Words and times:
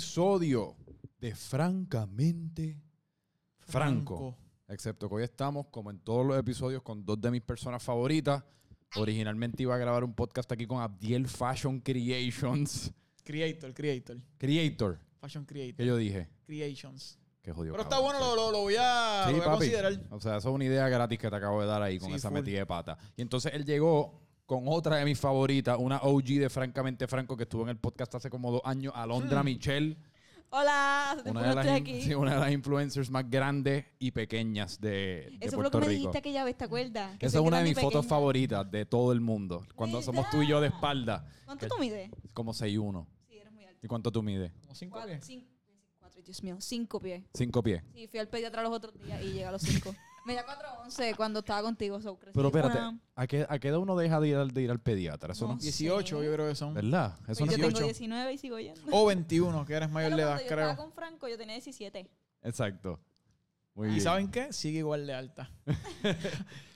episodio 0.00 0.76
de 1.18 1.34
Francamente 1.34 2.76
Franco. 3.60 4.16
Franco. 4.18 4.38
Excepto 4.68 5.08
que 5.08 5.14
hoy 5.14 5.22
estamos, 5.24 5.68
como 5.70 5.90
en 5.90 6.00
todos 6.00 6.26
los 6.26 6.38
episodios, 6.38 6.82
con 6.82 7.02
dos 7.06 7.18
de 7.18 7.30
mis 7.30 7.40
personas 7.40 7.82
favoritas. 7.82 8.44
Originalmente 8.96 9.62
iba 9.62 9.74
a 9.74 9.78
grabar 9.78 10.04
un 10.04 10.12
podcast 10.14 10.52
aquí 10.52 10.66
con 10.66 10.82
Abdiel 10.82 11.26
Fashion 11.26 11.80
Creations. 11.80 12.92
Creator, 13.24 13.72
creator. 13.72 14.18
Creator. 14.36 15.00
Fashion 15.18 15.46
creator. 15.46 15.76
Que 15.76 15.86
yo 15.86 15.96
dije. 15.96 16.28
Creations. 16.44 17.18
Que 17.40 17.52
jodido. 17.52 17.72
Pero 17.72 17.84
está 17.84 17.98
bueno, 17.98 18.18
lo, 18.20 18.36
lo- 18.36 18.52
lo 18.52 18.58
voy 18.58 18.74
a, 18.78 19.24
Sí, 19.28 19.30
lo 19.32 19.38
voy 19.38 19.40
a 19.40 19.44
papi. 19.46 19.56
considerar. 19.58 20.00
O 20.10 20.20
sea, 20.20 20.36
eso 20.36 20.48
es 20.50 20.54
una 20.54 20.64
idea 20.66 20.86
gratis 20.90 21.18
que 21.18 21.30
te 21.30 21.36
acabo 21.36 21.62
de 21.62 21.66
dar 21.68 21.80
ahí 21.80 21.98
con 21.98 22.10
Sí, 22.10 22.16
esa 22.16 22.28
full. 22.28 22.40
metida 22.40 22.58
de 22.58 22.66
pata. 22.66 22.98
Y 23.16 23.22
entonces 23.22 23.54
él 23.54 23.64
llegó 23.64 24.20
con 24.46 24.64
otra 24.68 24.96
de 24.96 25.04
mis 25.04 25.18
favoritas, 25.18 25.76
una 25.78 25.98
OG 26.02 26.24
de 26.38 26.48
Francamente 26.48 27.06
Franco 27.08 27.36
que 27.36 27.42
estuvo 27.42 27.64
en 27.64 27.70
el 27.70 27.78
podcast 27.78 28.14
hace 28.14 28.30
como 28.30 28.52
dos 28.52 28.62
años, 28.64 28.92
Alondra 28.96 29.42
Hmm. 29.42 29.46
Michelle. 29.46 29.96
Hola, 30.50 31.10
hace 31.10 31.22
tiempo 31.24 31.40
Una 31.40 31.48
de, 31.48 31.48
no 31.48 31.54
las 31.56 31.66
estoy 31.66 31.78
in- 31.78 31.82
aquí. 31.96 32.02
sí, 32.06 32.14
una 32.14 32.34
de 32.34 32.40
las 32.40 32.52
influencers 32.52 33.10
más 33.10 33.28
grandes 33.28 33.84
y 33.98 34.12
pequeñas 34.12 34.80
de, 34.80 34.88
de 34.88 35.38
Eso 35.40 35.56
fue 35.56 35.64
lo 35.64 35.70
Puerto 35.72 35.80
que 35.80 35.86
me 35.86 35.88
Rico. 35.88 35.98
dijiste 35.98 36.18
aquella 36.18 36.44
vez, 36.44 36.56
¿te 36.56 36.64
acuerdas? 36.64 37.18
Que 37.18 37.26
Esa 37.26 37.38
soy 37.38 37.44
es 37.44 37.48
una 37.48 37.56
de 37.56 37.62
grande 37.64 37.70
y 37.70 37.74
mis 37.74 37.82
fotos 37.82 38.04
pequeña. 38.04 38.08
favoritas 38.08 38.70
de 38.70 38.86
todo 38.86 39.10
el 39.12 39.20
mundo. 39.20 39.66
Cuando 39.74 40.00
somos 40.00 40.30
tú 40.30 40.42
y 40.42 40.46
yo 40.48 40.60
de 40.60 40.68
espalda. 40.68 41.28
¿Cuánto 41.44 41.66
que- 41.66 41.70
tú 41.70 41.78
mides? 41.80 42.10
Como 42.32 42.52
6'1". 42.54 43.08
Sí, 43.28 43.38
eres 43.38 43.52
muy 43.52 43.64
alto. 43.64 43.80
¿Y 43.82 43.88
cuánto 43.88 44.12
tú 44.12 44.22
mides? 44.22 44.52
Como 44.60 44.74
cinco 44.76 44.92
Cuatro, 44.92 45.10
pies. 45.14 45.26
cinco, 45.26 45.46
cuatro, 45.98 46.22
Dios 46.22 46.42
mío, 46.44 46.56
cinco 46.60 47.00
pies. 47.00 47.24
Cinco 47.34 47.62
pies. 47.64 47.82
Sí, 47.92 48.06
fui 48.06 48.20
al 48.20 48.28
pediatra 48.28 48.62
los 48.62 48.72
otros 48.72 48.94
días 49.02 49.20
y 49.22 49.26
llegué 49.26 49.46
a 49.46 49.50
los 49.50 49.62
cinco. 49.62 49.92
Medía 50.26 50.44
4'11 50.44 51.14
cuando 51.16 51.38
estaba 51.38 51.62
contigo, 51.62 52.00
so 52.00 52.18
crecí 52.18 52.34
Pero 52.34 52.48
espérate, 52.48 52.78
una- 52.78 52.98
¿a 53.14 53.26
qué, 53.26 53.46
¿a 53.48 53.58
qué 53.58 53.68
edad 53.68 53.78
uno 53.78 53.96
deja 53.96 54.18
de 54.20 54.28
ir, 54.28 54.36
al- 54.36 54.50
de 54.50 54.62
ir 54.62 54.70
al 54.70 54.80
pediatra? 54.80 55.32
Eso 55.32 55.46
no, 55.46 55.54
No. 55.54 55.60
18 55.60 56.22
yo 56.22 56.32
creo 56.32 56.48
que 56.48 56.54
son. 56.54 56.74
¿Verdad? 56.74 57.14
Eso 57.20 57.24
Pues 57.26 57.40
no 57.40 57.46
yo 57.46 57.52
tengo 57.56 57.68
18. 57.68 57.84
19 57.86 58.32
y 58.32 58.38
sigo 58.38 58.58
yendo. 58.58 58.80
O 58.90 59.06
21, 59.06 59.64
que 59.64 59.74
eres 59.74 59.88
mayor 59.90 60.10
Pero 60.10 60.16
de 60.16 60.22
edad, 60.22 60.30
cuando 60.32 60.42
yo 60.44 60.48
creo. 60.56 60.70
estaba 60.70 60.84
con 60.84 60.92
Franco, 60.92 61.28
yo 61.28 61.38
tenía 61.38 61.54
17. 61.54 62.10
Exacto. 62.42 63.00
Muy 63.74 63.88
¿Y 63.88 63.90
bien. 63.92 64.02
saben 64.02 64.30
qué? 64.30 64.52
Sigue 64.52 64.78
igual 64.78 65.06
de 65.06 65.14
alta. 65.14 65.50
Pero 66.02 66.18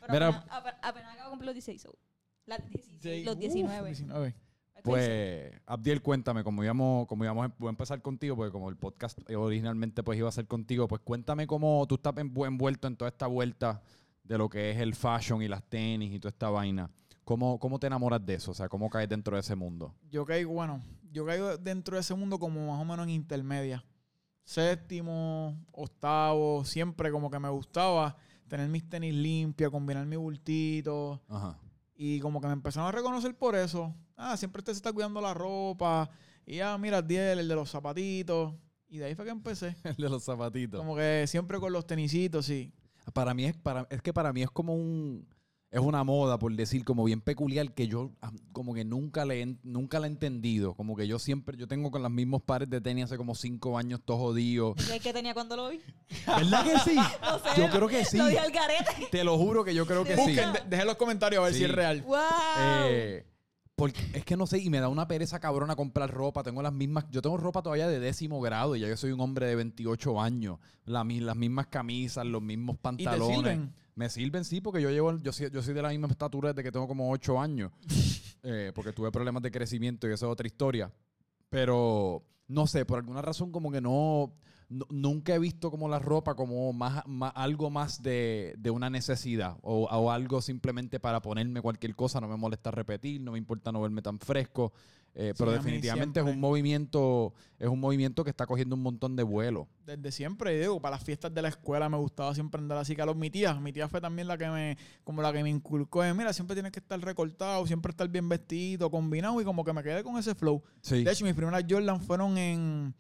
Mira- 0.09 0.29
apenas, 0.29 0.45
ape- 0.51 0.79
apenas 0.83 1.13
acabo 1.15 1.25
de 1.25 1.31
cumplir 1.31 1.47
los 1.47 1.55
16. 1.55 1.83
so, 1.83 1.99
la 2.47 2.59
16, 2.59 3.25
los 3.27 3.35
Uf, 3.35 3.41
19. 3.41 3.89
19. 3.89 4.35
Pues, 4.83 5.53
Abdiel, 5.67 6.03
cuéntame, 6.03 6.43
como 6.45 6.63
íbamos, 6.65 7.07
como 7.07 7.25
íbamos, 7.25 7.51
voy 7.59 7.69
a 7.69 7.71
empezar 7.71 8.01
contigo, 8.03 8.37
porque 8.37 8.53
como 8.53 8.69
el 8.69 8.77
podcast 8.77 9.19
originalmente 9.35 10.03
pues 10.03 10.19
iba 10.19 10.29
a 10.29 10.33
ser 10.33 10.47
contigo, 10.47 10.89
pues 10.89 11.01
cuéntame 11.03 11.47
cómo 11.47 11.85
tú 11.89 11.97
estás 11.97 12.15
envu- 12.15 12.47
envuelto 12.47 12.89
en 12.89 12.97
toda 12.97 13.09
esta 13.11 13.27
vuelta 13.27 13.83
de 14.25 14.39
lo 14.39 14.49
que 14.49 14.71
es 14.71 14.79
el 14.79 14.95
fashion 14.95 15.43
y 15.43 15.49
las 15.49 15.63
tenis 15.65 16.13
y 16.13 16.19
toda 16.21 16.31
esta 16.31 16.51
vaina. 16.51 16.91
¿Cómo, 17.25 17.59
cómo 17.61 17.79
te 17.79 17.87
enamoras 17.87 18.25
de 18.25 18.35
eso? 18.35 18.51
O 18.51 18.55
sea, 18.55 18.69
¿cómo 18.69 18.89
caes 18.91 19.09
dentro 19.09 19.37
de 19.37 19.41
ese 19.41 19.55
mundo? 19.55 19.95
Yo 20.11 20.25
caigo, 20.25 20.53
bueno, 20.53 20.81
yo 21.13 21.25
caigo 21.27 21.57
dentro 21.59 21.95
de 21.97 22.01
ese 22.01 22.15
mundo 22.15 22.39
como 22.39 22.73
más 22.73 22.81
o 22.81 22.85
menos 22.85 23.05
en 23.05 23.11
intermedia. 23.11 23.85
Séptimo, 24.45 25.57
octavo, 25.71 26.65
siempre 26.65 27.11
como 27.13 27.31
que 27.31 27.39
me 27.39 27.49
gustaba 27.49 28.17
tener 28.49 28.69
mis 28.69 28.89
tenis 28.89 29.15
limpias, 29.15 29.71
combinar 29.71 30.05
mi 30.07 30.17
bultito. 30.17 31.23
Ajá. 31.29 31.57
Y 31.95 32.19
como 32.21 32.41
que 32.41 32.49
me 32.49 32.53
empezaron 32.55 32.89
a 32.89 32.93
reconocer 32.93 33.37
por 33.37 33.55
eso. 33.55 33.95
Ah, 34.23 34.37
siempre 34.37 34.61
usted 34.61 34.73
se 34.73 34.79
está 34.79 34.93
cuidando 34.93 35.21
la 35.21 35.33
ropa. 35.35 36.11
Y 36.47 36.57
ya, 36.57 36.77
mira, 36.79 37.01
Diel, 37.03 37.39
el 37.39 37.49
de 37.49 37.55
los 37.55 37.71
zapatitos. 37.71 38.55
Y 38.89 38.99
de 38.99 39.05
ahí 39.07 39.15
fue 39.15 39.25
que 39.25 39.31
empecé. 39.31 39.77
El 39.85 39.95
de 39.97 40.09
los 40.09 40.25
zapatitos. 40.25 40.81
Como 40.81 40.97
que 40.97 41.25
siempre 41.29 41.59
con 41.61 41.73
los 41.73 41.87
tenisitos, 41.87 42.45
sí. 42.47 42.73
Para 43.15 43.35
mí 43.35 43.45
es, 43.45 43.57
para, 43.57 43.87
es 43.89 44.03
que 44.03 44.13
para 44.13 44.33
mí 44.33 44.43
es 44.43 44.51
como 44.51 44.75
un 44.75 45.27
es 45.73 45.79
una 45.79 46.03
moda 46.03 46.37
por 46.37 46.53
decir 46.57 46.85
como 46.85 47.05
bien 47.05 47.21
peculiar 47.21 47.73
que 47.75 47.87
yo 47.87 48.11
ah, 48.23 48.33
como 48.53 48.75
que 48.75 48.85
nunca 48.85 49.25
le 49.25 49.57
nunca 49.63 50.01
la 50.01 50.09
he 50.09 50.11
entendido 50.11 50.75
como 50.75 50.97
que 50.97 51.07
yo 51.07 51.21
siempre 51.21 51.57
yo 51.57 51.69
tengo 51.69 51.93
con 51.93 52.03
los 52.03 52.11
mismos 52.11 52.43
pares 52.43 52.69
de 52.69 52.81
tenis 52.81 53.05
hace 53.05 53.17
como 53.17 53.37
cinco 53.37 53.79
años 53.79 54.01
todos 54.05 54.19
jodidos 54.19 54.75
¿Qué, 54.85 54.99
qué 54.99 55.13
tenía 55.13 55.33
cuando 55.33 55.55
lo 55.55 55.69
vi? 55.69 55.81
¿verdad 56.27 56.65
que 56.65 56.79
sí? 56.81 56.97
No 57.23 57.39
sé, 57.39 57.61
yo 57.61 57.71
creo 57.71 57.87
que 57.87 58.05
sí 58.05 58.19
Lo 58.19 58.27
dije 58.27 58.41
al 58.41 58.51
garete. 58.51 59.07
te 59.13 59.23
lo 59.23 59.39
juro 59.39 59.63
que 59.63 59.73
yo 59.73 59.87
creo 59.87 60.03
que 60.03 60.17
sí 60.17 60.23
Busquen, 60.35 60.53
de- 60.55 60.63
dejen 60.69 60.87
los 60.89 60.97
comentarios 60.97 61.41
a 61.41 61.45
ver 61.45 61.53
Sí. 61.53 61.59
si 61.61 61.65
es 61.67 61.71
real. 61.71 62.03
¡Wow! 62.03 62.19
Eh, 62.89 63.25
porque 63.81 64.03
es 64.13 64.27
que 64.27 64.37
no 64.37 64.47
sé, 64.47 64.59
y 64.59 64.69
me 64.69 64.79
da 64.79 64.91
una 64.91 65.09
pereza 65.09 65.41
cabrona 65.41 65.75
comprar 65.75 66.11
ropa. 66.11 66.43
Tengo 66.43 66.61
las 66.61 66.73
mismas, 66.75 67.07
yo 67.11 67.23
tengo 67.23 67.39
ropa 67.39 67.63
todavía 67.63 67.89
de 67.89 67.99
décimo 67.99 68.39
grado 68.39 68.77
y 68.77 68.81
ya 68.81 68.89
yo 68.89 68.97
soy 68.99 69.11
un 69.11 69.21
hombre 69.23 69.47
de 69.47 69.55
28 69.55 70.21
años. 70.21 70.59
La 70.85 71.03
las 71.03 71.37
mismas 71.37 71.69
camisas, 71.69 72.27
los 72.27 72.43
mismos 72.43 72.77
pantalones. 72.77 73.37
sirven? 73.37 73.75
Me 73.95 74.11
sirven, 74.11 74.45
sí, 74.45 74.61
porque 74.61 74.83
yo 74.83 74.91
llevo, 74.91 75.17
yo 75.23 75.33
soy, 75.33 75.51
yo 75.51 75.63
soy 75.63 75.73
de 75.73 75.81
la 75.81 75.89
misma 75.89 76.09
estatura 76.09 76.51
desde 76.51 76.63
que 76.63 76.71
tengo 76.71 76.87
como 76.87 77.11
8 77.11 77.41
años. 77.41 77.73
Eh, 78.43 78.73
porque 78.75 78.95
tuve 78.95 79.13
problemas 79.13 79.43
de 79.43 79.51
crecimiento 79.51 80.09
y 80.09 80.15
eso 80.15 80.25
es 80.25 80.33
otra 80.33 80.47
historia. 80.47 80.91
Pero 81.51 82.25
no 82.49 82.67
sé, 82.67 82.87
por 82.87 82.97
alguna 82.97 83.21
razón 83.21 83.53
como 83.53 83.71
que 83.71 83.83
no, 83.83 84.33
no- 84.71 84.87
nunca 84.89 85.35
he 85.35 85.39
visto 85.39 85.71
como 85.71 85.89
la 85.89 85.99
ropa 85.99 86.35
como 86.35 86.73
más, 86.73 87.03
más- 87.07 87.33
algo 87.35 87.69
más 87.71 88.03
de, 88.03 88.55
de 88.57 88.71
una 88.71 88.89
necesidad 88.89 89.57
o, 89.61 89.85
o 89.85 90.11
algo 90.11 90.41
simplemente 90.41 90.99
para 90.99 91.21
ponerme 91.21 91.61
cualquier 91.61 91.95
cosa, 91.95 92.21
no 92.21 92.29
me 92.29 92.37
molesta 92.37 92.71
repetir, 92.71 93.21
no 93.21 93.33
me 93.33 93.39
importa 93.39 93.71
no 93.73 93.83
verme 93.83 94.01
tan 94.01 94.19
fresco, 94.19 94.73
eh, 95.13 95.35
pero 95.37 95.51
definitivamente 95.51 96.21
es 96.21 96.27
un 96.27 96.39
movimiento 96.39 97.35
es 97.59 97.69
un 97.69 97.81
movimiento 97.81 98.23
que 98.23 98.31
está 98.31 98.47
cogiendo 98.47 98.77
un 98.77 98.83
montón 98.83 99.17
de 99.17 99.25
vuelo. 99.25 99.67
Desde 99.85 100.13
siempre, 100.13 100.59
digo, 100.59 100.81
para 100.81 100.95
las 100.97 101.05
fiestas 101.05 101.35
de 101.35 101.43
la 101.43 101.49
escuela 101.49 101.89
me 101.89 101.97
gustaba 101.97 102.33
siempre 102.33 102.61
andar 102.61 102.79
así 102.79 102.95
los 102.95 103.17
mi 103.17 103.29
tía. 103.29 103.55
Mi 103.55 103.73
tía 103.73 103.89
fue 103.89 104.01
también 104.01 104.29
la 104.29 104.39
que 104.39 104.49
me, 104.49 104.79
como 105.03 105.21
la 105.21 105.33
que 105.33 105.43
me 105.43 105.51
inculcó 105.51 106.03
de, 106.03 106.15
mira, 106.15 106.33
siempre 106.33 106.55
tienes 106.55 106.71
que 106.71 106.79
estar 106.79 107.01
recortado, 107.01 107.67
siempre 107.67 107.91
estar 107.91 108.09
bien 108.09 108.29
vestido, 108.29 108.89
combinado 108.89 109.41
y 109.41 109.45
como 109.45 109.65
que 109.65 109.73
me 109.73 109.83
quedé 109.83 110.05
con 110.05 110.17
ese 110.17 110.35
flow. 110.37 110.63
Sí. 110.81 111.03
De 111.03 111.11
hecho, 111.11 111.25
mis 111.25 111.35
primeras 111.35 111.65
Jordan 111.69 112.01
fueron 112.01 112.39
en, 112.39 112.95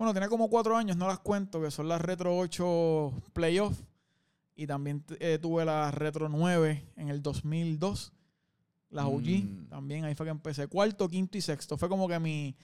bueno, 0.00 0.14
tenía 0.14 0.30
como 0.30 0.48
cuatro 0.48 0.78
años, 0.78 0.96
no 0.96 1.06
las 1.06 1.18
cuento, 1.18 1.60
que 1.60 1.70
son 1.70 1.86
las 1.86 2.00
Retro 2.00 2.38
8 2.38 3.12
Playoff. 3.34 3.78
Y 4.56 4.66
también 4.66 5.04
eh, 5.20 5.38
tuve 5.40 5.62
las 5.66 5.92
Retro 5.94 6.30
9 6.30 6.86
en 6.96 7.10
el 7.10 7.20
2002. 7.22 8.10
Las 8.88 9.04
OG, 9.04 9.44
Mm. 9.44 9.66
también 9.68 10.04
ahí 10.06 10.14
fue 10.14 10.24
que 10.24 10.30
empecé. 10.30 10.66
Cuarto, 10.68 11.06
quinto 11.06 11.36
y 11.36 11.42
sexto. 11.42 11.76
Fue 11.76 11.90
como 11.90 12.08
que 12.08 12.18
mi, 12.18 12.56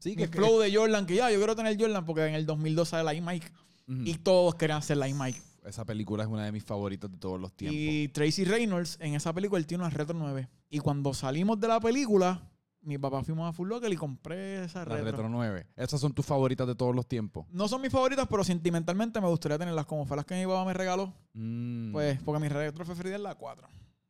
Sí, 0.00 0.10
mi 0.10 0.16
que, 0.16 0.28
que- 0.28 0.36
flow 0.38 0.58
de 0.58 0.74
Jordan, 0.74 1.06
que 1.06 1.14
ya, 1.14 1.30
yo 1.30 1.38
quiero 1.38 1.54
tener 1.54 1.80
Jordan 1.80 2.04
porque 2.04 2.26
en 2.26 2.34
el 2.34 2.44
2002 2.46 2.88
sale 2.88 3.04
la 3.04 3.14
iMike. 3.14 3.46
Ujú. 3.88 4.02
Y 4.04 4.14
todos 4.14 4.56
querían 4.56 4.82
ser 4.82 4.96
la 4.96 5.06
iMike. 5.08 5.40
esa 5.64 5.84
película 5.84 6.24
es 6.24 6.28
una 6.28 6.44
de 6.44 6.50
mis 6.52 6.64
favoritas 6.64 7.10
de 7.10 7.16
todos 7.16 7.40
los 7.40 7.52
tiempos. 7.56 7.78
Y 7.80 8.08
Tracy 8.08 8.44
Reynolds 8.44 8.98
en 9.00 9.14
esa 9.14 9.32
película 9.32 9.58
él 9.60 9.66
tiene 9.66 9.84
una 9.84 9.90
Retro 9.90 10.14
9. 10.18 10.48
Y 10.68 10.80
cuando 10.80 11.14
salimos 11.14 11.58
de 11.60 11.68
la 11.68 11.78
película, 11.80 12.42
mi 12.84 12.98
papá 12.98 13.22
fuimos 13.24 13.48
a 13.48 13.52
Full 13.52 13.68
Locker 13.68 13.92
y 13.92 13.96
compré 13.96 14.64
esa 14.64 14.80
la 14.80 14.84
retro. 14.96 15.04
Retro 15.10 15.28
9. 15.28 15.66
Esas 15.76 16.00
son 16.00 16.12
tus 16.12 16.24
favoritas 16.24 16.66
de 16.66 16.74
todos 16.74 16.94
los 16.94 17.06
tiempos. 17.06 17.46
No 17.50 17.66
son 17.68 17.80
mis 17.82 17.90
favoritas, 17.90 18.26
pero 18.28 18.44
sentimentalmente 18.44 19.20
me 19.20 19.28
gustaría 19.28 19.58
tenerlas 19.58 19.86
como 19.86 20.04
fue 20.06 20.16
las 20.16 20.26
que 20.26 20.34
mi 20.34 20.46
papá 20.46 20.64
me 20.64 20.74
regaló. 20.74 21.12
Mm, 21.32 21.92
Pues, 21.92 22.22
porque 22.22 22.40
mi 22.40 22.48
retro 22.48 22.84
preferida 22.84 23.16
es 23.16 23.20
la 23.22 23.34
4. 23.34 23.66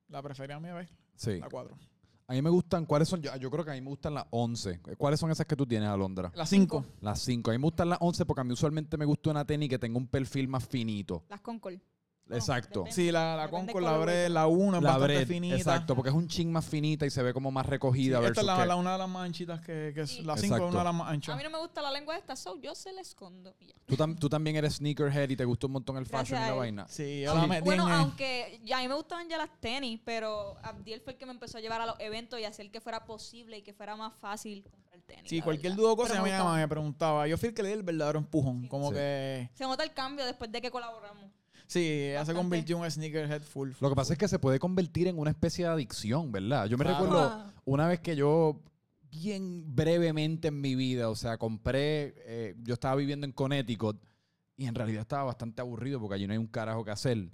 La 0.09 0.23
preferida 0.23 0.61
mía, 0.61 0.75
¿ves? 0.75 0.91
sí. 1.17 1.39
La 1.41 1.49
4. 1.49 1.77
A 2.27 2.33
mí 2.33 2.41
me 2.41 2.49
gustan, 2.49 2.87
¿cuáles 2.87 3.07
son? 3.07 3.21
Yo, 3.21 3.37
yo 3.37 3.51
creo 3.51 3.67
que 3.67 3.71
a 3.73 3.75
mí 3.75 3.83
me 3.83 3.91
gustan 3.91 4.15
las 4.15 4.25
11. 4.31 4.81
¿Cuáles 4.97 5.21
son 5.21 5.31
esas 5.31 5.45
que 5.45 5.55
tú 5.57 5.67
tienes, 5.67 5.91
Alondra? 5.91 6.33
La 6.35 6.47
5. 6.47 6.83
Las 7.03 7.21
5. 7.21 7.51
A 7.51 7.53
mí 7.53 7.59
me 7.59 7.65
gustan 7.65 7.91
las 7.91 7.99
11 8.01 8.25
porque 8.25 8.41
a 8.41 8.45
mí 8.45 8.53
usualmente 8.55 8.97
me 8.97 9.05
gusta 9.05 9.31
una 9.31 9.45
tenis 9.45 9.69
que 9.69 9.79
tenga 9.79 9.99
un 9.99 10.07
perfil 10.07 10.49
más 10.49 10.67
finito. 10.67 11.23
Las 11.29 11.43
Concord. 11.43 11.75
No, 12.27 12.37
Exacto. 12.37 12.81
depende. 12.81 12.93
Sí, 12.97 13.13
la, 13.13 13.37
la 13.37 13.43
Depende 13.43 13.51
Concord, 13.73 13.83
la 13.85 13.91
colorway. 13.91 14.15
Bread, 14.17 14.31
la 14.31 14.47
1 14.47 14.77
es 14.79 14.83
La 14.83 14.91
bastante 14.93 15.15
bread, 15.15 15.27
finita. 15.29 15.57
exacto, 15.57 15.95
porque 15.95 16.09
es 16.09 16.15
un 16.15 16.27
chin 16.27 16.51
más 16.51 16.65
finita 16.65 17.05
y 17.05 17.11
se 17.11 17.23
ve 17.23 17.35
como 17.35 17.51
más 17.51 17.67
Sí, 17.67 17.71
recogida 17.73 18.19
esta 18.27 18.41
es 18.41 18.47
la, 18.47 18.57
que- 18.61 18.67
la- 18.67 18.77
una 18.77 18.93
de 18.93 18.99
las 18.99 19.09
más 19.11 19.25
anchitas 19.27 19.61
que, 19.61 19.93
que 19.95 20.01
es 20.01 20.11
Sí. 20.11 20.23
la 20.23 20.35
5 20.39 20.39
es 20.39 20.45
Exacto. 20.45 20.69
una 20.69 20.79
de 20.79 20.85
las 20.85 20.95
más 20.95 21.07
A 21.09 21.11
anchas. 21.11 21.37
mí 21.37 21.43
no 21.43 21.51
me 21.51 21.59
gusta 21.59 21.83
la 21.83 21.91
lengua 21.93 22.17
esta, 22.17 22.35
so 22.35 22.57
yo 22.63 22.75
se 22.75 22.93
la 22.95 23.03
escondo. 23.03 23.55
y 23.61 23.67
ya. 23.67 23.75
tú, 23.85 23.95
tam- 23.97 24.19
tú 24.19 24.31
también 24.31 24.57
eres 24.57 24.77
sneakerhead 24.77 25.29
y 25.29 25.37
te 25.37 25.45
gusta 25.45 25.67
un 25.67 25.75
montón 25.75 25.99
el 25.99 26.07
fashion 26.07 26.39
y 26.41 26.45
la 26.47 26.49
a 26.49 26.55
vaina. 26.55 26.89
Sí, 26.89 27.21
yo 27.21 27.33
Sí. 27.35 27.39
la 27.39 27.47
metí 27.47 27.65
Bueno, 27.67 27.87
en 27.89 27.93
aunque 27.95 28.59
ya 28.65 28.79
a 28.79 28.81
mí 28.81 28.89
me 28.89 28.95
gustaban 28.95 29.29
ya 29.29 29.37
las 29.37 29.51
tenis, 29.61 30.01
pero 30.03 30.57
Abdiel 30.63 31.03
fue 31.03 31.13
el 31.13 31.19
que 31.19 31.27
me 31.27 31.33
empezó 31.33 31.59
a 31.59 31.61
llevar 31.61 31.83
a 31.83 31.87
los 31.87 31.97
eventos 32.01 32.41
y 32.41 32.45
hacer 32.45 32.71
que 32.71 32.81
fuera 32.81 33.05
posible 33.05 33.59
y 33.59 33.63
que 33.63 33.75
fuera 33.75 33.97
más 33.97 34.15
fácil 34.15 34.63
comprar 34.65 34.99
tenis. 35.03 35.25
Sí, 35.29 35.43
cualquier 35.43 35.75
duda 35.75 35.91
o 35.93 35.97
cosa, 35.97 36.19
a 36.19 36.23
me 36.23 36.31
gustaba. 36.31 36.57
me 36.57 36.67
preguntaba. 36.69 37.29
Yo 37.29 37.37
fui 37.37 37.51
el 37.51 37.55
que 37.55 37.63
le 37.63 37.69
di 37.69 37.75
el 37.75 37.83
verdadero 37.83 38.19
empujón. 38.19 38.67
Como 38.69 38.89
Sí. 38.89 38.95
que. 38.95 39.51
Se 39.53 39.65
nota 39.65 39.85
el 39.85 39.93
cambio 39.93 40.25
después 40.25 40.51
de 40.51 40.63
que 40.63 40.71
colaboramos. 40.71 41.31
Sí, 41.75 41.81
ella 42.11 42.25
se 42.25 42.35
convirtió 42.35 42.77
en 42.77 42.83
un 42.83 42.91
sneakerhead 42.91 43.43
full. 43.43 43.73
Lo 43.81 43.89
que 43.89 43.97
pasa 43.97 44.13
es 44.13 44.19
que 44.21 44.29
se 44.29 44.39
puede 44.39 44.61
convertir 44.61 45.09
en 45.09 45.19
una 45.19 45.31
especie 45.31 45.65
de 45.65 45.73
adicción, 45.73 46.31
¿verdad? 46.31 46.67
Yo 46.67 46.79
me 46.79 46.85
Claro. 46.85 47.05
recuerdo 47.05 47.53
una 47.65 47.89
vez 47.89 47.99
que 47.99 48.15
yo, 48.15 48.61
bien 49.11 49.75
brevemente 49.75 50.49
en 50.49 50.61
mi 50.61 50.77
vida, 50.77 51.11
o 51.11 51.17
sea, 51.17 51.37
compré, 51.37 52.15
eh, 52.27 52.55
yo 52.63 52.75
estaba 52.75 52.95
viviendo 52.95 53.27
en 53.27 53.33
Connecticut 53.33 54.01
y 54.57 54.67
en 54.67 54.75
realidad 54.77 55.01
estaba 55.01 55.25
bastante 55.25 55.63
aburrido 55.63 55.99
porque 55.99 56.15
allí 56.15 56.29
no 56.29 56.33
hay 56.33 56.39
un 56.39 56.47
carajo 56.47 56.85
que 56.85 56.93
hacer. 56.93 57.29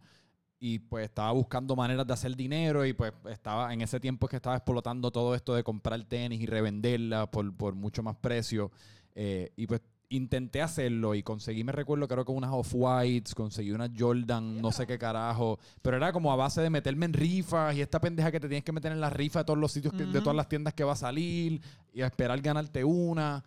Y 0.59 0.79
pues 0.79 1.05
estaba 1.05 1.33
buscando 1.33 1.77
maneras 1.77 2.07
de 2.07 2.13
hacer 2.15 2.35
dinero 2.35 2.87
y 2.87 2.95
pues 2.95 3.13
estaba 3.29 3.75
en 3.75 3.83
ese 3.83 4.01
tiempo 4.01 4.25
es 4.27 4.31
que 4.31 4.37
estaba 4.37 4.57
explotando 4.57 5.11
todo 5.11 5.35
esto 5.35 5.55
de 5.55 5.63
comprar 5.63 6.03
tenis 6.05 6.41
y 6.41 6.47
revenderla 6.47 7.31
por, 7.31 7.55
por 7.55 7.75
mucho 7.75 8.03
más 8.03 8.17
precio. 8.17 8.73
Eh, 9.15 9.53
y 9.57 9.67
pues 9.67 9.83
intenté 10.11 10.61
hacerlo 10.61 11.15
y 11.15 11.23
conseguí, 11.23 11.62
me 11.65 11.73
recuerdo, 11.73 12.07
creo 12.09 12.25
que 12.25 12.33
unas 12.33 12.51
Off-Whites, 12.53 13.35
conseguí 13.35 13.71
unas 13.73 13.91
Jordan, 13.97 14.61
no 14.61 14.73
sé 14.73 14.87
qué 14.87 14.99
carajo. 14.99 15.59
Pero 15.83 15.97
era 15.97 16.12
como 16.12 16.33
a 16.33 16.37
base 16.37 16.61
de 16.61 16.69
meterme 16.69 17.07
en 17.07 17.12
rifas 17.12 17.75
y 17.77 17.81
esta 17.81 18.01
pendeja 18.01 18.31
que 18.33 18.41
te 18.41 18.49
tienes 18.49 18.65
que 18.65 18.73
meter 18.73 18.91
en 18.93 19.01
la 19.01 19.09
rifa 19.11 19.39
de 19.41 19.45
todos 19.47 19.59
los 19.59 19.73
sitios, 19.73 19.95
que- 19.95 20.05
de 20.05 20.21
todas 20.21 20.35
las 20.37 20.49
tiendas 20.49 20.75
que 20.75 20.85
va 20.85 20.93
a 20.93 20.97
salir 20.97 21.61
y 21.95 22.03
a 22.03 22.07
esperar 22.07 22.41
ganarte 22.41 22.85
una. 22.85 23.43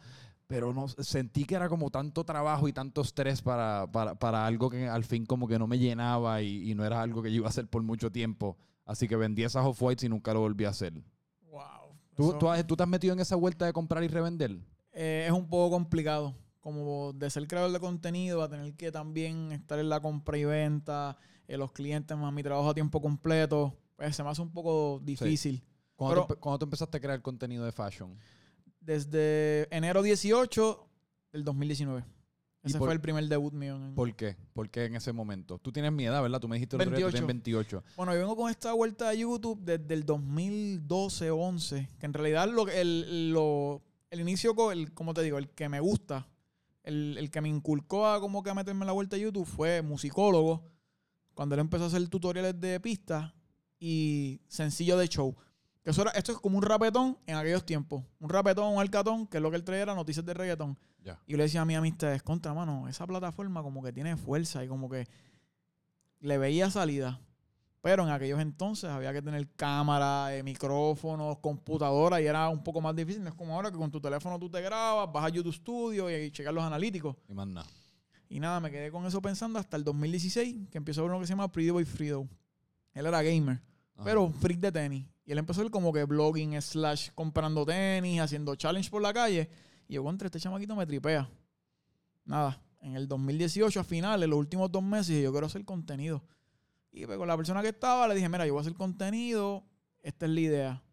pero 0.46 0.72
no 0.74 0.88
sentí 0.88 1.46
que 1.46 1.56
era 1.56 1.68
como 1.68 1.90
tanto 1.90 2.24
trabajo 2.26 2.68
y 2.68 2.74
tanto 2.74 3.02
estrés 3.02 3.42
para, 3.42 3.88
para, 3.92 4.14
para 4.14 4.46
algo 4.46 4.70
que 4.70 4.88
al 4.88 5.04
fin 5.04 5.26
como 5.26 5.48
que 5.48 5.58
no 5.58 5.66
me 5.68 5.80
llenaba 5.80 6.42
y, 6.44 6.70
y 6.70 6.76
no 6.76 6.86
era 6.86 7.02
algo 7.02 7.24
que 7.24 7.32
yo 7.32 7.38
iba 7.38 7.48
a 7.48 7.50
hacer 7.50 7.66
por 7.68 7.82
mucho 7.82 8.12
tiempo. 8.12 8.56
Así 8.86 9.08
que 9.08 9.16
vendí 9.16 9.44
esas 9.44 9.66
off-whites 9.66 10.04
y 10.04 10.10
nunca 10.10 10.32
lo 10.34 10.42
volví 10.42 10.66
a 10.66 10.70
hacer. 10.70 10.94
Wow. 11.50 11.62
¿Tú, 12.16 12.30
Eso, 12.30 12.38
tú, 12.38 12.50
has- 12.50 12.68
tú 12.68 12.76
te 12.76 12.84
has 12.84 12.90
metido 12.90 13.14
en 13.14 13.22
esa 13.22 13.36
vuelta 13.36 13.66
de 13.66 13.74
comprar 13.74 14.04
y 14.04 14.08
revender? 14.10 14.60
eh, 14.92 15.24
es 15.26 15.32
un 15.34 15.48
poco 15.50 15.72
complicado. 15.72 16.36
Como 16.64 17.12
de 17.12 17.30
ser 17.30 17.46
creador 17.46 17.74
de 17.74 17.80
contenido 17.82 18.42
a 18.42 18.48
tener 18.48 18.74
que 18.76 18.90
también 18.90 19.52
estar 19.52 19.78
en 19.80 19.90
la 19.90 20.00
compra 20.00 20.38
y 20.38 20.46
venta, 20.46 21.18
eh, 21.46 21.58
los 21.58 21.74
clientes 21.74 22.16
más 22.18 22.32
mi 22.32 22.42
trabajo 22.42 22.70
a 22.70 22.74
tiempo 22.74 23.02
completo. 23.02 23.76
Pues 23.98 24.16
se 24.16 24.24
me 24.24 24.30
hace 24.30 24.42
un 24.42 24.50
poco 24.54 25.02
difícil. 25.04 25.62
¿Cuándo, 25.98 26.16
Pero- 26.16 26.28
tú, 26.28 26.34
empe- 26.34 26.40
cuándo 26.40 26.60
tú 26.60 26.66
empezaste 26.66 26.98
a 26.98 27.02
crear 27.02 27.22
contenido 27.22 27.66
de 27.66 27.74
fashion? 27.74 28.18
Desde 28.80 29.68
enero 29.76 30.02
18 30.02 30.88
del 31.34 31.44
2019. 31.44 32.06
¿Y 32.64 32.70
Ese 32.70 32.78
por- 32.78 32.88
fue 32.88 32.94
el 32.94 33.02
primer 33.02 33.28
debut 33.28 33.52
mío. 33.54 33.76
en- 33.76 33.94
¿Por 33.94 34.16
qué? 34.16 34.38
¿Por 34.54 34.70
qué 34.70 34.86
en 34.86 34.96
ese 34.96 35.12
momento? 35.12 35.58
Tú 35.60 35.74
tienes 35.74 35.92
mi 35.92 36.06
edad, 36.06 36.22
¿verdad? 36.22 36.40
Tú 36.40 36.48
me 36.48 36.56
dijiste 36.56 36.78
el 36.78 36.82
otro 36.82 36.92
día 36.96 37.08
que 37.08 37.12
tú 37.12 37.28
28. 37.28 37.28
tienes 37.28 37.44
28. 37.84 37.84
Bueno, 37.98 38.14
yo 38.14 38.20
vengo 38.22 38.38
con 38.38 38.50
esta 38.50 38.72
vuelta 38.72 39.10
a 39.10 39.14
YouTube 39.14 39.60
desde 39.62 39.94
el 39.94 40.06
2012-11, 40.06 41.90
que 42.00 42.06
en 42.06 42.14
realidad 42.14 42.48
lo, 42.50 42.68
el, 42.70 43.32
lo- 43.34 43.82
el 44.12 44.22
inicio, 44.22 44.56
el, 44.72 44.94
como 44.94 45.14
te 45.14 45.22
digo, 45.24 45.38
el 45.38 45.50
que 45.50 45.68
me 45.70 45.80
gusta, 45.82 46.28
el, 46.84 47.18
el 47.18 47.32
que 47.32 47.42
me 47.42 47.50
inculcó 47.50 48.08
a 48.08 48.20
como 48.20 48.44
que 48.44 48.50
a 48.50 48.54
meterme 48.54 48.82
en 48.82 48.88
la 48.88 48.94
vuelta 48.94 49.16
a 49.16 49.20
YouTube 49.20 49.46
fue 49.46 49.82
musicólogo, 49.82 50.70
cuando 51.34 51.56
él 51.56 51.62
empezó 51.62 51.86
a 51.86 51.88
hacer 51.88 52.08
tutoriales 52.08 52.60
de 52.60 52.80
pistas 52.80 53.34
y 53.80 54.42
sencillo 54.48 54.98
de 54.98 55.08
show. 55.08 55.36
Que 55.84 55.90
eso 55.90 56.04
era, 56.04 56.12
esto 56.12 56.32
es 56.32 56.38
como 56.38 56.58
un 56.58 56.64
rapetón 56.64 57.18
en 57.26 57.36
aquellos 57.36 57.66
tiempos. 57.66 58.04
Un 58.20 58.30
rapetón, 58.30 58.74
un 58.74 58.80
alcatón, 58.80 59.28
que 59.28 59.38
es 59.38 59.44
lo 59.44 59.50
que 59.50 59.58
él 59.58 59.64
traía 59.64 59.82
era 59.82 59.96
noticias 59.96 60.26
de 60.26 60.34
reggaetón. 60.34 60.78
Ya. 61.04 61.20
Y 61.28 61.32
yo 61.32 61.38
le 61.38 61.44
decía 61.44 61.62
a 61.62 61.66
mis 61.66 61.76
amistades, 61.76 62.24
contra, 62.24 62.54
mano, 62.54 62.88
esa 62.88 63.06
plataforma 63.06 63.62
como 63.62 63.84
que 63.84 63.92
tiene 63.92 64.16
fuerza 64.16 64.64
y 64.64 64.70
como 64.70 64.90
que 64.90 65.08
le 66.22 66.38
veía 66.38 66.72
salida. 66.72 67.20
Pero 67.84 68.04
en 68.04 68.12
aquellos 68.12 68.40
entonces 68.40 68.90
había 68.90 69.12
que 69.12 69.22
tener 69.22 69.46
cámara, 69.58 70.34
eh, 70.34 70.42
micrófonos, 70.42 71.40
computadora 71.40 72.22
y 72.22 72.26
era 72.26 72.48
un 72.48 72.64
poco 72.64 72.80
más 72.80 72.96
difícil. 72.96 73.22
No 73.22 73.28
es 73.28 73.36
como 73.36 73.54
ahora 73.56 73.70
que 73.70 73.78
con 73.78 73.92
tu 73.92 74.00
teléfono 74.00 74.40
tú 74.40 74.50
te 74.50 74.62
grabas, 74.62 75.12
vas 75.12 75.26
a 75.26 75.28
YouTube 75.28 75.54
Studio 75.54 76.10
y, 76.10 76.14
y 76.14 76.32
checas 76.32 76.54
los 76.54 76.64
analíticos. 76.64 77.18
Y 77.28 77.34
más 77.34 77.46
nada. 77.46 77.68
Y 78.30 78.40
nada, 78.40 78.62
me 78.62 78.72
quedé 78.72 78.90
con 78.90 79.06
eso 79.06 79.22
pensando 79.22 79.60
hasta 79.60 79.76
el 79.76 79.84
2016, 79.84 80.70
que 80.72 80.78
empezó 80.78 81.04
uno 81.04 81.20
que 81.20 81.28
se 81.28 81.34
llama 81.34 81.52
Pretty 81.52 81.72
Boy 81.72 81.84
Frido. 81.84 82.26
Él 82.94 83.06
era 83.06 83.22
gamer, 83.22 83.62
Ajá. 83.96 84.06
pero 84.06 84.32
freak 84.32 84.62
de 84.62 84.72
tenis. 84.72 85.06
Y 85.26 85.34
él 85.34 85.38
empezó 85.38 85.62
ir 85.62 85.70
como 85.70 85.92
que 85.92 86.06
blogging 86.06 86.62
slash 86.62 87.10
comprando 87.14 87.66
tenis, 87.66 88.22
haciendo 88.22 88.56
challenge 88.56 88.90
por 88.90 89.02
la 89.02 89.14
calle. 89.14 89.50
Y 89.90 89.96
yo, 89.96 90.04
contra, 90.06 90.28
este 90.28 90.40
chamaquito 90.40 90.74
me 90.74 90.86
tripea. 90.86 91.30
Nada, 92.24 92.62
en 92.80 92.96
el 92.96 93.10
2018 93.10 93.78
a 93.78 93.84
finales, 93.84 94.30
los 94.30 94.40
últimos 94.40 94.72
dos 94.72 94.84
meses, 94.84 95.22
yo 95.22 95.32
quiero 95.32 95.48
hacer 95.48 95.66
contenido. 95.66 96.24
Y 96.94 97.08
pues, 97.08 97.18
con 97.18 97.28
la 97.28 97.36
persona 97.36 97.62
que 97.62 97.70
estaba 97.70 98.08
le 98.08 98.16
dije, 98.16 98.30
mira, 98.30 98.46
yo 98.46 98.54
voy 98.54 98.60
a 98.60 98.62
hacer 98.62 98.76
contenido, 98.76 99.66
esta 100.02 100.28
es 100.28 100.32
la 100.32 100.40
idea. 100.40 100.84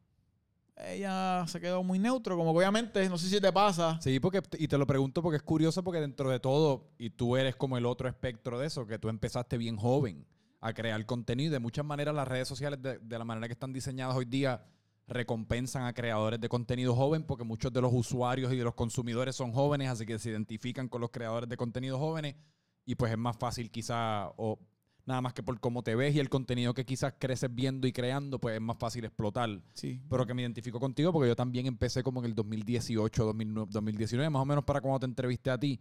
Ella 0.77 1.45
se 1.47 1.61
quedó 1.61 1.83
muy 1.83 1.99
neutro, 1.99 2.39
como 2.39 2.53
obviamente, 2.53 3.07
no 3.11 3.19
sé 3.19 3.29
si 3.29 3.39
te 3.39 3.53
pasa. 3.53 4.01
Sí, 4.01 4.19
porque, 4.19 4.41
y 4.59 4.67
te 4.67 4.79
lo 4.79 4.87
pregunto 4.87 5.23
porque 5.23 5.37
es 5.37 5.43
curioso 5.43 5.85
porque 5.85 6.01
dentro 6.01 6.31
de 6.31 6.41
todo, 6.41 6.89
y 6.97 7.11
tú 7.11 7.37
eres 7.37 7.55
como 7.55 7.77
el 7.77 7.85
otro 7.85 8.09
espectro 8.09 8.59
de 8.59 8.67
eso, 8.67 8.87
que 8.87 8.99
tú 8.99 9.11
empezaste 9.11 9.59
bien 9.59 9.77
joven 9.77 10.27
a 10.63 10.73
crear 10.73 11.05
contenido 11.05 11.53
de 11.53 11.59
muchas 11.59 11.85
maneras 11.85 12.15
las 12.15 12.27
redes 12.27 12.49
sociales, 12.49 12.81
de, 12.81 12.99
de 12.99 13.19
la 13.19 13.27
manera 13.27 13.47
que 13.47 13.53
están 13.53 13.75
diseñadas 13.75 14.17
hoy 14.17 14.25
día, 14.25 14.65
recompensan 15.07 15.85
a 15.85 15.93
creadores 15.93 16.41
de 16.41 16.49
contenido 16.49 16.95
joven 16.95 17.25
porque 17.25 17.45
muchos 17.45 17.73
de 17.73 17.83
los 17.83 17.93
usuarios 17.93 18.51
y 18.53 18.57
de 18.57 18.65
los 18.65 18.75
consumidores 18.75 19.37
son 19.37 19.53
jóvenes, 19.53 19.91
así 19.91 20.07
que 20.07 20.19
se 20.19 20.31
identifican 20.31 20.89
con 20.89 21.03
los 21.03 21.11
creadores 21.11 21.49
de 21.49 21.59
contenido 21.59 21.99
jóvenes 21.99 22.37
y 22.87 22.95
pues 22.95 23.13
es 23.13 23.19
más 23.19 23.37
fácil 23.37 23.71
quizá, 23.71 24.29
o 24.37 24.59
nada 25.07 25.21
más 25.21 25.33
que 25.33 25.43
por 25.43 25.59
cómo 25.61 25.83
te 25.83 25.95
ves 25.95 26.15
y 26.15 26.21
el 26.21 26.29
contenido 26.29 26.75
que 26.75 26.85
quizás 26.85 27.15
creces 27.19 27.53
viendo 27.53 27.87
y 27.87 27.93
creando, 27.93 28.39
pues 28.39 28.55
es 28.57 28.61
más 28.61 28.77
fácil 28.79 29.05
explotar 29.05 29.49
Sí. 29.75 30.01
pero 30.09 30.27
que 30.27 30.35
me 30.35 30.43
identifico 30.43 30.79
contigo 30.79 31.13
porque 31.13 31.29
yo 31.29 31.37
también 31.37 31.67
empecé 31.67 32.03
como 32.03 32.21
en 32.21 32.27
el 32.27 32.35
2018, 32.35 33.25
2009, 33.25 33.69
2019, 33.71 34.31
más 34.31 34.43
o 34.43 34.47
menos 34.47 34.65
para 34.65 34.81
cuando 34.81 35.01
te 35.01 35.07
entrevisté 35.07 35.51
a 35.51 35.59
ti, 35.59 35.81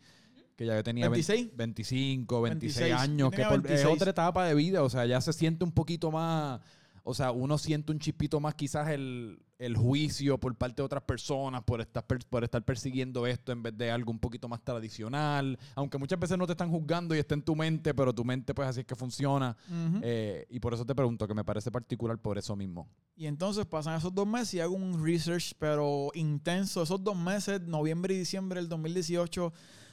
que 0.56 0.66
ya 0.66 0.75
yo 0.75 0.83
tenía 0.83 1.07
26. 1.10 1.56
25, 1.56 2.42
26 2.42 2.75
26, 2.89 3.10
años, 3.10 3.31
que 3.31 3.42
es 3.42 3.50
26. 3.50 3.86
otra 3.86 4.12
etapa 4.12 4.45
de 4.45 4.56
vida, 4.56 4.83
o 4.83 4.89
sea, 4.89 5.06
ya 5.06 5.21
se 5.21 5.31
siente 5.33 5.63
un 5.63 5.71
poquito 5.71 6.12
más, 6.12 6.60
o 7.03 7.13
sea, 7.13 7.31
uno 7.31 7.57
siente 7.57 7.91
un 7.91 7.99
chispito 7.99 8.39
más 8.39 8.55
quizás 8.55 8.89
el, 8.89 9.39
el 9.59 9.75
juicio 9.75 10.39
por 10.39 10.55
parte 10.55 10.81
de 10.81 10.85
otras 10.85 11.03
personas 11.03 11.63
por 11.63 11.81
estar, 11.81 12.05
por 12.05 12.43
estar 12.43 12.63
persiguiendo 12.63 13.27
esto 13.27 13.51
en 13.51 13.61
vez 13.61 13.77
de 13.77 13.91
algo 13.91 14.09
un 14.09 14.19
poquito 14.19 14.47
más 14.47 14.63
tradicional, 14.63 15.59
aunque 15.75 15.97
muchas 15.97 16.17
veces 16.17 16.37
no 16.37 16.47
te 16.47 16.53
están 16.53 16.71
juzgando 16.71 17.13
y 17.13 17.19
está 17.19 17.35
en 17.35 17.41
tu 17.41 17.55
mente, 17.55 17.93
pero 17.93 18.13
tu 18.13 18.23
mente 18.23 18.53
pues 18.53 18.69
así 18.69 18.79
es 18.79 18.85
que 18.85 18.95
funciona. 18.95 19.55
Eh, 20.01 20.47
y 20.49 20.59
por 20.59 20.73
eso 20.73 20.85
te 20.85 20.95
pregunto, 20.95 21.27
que 21.27 21.33
me 21.33 21.43
parece 21.43 21.71
particular 21.71 22.17
por 22.17 22.37
eso 22.37 22.55
mismo. 22.55 22.87
Y 23.15 23.27
entonces 23.27 23.65
pasan 23.65 23.97
esos 23.97 24.15
dos 24.15 24.25
meses 24.25 24.53
y 24.53 24.59
hago 24.61 24.75
un 24.75 25.03
research, 25.03 25.53
pero 25.59 26.09
intenso. 26.13 26.81
Esos 26.81 27.03
dos 27.03 27.17
meses, 27.17 27.61
noviembre 27.61 28.13
y 28.13 28.19
diciembre 28.19 28.61
del 28.61 28.69
2018, 28.69 29.51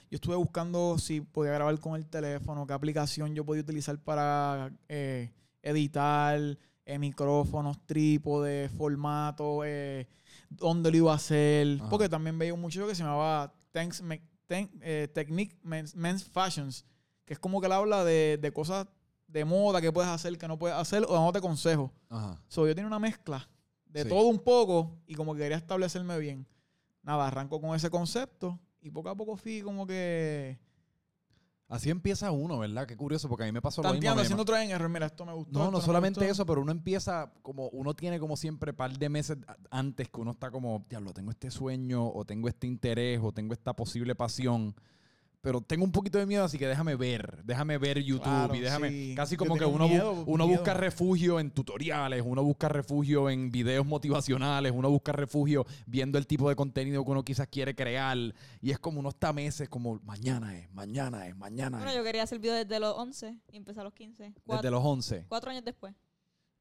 yo 0.08 0.14
estuve 0.14 0.36
buscando 0.36 0.96
si 0.98 1.20
podía 1.20 1.52
grabar 1.52 1.78
con 1.80 1.96
el 1.96 2.06
teléfono, 2.06 2.66
qué 2.68 2.72
aplicación 2.72 3.34
yo 3.34 3.44
podía 3.44 3.62
utilizar 3.62 3.98
para 3.98 4.72
eh, 4.88 5.32
editar, 5.62 6.56
eh, 6.86 6.98
micrófonos, 6.98 7.84
trípode, 7.84 8.68
formato, 8.70 9.62
eh, 9.64 10.06
dónde 10.48 10.90
lo 10.90 10.96
iba 10.96 11.12
a 11.12 11.16
hacer. 11.16 11.76
Ajá. 11.80 11.88
Porque 11.90 12.08
también 12.08 12.38
veía 12.38 12.54
un 12.54 12.60
muchacho 12.60 12.86
que 12.86 12.94
se 12.94 13.02
llamaba 13.02 13.52
Thanks, 13.72 14.00
Me- 14.02 14.22
Ten- 14.46 14.70
eh, 14.80 15.08
Technique 15.12 15.56
Men's, 15.62 15.94
Men's 15.94 16.24
Fashions, 16.24 16.84
que 17.24 17.34
es 17.34 17.38
como 17.40 17.60
que 17.60 17.66
él 17.66 17.72
habla 17.72 18.04
de, 18.04 18.38
de 18.40 18.52
cosas 18.52 18.86
de 19.26 19.44
moda 19.44 19.80
que 19.80 19.92
puedes 19.92 20.08
hacer, 20.10 20.38
que 20.38 20.46
no 20.46 20.56
puedes 20.58 20.76
hacer, 20.76 21.04
o 21.08 21.12
dándote 21.12 21.40
consejos. 21.40 21.90
Ajá. 22.08 22.40
So, 22.46 22.66
yo 22.66 22.74
tenía 22.74 22.86
una 22.86 23.00
mezcla 23.00 23.48
de 23.86 24.04
Sí. 24.04 24.08
todo 24.08 24.26
un 24.28 24.38
poco 24.38 24.96
y 25.06 25.14
como 25.16 25.34
que 25.34 25.40
quería 25.40 25.56
establecerme 25.56 26.16
bien. 26.18 26.46
Nada, 27.02 27.26
arranco 27.26 27.60
con 27.60 27.74
ese 27.74 27.90
concepto 27.90 28.58
y 28.80 28.90
poco 28.90 29.08
a 29.08 29.16
poco 29.16 29.36
fui 29.36 29.62
como 29.62 29.84
que 29.86 30.58
Así 31.68 31.90
empieza 31.90 32.30
uno, 32.30 32.60
¿verdad? 32.60 32.86
Qué 32.86 32.96
curioso, 32.96 33.28
porque 33.28 33.42
a 33.42 33.46
mí 33.46 33.52
me 33.52 33.60
pasó 33.60 33.82
lo 33.82 33.88
mismo. 33.88 33.94
tanteando, 33.94 34.22
haciendo 34.22 34.42
otra 34.42 34.62
en 34.62 34.70
error. 34.70 34.88
Mira, 34.88 35.06
esto 35.06 35.26
me 35.26 35.32
gustó. 35.32 35.58
No, 35.58 35.70
no 35.70 35.78
me 35.78 35.84
solamente 35.84 36.20
gustó. 36.20 36.32
eso, 36.32 36.46
pero 36.46 36.60
uno 36.60 36.70
empieza 36.70 37.32
como, 37.42 37.68
uno 37.70 37.94
tiene 37.94 38.20
como 38.20 38.36
siempre 38.36 38.72
par 38.72 38.96
de 38.96 39.08
meses 39.08 39.38
antes 39.70 40.08
que 40.08 40.20
uno 40.20 40.30
está 40.30 40.52
como, 40.52 40.84
diablo, 40.88 41.12
tengo 41.12 41.32
este 41.32 41.50
sueño, 41.50 42.06
o 42.06 42.24
tengo 42.24 42.48
este 42.48 42.68
interés, 42.68 43.18
o 43.20 43.32
tengo 43.32 43.52
esta 43.52 43.74
posible 43.74 44.14
pasión, 44.14 44.76
pero 45.46 45.60
tengo 45.60 45.84
un 45.84 45.92
poquito 45.92 46.18
de 46.18 46.26
miedo, 46.26 46.42
así 46.42 46.58
que 46.58 46.66
déjame 46.66 46.96
ver, 46.96 47.40
déjame 47.44 47.78
ver 47.78 48.02
YouTube 48.02 48.24
Claro, 48.24 48.52
y 48.56 48.58
déjame, 48.58 48.90
sí. 48.90 49.12
casi 49.14 49.36
como 49.36 49.56
que 49.56 49.64
uno, 49.64 49.86
bu- 49.88 50.24
uno 50.26 50.44
miedo. 50.44 50.58
busca 50.58 50.74
refugio 50.74 51.38
en 51.38 51.52
tutoriales, 51.52 52.20
uno 52.26 52.42
busca 52.42 52.68
refugio 52.68 53.30
en 53.30 53.52
videos 53.52 53.86
motivacionales, 53.86 54.72
uno 54.74 54.90
busca 54.90 55.12
refugio 55.12 55.64
viendo 55.86 56.18
el 56.18 56.26
tipo 56.26 56.48
de 56.48 56.56
contenido 56.56 57.04
que 57.04 57.10
uno 57.12 57.24
quizás 57.24 57.46
quiere 57.46 57.76
crear, 57.76 58.18
y 58.60 58.72
es 58.72 58.80
como 58.80 58.98
uno 58.98 59.10
está 59.10 59.32
meses 59.32 59.68
como, 59.68 60.00
mañana 60.02 60.58
es, 60.58 60.68
mañana 60.72 61.28
es, 61.28 61.36
mañana 61.36 61.76
Bueno, 61.76 61.92
es, 61.92 61.96
yo 61.96 62.02
quería 62.02 62.24
hacer 62.24 62.40
video 62.40 62.54
desde 62.56 62.80
los 62.80 62.96
11 62.96 63.38
y 63.52 63.56
empecé 63.56 63.78
a 63.78 63.84
los 63.84 63.92
15. 63.94 64.34
desde 64.46 64.70
los 64.72 64.84
11. 64.84 65.26
cuatro 65.28 65.52
años 65.52 65.62
después. 65.64 65.94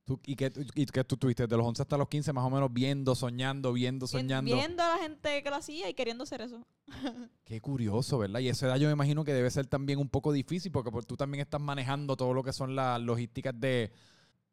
¿Tú- 0.06 0.20
¿Y 0.26 0.36
qué, 0.36 0.54
y 0.76 0.86
qué 0.86 1.04
tú 1.04 1.18
tuviste? 1.18 1.48
De 1.48 1.58
los 1.58 1.66
11 1.66 1.82
hasta 1.82 1.98
los 1.98 2.08
15, 2.08 2.32
más 2.32 2.46
o 2.46 2.50
menos 2.52 2.72
viendo, 2.72 3.16
soñando, 3.16 3.74
viendo, 3.74 4.06
Vien- 4.06 4.12
soñando. 4.12 4.56
Viendo 4.56 4.84
a 4.84 4.90
la 4.96 4.98
gente 5.00 5.42
que 5.42 5.50
lo 5.50 5.56
hacía 5.56 5.90
y 5.90 5.96
queriendo 5.96 6.24
hacer 6.24 6.42
eso. 6.42 6.62
Qué 7.44 7.60
curioso, 7.60 8.20
¿verdad? 8.20 8.40
Y 8.40 8.50
esa 8.50 8.68
edad 8.68 8.78
yo 8.78 8.88
me 8.88 8.94
imagino 8.94 9.24
que 9.24 9.34
debe 9.34 9.50
ser 9.50 9.66
también 9.66 9.98
un 9.98 10.08
poco 10.08 10.32
difícil 10.32 10.72
porque 10.72 10.92
pues, 10.92 11.08
tú 11.08 11.18
también 11.18 11.42
estás 11.42 11.60
manejando 11.60 12.16
todo 12.16 12.34
lo 12.34 12.44
que 12.44 12.54
son 12.54 12.76
las 12.76 13.02
logísticas 13.02 13.60
de... 13.60 13.92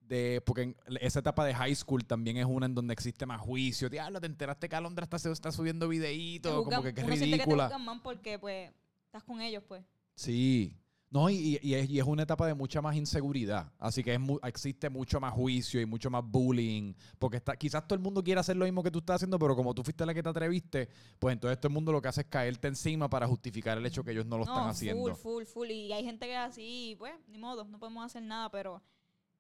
de 0.01 0.43
porque 0.47 0.63
en 0.63 0.77
esa 1.03 1.19
etapa 1.21 1.45
de 1.45 1.55
high 1.55 1.75
school 1.75 2.05
también 2.07 2.39
es 2.39 2.47
una 2.47 2.65
en 2.65 2.75
donde 2.75 2.95
existe 2.95 3.27
más 3.27 3.41
juicio. 3.41 3.91
Diablo, 3.91 4.21
te 4.21 4.27
enteraste 4.27 4.71
que 4.71 4.77
Alondra 4.77 5.05
está, 5.05 5.17
está 5.31 5.53
subiendo 5.53 5.87
videitos, 5.87 6.65
como 6.65 6.83
que 6.83 6.95
qué 6.95 7.03
uno 7.03 7.15
siente 7.15 7.37
que 7.39 7.45
te 7.45 7.51
ridícula. 7.51 8.01
porque 8.03 8.39
pues 8.39 8.73
estás 9.05 9.23
con 9.23 9.43
ellos, 9.43 9.63
pues. 9.69 9.85
Sí. 10.15 10.79
No, 11.13 11.29
y, 11.29 11.59
y- 11.63 11.75
es, 11.75 11.91
y 11.91 11.99
es 11.99 12.07
una 12.07 12.23
etapa 12.23 12.47
de 12.47 12.55
mucha 12.55 12.81
más 12.81 12.97
inseguridad. 12.97 13.71
Así 13.79 14.03
que 14.03 14.15
es 14.15 14.19
mu- 14.21 14.39
existe 14.45 14.89
mucho 14.89 15.21
más 15.21 15.35
juicio 15.35 15.79
y 15.79 15.85
mucho 15.85 16.09
más 16.09 16.25
bullying. 16.25 16.95
Porque 17.19 17.37
está, 17.37 17.55
quizás 17.55 17.87
todo 17.87 17.95
el 17.97 18.01
mundo 18.03 18.25
quiere 18.25 18.41
hacer 18.41 18.57
lo 18.57 18.65
mismo 18.65 18.83
que 18.83 18.91
tú 18.91 19.01
estás 19.01 19.17
haciendo, 19.17 19.39
pero 19.39 19.55
como 19.55 19.75
tú 19.75 19.83
fuiste 19.85 20.07
la 20.07 20.15
que 20.15 20.23
te 20.23 20.29
atreviste, 20.31 20.89
pues 21.19 21.35
entonces 21.35 21.59
todo 21.61 21.69
el 21.69 21.75
mundo 21.75 21.93
lo 21.93 22.01
que 22.01 22.09
hace 22.09 22.23
es 22.23 22.27
caerte 22.29 22.69
encima 22.69 23.11
para 23.11 23.27
justificar 23.27 23.77
el 23.77 23.85
hecho 23.85 24.03
que 24.03 24.13
ellos 24.13 24.25
no 24.25 24.39
lo 24.39 24.45
están 24.45 24.69
haciendo. 24.71 25.15
Full, 25.15 25.23
full, 25.33 25.45
full. 25.45 25.71
Y 25.71 25.93
hay 25.93 26.03
gente 26.03 26.25
que 26.25 26.33
es 26.33 26.39
así, 26.39 26.93
y 26.93 26.97
pues, 26.97 27.13
ni 27.29 27.37
modo, 27.37 27.65
no 27.67 27.79
podemos 27.79 28.07
hacer 28.07 28.23
nada, 28.23 28.51
pero 28.51 28.83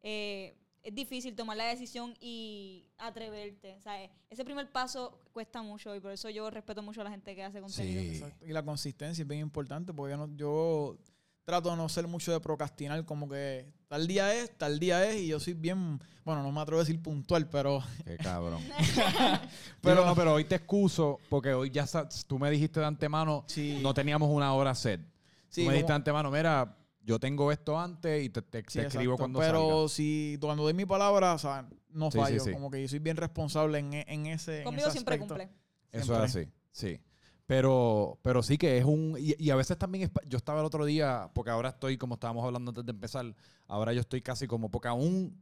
eh, 0.02 0.54
es 0.82 0.94
difícil 0.94 1.34
tomar 1.34 1.56
la 1.56 1.64
decisión 1.68 2.14
y 2.20 2.84
atreverte. 2.98 3.80
¿sabes? 3.80 4.10
Ese 4.28 4.44
primer 4.44 4.70
paso 4.70 5.18
cuesta 5.32 5.62
mucho 5.62 5.94
y 5.94 6.00
por 6.00 6.12
eso 6.12 6.28
yo 6.28 6.50
respeto 6.50 6.82
mucho 6.82 7.00
a 7.00 7.04
la 7.04 7.10
gente 7.10 7.34
que 7.34 7.42
hace 7.44 7.60
contenido. 7.60 8.26
Sí. 8.28 8.46
Y 8.46 8.52
la 8.52 8.62
consistencia 8.62 9.22
es 9.22 9.28
bien 9.28 9.40
importante 9.40 9.94
porque 9.94 10.10
yo, 10.12 10.26
no- 10.26 10.36
yo 10.36 10.98
trato 11.44 11.70
de 11.70 11.76
no 11.76 11.88
ser 11.88 12.06
mucho 12.06 12.32
de 12.32 12.40
procrastinar, 12.40 13.04
como 13.04 13.28
que 13.28 13.66
tal 13.88 14.06
día 14.06 14.34
es, 14.34 14.56
tal 14.56 14.78
día 14.78 15.08
es, 15.10 15.20
y 15.22 15.26
yo 15.28 15.40
soy 15.40 15.54
bien, 15.54 16.00
bueno, 16.24 16.42
no 16.42 16.52
me 16.52 16.60
atrevo 16.60 16.80
a 16.80 16.84
decir 16.84 17.02
puntual, 17.02 17.48
pero... 17.48 17.82
Qué 18.04 18.16
cabrón. 18.16 18.62
Pero- 19.80 20.06
no, 20.06 20.14
pero 20.14 20.34
hoy 20.34 20.44
te 20.44 20.54
excuso 20.54 21.18
porque 21.28 21.52
hoy 21.52 21.70
ya 21.70 21.84
tú 22.26 22.38
me 22.38 22.50
dijiste 22.50 22.78
de 22.80 22.86
antemano, 22.86 23.44
Sí. 23.48 23.80
no 23.82 23.92
teníamos 23.94 24.30
una 24.30 24.54
hora 24.54 24.74
set. 24.74 25.00
Sí, 25.48 25.62
tú 25.62 25.66
me 25.68 25.72
dijiste 25.74 25.92
de 25.92 25.96
antemano, 25.96 26.30
mira, 26.30 26.76
yo 27.04 27.18
tengo 27.18 27.50
esto 27.50 27.78
antes 27.78 28.24
y 28.24 28.28
te, 28.28 28.40
te- 28.42 28.60
Sí, 28.68 28.78
te 28.78 28.86
escribo 28.86 29.14
exacto. 29.14 29.16
cuando 29.18 29.38
Pero 29.40 29.70
salga. 29.70 29.88
si 29.88 30.38
cuando 30.40 30.62
doy 30.62 30.74
mi 30.74 30.86
palabra, 30.86 31.34
o 31.34 31.38
sea, 31.38 31.68
no 31.90 32.10
fallo. 32.12 32.38
sí. 32.42 32.52
Como 32.52 32.70
que 32.70 32.80
yo 32.80 32.88
soy 32.88 33.00
bien 33.00 33.16
responsable 33.16 33.78
en, 33.78 33.92
e- 33.92 34.04
en 34.08 34.26
ese. 34.26 34.58
en 34.58 34.64
Conmigo 34.64 34.84
ese 34.86 34.92
siempre 34.92 35.16
aspecto. 35.16 35.34
cumple. 35.34 35.50
Eso 35.90 36.14
es 36.14 36.20
así, 36.36 36.48
sí. 36.70 37.00
Pero, 37.46 38.18
pero 38.22 38.42
sí 38.42 38.56
que 38.56 38.78
es 38.78 38.84
un... 38.84 39.16
Y, 39.18 39.34
y 39.38 39.50
a 39.50 39.56
veces 39.56 39.76
también... 39.78 40.10
yo 40.26 40.38
estaba 40.38 40.60
el 40.60 40.66
otro 40.66 40.84
día, 40.84 41.30
porque 41.34 41.50
ahora 41.50 41.70
estoy, 41.70 41.98
como 41.98 42.14
estábamos 42.14 42.44
hablando 42.44 42.70
antes 42.70 42.86
de 42.86 42.92
empezar, 42.92 43.34
ahora 43.66 43.92
yo 43.92 44.00
estoy 44.00 44.22
casi 44.22 44.46
como... 44.46 44.70
Porque 44.70 44.88
aún 44.88 45.36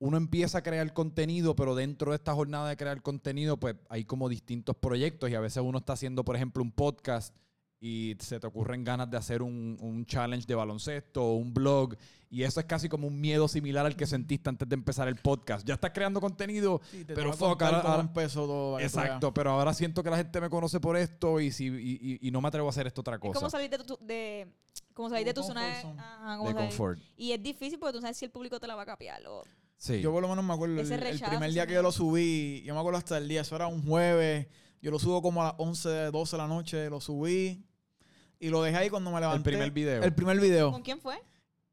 uno 0.00 0.16
empieza 0.16 0.58
a 0.58 0.62
crear 0.62 0.92
contenido, 0.92 1.54
pero 1.54 1.74
dentro 1.74 2.12
de 2.12 2.16
esta 2.16 2.34
jornada 2.34 2.68
de 2.68 2.76
crear 2.76 3.02
contenido, 3.02 3.58
pues 3.58 3.76
hay 3.88 4.04
como 4.04 4.28
distintos 4.28 4.74
proyectos 4.76 5.30
y 5.30 5.34
a 5.34 5.40
veces 5.40 5.62
uno 5.62 5.78
está 5.78 5.92
haciendo, 5.92 6.24
por 6.24 6.36
ejemplo, 6.36 6.62
un 6.62 6.72
podcast 6.72 7.34
y 7.82 8.14
se 8.20 8.38
te 8.38 8.46
ocurren 8.46 8.84
ganas 8.84 9.10
de 9.10 9.16
hacer 9.16 9.40
un, 9.42 9.76
un 9.80 10.04
challenge 10.04 10.46
de 10.46 10.54
baloncesto 10.54 11.24
o 11.24 11.36
un 11.36 11.54
blog 11.54 11.96
y 12.28 12.42
eso 12.42 12.60
es 12.60 12.66
casi 12.66 12.88
como 12.88 13.06
un 13.08 13.18
miedo 13.20 13.48
similar 13.48 13.86
al 13.86 13.96
que 13.96 14.06
sentiste 14.06 14.48
antes 14.50 14.68
de 14.68 14.74
empezar 14.74 15.08
el 15.08 15.16
podcast. 15.16 15.66
Ya 15.66 15.74
estás 15.74 15.90
creando 15.92 16.20
contenido, 16.20 16.80
Sí, 16.90 17.04
te 17.04 17.14
Pero 17.14 17.32
fuck, 17.32 17.60
ahora- 17.62 17.80
ahora- 17.80 18.02
empezó 18.02 18.46
todo. 18.46 18.72
para 18.74 18.86
que 18.86 18.92
tú 18.92 18.98
Exacto, 19.00 19.34
pero 19.34 19.50
ahora 19.52 19.72
siento 19.74 20.02
que 20.02 20.10
la 20.10 20.18
gente 20.18 20.40
me 20.40 20.50
conoce 20.50 20.78
por 20.78 20.96
esto 20.96 21.40
y, 21.40 21.50
si, 21.50 21.66
y, 21.66 21.98
y- 22.22 22.28
y 22.28 22.30
no 22.30 22.40
me 22.40 22.48
atrevo 22.48 22.66
a 22.68 22.70
hacer 22.70 22.86
esto 22.86 23.00
otra 23.00 23.14
Es 23.14 23.20
como 23.20 23.32
cosa 23.32 23.50
salir 23.50 23.70
de 23.70 23.78
tu, 23.78 23.98
de, 24.02 24.46
como 24.94 25.08
salir 25.08 25.26
de 25.26 25.34
tu 25.34 25.42
zona 25.42 25.64
de, 25.66 25.72
ajá, 25.72 26.36
como 26.36 26.48
de 26.50 26.54
salir- 26.54 26.68
confort. 26.68 27.00
Y 27.16 27.32
es 27.32 27.42
difícil 27.42 27.78
porque 27.78 27.94
tú 27.94 28.00
sabes 28.02 28.16
si 28.16 28.26
el 28.26 28.30
público 28.30 28.60
te 28.60 28.66
la 28.68 28.74
va 28.76 28.82
a 28.82 28.86
capiar. 28.86 29.26
O, 29.26 29.42
Sí. 29.78 30.02
Yo 30.02 30.12
por 30.12 30.20
lo 30.20 30.28
menos 30.28 30.44
me 30.44 30.52
acuerdo, 30.52 30.78
el, 30.78 30.92
el 30.92 31.20
primer 31.20 31.50
día 31.52 31.66
que 31.66 31.72
yo 31.72 31.80
lo 31.82 31.90
subí, 31.90 32.62
yo 32.66 32.74
me 32.74 32.80
acuerdo 32.80 32.98
hasta 32.98 33.16
el 33.16 33.26
día, 33.26 33.40
eso 33.40 33.56
era 33.56 33.66
un 33.66 33.82
jueves, 33.82 34.46
yo 34.82 34.90
lo 34.90 34.98
subo 34.98 35.22
como 35.22 35.40
a 35.42 35.46
las 35.46 35.54
11, 35.56 35.88
12 36.12 36.36
de 36.36 36.42
la 36.42 36.46
noche, 36.48 36.90
lo 36.90 37.00
subí 37.00 37.64
y 38.40 38.48
lo 38.48 38.62
dejé 38.62 38.76
ahí 38.78 38.90
cuando 38.90 39.10
me 39.12 39.20
levanté. 39.20 39.36
el 39.50 39.54
primer 39.56 39.70
video. 39.70 40.02
El 40.02 40.14
primer 40.14 40.40
video. 40.40 40.72
¿Con 40.72 40.82
quién 40.82 41.00
fue? 41.00 41.22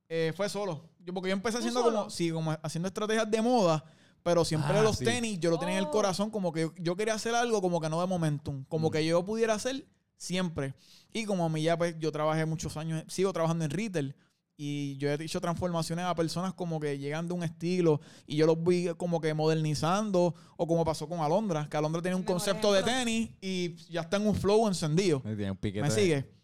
Eh, 0.10 0.32
fue 0.36 0.48
solo. 0.50 0.90
Yo, 1.00 1.14
porque 1.14 1.30
yo 1.30 1.34
empecé 1.34 1.54
¿Tú 1.58 1.60
haciendo 1.60 1.82
solo? 1.82 1.98
como, 2.00 2.10
sí, 2.10 2.30
como 2.32 2.52
haciendo 2.62 2.88
estrategias 2.88 3.30
de 3.32 3.42
moda, 3.42 3.84
pero 4.24 4.44
siempre 4.46 4.78
Ah, 4.78 4.82
los 4.82 4.98
sí. 4.98 5.06
tenis, 5.06 5.40
yo 5.40 5.50
lo 5.50 5.58
tenía 5.58 5.76
en 5.76 5.80
el 5.80 5.86
Oh. 5.88 5.92
corazón, 5.92 6.30
como 6.30 6.52
que 6.52 6.62
yo, 6.62 6.74
yo 6.78 6.96
quería 6.96 7.14
hacer 7.16 7.34
algo 7.34 7.62
como 7.62 7.80
que 7.82 7.90
no 7.90 8.00
de 8.02 8.08
momentum, 8.08 8.64
como 8.66 8.90
Mm. 8.90 8.92
que 8.92 9.06
yo 9.06 9.26
pudiera 9.26 9.54
hacer 9.54 9.86
siempre. 10.18 10.74
Y 11.14 11.26
como 11.26 11.46
a 11.46 11.50
mí 11.50 11.64
ya, 11.64 11.78
pues, 11.78 11.96
yo 12.00 12.12
trabajé 12.12 12.46
muchos 12.46 12.76
años, 12.78 13.04
sigo 13.08 13.32
trabajando 13.34 13.64
en 13.66 13.72
retail. 13.72 14.16
Y 14.60 14.98
yo 14.98 15.10
he 15.10 15.24
hecho 15.24 15.40
transformaciones 15.40 16.04
a 16.06 16.16
personas 16.16 16.52
como 16.56 16.80
que 16.80 16.98
llegan 16.98 17.28
de 17.28 17.34
un 17.36 17.44
estilo 17.44 18.02
y 18.26 18.38
yo 18.38 18.48
los 18.48 18.58
voy 18.58 18.92
como 18.98 19.22
que 19.22 19.32
modernizando 19.36 20.34
o 20.58 20.68
como 20.68 20.84
pasó 20.84 21.08
con 21.08 21.20
Alondra, 21.20 21.68
que 21.70 21.78
Alondra 21.78 22.02
tenía 22.02 22.16
un 22.16 22.24
concepto 22.24 22.74
de 22.74 22.82
tenis 22.82 23.30
y 23.40 23.76
ya 23.92 24.02
está 24.02 24.18
en 24.18 24.26
un 24.28 24.34
flow 24.36 24.68
encendido. 24.68 25.22
Me 25.24 25.36
tiene 25.36 25.52
un 25.52 25.58
piquete 25.58 25.84
¿Me 25.88 25.94
de- 25.94 26.02
sigue? 26.02 26.37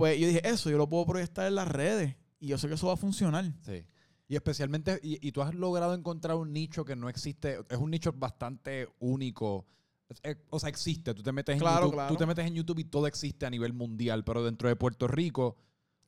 Pues 0.00 0.18
yo 0.18 0.26
dije, 0.26 0.40
eso 0.48 0.68
yo 0.70 0.76
lo 0.78 0.88
puedo 0.88 1.06
proyectar 1.06 1.46
en 1.46 1.54
las 1.54 1.68
redes 1.68 2.16
y 2.40 2.48
yo 2.48 2.58
sé 2.58 2.68
que 2.68 2.74
eso 2.74 2.86
va 2.88 2.94
a 2.94 2.96
funcionar. 2.96 3.44
Sí. 3.62 3.84
Y 4.28 4.34
especialmente, 4.36 5.00
y, 5.02 5.26
y 5.26 5.32
tú 5.32 5.42
has 5.42 5.54
logrado 5.54 5.92
encontrar 5.94 6.36
un 6.36 6.52
nicho 6.52 6.84
que 6.84 6.94
no 6.96 7.08
existe, 7.08 7.58
es 7.68 7.78
un 7.78 7.90
nicho 7.90 8.12
bastante 8.12 8.88
único. 9.00 9.66
Es- 10.22 10.36
O 10.50 10.58
sea, 10.58 10.68
existe. 10.68 11.14
Tú 11.14 11.22
te 11.22 11.32
metes 11.32 11.54
en 11.54 11.60
YouTube, 11.60 11.92
claro. 11.92 12.08
tú 12.12 12.16
te 12.16 12.26
metes 12.26 12.46
en 12.46 12.54
YouTube 12.54 12.78
y 12.80 12.84
todo 12.84 13.06
existe 13.06 13.46
a 13.46 13.50
nivel 13.50 13.72
mundial, 13.72 14.24
pero 14.24 14.44
dentro 14.44 14.68
de 14.68 14.76
Puerto 14.76 15.06
Rico, 15.08 15.56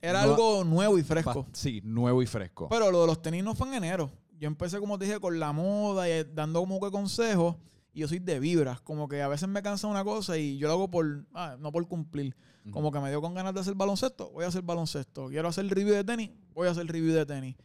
Era 0.00 0.25
No- 0.25 0.30
algo 0.32 0.64
nuevo 0.64 0.99
y 0.99 1.02
fresco. 1.04 1.46
sí, 1.52 1.80
nuevo 1.84 2.22
y 2.22 2.26
fresco. 2.26 2.68
Pero 2.68 2.90
lo 2.90 3.02
de 3.02 3.06
los 3.06 3.22
tenis 3.22 3.44
no 3.44 3.54
fue 3.54 3.68
en 3.68 3.75
enero. 3.75 4.11
Yo 4.38 4.49
empecé, 4.49 4.80
como 4.80 4.99
te 4.99 5.04
dije, 5.04 5.20
con 5.20 5.38
la 5.38 5.52
moda 5.52 6.08
y 6.08 6.12
eh, 6.12 6.25
dando 6.25 6.58
como 6.58 6.80
que 6.80 6.90
consejos. 6.90 7.54
Y 7.92 8.00
yo 8.00 8.08
soy 8.08 8.18
de 8.18 8.40
vibras. 8.40 8.80
Como 8.80 9.08
que 9.08 9.22
a 9.22 9.28
veces 9.28 9.49
me 9.49 9.62
cansa 9.62 9.87
una 9.87 10.04
cosa 10.04 10.38
y 10.38 10.58
yo 10.58 10.68
lo 10.68 10.75
hago 10.75 10.90
por, 10.90 11.26
ah, 11.34 11.56
no 11.58 11.72
por 11.72 11.87
cumplir. 11.87 12.34
Como 12.70 12.92
que 12.92 13.00
me 13.00 13.11
dio 13.11 13.20
con 13.20 13.34
ganas 13.34 13.54
de 13.54 13.61
hacer 13.61 13.75
baloncesto, 13.75 14.30
voy 14.30 14.44
a 14.44 14.49
hacer 14.49 14.62
baloncesto. 14.62 15.28
Quiero 15.28 15.49
hacer 15.49 15.66
review 15.66 15.94
de 15.94 16.04
tenis, 16.04 16.30
voy 16.54 16.68
a 16.68 16.70
hacer 16.70 16.87
review 16.87 17.12
de 17.12 17.26
tenis. 17.26 17.56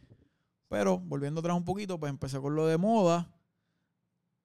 Pero 0.68 0.98
volviendo 0.98 1.40
atrás 1.40 1.56
un 1.56 1.64
poquito, 1.64 1.98
pues 1.98 2.10
empecé 2.10 2.40
con 2.40 2.54
lo 2.56 2.66
de 2.66 2.76
moda. 2.78 3.30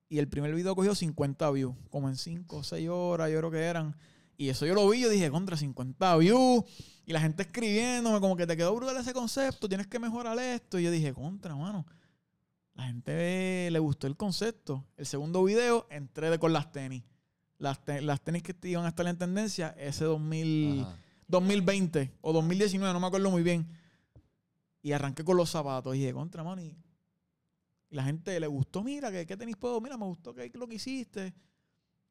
Y 0.09 0.19
el 0.19 0.27
primer 0.27 0.53
video 0.53 0.75
cogió 0.75 0.93
50 0.93 1.49
views, 1.51 1.75
como 1.89 2.07
en 2.07 2.15
5 2.15 2.57
o 2.57 2.63
6 2.63 2.87
horas, 2.89 3.31
yo 3.31 3.39
creo 3.39 3.51
que 3.51 3.61
eran. 3.61 3.95
Y 4.37 4.49
eso 4.49 4.65
yo 4.65 4.75
lo 4.75 4.87
vi, 4.87 5.01
yo 5.01 5.09
dije, 5.09 5.31
contra 5.31 5.57
50 5.57 6.17
views. 6.17 6.63
Y 7.05 7.13
la 7.13 7.19
gente 7.19 7.43
escribiéndome, 7.43 8.19
como 8.19 8.35
que 8.37 8.45
te 8.45 8.55
quedó 8.55 8.75
brutal 8.75 8.95
ese 8.97 9.13
concepto, 9.13 9.67
tienes 9.67 9.87
que 9.87 9.99
mejorar 9.99 10.37
esto. 10.37 10.77
Y 10.77 10.83
yo 10.83 10.91
dije, 10.91 11.13
contra, 11.13 11.55
mano. 11.55 11.85
La 12.75 12.85
gente 12.85 13.69
le 13.71 13.79
gustó 13.79 14.07
el 14.07 14.17
concepto. 14.17 14.85
El 14.97 15.05
segundo 15.05 15.43
video, 15.43 15.87
entré 15.89 16.29
de- 16.29 16.39
con 16.39 16.53
las 16.53 16.71
tenis. 16.71 17.03
Las, 17.59 17.83
te- 17.85 18.01
las 18.01 18.21
tenis 18.23 18.41
que 18.43 18.55
iban 18.67 18.85
a 18.85 18.89
estar 18.89 19.05
en 19.07 19.17
tendencia, 19.17 19.69
ese 19.77 20.05
2000, 20.05 20.81
Ajá. 20.81 20.97
2020 21.27 22.13
o 22.21 22.33
2019, 22.33 22.91
no 22.93 22.99
me 22.99 23.07
acuerdo 23.07 23.29
muy 23.31 23.43
bien. 23.43 23.67
Y 24.81 24.91
arranqué 24.91 25.23
con 25.23 25.37
los 25.37 25.49
zapatos. 25.51 25.95
Y 25.95 25.99
dije, 25.99 26.13
contra, 26.13 26.43
mano. 26.43 26.61
Y, 26.61 26.75
la 27.89 28.03
gente 28.03 28.39
le 28.39 28.47
gustó, 28.47 28.83
mira, 28.83 29.11
¿qué, 29.11 29.25
qué 29.27 29.37
tenis 29.37 29.55
puedo? 29.55 29.79
Mira, 29.79 29.97
me 29.97 30.05
gustó 30.05 30.33
que 30.33 30.49
lo 30.55 30.67
que 30.67 30.75
hiciste. 30.75 31.31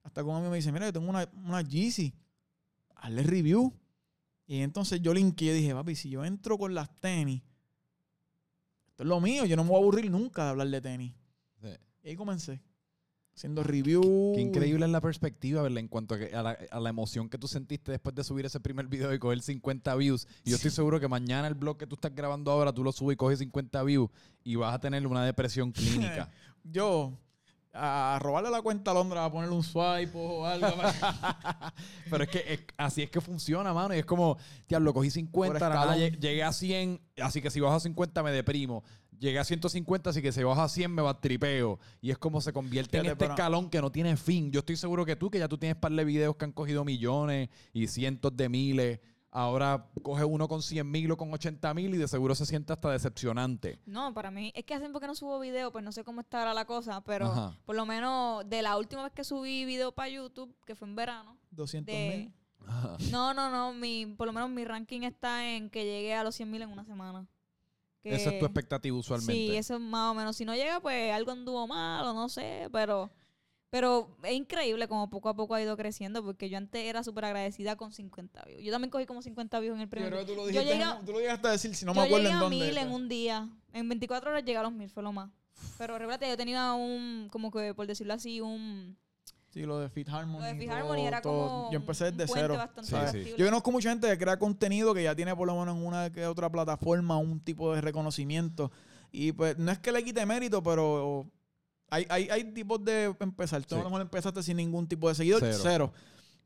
Hasta 0.05 0.23
con 0.23 0.31
un 0.31 0.37
amigo 0.37 0.51
me 0.53 0.57
dice, 0.59 0.71
mira, 0.71 0.87
yo 0.87 0.93
tengo 0.93 1.09
una, 1.11 1.29
una 1.45 1.61
Yeezy. 1.61 2.15
Hazle 2.95 3.25
review. 3.25 3.75
Y 4.47 4.61
entonces 4.61 5.01
yo 5.03 5.13
linké 5.13 5.47
y 5.47 5.51
dije, 5.55 5.75
papi, 5.75 5.97
si 5.97 6.09
yo 6.09 6.25
entro 6.25 6.57
con 6.57 6.73
las 6.73 6.95
tenis, 7.01 7.43
esto 8.93 9.03
es 9.03 9.09
lo 9.09 9.21
mío, 9.21 9.45
yo 9.45 9.57
no 9.57 9.65
me 9.65 9.71
voy 9.71 9.79
a 9.79 9.83
aburrir 9.83 10.11
nunca 10.11 10.45
de 10.45 10.51
hablar 10.51 10.69
de 10.69 10.81
tenis. 10.81 11.13
Sí. 11.61 11.69
Y 12.05 12.09
ahí 12.11 12.17
comencé. 12.17 12.61
Haciendo 13.35 13.63
review. 13.63 14.33
Qué 14.35 14.43
increíble 14.43 14.85
es 14.85 14.93
la 14.93 15.01
perspectiva, 15.01 15.63
¿verdad? 15.63 15.79
En 15.79 15.89
cuanto 15.89 16.15
a, 16.15 16.19
que- 16.19 16.35
a 16.37 16.43
la, 16.43 16.51
a 16.71 16.81
la 16.81 16.91
emoción 16.91 17.31
que 17.31 17.39
tú 17.39 17.49
sentiste 17.49 17.91
después 17.91 18.15
de 18.15 18.23
subir 18.25 18.45
ese 18.45 18.61
primer 18.61 18.87
video 18.89 19.13
y 19.15 19.19
coger 19.19 19.41
50 19.41 19.95
views. 19.97 20.29
Y 20.45 20.51
yo 20.51 20.57
estoy 20.57 20.71
seguro 20.71 21.01
que 21.01 21.09
mañana 21.09 21.49
el 21.49 21.55
blog 21.55 21.79
que 21.79 21.87
tú 21.87 21.95
estás 21.95 22.15
grabando 22.15 22.51
ahora, 22.51 22.73
tú 22.75 22.85
lo 22.85 22.93
subes 22.93 23.15
y 23.15 23.17
coges 23.17 23.39
50 23.39 23.83
views 23.85 24.11
y 24.45 24.57
vas 24.57 24.75
a 24.75 24.79
tener 24.79 25.07
una 25.07 25.25
depresión 25.25 25.73
clínica. 25.73 26.31
Yo, 26.63 27.19
a 27.75 28.19
robarle 28.21 28.51
la 28.51 28.61
cuenta 28.63 28.91
a 28.91 28.95
Londra, 28.95 29.25
a 29.25 29.31
ponerle 29.33 29.55
un 29.55 29.63
swipe 29.63 30.11
o 30.15 30.45
algo. 30.47 30.69
Pero 32.11 32.25
es 32.25 32.31
que 32.31 32.39
es- 32.53 32.61
así 32.77 33.03
es 33.03 33.11
que 33.11 33.21
funciona, 33.21 33.73
mano. 33.73 33.95
Y 33.95 33.99
es 33.99 34.05
como, 34.05 34.37
diablo, 34.69 34.93
cogí 34.93 35.11
50, 35.11 35.59
Por 35.59 35.69
nada, 35.75 35.97
llegué 35.97 36.43
a 36.43 36.53
100, 36.53 37.01
así 37.23 37.41
que 37.41 37.51
si 37.51 37.61
bajo 37.61 37.75
a 37.77 37.81
50 37.81 38.23
me 38.23 38.31
deprimo. 38.33 38.85
Llegué 39.19 39.39
a 39.39 39.45
150, 39.45 40.11
así 40.11 40.21
que 40.21 40.33
si 40.33 40.43
bajo 40.43 40.61
a 40.61 40.69
100 40.69 40.91
me 40.93 41.01
va 41.03 41.21
tripeo. 41.21 41.79
Y 42.01 42.11
es 42.11 42.19
como 42.19 42.41
se 42.41 42.53
convierte 42.53 42.99
en 42.99 43.07
este 43.07 43.17
pero- 43.17 43.35
escalón 43.35 43.71
que 43.71 43.81
no 43.81 43.91
tiene 43.93 44.17
fin. 44.17 44.51
Yo 44.51 44.61
estoy 44.61 44.77
seguro 44.77 45.05
que 45.07 45.17
tú, 45.17 45.31
que 45.31 45.39
ya 45.39 45.49
tú 45.49 45.59
tienes 45.59 45.77
par 45.77 45.93
de 45.93 46.05
videos 46.05 46.37
que 46.37 46.45
han 46.45 46.53
cogido 46.53 46.85
millones 46.85 47.49
y 47.73 47.87
cientos 47.87 48.37
de 48.37 48.49
miles. 48.49 49.01
Ahora 49.35 49.87
coge 50.03 50.25
uno 50.25 50.47
con 50.47 50.61
100 50.63 50.91
mil 50.91 51.11
o 51.11 51.17
con 51.17 51.33
80 51.33 51.73
mil 51.73 51.95
y 51.95 51.97
de 51.97 52.07
seguro 52.07 52.35
se 52.35 52.45
siente 52.45 52.75
hasta 52.75 52.91
decepcionante. 52.91 53.81
No, 53.87 54.13
para 54.13 54.31
mí, 54.31 54.53
es 54.55 54.63
que 54.65 54.75
hace 54.75 54.83
tiempo 54.83 55.01
que 55.01 55.07
no 55.07 55.15
subo 55.15 55.41
video, 55.41 55.73
pues 55.73 55.83
no 55.83 55.91
sé 55.91 56.05
cómo 56.05 56.21
estará 56.21 56.53
la 56.53 56.67
cosa, 56.67 57.01
pero 57.03 57.27
Ajá. 57.27 57.57
por 57.65 57.75
lo 57.75 57.87
menos 57.87 58.47
de 58.49 58.61
la 58.61 58.77
última 58.77 59.03
vez 59.05 59.13
que 59.15 59.25
subí 59.25 59.65
video 59.65 59.91
para 59.91 60.11
YouTube, 60.11 60.55
que 60.67 60.75
fue 60.75 60.87
en 60.87 60.97
verano, 60.97 61.39
200 61.51 61.87
de... 61.95 62.09
mil. 62.19 63.11
No, 63.11 63.33
no, 63.33 63.51
no, 63.51 63.73
mi, 63.73 64.05
por 64.07 64.27
lo 64.27 64.35
menos 64.35 64.51
mi 64.51 64.65
ranking 64.67 65.01
está 65.03 65.49
en 65.51 65.71
que 65.71 65.85
llegue 65.85 66.15
a 66.15 66.23
los 66.25 66.35
100 66.35 66.51
mil 66.51 66.61
en 66.63 66.69
una 66.71 66.85
semana. 66.85 67.27
Que- 68.03 68.15
Esa 68.15 68.31
es 68.31 68.39
tu 68.39 68.45
expectativa 68.45 68.97
usualmente. 68.97 69.33
Sí, 69.33 69.57
eso 69.57 69.77
es 69.77 69.81
más 69.81 70.11
o 70.11 70.15
menos. 70.15 70.37
Si 70.37 70.45
no 70.45 70.55
llega, 70.55 70.79
pues 70.81 71.11
algo 71.13 71.33
anduvo 71.33 71.67
mal 71.67 72.05
o 72.07 72.13
no 72.13 72.29
sé, 72.29 72.69
pero... 72.71 73.11
Pero 73.73 74.15
es 74.23 74.35
increíble 74.35 74.87
como 74.87 75.09
poco 75.09 75.31
a 75.31 75.35
poco 75.35 75.55
ha 75.55 75.63
ido 75.63 75.75
creciendo 75.79 76.23
porque 76.23 76.51
yo 76.51 76.59
antes 76.59 76.85
era 76.85 77.03
súper 77.03 77.25
agradecida 77.25 77.75
con 77.75 77.91
50 77.91 78.43
views. 78.45 78.63
Yo 78.63 78.71
también 78.71 78.91
cogí 78.91 79.07
como 79.07 79.23
50 79.23 79.59
views 79.61 79.77
en 79.77 79.81
el 79.81 79.87
Yo 79.87 79.91
primer 79.91 80.11
creo 80.11 80.27
que 80.27 80.31
tú 80.31 80.37
lo 80.37 80.43
Yo 80.51 80.61
dijiste, 80.61 80.75
llegué- 80.79 81.07
tú 81.07 81.13
lo 81.13 81.21
llegaste 81.21 81.49
a 81.49 81.51
decir, 81.53 81.75
si 81.75 81.87
no 81.87 81.95
yo 81.95 82.01
me 82.03 82.07
acuerdo 82.07 82.19
llegué 82.25 82.31
en 82.33 82.37
a 82.37 82.41
dónde. 82.41 82.57
mil 82.67 82.77
en 82.77 82.93
un 82.93 83.09
día. 83.09 83.49
En 83.73 83.89
24 83.89 84.31
horas 84.31 84.45
llegué 84.45 84.59
a 84.59 84.63
los 84.63 84.73
mil, 84.73 84.91
fue 84.91 85.03
lo 85.03 85.13
más. 85.15 85.31
Pero 85.79 85.97
recuerda, 85.97 86.29
yo 86.29 86.37
tenía 86.37 86.75
un, 86.75 87.29
como 87.33 87.51
que 87.51 87.73
por 87.73 87.87
decirlo 87.87 88.13
así, 88.13 88.43
un... 88.43 88.99
Sí, 89.49 89.63
lo 89.63 89.79
de 89.79 89.89
Fit 89.89 90.07
Harmony. 90.11 90.41
Lo 90.43 90.47
de 90.49 90.55
Fit 90.59 90.69
todo- 90.69 90.77
Harmony 90.77 91.07
era 91.07 91.23
todo. 91.23 91.49
como 91.49 91.73
Yo 91.73 91.79
empecé 91.79 92.13
desde 92.13 92.31
cero. 92.31 92.57
bastante 92.59 92.91
Sí, 93.13 93.25
sí. 93.25 93.35
Yo 93.39 93.47
conozco 93.47 93.73
mucha 93.73 93.89
gente 93.89 94.07
que 94.07 94.19
crea 94.19 94.39
contenido 94.39 94.93
que 94.93 95.03
ya 95.03 95.15
tiene 95.17 95.35
por 95.35 95.47
lo 95.47 95.59
menos 95.59 95.77
en 95.79 95.87
una 95.87 96.13
que 96.13 96.27
otra 96.27 96.51
plataforma 96.53 97.17
un 97.17 97.41
tipo 97.41 97.75
de 97.75 97.81
reconocimiento. 97.81 98.71
Y 99.11 99.33
pues 99.33 99.57
no 99.57 99.73
es 99.73 99.79
que 99.79 99.93
le 99.93 100.05
quite 100.05 100.25
mérito, 100.27 100.63
pero 100.63 101.27
hay, 101.93 102.07
hay, 102.09 102.29
hay 102.31 102.45
tipos 102.53 102.83
de 102.85 103.15
empezar. 103.21 103.63
Tú 103.65 103.75
Sí. 103.75 103.81
a 103.81 103.85
lo 103.85 103.91
mejor 103.91 104.01
empezaste 104.03 104.43
sin 104.43 104.57
ningún 104.57 104.87
tipo 104.89 105.09
de 105.09 105.15
seguidor, 105.15 105.41
Cero. 105.41 105.59
cero. 105.63 105.93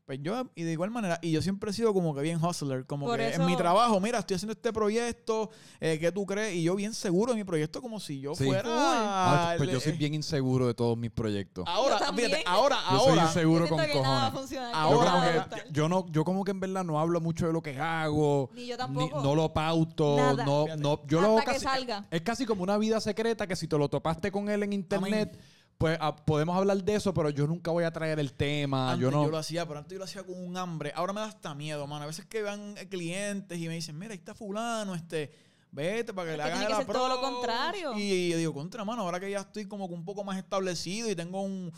Pues 0.07 0.19
yo, 0.21 0.47
y 0.55 0.63
de 0.63 0.71
igual 0.71 0.89
manera, 0.89 1.19
y 1.21 1.31
yo 1.31 1.41
siempre 1.41 1.69
he 1.69 1.73
sido 1.73 1.93
como 1.93 2.15
que 2.15 2.21
bien 2.21 2.41
hustler, 2.41 2.85
como 2.85 3.07
Por 3.07 3.17
que 3.17 3.33
en 3.33 3.45
mi 3.45 3.51
eso- 3.51 3.57
trabajo, 3.57 3.99
mira, 3.99 4.19
estoy 4.19 4.35
haciendo 4.35 4.53
este 4.53 4.71
proyecto, 4.71 5.49
eh, 5.81 5.97
¿qué 5.99 6.13
tú 6.13 6.25
crees? 6.25 6.55
Y 6.55 6.63
yo 6.63 6.75
bien 6.77 6.93
seguro 6.93 7.33
de 7.33 7.37
mi 7.39 7.43
proyecto, 7.43 7.81
como 7.81 7.99
si 7.99 8.21
yo 8.21 8.33
Sí. 8.33 8.45
fuera... 8.45 8.63
Ah, 8.69 9.53
pues 9.57 9.69
yo 9.69 9.81
soy 9.81 9.91
bien 9.97 10.13
inseguro 10.13 10.65
de 10.65 10.73
todos 10.73 10.97
mis 10.97 11.11
proyectos. 11.11 11.65
Ahora, 11.67 11.99
fíjate, 12.13 12.41
ahora, 12.45 12.77
Yo 12.89 12.99
soy 12.99 13.09
ahora... 13.09 13.23
inseguro 13.23 13.65
Yo 13.65 13.69
con 13.75 13.85
cojones. 13.85 14.49
Yo 14.49 14.61
Ahora- 14.73 15.49
que- 15.53 15.73
yo 15.73 15.89
no, 15.89 16.05
yo 16.09 16.23
como 16.23 16.45
que 16.45 16.51
en 16.51 16.61
verdad 16.61 16.85
no 16.85 16.97
hablo 17.01 17.19
mucho 17.19 17.45
de 17.45 17.51
lo 17.51 17.61
que 17.61 17.77
hago. 17.77 18.49
Ni 18.53 18.65
yo 18.65 18.75
ni- 18.75 18.77
tampoco. 18.77 19.21
no 19.21 19.35
lo 19.35 19.53
pauto. 19.53 20.15
Nada. 20.15 20.45
No, 20.45 20.67
no, 20.77 21.01
yo 21.05 21.19
lo 21.19 21.27
hago 21.27 21.39
Hasta 21.39 21.51
que 21.51 21.59
casi. 21.59 21.65
salga. 21.65 22.05
Es 22.11 22.21
casi 22.21 22.45
como 22.45 22.63
una 22.63 22.77
vida 22.77 23.01
secreta 23.01 23.45
que 23.45 23.57
si 23.57 23.67
te 23.67 23.77
lo 23.77 23.89
topaste 23.89 24.31
con 24.31 24.47
él 24.49 24.63
en 24.63 24.71
internet, 24.71 25.37
pues 25.77 25.97
ah, 26.01 26.15
podemos 26.15 26.57
hablar 26.57 26.83
de 26.83 26.95
eso, 26.95 27.13
pero 27.13 27.29
yo 27.29 27.45
nunca 27.47 27.69
voy 27.71 27.83
a 27.83 27.91
traer 27.91 28.19
el 28.19 28.33
tema. 28.33 28.91
Antes 28.91 29.01
yo 29.03 29.11
yo, 29.11 29.17
no. 29.25 29.29
lo 29.29 29.37
hacía, 29.37 29.65
pero 29.67 29.79
antes 29.79 29.93
yo 29.93 29.99
lo 29.99 30.05
hacía 30.05 30.23
con 30.23 30.41
un 30.43 30.57
hambre. 30.57 30.91
Ahora 30.95 31.13
me 31.13 31.19
da 31.21 31.27
hasta 31.27 31.53
miedo, 31.53 31.85
mano. 31.87 32.03
A 32.03 32.07
veces 32.07 32.25
que 32.25 32.41
van 32.41 32.75
eh, 32.77 32.87
clientes 32.89 33.57
y 33.59 33.67
me 33.67 33.75
dicen, 33.75 33.97
mira, 33.97 34.13
ahí 34.13 34.17
está 34.17 34.33
fulano, 34.33 34.95
este, 34.95 35.31
vete 35.71 36.13
para 36.13 36.27
que 36.29 36.31
Es 36.33 36.37
le 36.37 36.43
que 36.43 36.49
hagas 36.49 36.59
tiene 36.59 36.73
que 36.79 36.85
ser 36.85 36.93
todo 36.93 37.07
lo 37.07 37.13
approach". 37.15 37.33
contrario. 37.33 37.93
Y 37.97 38.29
yo 38.29 38.37
digo, 38.37 38.53
contra, 38.53 38.83
mano, 38.85 39.03
ahora 39.03 39.19
que 39.19 39.29
ya 39.29 39.41
estoy 39.41 39.65
como 39.67 39.87
que 39.87 39.93
un 39.93 40.03
poco 40.05 40.23
más 40.23 40.37
establecido 40.37 41.09
y 41.09 41.15
tengo 41.15 41.41
un... 41.41 41.71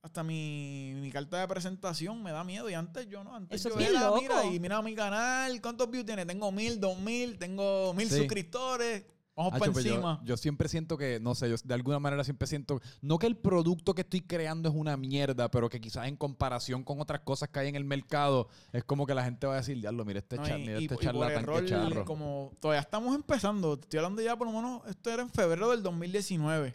Hasta 0.00 0.22
mi, 0.22 0.92
mi 0.96 1.10
carta 1.10 1.40
de 1.40 1.48
presentación 1.48 2.22
me 2.22 2.30
da 2.30 2.44
miedo. 2.44 2.70
Y 2.70 2.74
antes 2.74 3.08
yo 3.08 3.24
no, 3.24 3.34
antes 3.34 3.60
Eso 3.64 3.76
yo 3.78 3.84
era, 3.84 4.00
loco. 4.06 4.20
mira, 4.22 4.44
y 4.46 4.58
mira 4.60 4.80
mi 4.80 4.94
canal, 4.94 5.60
¿cuántos 5.60 5.90
views 5.90 6.06
tiene? 6.06 6.24
Tengo 6.24 6.50
mil, 6.52 6.78
dos 6.80 6.98
mil, 6.98 7.36
tengo 7.36 7.92
mil 7.94 8.08
Sí. 8.08 8.18
suscriptores. 8.18 9.04
Vamos 9.38 9.52
Hacho, 9.52 9.60
para 9.60 9.72
pues 9.72 9.84
yo- 9.84 9.92
encima. 9.92 10.20
Yo, 10.24 10.36
siempre 10.36 10.68
siento 10.68 10.98
que, 10.98 11.20
no 11.20 11.34
sé, 11.36 11.48
yo 11.48 11.54
de 11.62 11.72
alguna 11.74 12.00
manera 12.00 12.24
siempre 12.24 12.48
siento, 12.48 12.80
no 13.00 13.18
que 13.20 13.28
el 13.28 13.36
producto 13.36 13.94
que 13.94 14.02
estoy 14.02 14.20
creando 14.20 14.68
es 14.68 14.74
una 14.74 14.96
mierda, 14.96 15.48
pero 15.48 15.68
que 15.68 15.80
quizás 15.80 16.08
en 16.08 16.16
comparación 16.16 16.82
con 16.82 17.00
otras 17.00 17.20
cosas 17.20 17.48
que 17.48 17.60
hay 17.60 17.68
en 17.68 17.76
el 17.76 17.84
mercado, 17.84 18.48
es 18.72 18.82
como 18.82 19.06
que 19.06 19.14
la 19.14 19.22
gente 19.22 19.46
va 19.46 19.54
a 19.54 19.56
decir, 19.58 19.80
diablo, 19.80 20.04
mira 20.04 20.18
este, 20.18 20.36
No, 20.36 20.44
cha- 20.44 20.58
y- 20.58 20.62
mira 20.62 20.80
y- 20.80 20.84
este 20.84 20.94
y 20.94 20.96
por 20.96 21.04
charlatán 21.04 21.44
que 21.46 21.50
error, 21.52 21.66
charro. 21.66 22.04
como 22.04 22.52
todavía 22.60 22.80
estamos 22.80 23.14
empezando, 23.14 23.74
estoy 23.80 23.98
hablando 23.98 24.20
ya 24.22 24.36
por 24.36 24.48
lo 24.48 24.52
menos, 24.52 24.82
esto 24.88 25.08
era 25.08 25.22
en 25.22 25.30
febrero 25.30 25.70
del 25.70 25.84
2019. 25.84 26.74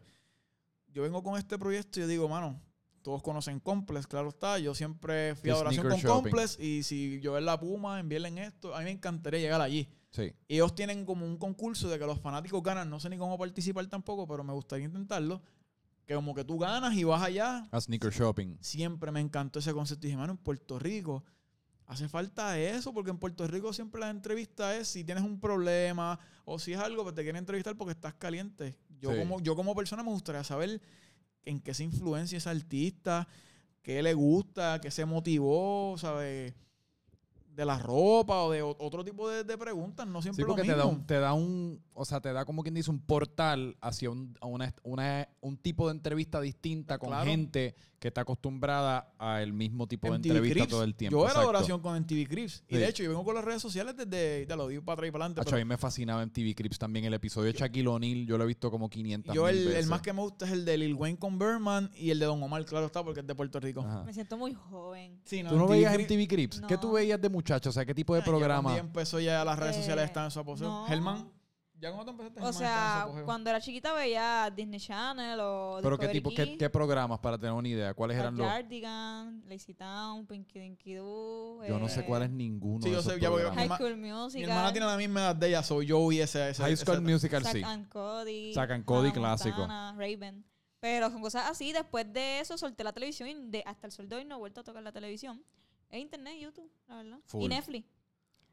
Yo 0.87 1.01
vengo 1.01 1.21
con 1.21 1.37
este 1.37 1.57
proyecto 1.57 1.99
y 1.99 2.03
yo 2.03 2.07
digo, 2.07 2.29
mano, 2.29 2.61
todos 3.01 3.21
conocen 3.21 3.59
Complex, 3.59 4.07
claro 4.07 4.29
está. 4.29 4.57
Yo 4.59 4.73
siempre 4.73 5.35
fui 5.35 5.49
a 5.49 5.57
oración 5.57 5.89
con 5.89 5.97
shopping. 5.99 6.07
Complex 6.31 6.57
y 6.59 6.83
si 6.83 7.19
yo 7.19 7.33
ver 7.33 7.43
la 7.43 7.59
Puma, 7.59 7.99
envíenle 7.99 8.45
esto, 8.45 8.73
a 8.73 8.79
mí 8.79 8.85
me 8.85 8.91
encantaría 8.91 9.41
llegar 9.41 9.59
allí. 9.59 9.89
Sí. 10.13 10.31
Ellos 10.47 10.73
tienen 10.75 11.05
como 11.05 11.25
un 11.25 11.37
concurso 11.37 11.89
de 11.89 11.97
que 11.99 12.05
los 12.05 12.19
fanáticos 12.21 12.61
ganan, 12.63 12.89
no 12.89 12.99
sé 12.99 13.09
ni 13.09 13.17
cómo 13.17 13.37
participar 13.37 13.85
tampoco, 13.87 14.25
pero 14.27 14.43
me 14.43 14.53
gustaría 14.53 14.85
intentarlo. 14.85 15.41
Que 16.05 16.13
como 16.15 16.33
que 16.35 16.43
tú 16.43 16.57
ganas 16.59 16.93
y 16.95 17.03
vas 17.03 17.21
allá, 17.23 17.67
A 17.71 17.81
sneaker 17.81 18.11
shopping. 18.13 18.57
siempre 18.61 19.11
me 19.11 19.19
encantó 19.19 19.59
ese 19.59 19.73
concepto. 19.73 20.05
Y 20.05 20.09
dije, 20.09 20.17
mano, 20.17 20.33
en 20.33 20.37
Puerto 20.37 20.77
Rico 20.77 21.23
hace 21.87 22.07
falta 22.07 22.59
eso, 22.59 22.93
porque 22.93 23.09
en 23.11 23.17
Puerto 23.17 23.45
Rico 23.47 23.73
siempre 23.73 23.99
la 24.01 24.09
entrevista 24.09 24.75
es 24.77 24.87
si 24.87 25.03
tienes 25.03 25.23
un 25.23 25.39
problema 25.39 26.19
o 26.45 26.59
si 26.59 26.73
es 26.73 26.79
algo, 26.79 27.03
pues 27.03 27.15
te 27.15 27.23
quieren 27.23 27.39
entrevistar 27.39 27.75
porque 27.75 27.91
estás 27.93 28.13
caliente. 28.13 28.77
Yo, 28.99 29.11
Sí. 29.11 29.17
como, 29.19 29.41
yo 29.41 29.55
como 29.55 29.73
persona 29.75 30.03
me 30.03 30.09
gustaría 30.11 30.43
saber 30.43 30.79
en 31.45 31.59
qué 31.59 31.73
se 31.73 31.83
influencia 31.83 32.37
ese 32.37 32.49
artista, 32.49 33.27
qué 33.81 34.01
le 34.03 34.13
gusta, 34.13 34.79
qué 34.79 34.91
se 34.91 35.05
motivó, 35.05 35.95
¿sabes? 35.97 36.53
De 37.55 37.65
la 37.65 37.77
ropa 37.77 38.41
o 38.43 38.51
de 38.51 38.61
otro 38.63 39.03
tipo 39.03 39.29
de, 39.29 39.43
de 39.43 39.57
preguntas, 39.57 40.07
no 40.07 40.21
siempre 40.21 40.43
Sí, 40.43 40.47
porque 40.47 40.63
lo 40.63 40.73
te 40.73 40.79
da, 40.79 40.85
un, 40.85 41.05
te 41.05 41.19
da 41.19 41.33
un, 41.33 41.81
o 41.95 42.05
sea, 42.05 42.19
te 42.21 42.31
da 42.33 42.45
como 42.45 42.63
quien 42.63 42.75
dice 42.75 42.89
un 42.91 42.99
portal 42.99 43.77
hacia 43.81 44.09
un, 44.09 44.37
a 44.41 44.47
una, 44.47 44.73
una- 44.83 45.27
un 45.41 45.57
tipo 45.57 45.87
de 45.87 45.93
entrevista 45.95 46.39
distinta 46.41 46.97
con 46.97 47.09
Claro. 47.09 47.25
gente 47.25 47.75
que 47.99 48.09
está 48.09 48.21
acostumbrada 48.21 49.13
al 49.17 49.53
mismo 49.53 49.87
tipo 49.87 50.07
de 50.11 50.17
MTV 50.19 50.35
entrevista 50.35 50.67
todo 50.67 50.83
el 50.83 50.93
tiempo. 50.93 51.17
Yo 51.17 51.21
era 51.23 51.29
exacto. 51.31 51.49
oración 51.49 51.79
con 51.81 51.95
MTV 51.95 52.27
Cribs. 52.27 52.63
Y 52.67 52.73
Sí. 52.75 52.81
de 52.81 52.87
hecho, 52.89 53.01
yo 53.03 53.09
vengo 53.11 53.23
con 53.23 53.33
las 53.35 53.45
redes 53.45 53.61
sociales 53.61 53.95
desde, 53.95 54.45
te 54.45 54.55
lo 54.57 54.67
digo 54.67 54.83
para 54.83 54.95
atrás 54.95 55.07
y 55.07 55.11
para 55.11 55.23
adelante. 55.25 55.39
Hacho, 55.41 55.45
pero 55.51 55.57
a 55.61 55.63
mí 55.63 55.69
me 55.69 55.77
fascinaba 55.77 56.21
en 56.21 56.29
TV 56.29 56.53
Crips 56.53 56.77
también 56.77 57.05
el 57.05 57.13
episodio 57.13 57.53
de 57.53 57.57
Shaquille 57.57 57.87
O'Neal. 57.87 58.25
Yo 58.25 58.37
lo 58.37 58.43
he 58.43 58.47
visto 58.47 58.69
como 58.69 58.89
500 58.89 59.33
yo 59.33 59.47
el, 59.47 59.69
el 59.69 59.87
más 59.87 60.01
que 60.01 60.11
me 60.11 60.21
gusta 60.21 60.45
es 60.45 60.51
el 60.51 60.65
de 60.65 60.77
Lil 60.77 60.95
Wayne 60.95 61.17
con 61.17 61.39
Berman 61.39 61.91
y 61.95 62.09
el 62.09 62.19
de 62.19 62.25
Don 62.25 62.43
Omar, 62.43 62.65
claro 62.65 62.87
está, 62.87 63.01
porque 63.03 63.21
es 63.21 63.27
de 63.27 63.35
Puerto 63.35 63.59
Rico. 63.61 63.79
Ajá. 63.81 64.03
Me 64.03 64.13
siento 64.13 64.37
muy 64.37 64.53
joven. 64.53 65.21
Sí, 65.23 65.41
¿Tú 65.47 65.55
no 65.55 65.63
MTV 65.65 65.69
veías 65.71 65.93
Cribs- 65.93 66.01
en 66.01 66.07
TV 66.07 66.27
Crips? 66.27 66.61
¿Qué 66.67 66.77
tú 66.77 66.87
No. 66.87 66.93
veías 66.93 67.21
de 67.21 67.29
muchachos? 67.29 67.69
O 67.69 67.73
sea, 67.73 67.85
¿qué 67.85 67.93
tipo 67.93 68.13
de 68.15 68.21
Ah, 68.21 68.25
programa? 68.25 68.73
ya 68.73 68.79
empezó 68.81 69.19
ya 69.21 69.45
las 69.45 69.57
redes 69.57 69.77
Eh, 69.77 69.79
sociales 69.79 70.05
están 70.05 70.25
en 70.25 70.31
su 70.31 70.39
apogeo. 70.41 70.67
no. 70.67 70.85
Germán, 70.87 71.29
¿ya 71.83 71.91
cuando 71.91 72.11
empezaste? 72.11 72.41
O 72.41 72.53
sea, 72.53 73.07
cuando 73.25 73.49
era 73.49 73.59
chiquita 73.59 73.93
veía 73.93 74.49
Disney 74.55 74.79
Channel 74.79 75.39
o 75.41 75.79
¿Pero 75.83 75.97
qué 75.97 76.07
tipo, 76.07 76.31
qué, 76.31 76.69
programas 76.69 77.19
para 77.19 77.37
tener 77.37 77.53
una 77.53 77.67
idea? 77.67 77.93
¿Cuáles 77.93 78.17
eran 78.17 78.35
los...? 78.37 78.47
Backyardigans, 78.47 79.45
Lazy 79.45 79.73
Town, 79.73 80.25
Pinky 80.25 80.59
Dinky 80.59 80.93
Doo. 80.95 81.63
Yo 81.65 81.77
no 81.77 81.89
sé 81.89 81.99
eh, 82.01 82.05
cuál 82.05 82.23
es 82.23 82.29
ninguno 82.29 82.81
Sí, 82.81 82.89
de 82.89 82.95
yo 82.95 82.99
esos 83.01 83.13
sé, 83.13 83.19
ya 83.19 83.29
voy 83.29 83.41
a- 83.41 83.45
programas. 83.45 83.67
High 83.67 83.77
School 83.77 83.97
Mi 83.97 84.11
Musical. 84.11 84.49
hermana 84.49 84.71
tiene 84.71 84.87
la 84.87 84.97
misma 84.97 85.19
edad 85.21 85.35
de 85.35 85.47
ella, 85.49 85.63
soy 85.63 85.85
yo 85.85 86.11
y 86.11 86.19
ese, 86.19 86.49
ese 86.49 86.63
High 86.63 86.77
School 86.77 86.95
ese- 86.95 87.01
Musical, 87.11 87.43
Zack 87.43 87.53
sí. 87.53 87.63
and 87.63 87.89
Cody. 87.89 88.53
Zack 88.53 88.71
and 88.71 88.85
Cody 88.85 89.09
Hannah 89.09 89.19
clásico. 89.19 89.57
Montana, 89.57 89.95
Raven. 89.97 90.45
Pero 90.79 91.09
son 91.09 91.21
cosas 91.21 91.49
así. 91.49 91.71
Después 91.71 92.11
de 92.11 92.39
eso 92.39 92.57
solté 92.57 92.83
la 92.83 92.91
televisión 92.93 93.29
y 93.29 93.35
de, 93.49 93.63
hasta 93.65 93.87
el 93.87 93.91
sol 93.93 94.09
de 94.09 94.17
hoy 94.17 94.25
no 94.25 94.35
he 94.35 94.39
vuelto 94.39 94.61
a 94.61 94.63
tocar 94.63 94.83
la 94.83 94.91
televisión. 94.91 95.43
Es 95.89 96.01
internet, 96.01 96.35
YouTube, 96.41 96.71
la 96.87 96.97
verdad. 96.97 97.19
Full. 97.25 97.43
Y 97.43 97.47
Netflix. 97.47 97.87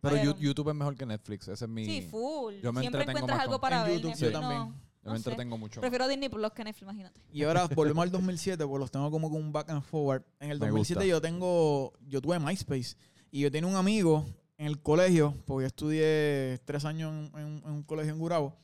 Pero 0.01 0.17
Yu- 0.17 0.37
YouTube 0.39 0.69
es 0.71 0.75
mejor 0.75 0.97
que 0.97 1.05
Netflix. 1.07 1.49
Ese 1.49 1.65
es 1.65 1.71
mi... 1.71 1.85
Sí, 1.85 2.03
full. 2.11 2.55
yo 2.63 2.73
me 2.73 2.81
Siempre 2.81 3.03
encuentras 3.03 3.29
más 3.29 3.41
algo 3.41 3.53
con- 3.55 3.61
para 3.61 3.79
En 3.81 3.85
ver. 3.85 3.93
YouTube, 3.97 4.11
Netflix 4.11 4.33
yo 4.33 4.41
no- 4.41 4.49
también. 4.49 4.81
Yo 5.03 5.09
no 5.09 5.13
me 5.13 5.19
sé. 5.19 5.31
entretengo 5.31 5.57
mucho. 5.59 5.81
Prefiero 5.81 6.09
Disney 6.09 6.29
Plus 6.29 6.53
que 6.53 6.63
Netflix, 6.65 6.83
imagínate. 6.83 7.21
Y 7.33 7.43
ahora 7.45 7.67
volvemos 7.75 8.03
al 8.03 8.11
2007, 8.11 8.67
pues 8.67 8.81
los 8.81 8.91
tengo 8.91 9.11
como 9.11 9.31
con 9.31 9.43
un 9.43 9.53
back 9.53 9.71
and 9.71 9.83
forward. 9.83 10.23
En 10.41 10.51
el 10.51 10.59
Me 10.61 10.67
2007 10.67 10.99
gusta. 11.01 11.07
yo 11.09 11.21
tengo, 11.21 11.93
yo 12.07 12.21
tuve 12.21 12.39
MySpace 12.39 12.97
y 13.31 13.41
yo 13.41 13.51
tenía 13.51 13.69
un 13.71 13.77
amigo 13.77 14.27
en 14.59 14.67
el 14.67 14.81
colegio, 14.83 15.35
porque 15.47 15.63
yo 15.63 15.67
estudié 15.69 16.61
tres 16.67 16.85
años 16.85 17.13
en, 17.35 17.41
en- 17.41 17.63
en 17.65 17.71
un 17.73 17.83
colegio 17.83 18.13
en 18.13 18.19
Gurabo. 18.19 18.57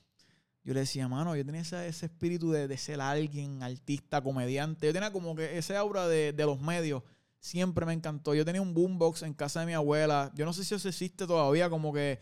Yo 0.62 0.74
le 0.74 0.80
decía, 0.80 1.06
mano, 1.08 1.36
yo 1.36 1.44
tenía 1.46 1.60
ese, 1.60 1.86
ese 1.86 2.06
espíritu 2.06 2.50
de, 2.50 2.66
de 2.68 2.76
ser 2.76 3.00
alguien, 3.00 3.62
artista, 3.62 4.20
comediante. 4.20 4.86
Yo 4.86 4.92
tenía 4.92 5.12
como 5.12 5.34
que 5.36 5.56
ese 5.56 5.76
aura 5.76 6.08
de, 6.08 6.32
de 6.32 6.44
los 6.44 6.60
medios. 6.60 7.02
Siempre 7.40 7.86
me 7.86 7.92
encantó. 7.92 8.34
Yo 8.34 8.44
tenía 8.44 8.62
un 8.62 8.74
boombox 8.74 9.22
en 9.22 9.34
casa 9.34 9.60
de 9.60 9.66
mi 9.66 9.72
abuela. 9.74 10.32
Yo 10.34 10.44
no 10.44 10.52
sé 10.52 10.64
si 10.64 10.74
eso 10.74 10.88
existe 10.88 11.26
todavía, 11.26 11.70
como 11.70 11.92
que 11.92 12.18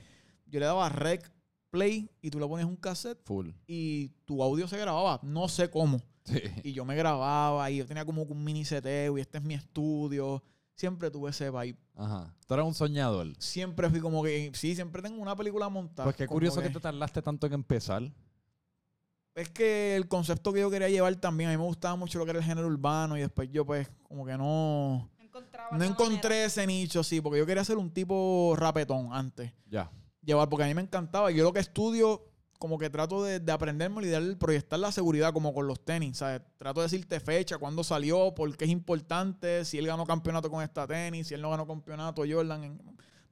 yo 0.47 0.61
le 0.61 0.67
daba 0.67 0.89
rec, 0.89 1.33
play, 1.71 2.11
y 2.21 2.31
tú 2.31 2.39
le 2.39 2.47
ponías 2.47 2.69
un 2.69 2.77
cassette 2.77 3.21
Full. 3.25 3.51
y 3.67 4.09
tu 4.25 4.43
audio 4.43 4.69
se 4.69 4.79
grababa. 4.79 5.21
No 5.23 5.49
sé 5.49 5.71
cómo. 5.71 6.01
Sí. 6.25 6.41
Y 6.63 6.73
yo 6.73 6.85
me 6.85 6.97
grababa 6.97 7.71
y 7.71 7.79
yo 7.79 7.87
tenía 7.87 8.05
como 8.05 8.23
un 8.23 8.45
mini 8.45 8.65
seteo 8.65 9.19
y 9.19 9.21
este 9.21 9.39
es 9.39 9.45
mi 9.45 9.55
estudio. 9.55 10.43
Siempre 10.75 11.11
tuve 11.11 11.31
ese 11.31 11.51
vibe. 11.51 11.79
Ajá. 11.95 12.35
Tú 12.47 12.55
eras 12.55 12.67
un 12.67 12.75
soñador. 12.75 13.33
Siempre 13.39 13.89
fui 13.91 14.01
como 14.01 14.23
que, 14.23 14.51
sí, 14.55 14.75
siempre 14.75 15.03
tengo 15.03 15.21
una 15.21 15.37
película 15.37 15.69
montada. 15.69 16.05
Pues 16.05 16.17
qué 16.17 16.27
curioso 16.27 16.61
que 16.61 16.71
te 16.71 16.81
tardaste 16.81 17.23
tanto 17.23 17.47
en 17.47 17.53
empezar. 17.53 18.03
Es 19.35 19.49
que 19.49 19.97
el 19.97 20.07
concepto 20.07 20.53
que 20.53 20.61
yo 20.61 20.71
quería 20.71 20.89
llevar 20.89 21.15
también, 21.17 21.51
a 21.51 21.53
mí 21.53 21.59
me 21.59 21.65
gustaba 21.65 21.97
mucho 21.97 22.19
lo 22.19 22.25
que 22.25 22.31
era 22.31 22.39
el 22.39 22.45
género 22.45 22.69
urbano 22.69 23.17
y 23.17 23.21
después 23.21 23.51
yo 23.51 23.65
pues 23.67 23.89
como 24.05 24.25
que 24.25 24.37
no... 24.39 25.11
No 25.19 25.25
encontraba 25.25 25.77
No 25.77 25.85
encontré 25.85 26.29
manera. 26.31 26.45
ese 26.47 26.67
nicho, 26.67 27.03
sí, 27.03 27.21
porque 27.21 27.39
yo 27.41 27.47
quería 27.47 27.65
ser 27.65 27.77
un 27.77 27.91
tipo 27.91 28.55
rapetón 28.57 29.09
antes. 29.13 29.53
Ya. 29.69 29.91
Llevar, 30.23 30.49
porque 30.49 30.63
a 30.65 30.67
mí 30.69 30.75
me 30.75 30.83
encantaba. 30.83 31.33
Yo 31.33 31.43
lo 31.43 31.53
que 31.53 31.59
estudio, 31.59 32.23
como 32.61 32.79
que 32.79 32.89
trato 32.91 33.25
de, 33.25 33.41
de 33.41 33.53
aprenderme 33.53 34.03
y 34.05 34.07
de 34.07 34.37
proyectar 34.37 34.79
la 34.79 34.93
seguridad 34.93 35.33
como 35.33 35.53
con 35.53 35.67
los 35.67 35.85
tenis. 35.85 36.19
¿sabes? 36.19 36.41
Trato 36.57 36.81
de 36.81 36.85
decirte 36.85 37.19
fecha, 37.19 37.59
cuándo 37.59 37.83
salió, 37.83 38.33
por 38.37 38.57
qué 38.57 38.67
es 38.67 38.71
importante, 38.71 39.65
si 39.65 39.79
él 39.79 39.89
ganó 39.89 40.07
campeonato 40.07 40.49
con 40.49 40.63
esta 40.63 40.87
tenis, 40.87 41.27
si 41.27 41.35
él 41.35 41.43
no 41.43 41.51
ganó 41.51 41.67
campeonato 41.67 42.23
Jordan, 42.31 42.63
en- 42.63 42.81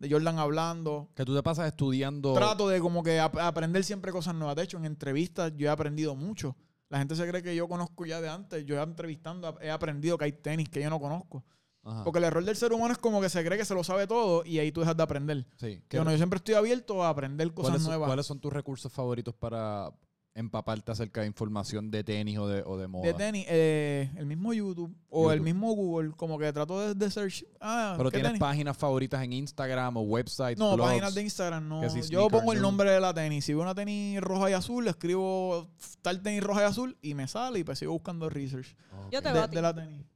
de 0.03 0.11
Jordan 0.11 0.39
hablando. 0.39 1.09
Que 1.15 1.25
tú 1.25 1.35
te 1.35 1.43
pasas 1.43 1.69
estudiando... 1.69 2.35
Trato 2.35 2.69
de 2.69 2.81
como 2.81 3.03
que 3.03 3.21
ap- 3.21 3.39
aprender 3.39 3.85
siempre 3.85 4.13
cosas 4.13 4.35
nuevas. 4.35 4.57
De 4.57 4.65
hecho, 4.65 4.77
en 4.77 4.85
entrevistas 4.85 5.53
yo 5.57 5.69
he 5.69 5.71
aprendido 5.71 6.15
mucho. 6.17 6.57
La 6.91 6.99
gente 6.99 7.17
se 7.17 7.27
cree 7.27 7.43
que 7.43 7.55
yo 7.57 7.69
conozco 7.69 8.05
ya 8.05 8.21
de 8.21 8.29
antes. 8.29 8.67
Yo 8.67 8.83
entrevistando 8.83 9.57
he 9.63 9.71
aprendido 9.71 10.19
que 10.19 10.25
hay 10.27 10.33
tenis 10.33 10.69
que 10.69 10.83
yo 10.83 10.91
no 10.91 11.01
conozco. 11.01 11.45
Ajá. 11.85 12.05
Porque 12.05 12.19
el 12.19 12.25
error 12.25 12.45
del 12.45 12.57
ser 12.57 12.73
humano 12.73 12.93
es 12.93 12.99
como 12.99 13.21
que 13.21 13.29
se 13.29 13.45
cree 13.45 13.57
que 13.57 13.65
se 13.65 13.75
lo 13.75 13.83
sabe 13.83 14.07
todo 14.07 14.45
y 14.45 14.59
ahí 14.59 14.71
tú 14.73 14.81
dejas 14.81 14.97
de 14.97 15.03
aprender. 15.03 15.47
Sí. 15.57 15.83
¿Qué- 15.89 15.97
Yo, 15.97 16.05
no, 16.05 16.11
yo 16.11 16.17
siempre 16.17 16.37
estoy 16.37 16.55
abierto 16.55 17.03
a 17.03 17.09
aprender 17.09 17.49
cosas 17.55 17.71
¿Cuáles, 17.71 17.83
son- 17.83 17.91
nuevas. 17.93 18.09
cuáles 18.09 18.27
son 18.27 18.41
tus 18.41 18.53
recursos 18.53 18.93
favoritos 18.93 19.35
para 19.35 19.91
empaparte 20.35 20.91
acerca 20.91 21.21
de 21.21 21.27
información 21.27 21.91
de 21.91 22.03
tenis 22.03 22.39
o 22.39 22.49
de, 22.49 22.63
o 22.65 22.79
de 22.79 22.89
moda? 22.89 23.07
de 23.07 23.15
tenis, 23.15 23.45
eh, 23.49 24.11
el 24.17 24.25
mismo 24.27 24.53
YouTube 24.55 24.95
o 25.11 25.31
el 25.31 25.41
mismo 25.43 25.73
Google, 25.75 26.13
como 26.17 26.39
que 26.39 26.51
trato 26.53 26.81
de, 26.81 26.95
de 26.95 27.11
search. 27.11 27.45
Ah, 27.61 27.95
Pero 27.99 28.11
¿qué 28.11 28.15
tienes 28.17 28.31
tenis? 28.33 28.41
páginas 28.41 28.77
favoritas 28.77 29.23
en 29.23 29.33
Instagram 29.35 29.97
o 29.99 30.01
websites, 30.03 30.57
No, 30.59 30.75
blogs? 30.75 30.91
páginas 30.91 31.15
de 31.15 31.23
Instagram 31.23 31.69
no. 31.69 31.91
si 31.91 32.01
Yo 32.09 32.29
pongo 32.29 32.53
el 32.55 32.63
nombre 32.63 32.91
de 32.91 33.01
la 33.01 33.13
tenis. 33.13 33.45
Si 33.45 33.53
veo 33.53 33.63
una 33.63 33.75
tenis 33.75 34.21
roja 34.21 34.49
y 34.51 34.55
azul, 34.55 34.85
le 34.85 34.91
escribo 34.91 35.69
tal 36.01 36.23
tenis 36.23 36.43
roja 36.43 36.63
y 36.63 36.65
azul 36.65 36.97
y 37.03 37.15
me 37.15 37.29
sale 37.29 37.59
y 37.59 37.65
pues 37.65 37.79
sigo 37.79 37.93
buscando 37.93 38.29
research 38.31 38.75
Yo 39.11 39.21
te 39.21 39.29
de, 39.29 39.35
veo 39.35 39.43
a 39.43 39.49
ti. 39.51 39.57
de 39.57 39.63
la 39.63 39.75
tenis. 39.75 40.07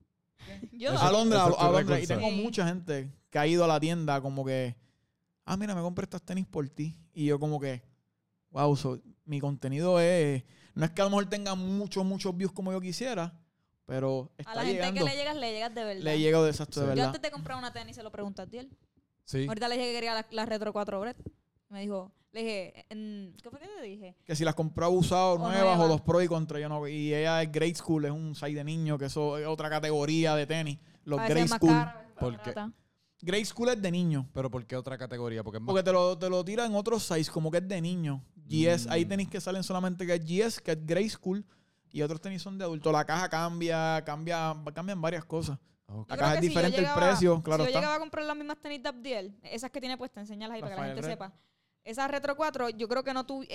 Yo 0.72 0.92
Eso- 0.92 1.02
A 1.02 1.12
Londres, 1.12 1.40
ese 1.42 1.48
a, 1.48 1.50
es 1.52 1.56
tu 1.58 1.62
a 1.64 1.70
Londres. 1.72 2.04
Y 2.04 2.06
tengo 2.06 2.30
mucha 2.30 2.66
gente 2.66 3.12
que 3.30 3.38
ha 3.38 3.46
ido 3.46 3.64
a 3.64 3.68
la 3.68 3.78
tienda 3.80 4.20
como 4.22 4.44
que, 4.46 4.76
ah, 5.44 5.56
mira, 5.58 5.74
me 5.74 5.82
compré 5.82 6.04
estas 6.04 6.22
tenis 6.22 6.46
por 6.46 6.66
ti. 6.70 6.96
Y 7.12 7.26
yo 7.26 7.38
como 7.38 7.60
que, 7.60 7.82
wow, 8.50 8.74
so- 8.76 8.98
mi 9.26 9.40
contenido 9.40 10.00
es, 10.00 10.42
no 10.74 10.84
es 10.84 10.90
que 10.92 11.02
a 11.02 11.04
lo 11.04 11.10
mejor 11.10 11.26
tenga 11.28 11.54
muchos, 11.54 12.04
muchos 12.04 12.36
views 12.36 12.52
como 12.52 12.72
yo 12.72 12.80
quisiera, 12.80 13.38
Pero 13.84 14.32
A 14.38 14.40
está 14.42 14.54
la 14.56 14.60
gente 14.62 14.72
llegando. 14.80 14.98
que 15.04 15.10
le 15.10 15.16
llegas, 15.16 15.36
le 15.36 15.52
llegas 15.52 15.74
de 15.74 15.84
verdad. 15.84 16.02
Le 16.02 16.14
he 16.14 16.18
llegado 16.18 16.44
de 16.44 16.50
exacto, 16.50 16.80
de 16.80 16.86
Sí. 16.86 16.90
Yo 16.90 16.94
verdad. 16.96 17.06
antes 17.06 17.22
de 17.22 17.30
comprar 17.30 17.56
una 17.58 17.72
tenis 17.72 17.94
se 17.96 18.02
lo 18.02 18.10
pregunté 18.10 18.42
a 18.42 18.46
Tiel. 18.46 18.68
Sí. 19.24 19.46
Ahorita 19.46 19.68
le 19.68 19.76
dije 19.76 19.86
que 19.88 19.94
quería 19.94 20.14
la, 20.14 20.26
la 20.30 20.46
Retro 20.46 20.72
4 20.72 21.00
Bread. 21.00 21.16
Me 21.68 21.80
dijo, 21.82 22.12
le 22.32 22.40
dije, 22.42 22.86
¿qué 22.88 23.50
fue 23.50 23.58
que 23.60 23.66
te 23.66 23.82
dije? 23.82 24.16
Que 24.24 24.34
si 24.36 24.44
las 24.44 24.54
compró 24.54 24.90
usadas, 24.90 25.36
O 25.36 25.38
nuevas 25.38 25.78
o 25.78 25.86
los 25.88 26.00
pro 26.00 26.20
y 26.22 26.28
contra, 26.28 26.58
yo 26.60 26.68
no. 26.68 26.86
Y 26.88 27.14
ella 27.14 27.42
es 27.42 27.50
grade 27.52 27.74
school, 27.74 28.04
es 28.04 28.10
un 28.12 28.34
size 28.34 28.54
de 28.54 28.64
niño, 28.64 28.98
que 28.98 29.06
eso 29.06 29.38
es 29.38 29.46
otra 29.46 29.68
categoría 29.70 30.34
de 30.36 30.46
tenis. 30.46 30.78
Los 31.04 31.18
a 31.20 31.24
grade 31.28 31.42
es 31.42 31.50
más 31.50 31.58
school. 31.58 31.70
cara, 31.70 32.06
a 32.16 32.20
¿Por 32.20 32.40
qué? 32.42 32.54
Grade 33.22 33.44
school 33.44 33.68
es 33.70 33.80
de 33.80 33.90
niño. 33.90 34.28
Pero 34.32 34.50
¿por 34.50 34.64
qué 34.66 34.76
otra 34.76 34.98
categoría? 34.98 35.42
Porque 35.42 35.56
es 35.58 35.62
más 35.62 35.68
Porque 35.68 35.82
te 35.82 35.92
lo, 35.92 36.18
te 36.18 36.28
lo 36.28 36.44
tira 36.44 36.66
en 36.66 36.74
otro 36.74 36.98
size, 37.00 37.30
como 37.30 37.50
que 37.50 37.58
es 37.58 37.66
de 37.68 37.80
niño. 37.80 38.22
GS, 38.48 38.86
hay 38.90 39.04
Mm. 39.04 39.08
tenis 39.08 39.28
que 39.28 39.40
salen 39.40 39.62
solamente 39.62 40.06
que 40.06 40.14
es 40.14 40.24
GS, 40.24 40.60
que 40.62 40.72
es 40.72 40.86
grade 40.86 41.08
school. 41.10 41.44
Y 41.92 42.02
otros 42.02 42.20
tenis 42.20 42.42
son 42.42 42.58
de 42.58 42.64
adulto. 42.64 42.92
La 42.92 43.04
caja 43.04 43.28
cambia, 43.28 44.02
cambia, 44.04 44.54
cambian 44.74 45.00
varias 45.00 45.24
cosas. 45.24 45.58
La 46.08 46.16
caja 46.16 46.34
es 46.34 46.40
si 46.40 46.48
diferente, 46.48 46.78
el 46.80 46.88
precio, 46.94 47.40
claro 47.42 47.64
Si 47.64 47.66
yo 47.66 47.68
está. 47.68 47.78
llegaba 47.80 47.94
a 47.94 47.98
comprar 48.00 48.24
las 48.26 48.36
mismas 48.36 48.58
tenis 48.60 48.82
de 48.82 48.88
Abdiel, 48.88 49.38
esas 49.44 49.70
que 49.70 49.80
tiene 49.80 49.96
puestas, 49.96 50.22
enseñarlas 50.22 50.56
ahí 50.56 50.60
para 50.62 50.74
que 50.74 50.80
la 50.80 50.86
gente 50.88 51.02
Red. 51.02 51.08
sepa. 51.10 51.32
Esa 51.84 52.08
Retro 52.08 52.36
4, 52.36 52.70
yo 52.70 52.88
creo 52.88 53.04
que 53.04 53.14
no 53.14 53.24
tuve. 53.24 53.46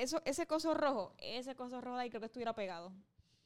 eso, 0.00 0.20
ese 0.24 0.46
coso 0.46 0.72
rojo, 0.72 1.14
ese 1.18 1.54
coso 1.54 1.80
rojo 1.82 1.96
de 1.96 2.04
ahí 2.04 2.08
creo 2.08 2.20
que 2.20 2.26
estuviera 2.26 2.54
pegado. 2.54 2.90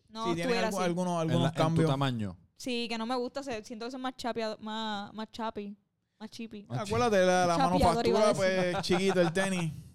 No 0.08 0.20
sí, 0.28 0.34
tiene 0.36 0.42
estuviera 0.42 0.70
algu- 0.70 0.74
así. 0.76 0.84
algunos, 0.84 1.14
En, 1.14 1.20
algunos 1.20 1.42
la- 1.42 1.48
en 1.48 1.54
tu 1.54 1.58
cambios. 1.62 1.90
tamaño. 1.90 2.36
Sí, 2.56 2.86
que 2.88 2.96
no 2.96 3.04
me 3.06 3.16
gusta. 3.16 3.42
se- 3.42 3.64
siento 3.64 3.84
que 3.86 3.90
son 3.90 4.00
más 4.00 4.16
chapi, 4.16 4.40
más, 4.60 5.12
más 5.12 5.30
chapi, 5.32 5.76
más 6.20 6.30
chippy. 6.30 6.64
Ah, 6.70 6.82
Acuérdate, 6.86 7.18
la, 7.26 7.44
la 7.46 7.58
manufactura, 7.58 8.32
pues, 8.34 8.78
chiquito 8.82 9.20
el 9.20 9.32
tenis. 9.32 9.72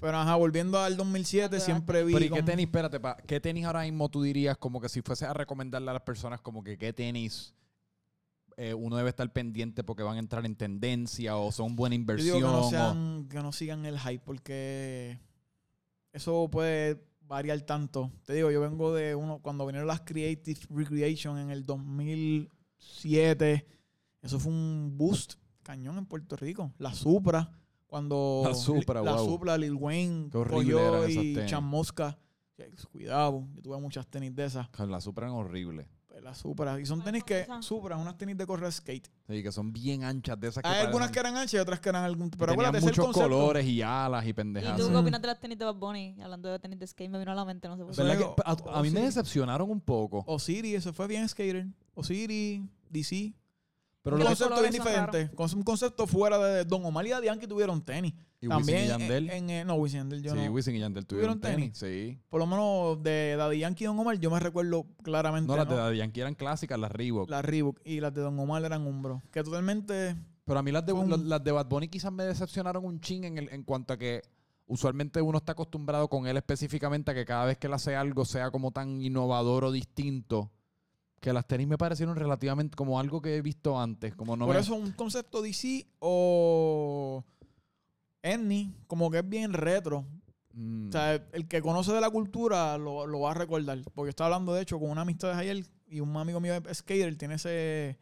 Pero 0.00 0.16
ajá, 0.16 0.34
volviendo 0.36 0.78
al 0.78 0.96
2007, 0.96 1.48
Cuando 1.48 1.64
siempre 1.64 2.04
vi. 2.04 2.12
Pero 2.14 2.24
¿y 2.24 2.30
qué 2.30 2.42
tenis, 2.42 2.66
espérate, 2.66 2.98
pa, 3.00 3.16
qué 3.18 3.38
tenis 3.40 3.66
ahora 3.66 3.82
mismo 3.82 4.08
tú 4.08 4.22
dirías 4.22 4.56
como 4.56 4.80
que 4.80 4.88
si 4.88 5.02
fuese 5.02 5.26
a 5.26 5.34
recomendarle 5.34 5.90
a 5.90 5.94
las 5.94 6.02
personas 6.02 6.40
como 6.40 6.62
que 6.64 6.78
qué 6.78 6.92
tenis 6.92 7.54
eh, 8.56 8.74
uno 8.74 8.96
debe 8.96 9.10
estar 9.10 9.30
pendiente 9.32 9.84
porque 9.84 10.02
van 10.02 10.16
a 10.16 10.18
entrar 10.18 10.44
en 10.46 10.56
tendencia 10.56 11.36
o 11.36 11.52
son 11.52 11.76
buena 11.76 11.94
Yo 11.94 12.00
inversión? 12.00 12.36
digo 12.38 12.70
que 12.70 12.76
no, 12.76 13.20
o- 13.22 13.28
que 13.28 13.38
no 13.42 13.52
sigan 13.52 13.84
el 13.86 13.98
hype 13.98 14.22
porque 14.24 15.20
eso 16.12 16.48
puede 16.50 17.04
variar 17.22 17.60
tanto. 17.60 18.10
Te 18.24 18.34
digo, 18.34 18.50
yo 18.50 18.60
vengo 18.60 18.92
de 18.94 19.14
uno, 19.14 19.38
cuando 19.40 19.64
vinieron 19.66 19.86
las 19.86 20.00
Creative 20.00 20.58
Recreation 20.70 21.38
en 21.38 21.50
el 21.50 21.64
2007, 21.64 23.66
eso 24.22 24.40
fue 24.40 24.52
un 24.52 24.94
boost 24.96 25.34
cañón 25.62 25.98
en 25.98 26.06
Puerto 26.06 26.36
Rico. 26.36 26.72
La 26.78 26.92
Supra, 26.94 27.52
cuando... 27.90 28.42
La 28.46 28.54
Supra, 28.54 29.02
La 29.02 29.16
wow. 29.16 29.26
Supra, 29.26 29.58
Lil 29.58 29.74
Wayne, 29.74 30.28
Qué 30.30 30.38
horrible 30.38 30.72
cogió 30.72 30.96
eran 30.96 31.10
esas 31.10 31.24
y. 31.24 31.46
Chan 31.46 31.64
Mosca. 31.64 32.16
Cuidado, 32.92 33.46
yo 33.54 33.62
tuve 33.62 33.78
muchas 33.80 34.06
tenis 34.06 34.34
de 34.34 34.44
esas. 34.44 34.68
La 34.78 35.00
Supra 35.00 35.26
es 35.26 35.32
horrible. 35.32 35.88
Pues 36.06 36.22
La 36.22 36.34
Supra. 36.34 36.78
Y 36.80 36.86
son 36.86 37.00
¿Cuáles 37.00 37.24
tenis 37.24 37.46
que... 37.46 37.62
Supra, 37.62 37.96
unas 37.96 38.18
tenis 38.18 38.36
de 38.36 38.46
correr 38.46 38.70
skate. 38.72 39.08
Sí, 39.28 39.42
que 39.42 39.50
son 39.50 39.72
bien 39.72 40.04
anchas 40.04 40.38
de 40.38 40.48
esas 40.48 40.62
que 40.62 40.68
Hay 40.68 40.86
algunas 40.86 41.10
que 41.10 41.20
eran 41.20 41.36
anchas 41.36 41.54
y 41.54 41.58
otras 41.58 41.80
que 41.80 41.88
eran 41.88 42.04
algún... 42.04 42.30
Pero 42.30 42.52
tenían 42.52 42.66
acuérdate, 42.74 43.00
muchos 43.00 43.14
colores 43.14 43.66
y 43.66 43.80
alas 43.82 44.24
y 44.24 44.28
¿Y 44.28 44.32
pendejadas. 44.32 44.76
tú 44.76 44.86
Sí. 44.86 44.90
qué 44.90 44.96
opinas 44.96 45.20
de 45.22 45.26
las 45.28 45.40
tenis 45.40 45.58
de 45.58 45.64
Bad 45.64 45.76
Bunny? 45.76 46.16
Hablando 46.20 46.48
de 46.50 46.58
tenis 46.58 46.78
de 46.78 46.86
skate, 46.86 47.10
me 47.10 47.18
vino 47.18 47.32
a 47.32 47.34
la 47.34 47.44
mente, 47.44 47.68
no 47.68 47.76
sé 47.76 47.84
por 47.84 47.94
qué. 47.94 48.02
¿Verdad 48.02 48.18
Luego, 48.18 48.36
que 48.36 48.42
a, 48.44 48.78
a 48.78 48.82
mí 48.82 48.90
me 48.90 49.00
decepcionaron 49.00 49.70
un 49.70 49.80
poco. 49.80 50.22
Osiris, 50.26 50.74
eso 50.76 50.92
fue 50.92 51.06
bien 51.06 51.28
skater. 51.28 51.66
Osiris, 51.94 52.60
DC. 52.90 53.32
Pero 54.02 54.16
los 54.16 54.24
lo, 54.24 54.28
concepto 54.30 54.54
bien 54.54 54.72
colores 54.72 54.76
son 54.76 54.86
diferente. 55.10 55.36
Con 55.36 55.54
un 55.54 55.62
concepto 55.62 56.06
fuera 56.06 56.38
de 56.38 56.64
Don 56.64 56.84
Omar 56.86 57.06
y 57.06 57.10
Daddy 57.10 57.26
Yankee 57.26 57.46
tuvieron 57.46 57.82
tenis. 57.84 58.14
y 58.40 58.48
También 58.48 58.78
Wisin 58.78 58.88
y 58.88 58.92
en- 58.94 58.98
Yandel. 59.00 59.30
En, 59.30 59.50
eh, 59.50 59.64
no, 59.66 59.74
Wisin 59.74 59.96
y 59.98 60.00
Yandel 60.00 60.22
yo 60.22 60.32
sí, 60.32 60.38
no. 60.38 60.50
Wisin 60.52 60.76
y 60.76 60.78
Yandel 60.78 61.06
tuvieron, 61.06 61.38
¿Tuvieron 61.38 61.58
tenis. 61.60 61.76
Sí. 61.78 62.18
Por 62.30 62.40
lo 62.40 62.46
menos 62.46 63.02
de 63.02 63.34
Daddy 63.36 63.58
Yankee 63.58 63.84
y 63.84 63.86
Don 63.86 63.98
Omar 63.98 64.18
yo 64.18 64.30
me 64.30 64.40
recuerdo 64.40 64.86
claramente 65.02 65.46
No, 65.50 65.56
las 65.58 65.68
de. 65.68 65.74
Daddy 65.74 65.98
Yankee 65.98 66.20
eran 66.22 66.34
clásicas, 66.34 66.78
las 66.78 66.90
Reebok. 66.90 67.28
las 67.28 67.44
Reebok 67.44 67.78
y 67.84 68.00
las 68.00 68.14
de 68.14 68.22
Don 68.22 68.38
Omar 68.38 68.64
eran 68.64 68.86
Umbro. 68.86 69.20
Que 69.30 69.42
totalmente... 69.42 70.16
Pero 70.46 70.58
a 70.58 70.62
mí 70.62 70.72
las 70.72 70.84
de, 70.86 70.92
Fue 70.92 71.02
un- 71.02 71.10
las- 71.10 71.20
las 71.20 71.44
de 71.44 71.52
Bad 71.52 71.66
Bunny 71.66 71.88
quizás 71.88 72.10
me 72.10 72.24
decepcionaron 72.24 72.84
un 72.84 73.00
ching 73.00 73.24
en, 73.24 73.36
el- 73.38 73.48
en 73.50 73.62
cuanto 73.62 73.92
a 73.92 73.98
que 73.98 74.22
usualmente 74.66 75.20
uno 75.20 75.36
está 75.38 75.52
acostumbrado 75.52 76.08
con 76.08 76.26
él 76.26 76.36
específicamente 76.38 77.10
a 77.10 77.14
que 77.14 77.24
cada 77.26 77.44
vez 77.44 77.58
que 77.58 77.66
él 77.66 77.74
hace 77.74 77.94
algo 77.94 78.24
sea 78.24 78.50
como 78.50 78.70
tan 78.72 79.02
innovador 79.02 79.64
o 79.64 79.72
distinto. 79.72 80.50
Que 81.20 81.32
las 81.32 81.46
tenis 81.46 81.68
me 81.68 81.76
parecieron 81.78 82.16
relativamente 82.16 82.74
como 82.76 82.98
algo 82.98 83.20
que 83.20 83.36
he 83.36 83.42
visto 83.42 83.78
antes. 83.78 84.14
Como 84.14 84.36
no 84.36 84.46
por 84.46 84.54
me- 84.54 84.60
eso 84.60 84.74
un 84.74 84.92
concepto 84.92 85.42
DC 85.42 85.86
o... 85.98 87.22
Enni, 88.22 88.74
como 88.86 89.10
que 89.10 89.18
es 89.18 89.28
bien 89.28 89.52
retro. 89.52 90.04
Mm. 90.52 90.88
O 90.88 90.92
sea, 90.92 91.14
el 91.32 91.46
que 91.48 91.62
conoce 91.62 91.92
de 91.92 92.00
la 92.00 92.10
cultura 92.10 92.76
lo, 92.76 93.06
lo 93.06 93.20
va 93.20 93.30
a 93.30 93.34
recordar. 93.34 93.78
Porque 93.94 94.10
estaba 94.10 94.26
hablando, 94.28 94.52
de 94.54 94.62
hecho, 94.62 94.78
con 94.78 94.90
una 94.90 95.02
amistad 95.02 95.34
de 95.34 95.40
ayer 95.40 95.64
y 95.88 96.00
un 96.00 96.14
amigo 96.16 96.40
mío 96.40 96.54
es 96.54 96.78
skater, 96.78 97.16
tiene 97.16 97.34
ese, 97.34 97.98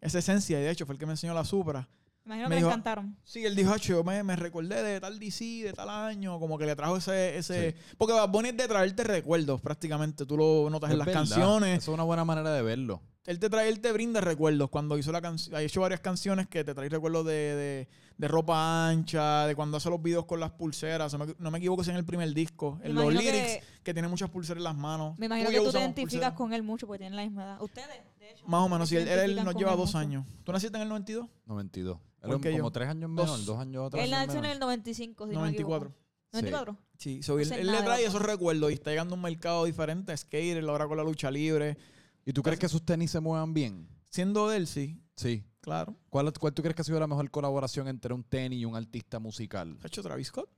esa 0.00 0.18
esencia. 0.18 0.58
Y 0.60 0.62
de 0.62 0.70
hecho, 0.70 0.86
fue 0.86 0.94
el 0.94 0.98
que 0.98 1.06
me 1.06 1.12
enseñó 1.12 1.34
la 1.34 1.44
Supra. 1.44 1.88
Me 2.30 2.36
imagino 2.36 2.48
me 2.48 2.54
que 2.54 2.58
dijo- 2.58 2.68
le 2.68 2.74
encantaron. 2.74 3.16
Sí, 3.24 3.44
él 3.44 3.54
dijo, 3.56 3.72
"Acho, 3.72 3.92
yo 3.94 4.04
me, 4.04 4.22
me 4.22 4.36
recordé 4.36 4.82
de 4.82 5.00
tal 5.00 5.18
DC, 5.18 5.44
de 5.64 5.72
tal 5.72 5.88
año, 5.90 6.38
como 6.38 6.56
que 6.58 6.66
le 6.66 6.76
trajo 6.76 6.96
ese... 6.96 7.36
ese 7.36 7.74
Porque 7.98 8.14
Bad 8.14 8.28
Bunny 8.30 8.50
es 8.50 8.56
de 8.56 8.68
traerte 8.68 9.04
recuerdos 9.04 9.60
prácticamente. 9.60 10.24
Tú 10.26 10.36
lo 10.36 10.70
notas 10.70 10.90
Es 10.90 10.92
en 10.92 10.98
las 10.98 11.06
verdad. 11.06 11.20
canciones. 11.22 11.78
Eso 11.78 11.90
es 11.90 11.94
una 11.94 12.04
buena 12.04 12.24
manera 12.24 12.52
de 12.52 12.62
verlo. 12.62 13.02
Él 13.26 13.38
te 13.38 13.50
trae, 13.50 13.68
él 13.68 13.80
te 13.80 13.92
brinda 13.92 14.20
recuerdos. 14.20 14.70
Cuando 14.70 14.96
hizo 14.96 15.12
la 15.12 15.20
canción, 15.20 15.54
ha 15.54 15.62
hecho 15.62 15.80
varias 15.82 16.00
canciones 16.00 16.48
que 16.48 16.64
te 16.64 16.74
traen 16.74 16.90
recuerdos 16.90 17.26
de, 17.26 17.32
de, 17.32 17.88
de 18.16 18.28
ropa 18.28 18.88
ancha, 18.88 19.46
de 19.46 19.54
cuando 19.54 19.76
hace 19.76 19.90
los 19.90 20.02
videos 20.02 20.24
con 20.24 20.40
las 20.40 20.50
pulseras. 20.52 21.12
No 21.12 21.26
me, 21.26 21.34
no 21.38 21.50
me 21.50 21.58
equivoco 21.58 21.84
si 21.84 21.90
en 21.90 21.96
el 21.96 22.04
primer 22.04 22.32
disco. 22.32 22.78
Me 22.82 22.88
En 22.88 22.94
los 22.94 23.12
lyrics, 23.12 23.30
que- 23.30 23.62
que, 23.84 23.92
tiene 23.92 24.08
muchas 24.08 24.30
pulseras 24.30 24.58
en 24.58 24.64
las 24.64 24.74
manos. 24.74 25.18
Me 25.18 25.26
imagino 25.26 25.50
que 25.50 25.58
tú 25.58 25.70
te 25.70 25.78
identificas 25.78 26.12
pulseras. 26.12 26.32
con 26.34 26.52
él 26.54 26.62
mucho 26.62 26.86
porque 26.86 27.00
tienen 27.00 27.16
la 27.16 27.22
misma 27.22 27.44
edad. 27.44 27.62
Ustedes. 27.62 28.00
Más 28.46 28.60
o 28.62 28.68
menos, 28.68 28.88
sí, 28.88 28.96
él, 28.96 29.08
él 29.08 29.44
nos 29.44 29.54
lleva 29.54 29.72
él 29.72 29.76
dos 29.78 29.94
años. 29.94 30.26
¿Tú 30.44 30.52
naciste 30.52 30.76
en 30.76 30.82
el 30.82 30.88
92? 30.88 31.28
92. 31.46 31.98
¿Por 32.20 32.30
Era 32.30 32.38
qué 32.40 32.50
como 32.52 32.64
yo? 32.64 32.70
tres 32.70 32.88
años 32.88 33.10
Dos- 33.14 33.26
menor, 33.30 33.44
dos 33.46 33.58
años 33.58 33.82
o 33.86 33.90
tres 33.90 34.04
Él 34.04 34.10
nació 34.10 34.38
en 34.40 34.44
el 34.44 34.58
95, 34.58 35.26
si 35.26 35.32
no 35.34 35.40
me 35.40 35.46
94. 35.52 35.88
equivoco. 36.32 36.76
¿94? 36.76 36.76
Sí, 36.98 37.22
so, 37.22 37.38
él, 37.38 37.50
él 37.52 37.66
le 37.66 37.82
trae 37.82 38.04
esos 38.04 38.20
recuerdos 38.22 38.70
y 38.70 38.74
está 38.74 38.90
llegando 38.90 39.14
a 39.14 39.16
un 39.16 39.22
mercado 39.22 39.64
diferente, 39.64 40.16
skater, 40.16 40.62
ahora 40.68 40.86
con 40.86 40.96
la 40.98 41.02
lucha 41.04 41.30
libre. 41.30 41.76
¿Y 42.24 42.32
tú 42.32 42.42
crees 42.42 42.58
que 42.58 42.68
sus 42.68 42.84
tenis 42.84 43.10
se 43.10 43.20
muevan 43.20 43.52
bien? 43.54 43.88
Siendo 44.10 44.48
de 44.48 44.58
él, 44.58 44.66
sí, 44.66 45.00
Sí. 45.16 45.44
claro. 45.60 45.96
¿Cuál, 46.10 46.32
¿Cuál 46.34 46.52
tú 46.52 46.62
crees 46.62 46.74
que 46.76 46.82
ha 46.82 46.84
sido 46.84 47.00
la 47.00 47.06
mejor 47.06 47.30
colaboración 47.30 47.88
entre 47.88 48.12
un 48.14 48.22
tenis 48.22 48.60
y 48.60 48.64
un 48.64 48.76
artista 48.76 49.18
musical? 49.18 49.76
¿Ha 49.82 49.86
hecho 49.86 50.02
Travis 50.02 50.28
Scott? 50.28 50.50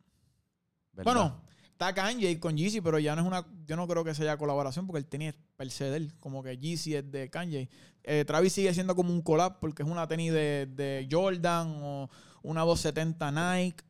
¿Verdad? 0.93 1.05
Bueno, 1.15 1.43
está 1.89 1.95
Kanye 1.95 2.39
con 2.41 2.57
Yeezy, 2.57 2.81
pero 2.81 2.99
ya 2.99 3.15
no 3.17 3.23
es 3.23 3.27
una. 3.29 3.47
Yo 3.67 3.77
no 3.77 3.87
creo 3.89 4.05
que 4.05 4.15
sea 4.15 4.37
colaboración 4.37 4.87
porque 4.87 4.99
él 4.99 5.07
tenía 5.07 5.35
per 5.57 5.71
se 5.71 5.85
de 5.85 5.97
él. 5.97 6.13
Como 6.21 6.43
que 6.43 6.57
Yeezy 6.59 6.95
es 6.97 7.11
de 7.11 7.29
Kanye. 7.31 7.69
Eh, 8.05 8.25
Travis 8.27 8.53
sigue 8.53 8.73
siendo 8.75 8.95
como 8.97 9.13
un 9.13 9.23
collab 9.23 9.59
porque 9.61 9.83
es 9.83 9.89
una 9.89 10.07
tenis 10.09 10.33
de, 10.33 10.67
de 10.75 11.09
Jordan 11.11 11.75
o 11.83 12.11
una 12.43 12.63
270 12.63 13.31
Nike. 13.63 13.85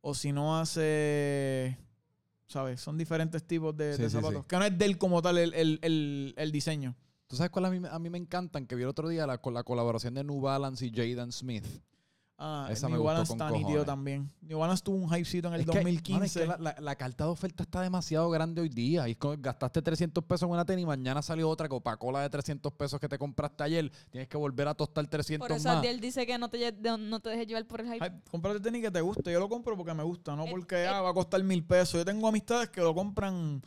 O 0.00 0.14
si 0.14 0.32
no 0.32 0.58
hace. 0.58 1.78
¿Sabes? 2.46 2.80
Son 2.80 2.96
diferentes 2.96 3.44
tipos 3.44 3.76
de, 3.76 3.96
Sí, 3.96 4.02
de 4.02 4.08
sí, 4.08 4.14
zapatos. 4.16 4.42
sí. 4.42 4.46
Que 4.48 4.56
no 4.56 4.64
es 4.64 4.78
de 4.78 4.84
él 4.84 4.98
como 4.98 5.20
tal 5.20 5.36
el, 5.38 5.52
el- 5.54 5.78
el- 5.82 6.34
el 6.36 6.52
diseño. 6.52 6.94
¿Tú 7.26 7.34
sabes 7.34 7.50
cuál 7.50 7.64
a 7.64 7.70
mí, 7.70 7.80
a 7.90 7.98
mí 7.98 8.08
me 8.08 8.18
encantan? 8.18 8.66
Que 8.66 8.76
vi 8.76 8.82
el 8.84 8.88
otro 8.88 9.08
día 9.08 9.26
la, 9.26 9.38
con 9.38 9.52
la 9.52 9.64
colaboración 9.64 10.14
de 10.14 10.22
New 10.22 10.40
Balance 10.40 10.86
y 10.86 10.90
Jaden 10.90 11.32
Smith. 11.32 11.64
Ah, 12.38 12.68
Esa 12.70 12.90
New 12.90 13.02
Balance 13.02 13.32
está 13.32 13.50
nítido 13.50 13.82
también. 13.82 14.30
New 14.42 14.58
Balance 14.58 14.84
tuvo 14.84 14.96
un 14.96 15.04
hypecito 15.08 15.48
en 15.48 15.54
el 15.54 15.60
Es 15.60 15.66
que, 15.66 15.72
2015. 15.72 16.12
mano, 16.12 16.24
es 16.26 16.34
que 16.34 16.46
la, 16.46 16.58
la- 16.58 16.80
la 16.82 16.94
carta 16.96 17.24
de 17.24 17.30
oferta 17.30 17.62
está 17.62 17.80
demasiado 17.80 18.28
grande 18.28 18.60
hoy 18.60 18.68
día. 18.68 19.08
Y 19.08 19.16
gastaste 19.38 19.80
300 19.80 20.22
pesos 20.22 20.42
en 20.46 20.52
una 20.52 20.66
tenis 20.66 20.82
y 20.82 20.86
mañana 20.86 21.22
salió 21.22 21.48
otra 21.48 21.66
Coca-Cola 21.66 22.20
de 22.20 22.28
300 22.28 22.70
pesos 22.74 23.00
que 23.00 23.08
te 23.08 23.16
compraste 23.18 23.62
ayer. 23.64 23.90
Tienes 24.10 24.28
que 24.28 24.36
volver 24.36 24.68
a 24.68 24.74
tostar 24.74 25.06
300 25.06 25.48
Por 25.48 25.56
eso 25.56 25.66
más. 25.68 25.78
Adiel 25.78 25.98
dice 25.98 26.26
que 26.26 26.36
no 26.36 26.50
te, 26.50 26.72
no 26.98 27.18
dejes 27.20 27.46
llevar 27.46 27.64
por 27.66 27.80
el 27.80 27.86
hype. 27.94 28.04
Ay, 28.04 28.10
cómprate 28.30 28.60
tenis 28.60 28.82
que 28.82 28.90
te 28.90 29.00
guste. 29.00 29.32
Yo 29.32 29.40
lo 29.40 29.48
compro 29.48 29.74
porque 29.74 29.94
me 29.94 30.02
gusta, 30.02 30.36
no 30.36 30.44
Eh, 30.44 30.48
porque 30.50 30.82
eh. 30.82 30.88
ah, 30.88 31.00
va 31.00 31.10
a 31.10 31.14
costar 31.14 31.42
mil 31.42 31.64
pesos. 31.64 31.94
Yo 31.94 32.04
tengo 32.04 32.28
amistades 32.28 32.68
que 32.68 32.82
lo 32.82 32.94
compran 32.94 33.62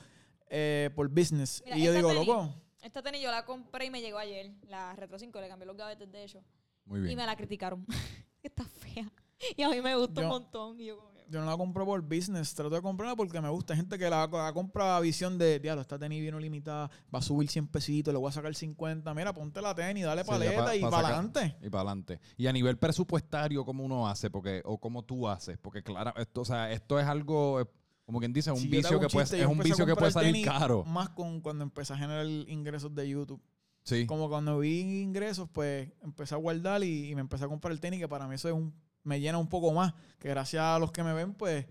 eh, 0.47 0.91
por 0.95 1.10
business. 1.10 1.63
Mira, 1.65 1.77
y 1.79 1.84
yo 1.86 1.91
digo, 1.93 2.12
tenis- 2.12 2.25
loco, 2.27 2.53
Esta 2.84 3.01
tenis 3.01 3.19
yo 3.23 3.32
la 3.32 3.45
compré 3.45 3.86
y 3.86 3.89
me 3.89 3.99
llegó 3.99 4.19
ayer. 4.19 4.51
La 4.67 4.95
Retro 4.95 5.17
5, 5.17 5.41
le 5.41 5.47
cambié 5.47 5.65
los 5.65 5.75
gavetes 5.75 6.12
de 6.12 6.23
hecho. 6.23 6.43
Muy 6.86 6.99
Y 6.99 7.03
bien. 7.03 7.17
me 7.17 7.25
la 7.25 7.36
criticaron. 7.36 7.84
Está 8.43 8.63
fea. 8.65 9.12
Y 9.58 9.63
a 9.63 9.69
mí 9.69 9.82
me 9.82 9.95
gusta 9.95 10.19
Yo- 10.21 10.28
un 10.28 10.34
montón. 10.34 10.80
Y 10.82 10.88
yo 10.88 10.97
como 10.97 11.13
que- 11.13 11.19
yo 11.30 11.39
no 11.39 11.45
la 11.45 11.56
compro 11.56 11.86
por 11.86 12.02
business. 12.02 12.54
Trato 12.54 12.75
de 12.75 12.82
comprarla 12.82 13.15
porque 13.15 13.39
me 13.39 13.47
gusta. 13.49 13.73
Hay 13.73 13.78
gente 13.78 13.97
que 13.97 14.10
la, 14.10 14.28
la 14.28 14.52
compra 14.52 14.97
a 14.97 14.99
visión 14.99 15.38
de, 15.38 15.60
diablo, 15.60 15.82
esta 15.82 15.97
tenis 15.97 16.19
viene 16.21 16.38
limitada, 16.41 16.89
va 17.13 17.19
a 17.19 17.21
subir 17.21 17.47
100 17.49 17.67
pesitos, 17.67 18.13
le 18.13 18.19
voy 18.19 18.28
a 18.30 18.34
sacar 18.34 18.54
50. 18.54 19.13
Mira, 19.13 19.32
ponte 19.34 19.62
la 19.62 19.73
tenis, 19.73 20.04
dale 20.04 20.23
Sí, 20.23 20.30
paleta 20.30 20.65
pa- 20.65 20.75
y 20.75 20.82
pa 20.82 20.89
para 20.89 21.08
adelante. 21.08 21.56
Y 21.62 21.69
para 21.69 21.82
adelante. 21.84 22.19
Y 22.36 22.47
a 22.47 22.52
nivel 22.54 22.78
presupuestario, 22.78 23.63
¿cómo 23.63 23.86
uno 23.86 24.08
hace? 24.10 24.30
porque 24.30 24.62
O 24.65 24.78
cómo 24.78 25.04
tú 25.04 25.28
haces. 25.30 25.58
Porque 25.58 25.84
claro, 25.84 26.13
esto, 26.17 26.41
o 26.41 26.45
sea, 26.45 26.69
esto 26.71 26.99
es 26.99 27.06
algo, 27.06 27.62
eh, 27.62 27.65
como 28.06 28.19
quien 28.19 28.34
dice, 28.34 28.52
un 28.52 28.58
Si 28.58 28.67
vicio 28.67 28.99
que 28.99 29.08
puede, 29.08 29.39
es 29.41 29.45
un 29.47 29.60
vicio 29.60 29.86
que 29.86 29.95
puede 29.95 30.12
salir 30.12 30.43
caro. 30.45 30.84
Más 30.84 31.10
con 31.10 31.39
cuando 31.41 31.63
empecé 31.63 31.93
a 31.93 31.97
generar 31.97 32.25
ingresos 32.25 32.93
de 32.93 33.08
YouTube. 33.08 33.41
Sí. 33.89 34.06
Como 34.06 34.30
cuando 34.30 34.60
vi 34.60 35.02
ingresos, 35.02 35.49
pues 35.52 35.89
empecé 36.02 36.36
a 36.36 36.38
guardar 36.38 36.84
y, 36.84 37.10
y 37.10 37.15
me 37.15 37.21
empecé 37.21 37.45
a 37.45 37.47
comprar 37.47 37.71
el 37.71 37.80
tenis, 37.80 37.99
que 37.99 38.08
para 38.08 38.28
mí 38.28 38.36
eso 38.36 38.47
es 38.47 38.54
un, 38.54 38.73
me 39.04 39.19
llena 39.19 39.38
un 39.38 39.49
poco 39.49 39.73
más. 39.73 39.93
Que 40.19 40.30
gracias 40.30 40.63
a 40.63 40.80
los 40.80 40.91
que 40.91 41.04
me 41.04 41.13
ven, 41.13 41.34
pues 41.34 41.65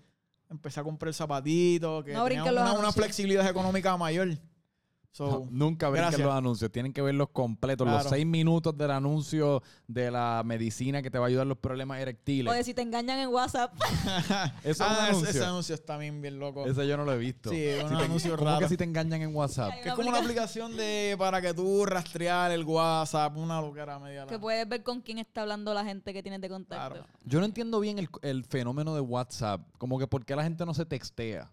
empecé 0.50 0.80
a 0.80 0.82
comprar 0.82 1.12
zapatitos, 1.14 2.04
que 2.04 2.12
No 2.12 2.24
tenía 2.26 2.44
una, 2.44 2.92
flexibilidad 2.92 3.48
económica 3.48 3.96
mayor. 3.96 4.38
So, 5.18 5.48
Nunca 5.50 5.88
brinquen 5.88 6.10
gracias. 6.10 6.26
los 6.26 6.32
anuncios, 6.36 6.70
tienen 6.70 6.92
que 6.92 7.02
verlos 7.02 7.30
completos. 7.32 7.84
Los 7.86 7.94
Claro. 7.96 8.08
seis 8.10 8.24
minutos 8.24 8.78
del 8.78 8.92
anuncio 8.92 9.64
de 9.88 10.12
la 10.12 10.42
medicina 10.44 11.02
que 11.02 11.10
te 11.10 11.18
va 11.18 11.24
a 11.24 11.28
ayudar 11.28 11.44
los 11.44 11.58
problemas 11.58 11.98
erectiles. 11.98 12.48
O 12.48 12.54
de 12.54 12.62
si 12.62 12.72
te 12.72 12.82
engañan 12.82 13.18
en 13.18 13.28
WhatsApp. 13.30 13.74
Eso 14.62 14.70
es 14.70 14.78
un 14.80 14.86
ah, 14.86 14.94
ese- 14.94 15.08
anuncio. 15.10 15.28
Ese, 15.30 15.44
anuncio 15.44 15.74
está 15.74 15.96
bien, 15.98 16.22
bien 16.22 16.38
loco. 16.38 16.64
Ese 16.66 16.86
yo 16.86 16.96
no 16.96 17.04
lo 17.04 17.12
he 17.14 17.18
visto. 17.18 17.50
Sí, 17.50 17.60
es 17.60 17.82
un 17.82 17.90
Si 17.90 17.96
te- 17.96 18.04
anuncio 18.04 18.36
¿Cómo 18.36 18.48
raro. 18.48 18.60
que 18.60 18.68
si 18.68 18.76
te 18.76 18.84
engañan 18.84 19.20
en 19.22 19.34
WhatsApp? 19.34 19.72
Que 19.82 19.88
es 19.88 19.94
como 19.96 20.08
una 20.08 20.18
aplicación 20.20 20.76
de 20.76 21.16
para 21.18 21.42
que 21.42 21.52
tú 21.52 21.84
rastrear 21.84 22.52
el 22.52 22.62
WhatsApp, 22.62 23.36
una 23.36 23.60
loquera 23.60 23.98
media. 23.98 24.24
que 24.26 24.38
puedes 24.38 24.68
ver 24.68 24.84
con 24.84 25.00
quién 25.00 25.18
está 25.18 25.42
hablando 25.42 25.74
la 25.74 25.84
gente 25.84 26.12
que 26.12 26.22
tienes 26.22 26.40
de 26.40 26.48
contacto. 26.48 26.94
Claro. 26.94 27.06
Yo 27.24 27.40
no 27.40 27.44
entiendo 27.44 27.80
bien 27.80 27.98
el, 27.98 28.08
el 28.22 28.44
fenómeno 28.44 28.94
de 28.94 29.00
WhatsApp. 29.00 29.62
Como 29.78 29.98
que 29.98 30.06
por 30.06 30.24
qué 30.24 30.36
la 30.36 30.44
gente 30.44 30.64
no 30.64 30.74
se 30.74 30.86
textea. 30.86 31.50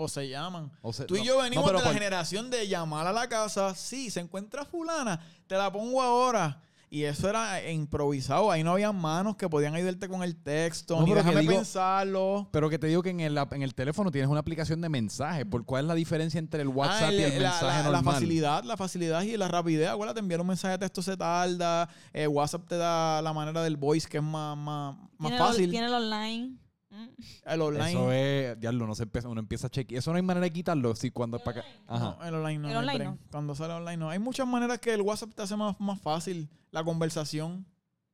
O 0.00 0.08
se 0.08 0.28
llaman. 0.28 0.70
O 0.82 0.92
Tú 0.92 1.16
y 1.16 1.18
no- 1.20 1.24
yo 1.24 1.38
venimos 1.42 1.66
de 1.66 1.72
la 1.72 1.82
por- 1.82 1.92
generación 1.92 2.50
de 2.50 2.68
llamar 2.68 3.06
a 3.06 3.12
la 3.12 3.28
casa. 3.28 3.74
Sí, 3.74 4.10
se 4.10 4.20
encuentra 4.20 4.64
fulana, 4.64 5.20
te 5.46 5.56
la 5.56 5.72
pongo 5.72 6.00
ahora. 6.00 6.62
Y 6.90 7.02
eso 7.02 7.28
era 7.28 7.70
improvisado. 7.70 8.50
Ahí 8.50 8.64
no 8.64 8.72
había 8.72 8.92
manos 8.92 9.36
que 9.36 9.46
podían 9.46 9.74
ayudarte 9.74 10.08
con 10.08 10.22
el 10.22 10.36
texto. 10.36 10.98
No, 10.98 11.04
ni 11.04 11.12
déjame 11.12 11.40
digo- 11.42 11.52
pensarlo. 11.52 12.48
Pero 12.50 12.70
que 12.70 12.78
te 12.78 12.86
digo 12.86 13.02
que 13.02 13.10
en 13.10 13.20
el, 13.20 13.36
en 13.36 13.62
el 13.62 13.74
teléfono 13.74 14.10
tienes 14.10 14.30
una 14.30 14.40
aplicación 14.40 14.80
de 14.80 14.88
mensajes. 14.88 15.44
¿Por 15.44 15.66
cuál 15.66 15.84
es 15.84 15.88
la 15.88 15.94
diferencia 15.94 16.38
entre 16.38 16.62
el 16.62 16.68
WhatsApp 16.68 17.08
Ah, 17.10 17.12
y 17.12 17.22
el 17.24 17.42
la- 17.42 17.50
mensaje 17.50 17.66
la, 17.82 17.90
la 17.90 17.96
normal? 17.98 18.14
facilidad, 18.14 18.64
la 18.64 18.76
facilidad 18.78 19.20
y 19.22 19.36
la 19.36 19.48
rapidez. 19.48 19.88
Acuérdate, 19.90 20.20
enviar 20.20 20.40
un 20.40 20.46
mensaje 20.46 20.72
de 20.72 20.78
texto 20.78 21.02
se 21.02 21.14
tarda. 21.16 21.88
eh, 22.14 22.26
WhatsApp 22.26 22.66
te 22.66 22.76
da 22.78 23.20
la 23.20 23.32
manera 23.34 23.62
del 23.62 23.76
voice 23.76 24.08
que 24.08 24.16
es 24.18 24.22
más, 24.22 24.56
más, 24.56 24.96
más 25.18 25.30
Tiene 25.30 25.36
el- 25.36 25.42
fácil. 25.42 25.70
tiene 25.70 25.86
el 25.88 25.92
online. 25.94 26.56
Mm. 26.90 27.08
el 27.44 27.60
online. 27.60 27.90
Eso 27.90 28.12
es, 28.12 28.60
diablo, 28.60 28.86
no 28.86 28.94
se 28.94 29.02
empieza, 29.02 29.28
uno 29.28 29.40
empieza 29.40 29.66
a 29.66 29.70
chequear. 29.70 29.98
Eso 29.98 30.10
no 30.10 30.16
hay 30.16 30.22
manera 30.22 30.44
de 30.44 30.52
quitarlo. 30.52 30.94
Si 30.96 31.10
cuando 31.10 31.38
para 31.38 31.60
acá. 31.60 31.68
Ajá. 31.86 32.16
No, 32.18 32.24
el 32.26 32.34
online 32.34 32.58
no. 32.58 32.70
El 32.70 32.76
online 32.78 33.04
no. 33.04 33.18
Cuando 33.30 33.54
sale 33.54 33.74
online 33.74 33.96
no. 33.98 34.08
Hay 34.10 34.18
muchas 34.18 34.46
maneras 34.46 34.78
que 34.78 34.94
el 34.94 35.02
WhatsApp 35.02 35.34
te 35.34 35.42
hace 35.42 35.56
más, 35.56 35.78
más 35.80 36.00
fácil 36.00 36.48
la 36.70 36.82
conversación. 36.84 37.66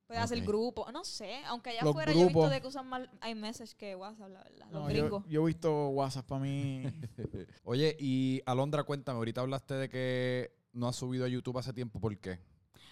Puedes 0.06 0.22
hacer 0.22 0.38
Ok. 0.40 0.44
grupo. 0.46 0.92
No 0.92 1.04
sé. 1.04 1.42
Aunque 1.46 1.70
allá 1.70 1.80
Los 1.82 1.90
afuera 1.90 2.12
yo 2.12 2.20
he 2.20 2.24
visto 2.26 2.48
de 2.48 2.60
que 2.60 2.66
usan 2.66 2.86
más 2.88 3.08
iMessage 3.28 3.74
que 3.74 3.94
WhatsApp, 3.96 4.28
la 4.30 4.42
verdad. 4.42 4.66
Los 4.70 4.82
No, 4.82 4.86
gringos. 4.86 5.24
yo, 5.24 5.30
yo 5.30 5.42
he 5.42 5.46
visto 5.46 5.88
WhatsApp 5.88 6.26
para 6.26 6.40
mí. 6.42 6.82
Oye, 7.64 7.96
y 7.98 8.42
Alondra, 8.44 8.82
cuéntame, 8.84 9.16
ahorita 9.18 9.40
hablaste 9.40 9.74
de 9.74 9.88
que 9.88 10.52
no 10.72 10.88
has 10.88 10.96
subido 10.96 11.24
a 11.24 11.28
YouTube 11.28 11.56
hace 11.58 11.72
tiempo. 11.72 12.00
¿Por 12.00 12.16
qué? 12.18 12.38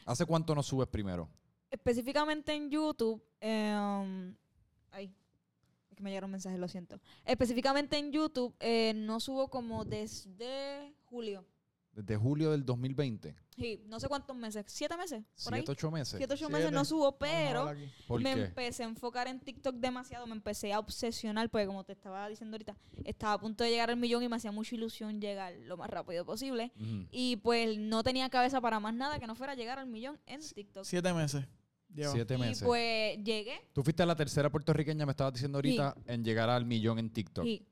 ¿Hace 0.06 0.24
cuánto 0.26 0.54
no 0.54 0.62
subes 0.62 0.88
primero? 0.88 1.28
Específicamente 1.70 2.54
en 2.54 2.70
YouTube. 2.70 3.22
eh, 3.40 4.24
ay. 4.92 5.12
Que 6.02 6.04
me 6.04 6.10
llegaron 6.10 6.32
mensajes, 6.32 6.58
lo 6.58 6.66
siento. 6.66 7.00
Específicamente 7.24 7.96
en 7.96 8.10
YouTube 8.10 8.56
eh, 8.58 8.92
no 8.96 9.20
subo 9.20 9.48
como 9.48 9.84
desde 9.84 10.92
julio. 11.04 11.44
Desde 11.92 12.16
julio 12.16 12.50
del 12.50 12.64
2020. 12.64 13.36
Sí, 13.56 13.82
no 13.86 14.00
sé 14.00 14.08
cuántos 14.08 14.34
meses. 14.34 14.64
¿Siete 14.66 14.96
meses? 14.96 15.22
¿Por 15.44 15.54
ahí? 15.54 15.60
¿Siete, 15.60 15.72
ocho 15.72 15.90
meses? 15.92 16.16
Siete, 16.16 16.34
ocho 16.34 16.46
Siete. 16.46 16.52
meses 16.54 16.72
no 16.72 16.84
subo, 16.84 17.18
pero 17.18 17.60
hablar 17.60 17.76
aquí. 17.76 17.88
¿Por 18.08 18.20
me 18.20 18.34
qué? 18.34 18.44
empecé 18.46 18.82
a 18.82 18.86
enfocar 18.86 19.28
en 19.28 19.38
TikTok 19.38 19.76
demasiado, 19.76 20.26
me 20.26 20.32
empecé 20.32 20.72
a 20.72 20.80
obsesionar, 20.80 21.50
porque 21.50 21.66
como 21.66 21.84
te 21.84 21.92
estaba 21.92 22.28
diciendo 22.28 22.54
ahorita, 22.56 22.76
estaba 23.04 23.34
a 23.34 23.38
punto 23.38 23.62
de 23.62 23.70
llegar 23.70 23.90
al 23.90 23.96
millón 23.98 24.24
y 24.24 24.28
me 24.28 24.36
hacía 24.36 24.50
mucha 24.50 24.74
ilusión 24.74 25.20
llegar 25.20 25.54
lo 25.66 25.76
más 25.76 25.88
rápido 25.90 26.24
posible. 26.24 26.72
Y 27.12 27.36
pues 27.36 27.78
no 27.78 28.02
tenía 28.02 28.28
cabeza 28.30 28.60
para 28.60 28.80
más 28.80 28.94
nada 28.94 29.20
que 29.20 29.26
no 29.28 29.36
fuera 29.36 29.52
a 29.52 29.56
llegar 29.56 29.78
al 29.78 29.86
millón 29.86 30.18
en 30.26 30.40
TikTok. 30.40 30.84
Siete 30.84 31.12
meses. 31.12 31.44
Lleva. 31.94 32.12
Siete 32.12 32.34
y 32.34 32.38
meses. 32.38 32.62
pues 32.66 33.18
llegué 33.22 33.60
Tú 33.72 33.82
fuiste 33.82 34.04
la 34.06 34.16
tercera 34.16 34.50
puertorriqueña, 34.50 35.04
me 35.06 35.12
estabas 35.12 35.32
diciendo 35.34 35.58
ahorita, 35.58 35.94
en 36.06 36.24
llegar 36.24 36.48
al 36.50 36.64
millón 36.64 36.98
en 36.98 37.10
TikTok. 37.12 37.44
eh, 37.44 37.62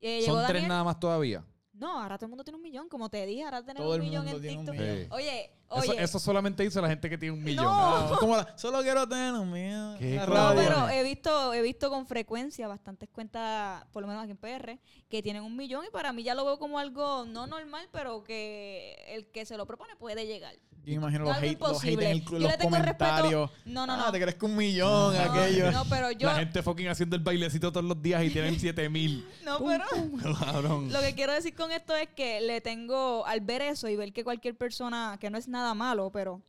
llegó 0.00 0.24
¿Son 0.26 0.36
tres 0.46 0.54
Daniel. 0.54 0.68
nada 0.68 0.84
más 0.84 1.00
todavía? 1.00 1.44
No, 1.72 1.98
ahora 2.02 2.18
todo 2.18 2.26
el 2.26 2.30
mundo 2.30 2.44
tiene 2.44 2.56
un 2.58 2.62
millón, 2.62 2.88
como 2.90 3.08
te 3.08 3.24
dije, 3.24 3.42
ahora 3.42 3.62
tenemos 3.64 3.86
Todo 3.86 3.94
un 3.96 4.02
el 4.02 4.06
millón 4.08 4.24
mundo 4.26 4.36
en 4.36 4.42
tiene 4.42 4.58
un 4.58 4.66
TikTok. 4.66 4.80
millón. 4.82 4.98
Sí. 5.04 5.08
Oye, 5.12 5.50
Eso, 5.82 5.92
oye. 5.92 6.02
eso 6.02 6.18
solamente 6.18 6.62
dice 6.62 6.78
la 6.82 6.88
gente 6.90 7.08
que 7.08 7.16
tiene 7.16 7.32
un 7.34 7.42
millón. 7.42 7.64
No. 7.64 7.70
Ah, 7.72 8.16
como 8.20 8.36
la- 8.36 8.58
solo 8.58 8.82
quiero 8.82 9.08
tener 9.08 9.32
un 9.32 9.50
mío. 9.50 9.94
¿Qué 9.98 10.16
La? 10.16 10.26
No, 10.26 10.34
radio. 10.34 10.60
pero 10.62 10.88
he 10.90 11.02
visto, 11.02 11.54
he 11.54 11.62
visto 11.62 11.88
con 11.88 12.06
frecuencia 12.06 12.68
bastantes 12.68 13.08
cuentas, 13.08 13.86
por 13.92 14.02
lo 14.02 14.08
menos 14.08 14.22
aquí 14.24 14.32
en 14.32 14.36
PR, 14.36 14.78
que 15.08 15.22
tienen 15.22 15.42
un 15.42 15.56
millón 15.56 15.86
y 15.86 15.90
para 15.90 16.12
mí 16.12 16.22
ya 16.22 16.34
lo 16.34 16.44
veo 16.44 16.58
como 16.58 16.78
algo 16.78 17.24
no 17.24 17.46
normal, 17.46 17.88
pero 17.92 18.24
que 18.24 18.96
el 19.08 19.28
que 19.30 19.46
se 19.46 19.56
lo 19.56 19.64
propone 19.66 19.96
puede 19.96 20.26
llegar. 20.26 20.54
Yo 20.84 20.92
me 20.92 20.94
imagino 20.94 21.24
No 21.24 21.30
los 21.30 21.42
hate, 21.42 21.60
los 21.60 21.84
hate 21.84 21.92
en, 22.00 22.06
el- 22.08 22.24
Yo 22.24 22.38
los 22.38 22.50
le 22.50 22.56
tengo 22.58 22.76
respeto- 22.76 22.98
comentarios. 22.98 23.50
No, 23.66 23.86
no, 23.86 23.92
Ah, 23.92 23.96
no. 24.06 24.12
te 24.12 24.20
crees 24.20 24.34
que 24.36 24.46
un 24.46 24.56
millón, 24.56 25.14
No, 25.14 25.20
aquello. 25.20 25.70
No, 25.72 25.84
pero 25.88 26.10
yo. 26.12 26.26
La 26.28 26.36
gente 26.36 26.62
fucking 26.62 26.88
haciendo 26.88 27.16
el 27.16 27.22
bailecito 27.22 27.70
todos 27.70 27.84
los 27.86 28.00
días 28.02 28.24
y 28.24 28.30
tienen 28.30 28.58
7000. 28.60 29.26
No, 29.44 29.58
pero. 29.64 29.84
Cabrón. 30.40 30.92
Lo 30.92 31.00
que 31.00 31.14
quiero 31.14 31.32
decir 31.32 31.54
con 31.54 31.70
esto 31.70 31.94
es 31.94 32.08
que 32.08 32.40
le 32.40 32.60
tengo, 32.60 33.24
al 33.26 33.40
ver 33.40 33.62
eso 33.62 33.88
y 33.88 33.96
ver 33.96 34.12
que 34.12 34.24
cualquier 34.24 34.56
persona, 34.56 35.16
que 35.20 35.30
no 35.30 35.38
es 35.38 35.48
nada 35.48 35.74
malo, 35.74 36.10
pero 36.10 36.42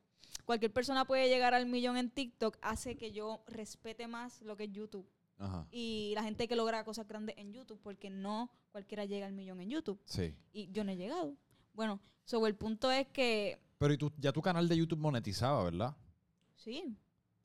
cualquier 0.46 0.72
persona 0.74 1.06
puede 1.06 1.28
llegar 1.30 1.54
al 1.54 1.66
millón 1.66 1.98
en 1.98 2.10
TikTok, 2.10 2.58
hace 2.62 2.96
que 2.98 3.12
yo 3.12 3.44
respete 3.48 4.08
más 4.08 4.42
lo 4.42 4.56
que 4.58 4.64
es 4.66 4.72
YouTube. 4.72 5.08
Ajá. 5.38 5.66
Y 5.72 6.12
la 6.16 6.24
gente 6.24 6.48
que 6.48 6.56
logra 6.56 6.84
cosas 6.84 7.08
grandes 7.08 7.36
en 7.38 7.52
YouTube, 7.52 7.80
porque 7.84 8.10
no 8.10 8.52
cualquiera 8.72 9.06
llega 9.06 9.26
al 9.26 9.34
millón 9.34 9.60
en 9.60 9.70
YouTube. 9.72 10.00
Sí. 10.06 10.36
Y 10.54 10.72
yo 10.72 10.84
no 10.84 10.92
he 10.92 10.96
llegado. 10.98 11.36
Bueno, 11.74 12.00
sobre 12.26 12.50
el 12.50 12.56
punto 12.56 12.92
es 12.92 13.08
que, 13.08 13.60
Pero 13.82 13.96
y 13.96 13.98
tú, 13.98 14.12
ya 14.20 14.32
tu 14.32 14.44
canal 14.44 14.70
de 14.70 14.78
YouTube 14.78 15.00
monetizaba, 15.00 15.64
¿verdad? 15.64 15.98
sí, 16.56 16.96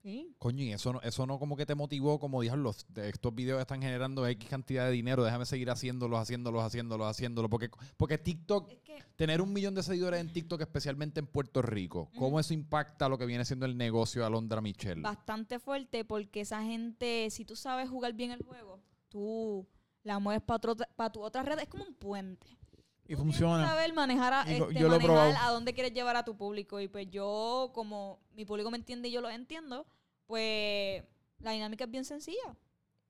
sí. 0.03 0.35
Coño, 0.39 0.63
y 0.65 0.71
eso 0.71 0.93
no, 0.93 1.01
eso 1.01 1.27
no 1.27 1.39
como 1.39 1.57
que 1.57 1.65
te 1.65 1.75
motivó, 1.75 2.19
como 2.21 2.43
de 2.43 3.09
estos 3.09 3.35
videos 3.35 3.59
están 3.59 3.81
generando 3.81 4.27
X 4.27 4.47
cantidad 4.47 4.85
de 4.85 4.91
dinero, 4.91 5.25
déjame 5.25 5.47
seguir 5.47 5.71
haciéndolos, 5.71 6.21
haciéndolos, 6.21 6.63
haciéndolos, 6.63 7.07
haciéndolos. 7.09 7.51
Porque, 7.51 7.71
porque 7.97 8.19
TikTok, 8.19 8.71
Es 8.71 8.81
que 8.81 9.03
tener 9.17 9.41
un 9.41 9.51
millón 9.51 9.75
de 9.75 9.83
seguidores 9.83 10.21
en 10.21 10.31
TikTok, 10.31 10.61
especialmente 10.61 11.21
en 11.21 11.27
Puerto 11.27 11.63
Rico, 11.63 12.11
¿cómo 12.17 12.33
Ujú. 12.33 12.41
eso 12.41 12.53
impacta 12.53 13.09
lo 13.09 13.17
que 13.17 13.25
viene 13.25 13.47
siendo 13.47 13.65
el 13.65 13.79
negocio 13.79 14.21
de 14.21 14.27
Alondra 14.27 14.61
Michelle? 14.61 15.01
bastante 15.01 15.59
fuerte 15.59 16.05
porque 16.05 16.43
esa 16.43 16.63
gente, 16.63 17.31
si 17.31 17.47
tú 17.47 17.57
sabes 17.57 17.89
jugar 17.89 18.13
bien 18.13 18.31
el 18.31 18.43
juego, 18.43 18.83
tú 19.09 19.67
la 20.03 20.19
mueves 20.19 20.43
para 20.43 21.11
tu 21.11 21.23
otra 21.23 21.43
red, 21.43 21.59
es 21.61 21.69
como 21.69 21.85
un 21.85 21.95
puente. 21.95 22.47
Y 23.09 23.15
Tú 23.15 23.23
tienes 23.23 23.37
que 23.37 23.45
funciona. 23.45 23.69
saber 23.69 23.95
manejar, 23.95 24.33
a, 24.33 24.43
este, 24.43 24.75
yo 24.75 24.89
lo 24.89 24.99
manejar 24.99 25.37
a 25.41 25.51
dónde 25.51 25.75
quieres 25.75 25.93
llevar 25.93 26.17
a 26.17 26.25
tu 26.25 26.37
público. 26.37 26.81
Y 26.81 26.89
pues 26.89 27.09
yo, 27.11 27.71
como 27.75 28.21
mi 28.35 28.45
público 28.45 28.71
me 28.71 28.79
entiende 28.79 29.09
y 29.09 29.13
yo 29.13 29.21
lo 29.21 29.31
entiendo, 29.31 29.87
pues 30.27 31.05
la 31.39 31.53
dinámica 31.53 31.85
es 31.85 31.91
bien 31.91 32.05
sencilla. 32.05 32.57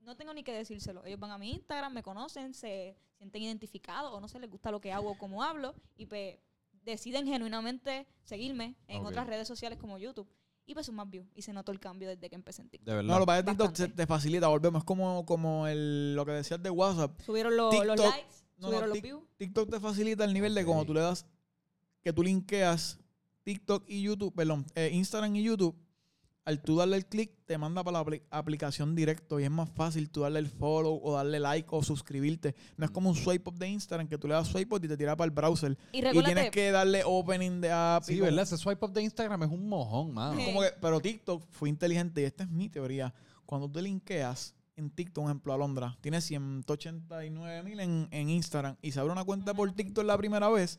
No 0.01 0.17
tengo 0.17 0.33
ni 0.35 0.43
que 0.43 0.53
decírselo. 0.53 1.05
Ellos 1.05 1.19
van 1.19 1.31
a 1.31 1.39
mi 1.39 1.51
Instagram, 1.51 1.93
me 1.93 2.03
conocen, 2.03 2.55
se 2.55 2.97
sienten 3.17 3.43
identificados 3.43 4.13
o 4.13 4.21
no 4.21 4.29
sé, 4.29 4.39
les 4.39 4.51
gusta 4.51 4.71
lo 4.71 4.81
que 4.81 4.93
hago 4.93 5.11
o 5.11 5.19
cómo 5.19 5.43
hablo. 5.43 5.75
Y 5.97 6.07
pues 6.07 6.37
deciden 6.85 7.27
genuinamente 7.27 8.07
seguirme 8.23 8.77
en 8.87 9.05
otras 9.05 9.27
redes 9.27 9.49
sociales 9.49 9.79
como 9.79 9.99
YouTube. 9.99 10.29
Y 10.69 10.75
pues 10.75 10.87
son 10.87 10.97
más 10.97 11.09
views. 11.09 11.27
Y 11.35 11.43
se 11.43 11.53
notó 11.53 11.71
el 11.71 11.79
cambio 11.79 12.09
desde 12.09 12.29
que 12.29 12.35
empecé 12.35 12.63
en 12.63 12.69
TikTok. 12.69 12.89
De 12.89 12.95
verdad. 12.97 13.15
No, 13.15 13.19
lo 13.21 13.27
que 13.27 13.43
TikTok 13.43 13.73
te, 13.73 13.89
te 13.89 14.07
facilita, 14.07 14.49
volvemos. 14.49 14.81
Es 14.81 14.85
como, 14.85 15.25
como 15.25 15.69
el, 15.69 16.17
lo 16.17 16.27
que 16.27 16.33
decías 16.33 16.61
de 16.61 16.71
WhatsApp. 16.71 17.21
Subieron 17.21 17.57
los, 17.57 17.73
los 17.87 17.97
likes, 17.97 18.35
no, 18.59 18.69
subieron 18.69 18.89
no, 18.89 18.95
los 18.95 18.99
Tik- 18.99 19.03
views. 19.03 19.23
TikTok 19.37 19.71
te 19.71 19.81
facilita 19.81 20.25
el 20.25 20.33
nivel 20.35 20.55
de 20.55 20.65
cuando 20.65 20.85
tú 20.85 20.95
le 20.95 21.01
das, 21.01 21.27
que 22.03 22.13
tú 22.13 22.23
linkeas 22.23 22.99
TikTok 23.45 23.85
y 23.89 24.03
YouTube, 24.03 24.35
perdón, 24.35 24.65
eh, 24.75 24.91
Instagram 24.93 25.37
y 25.37 25.43
YouTube, 25.43 25.77
al 26.45 26.63
tú 26.63 26.77
darle 26.77 26.97
el 26.97 27.07
clic, 27.07 27.33
te 27.45 27.59
manda 27.59 27.83
para 27.83 27.99
la 27.99 28.05
apli- 28.05 28.23
aplicación 28.31 28.95
directo 28.95 29.41
y 29.41 29.45
es 29.45 29.51
más 29.51 29.69
fácil 29.71 30.09
tú 30.11 30.21
darle 30.21 30.39
el 30.39 30.47
follow 30.49 31.01
o 31.03 31.15
darle 31.15 31.41
like 31.41 31.69
o 31.73 31.83
suscribirte. 31.83 32.55
No 32.77 32.85
es 32.85 32.91
como 32.93 33.11
un 33.11 33.17
swipe 33.17 33.51
up 33.51 33.57
de 33.59 33.69
Instagram 33.69 34.07
que 34.07 34.17
tú 34.17 34.29
le 34.29 34.35
das 34.35 34.47
swipe 34.49 34.73
up 34.77 34.85
y 34.85 34.87
te 34.89 34.97
tira 34.97 35.17
para 35.17 35.27
el 35.27 35.33
browser. 35.33 35.77
Y 35.93 36.03
tienes 36.03 36.51
que 36.53 36.71
darle 36.71 37.03
opening 37.05 37.61
de 37.61 37.73
app. 37.73 38.05
Sí, 38.05 38.21
¿verdad? 38.21 38.45
Ese 38.45 38.57
swipe 38.59 38.85
up 38.85 38.93
de 38.93 39.03
Instagram 39.03 39.43
es 39.43 39.51
un 39.51 39.69
mojón, 39.69 40.15
mano. 40.15 40.39
Sí. 40.39 40.47
como 40.47 40.61
que- 40.63 40.73
pero 40.81 41.01
TikTok 41.01 41.43
fue 41.51 41.69
inteligente 41.69 42.21
y 42.21 42.25
esta 42.25 42.45
es 42.45 42.51
mi 42.51 42.69
teoría. 42.69 43.13
Cuando 43.45 43.69
tú 43.69 43.81
linkeas 43.81 44.55
en 44.77 44.91
TikTok, 44.91 45.25
por 45.25 45.31
ejemplo, 45.31 45.53
Alondra, 45.55 45.97
tiene 46.01 46.21
189 46.21 47.63
mil 47.63 47.81
en, 47.81 48.09
en 48.11 48.29
Instagram 48.29 48.77
y 48.83 48.93
se 48.93 49.01
abre 49.01 49.13
una 49.13 49.25
cuenta 49.25 49.55
por 49.55 49.71
TikTok 49.73 50.05
la 50.05 50.17
primera 50.19 50.49
vez, 50.51 50.79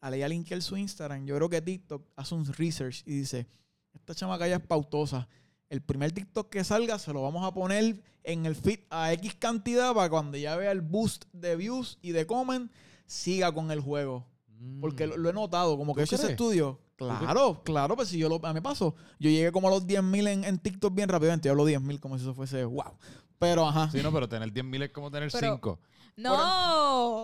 al 0.00 0.14
ella 0.14 0.28
linkear 0.28 0.62
su 0.62 0.76
Instagram, 0.76 1.26
yo 1.26 1.34
creo 1.36 1.48
que 1.48 1.60
TikTok 1.60 2.06
hace 2.16 2.34
un 2.34 2.46
research 2.46 3.02
y 3.06 3.12
dice, 3.12 3.46
esta 3.92 4.14
chamaca 4.14 4.46
ya 4.46 4.56
es 4.56 4.62
pautosa. 4.62 5.28
El 5.68 5.82
primer 5.82 6.12
TikTok 6.12 6.50
que 6.50 6.64
salga 6.64 6.98
se 6.98 7.12
lo 7.12 7.22
vamos 7.22 7.44
a 7.44 7.54
poner 7.54 8.02
en 8.24 8.46
el 8.46 8.56
feed 8.56 8.80
a 8.90 9.12
X 9.14 9.34
cantidad 9.36 9.94
para 9.94 10.10
cuando 10.10 10.36
ya 10.36 10.56
vea 10.56 10.72
el 10.72 10.80
boost 10.80 11.24
de 11.32 11.56
views 11.56 11.98
y 12.02 12.12
de 12.12 12.26
comment, 12.26 12.70
siga 13.06 13.52
con 13.52 13.70
el 13.70 13.80
juego. 13.80 14.26
Porque 14.80 15.06
lo, 15.06 15.16
lo 15.16 15.30
he 15.30 15.32
notado, 15.32 15.78
como 15.78 15.94
que 15.94 16.02
he 16.02 16.04
Mm. 16.04 16.08
¿Tú 16.08 16.14
hecho 16.14 16.22
ese 16.22 16.32
estudio. 16.32 16.80
Claro, 16.96 17.62
claro, 17.64 17.96
pues 17.96 18.08
si 18.08 18.18
yo 18.18 18.28
lo, 18.28 18.44
a 18.44 18.48
mí 18.48 18.54
me 18.54 18.62
pasó. 18.62 18.94
Yo 19.18 19.30
llegué 19.30 19.50
como 19.52 19.68
a 19.68 19.70
los 19.70 19.86
10.000 19.86 20.28
en, 20.28 20.44
en 20.44 20.58
TikTok 20.58 20.94
bien 20.94 21.08
rápidamente. 21.08 21.46
Yo 21.46 21.52
hablo 21.52 21.66
10.000 21.66 21.98
como 21.98 22.18
si 22.18 22.24
eso 22.24 22.34
fuese 22.34 22.64
wow. 22.64 22.92
Pero 23.40 23.66
ajá. 23.66 23.90
Sí, 23.90 24.02
no, 24.02 24.12
pero 24.12 24.28
tener 24.28 24.52
10.000 24.52 24.82
es 24.84 24.90
como 24.92 25.10
tener 25.10 25.30
Pero- 25.32 25.54
5. 25.54 25.78
no, 26.16 26.36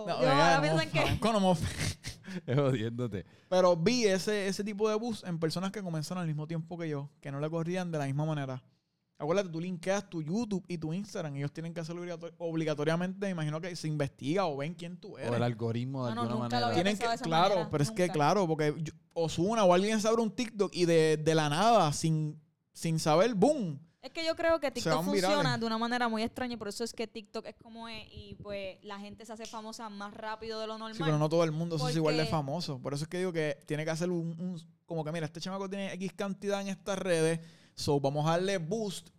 No, 0.07 0.17
oiga, 0.17 0.31
ahora 0.31 0.55
no, 0.55 0.61
piensan 0.63 0.89
que... 0.89 1.01
Franco, 1.01 1.31
no 1.33 1.39
me- 1.39 1.59
Es 2.45 2.55
jodiéndote. 2.57 3.25
Pero 3.47 3.75
vi 3.77 4.05
ese, 4.05 4.47
ese 4.47 4.63
tipo 4.63 4.89
de 4.89 4.95
bus 4.95 5.23
en 5.23 5.39
personas 5.39 5.71
que 5.71 5.81
comenzaron 5.81 6.21
al 6.21 6.27
mismo 6.27 6.47
tiempo 6.47 6.77
que 6.77 6.89
yo, 6.89 7.09
que 7.21 7.31
no 7.31 7.39
le 7.39 7.49
corrían 7.49 7.91
de 7.91 7.99
la 7.99 8.05
misma 8.05 8.25
manera. 8.25 8.61
Acuérdate, 9.19 9.49
tú 9.49 9.59
linkeas 9.61 10.09
tu 10.09 10.21
YouTube 10.21 10.63
y 10.67 10.77
tu 10.77 10.91
Instagram. 10.93 11.35
Ellos 11.37 11.51
tienen 11.51 11.73
que 11.73 11.79
hacerlo 11.79 12.03
obligator- 12.03 12.33
obligatoriamente. 12.37 13.25
Me 13.27 13.31
imagino 13.31 13.61
que 13.61 13.75
se 13.75 13.87
investiga 13.87 14.45
o 14.45 14.57
ven 14.57 14.73
quién 14.73 14.97
tú 14.97 15.17
eres. 15.17 15.31
O 15.31 15.35
el 15.35 15.43
algoritmo 15.43 16.05
de 16.07 16.11
No, 16.11 16.15
no, 16.15 16.21
alguna 16.23 16.43
nunca 16.45 16.59
lo 16.59 16.65
manera. 16.65 16.67
había 16.67 16.75
Tienen 16.83 16.93
que, 16.93 16.97
pensado 16.99 17.11
de 17.11 17.15
esa 17.15 17.25
claro, 17.25 17.49
manera, 17.49 17.69
pero 17.71 17.83
es 17.83 17.91
que 17.91 18.01
nunca. 18.03 18.13
claro, 18.13 18.47
porque 18.47 18.75
yo- 18.79 18.93
Ozuna 19.13 19.63
o 19.63 19.73
alguien 19.73 19.99
se 20.01 20.07
abre 20.07 20.21
un 20.21 20.31
TikTok 20.31 20.71
y 20.75 20.85
de, 20.85 21.17
de 21.17 21.35
la 21.35 21.49
nada, 21.49 21.91
sin, 21.93 22.39
sin 22.73 22.99
saber, 22.99 23.33
boom. 23.35 23.79
Es 24.07 24.13
que 24.13 24.25
yo 24.25 24.35
creo 24.35 24.59
que 24.59 24.71
TikTok 24.71 25.03
virales. 25.11 25.25
funciona 25.25 25.57
de 25.57 25.65
una 25.65 25.77
manera 25.77 26.07
muy 26.07 26.23
extraña, 26.23 26.53
y 26.53 26.57
por 26.57 26.69
eso 26.69 26.83
es 26.83 26.93
que 26.93 27.07
TikTok 27.07 27.45
es 27.45 27.55
como 27.55 27.87
es 27.89 28.07
y 28.11 28.35
pues 28.41 28.77
la 28.83 28.97
gente 28.99 29.25
se 29.25 29.33
hace 29.33 29.45
famosa 29.45 29.89
más 29.89 30.13
rápido 30.13 30.59
de 30.61 30.67
lo 30.67 30.77
normal. 30.77 30.95
Sí, 30.95 31.03
pero 31.03 31.17
no 31.17 31.27
todo 31.27 31.43
el 31.43 31.51
mundo 31.51 31.75
eso 31.75 31.89
es 31.89 31.95
igual 31.97 32.15
de 32.15 32.23
Porque- 32.23 32.31
famoso. 32.31 32.79
Por 32.81 32.93
eso 32.93 33.03
es 33.03 33.09
que 33.09 33.17
digo 33.17 33.33
que 33.33 33.59
tiene 33.65 33.83
que 33.83 33.91
hacer 33.91 34.09
un, 34.09 34.29
un- 34.39 34.61
como 34.85 35.03
que 35.03 35.11
mira, 35.11 35.25
este 35.25 35.41
chamaco 35.41 35.69
tiene 35.69 35.91
X 35.93 36.13
cantidad 36.13 36.61
en 36.61 36.69
estas 36.69 36.97
redes, 36.97 37.41
so 37.75 37.99
vamos 37.99 38.25
a 38.25 38.31
darle 38.31 38.57
boost 38.59 39.09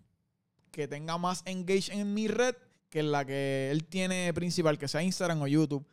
que 0.70 0.88
tenga 0.88 1.18
más 1.18 1.42
engage 1.44 1.92
en 1.92 2.14
mi 2.14 2.28
red 2.28 2.54
que 2.88 3.00
en 3.00 3.12
la 3.12 3.24
que 3.26 3.70
él 3.70 3.84
tiene 3.84 4.32
principal, 4.32 4.78
que 4.78 4.88
sea 4.88 5.02
Instagram 5.02 5.42
o 5.42 5.46
YouTube. 5.46 5.86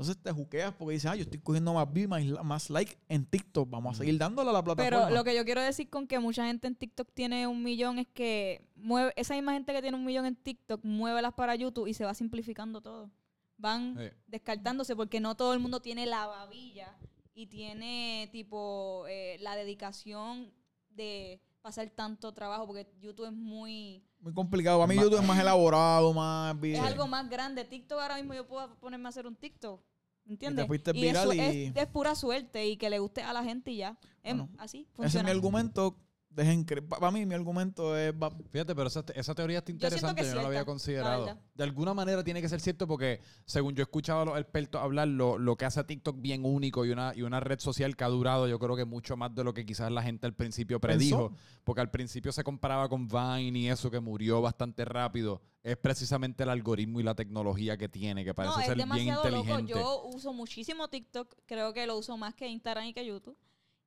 Entonces 0.00 0.22
te 0.22 0.32
juqueas 0.32 0.72
porque 0.72 0.94
dices, 0.94 1.10
ah, 1.10 1.14
yo 1.14 1.24
estoy 1.24 1.38
cogiendo 1.40 1.74
más 1.74 1.92
views, 1.92 2.08
más, 2.08 2.24
más 2.42 2.70
like 2.70 2.96
en 3.06 3.26
TikTok. 3.26 3.68
Vamos 3.68 3.96
a 3.96 3.98
seguir 3.98 4.16
dándole 4.16 4.48
a 4.48 4.52
la 4.54 4.64
plataforma. 4.64 5.04
Pero 5.04 5.14
lo 5.14 5.24
que 5.24 5.36
yo 5.36 5.44
quiero 5.44 5.60
decir 5.60 5.90
con 5.90 6.06
que 6.06 6.18
mucha 6.18 6.46
gente 6.46 6.66
en 6.66 6.74
TikTok 6.74 7.10
tiene 7.12 7.46
un 7.46 7.62
millón 7.62 7.98
es 7.98 8.06
que 8.06 8.66
mueve, 8.76 9.12
esa 9.16 9.34
misma 9.34 9.52
gente 9.52 9.74
que 9.74 9.82
tiene 9.82 9.98
un 9.98 10.06
millón 10.06 10.24
en 10.24 10.36
TikTok, 10.36 10.82
muévelas 10.84 11.34
para 11.34 11.54
YouTube 11.54 11.86
y 11.86 11.92
se 11.92 12.06
va 12.06 12.14
simplificando 12.14 12.80
todo. 12.80 13.10
Van 13.58 13.94
Sí. 13.98 14.04
descartándose 14.26 14.96
porque 14.96 15.20
no 15.20 15.34
todo 15.36 15.52
el 15.52 15.58
mundo 15.58 15.80
tiene 15.80 16.06
la 16.06 16.26
babilla 16.26 16.96
y 17.34 17.48
tiene 17.48 18.30
tipo 18.32 19.04
eh, 19.06 19.36
la 19.40 19.54
dedicación 19.54 20.50
de 20.88 21.42
pasar 21.60 21.90
tanto 21.90 22.32
trabajo 22.32 22.66
porque 22.66 22.86
YouTube 23.02 23.26
es 23.26 23.32
muy 23.34 24.02
Muy 24.20 24.32
complicado. 24.32 24.78
Para 24.78 24.88
mí 24.88 24.94
YouTube 24.98 25.20
es 25.20 25.26
más 25.26 25.38
elaborado, 25.38 26.14
más 26.14 26.56
es 26.62 26.80
algo 26.80 27.06
más 27.06 27.28
grande. 27.28 27.66
TikTok 27.66 28.00
ahora 28.00 28.16
mismo 28.16 28.32
yo 28.32 28.46
puedo 28.46 28.74
ponerme 28.76 29.06
a 29.06 29.10
hacer 29.10 29.26
un 29.26 29.36
TikTok. 29.36 29.89
¿Entiendes? 30.30 30.66
fuiste 30.68 30.92
Y 30.94 31.00
viral 31.02 31.24
eso 31.24 31.34
y- 31.34 31.40
es, 31.66 31.76
es 31.76 31.86
pura 31.88 32.14
suerte 32.14 32.66
y 32.68 32.76
que 32.76 32.88
le 32.88 32.98
guste 33.00 33.22
a 33.22 33.32
la 33.32 33.42
gente 33.42 33.72
y 33.72 33.78
ya. 33.78 33.98
Es 34.22 34.34
Bueno, 34.36 34.48
así. 34.58 34.78
Ese 34.78 34.88
es 34.90 34.96
Funciona. 34.96 35.24
mi 35.24 35.30
argumento. 35.32 35.96
Dejen 36.30 36.64
Para 36.88 37.10
mí, 37.10 37.26
mi 37.26 37.34
argumento 37.34 37.96
es. 37.96 38.12
va- 38.12 38.30
Fíjate, 38.52 38.72
pero 38.74 38.86
esa, 38.86 39.04
esa 39.14 39.34
teoría 39.34 39.58
está 39.58 39.72
interesante, 39.72 40.22
es 40.22 40.28
yo 40.28 40.34
no 40.36 40.42
la 40.42 40.46
había 40.46 40.60
la 40.60 40.64
considerado. 40.64 41.36
De 41.54 41.64
alguna 41.64 41.92
manera 41.92 42.22
tiene 42.22 42.40
que 42.40 42.48
ser 42.48 42.60
cierto 42.60 42.86
porque, 42.86 43.20
según 43.46 43.74
yo 43.74 43.82
he 43.82 43.84
escuchado 43.84 44.20
a 44.20 44.24
los 44.24 44.38
expertos 44.38 44.80
hablar, 44.80 45.08
lo, 45.08 45.38
lo 45.38 45.56
que 45.56 45.64
hace 45.64 45.80
a 45.80 45.86
TikTok 45.86 46.20
bien 46.20 46.44
único 46.44 46.86
y 46.86 46.90
una, 46.90 47.12
y 47.16 47.22
una 47.22 47.40
red 47.40 47.58
social 47.58 47.96
que 47.96 48.04
ha 48.04 48.08
durado, 48.08 48.46
yo 48.46 48.60
creo 48.60 48.76
que 48.76 48.84
mucho 48.84 49.16
más 49.16 49.34
de 49.34 49.42
lo 49.42 49.52
que 49.52 49.66
quizás 49.66 49.90
la 49.90 50.04
gente 50.04 50.26
al 50.26 50.34
principio 50.34 50.80
predijo. 50.80 51.32
Porque 51.64 51.80
al 51.80 51.90
principio 51.90 52.30
se 52.30 52.44
comparaba 52.44 52.88
con 52.88 53.08
Vine 53.08 53.58
y 53.58 53.68
eso 53.68 53.90
que 53.90 53.98
murió 53.98 54.40
bastante 54.40 54.84
rápido. 54.84 55.42
Es 55.64 55.76
precisamente 55.76 56.44
el 56.44 56.50
algoritmo 56.50 57.00
y 57.00 57.02
la 57.02 57.14
tecnología 57.14 57.76
que 57.76 57.88
tiene, 57.88 58.24
que 58.24 58.34
parece 58.34 58.54
no, 58.54 58.60
es 58.60 58.66
ser 58.66 58.76
bien 58.76 58.88
demasiado 58.88 59.24
loco. 59.24 59.36
inteligente. 59.40 59.72
Yo 59.72 60.04
uso 60.04 60.32
muchísimo 60.32 60.88
TikTok. 60.88 61.34
Creo 61.44 61.72
que 61.74 61.86
lo 61.88 61.98
uso 61.98 62.16
más 62.16 62.34
que 62.34 62.46
Instagram 62.48 62.86
y 62.86 62.94
que 62.94 63.04
YouTube. 63.04 63.36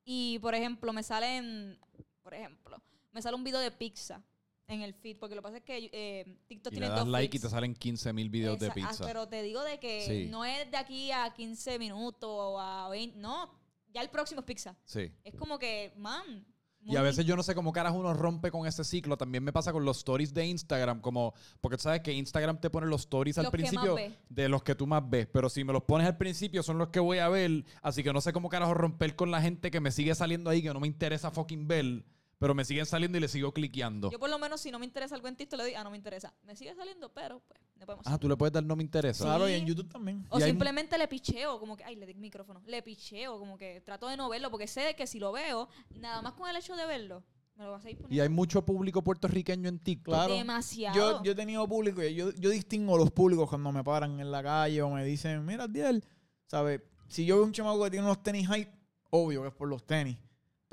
Y, 0.06 0.40
por 0.40 0.54
ejemplo, 0.56 0.92
me 0.92 1.02
salen... 1.02 1.80
Por 2.24 2.34
ejemplo, 2.34 2.82
me 3.12 3.22
sale 3.22 3.36
un 3.36 3.44
video 3.44 3.60
de 3.60 3.72
pizza 3.72 4.24
en 4.68 4.82
el 4.82 4.94
feed. 4.94 5.18
Porque 5.20 5.36
lo 5.36 5.42
que 5.42 5.44
pasa 5.44 5.58
es 5.58 5.64
que 5.64 5.90
eh, 5.92 6.38
TikTok 6.48 6.72
Y 6.74 6.76
le 6.76 6.80
tiene 6.82 6.90
das 6.96 7.00
dos 7.06 7.10
like 7.10 7.38
y 7.38 7.40
te 7.40 7.50
salen 7.50 7.76
15 7.76 8.14
mil 8.14 8.30
videos 8.30 8.58
de 8.60 8.68
Esa- 8.68 8.74
ah, 8.74 8.90
pizza. 8.90 9.06
pero 9.06 9.28
te 9.28 9.42
digo 9.44 9.62
de 9.64 9.80
que 9.80 10.02
Sí. 10.08 10.28
no 10.32 10.46
es 10.46 10.72
de 10.72 10.78
aquí 10.78 11.12
a 11.12 11.32
15 11.34 11.78
minutos 11.78 12.30
o 12.32 12.60
a 12.60 12.90
20. 12.90 13.18
No, 13.20 13.52
ya 13.94 14.02
el 14.02 14.10
próximo 14.10 14.40
es 14.42 14.46
pizza. 14.46 14.76
Sí. 14.86 15.12
Es 15.24 15.36
como 15.36 15.60
que, 15.60 15.94
man. 15.98 16.46
Y 16.86 16.98
a 16.98 17.02
veces 17.02 17.26
yo 17.26 17.38
no 17.38 17.44
sé 17.44 17.56
cómo 17.56 17.72
caras 17.72 17.94
uno 17.96 18.14
rompe 18.14 18.52
con 18.52 18.68
ese 18.68 18.84
ciclo. 18.84 19.16
También 19.16 19.42
me 19.42 19.54
pasa 19.54 19.72
con 19.72 19.86
los 19.86 20.00
stories 20.00 20.34
de 20.34 20.46
Instagram, 20.48 21.00
como 21.00 21.34
porque 21.62 21.78
tú 21.78 21.84
sabes 21.84 22.02
que 22.02 22.12
Instagram 22.12 22.60
te 22.60 22.70
pone 22.70 22.88
los 22.88 23.02
stories 23.02 23.38
al 23.38 23.46
Los 23.46 23.52
principio 23.54 23.96
de 24.28 24.50
los 24.50 24.64
que 24.64 24.76
tú 24.76 24.86
más 24.86 25.10
ves, 25.10 25.26
pero 25.32 25.50
si 25.50 25.64
me 25.64 25.72
los 25.72 25.84
pones 25.84 26.06
al 26.08 26.18
principio 26.18 26.62
son 26.62 26.78
los 26.78 26.90
que 26.90 27.00
voy 27.00 27.20
a 27.20 27.30
ver, 27.30 27.64
así 27.82 28.04
que 28.04 28.12
no 28.12 28.20
sé 28.20 28.34
cómo 28.34 28.50
carajo 28.50 28.74
romper 28.74 29.16
con 29.16 29.32
la 29.32 29.42
gente 29.42 29.72
que 29.72 29.80
me 29.80 29.92
sigue 29.92 30.14
saliendo 30.14 30.50
ahí 30.50 30.62
que 30.62 30.74
no 30.74 30.82
me 30.82 30.88
interesa 30.88 31.32
fucking 31.32 31.70
ver, 31.70 32.04
pero 32.44 32.54
me 32.54 32.66
siguen 32.66 32.86
saliendo 32.86 33.18
y 33.18 33.22
le 33.22 33.30
sigo 33.30 33.54
cliqueando. 33.54 34.12
Yo 34.12 34.20
por 34.20 34.30
lo 34.30 34.38
menos 34.38 34.60
si 34.60 34.70
no 34.70 34.78
me 34.78 34.86
interesa 34.86 35.16
algo 35.16 35.30
en 35.30 35.38
TikTok 35.38 35.60
le 35.60 35.66
digo, 35.68 35.78
ah, 35.80 35.84
no 35.86 35.92
me 35.92 35.96
interesa. 35.96 36.34
Me 36.44 36.58
sigue 36.58 36.76
saliendo, 36.76 37.08
pero 37.14 37.40
pues, 37.48 37.58
no 37.80 37.86
podemos 37.86 38.06
Ah, 38.06 38.18
tú 38.18 38.28
le 38.28 38.36
puedes 38.36 38.52
dar 38.52 38.66
no 38.66 38.76
me 38.76 38.84
interesa. 38.84 39.24
Claro, 39.24 39.48
y 39.48 39.54
en 39.54 39.66
YouTube 39.66 39.88
también. 39.90 40.26
O 40.30 40.38
Y 40.40 40.44
hay- 40.44 40.50
simplemente 40.50 40.98
le 40.98 41.08
picheo, 41.08 41.58
como 41.58 41.78
que, 41.78 41.86
ay, 41.86 41.96
le 41.96 42.06
di 42.06 42.12
el 42.12 42.18
micrófono. 42.20 42.62
Le 42.66 42.82
picheo, 42.84 43.40
como 43.40 43.58
que 43.58 43.80
trato 43.80 44.10
de 44.10 44.18
no 44.18 44.28
verlo, 44.28 44.52
porque 44.52 44.68
sé 44.68 44.94
que 44.98 45.08
si 45.08 45.20
lo 45.20 45.32
veo, 45.32 45.70
nada 45.96 46.22
más 46.22 46.34
con 46.34 46.50
el 46.50 46.58
hecho 46.58 46.76
de 46.76 46.86
verlo, 46.86 47.24
me 47.56 47.64
lo 47.64 47.72
vas 47.72 47.86
a 47.86 47.90
ir 47.90 47.96
Y 47.96 48.02
poniendo. 48.02 48.24
hay 48.24 48.28
mucho 48.30 48.66
público 48.66 49.02
puertorriqueño 49.02 49.70
en 49.70 49.80
TikTok. 49.80 50.14
Claro. 50.14 50.34
demasiado. 50.34 50.98
Yo, 50.98 51.24
yo 51.24 51.32
he 51.32 51.36
tenido 51.36 51.66
público 51.66 52.04
y 52.04 52.14
yo, 52.14 52.32
yo 52.34 52.50
distingo 52.50 52.98
los 52.98 53.10
públicos 53.12 53.48
cuando 53.48 53.72
me 53.72 53.86
paran 53.86 54.20
en 54.20 54.30
la 54.30 54.44
calle 54.44 54.82
o 54.82 54.90
me 54.90 55.06
dicen, 55.06 55.46
mira, 55.46 55.66
Diel, 55.70 56.04
¿sabes? 56.48 56.82
Si 57.08 57.26
yo 57.26 57.36
veo 57.38 57.46
un 57.46 57.54
chamaco 57.54 57.82
que 57.86 57.92
tiene 57.92 58.06
unos 58.06 58.22
tenis 58.22 58.50
hype, 58.54 58.70
obvio 59.12 59.44
que 59.44 59.48
es 59.48 59.54
por 59.54 59.70
los 59.70 59.86
tenis. 59.86 60.18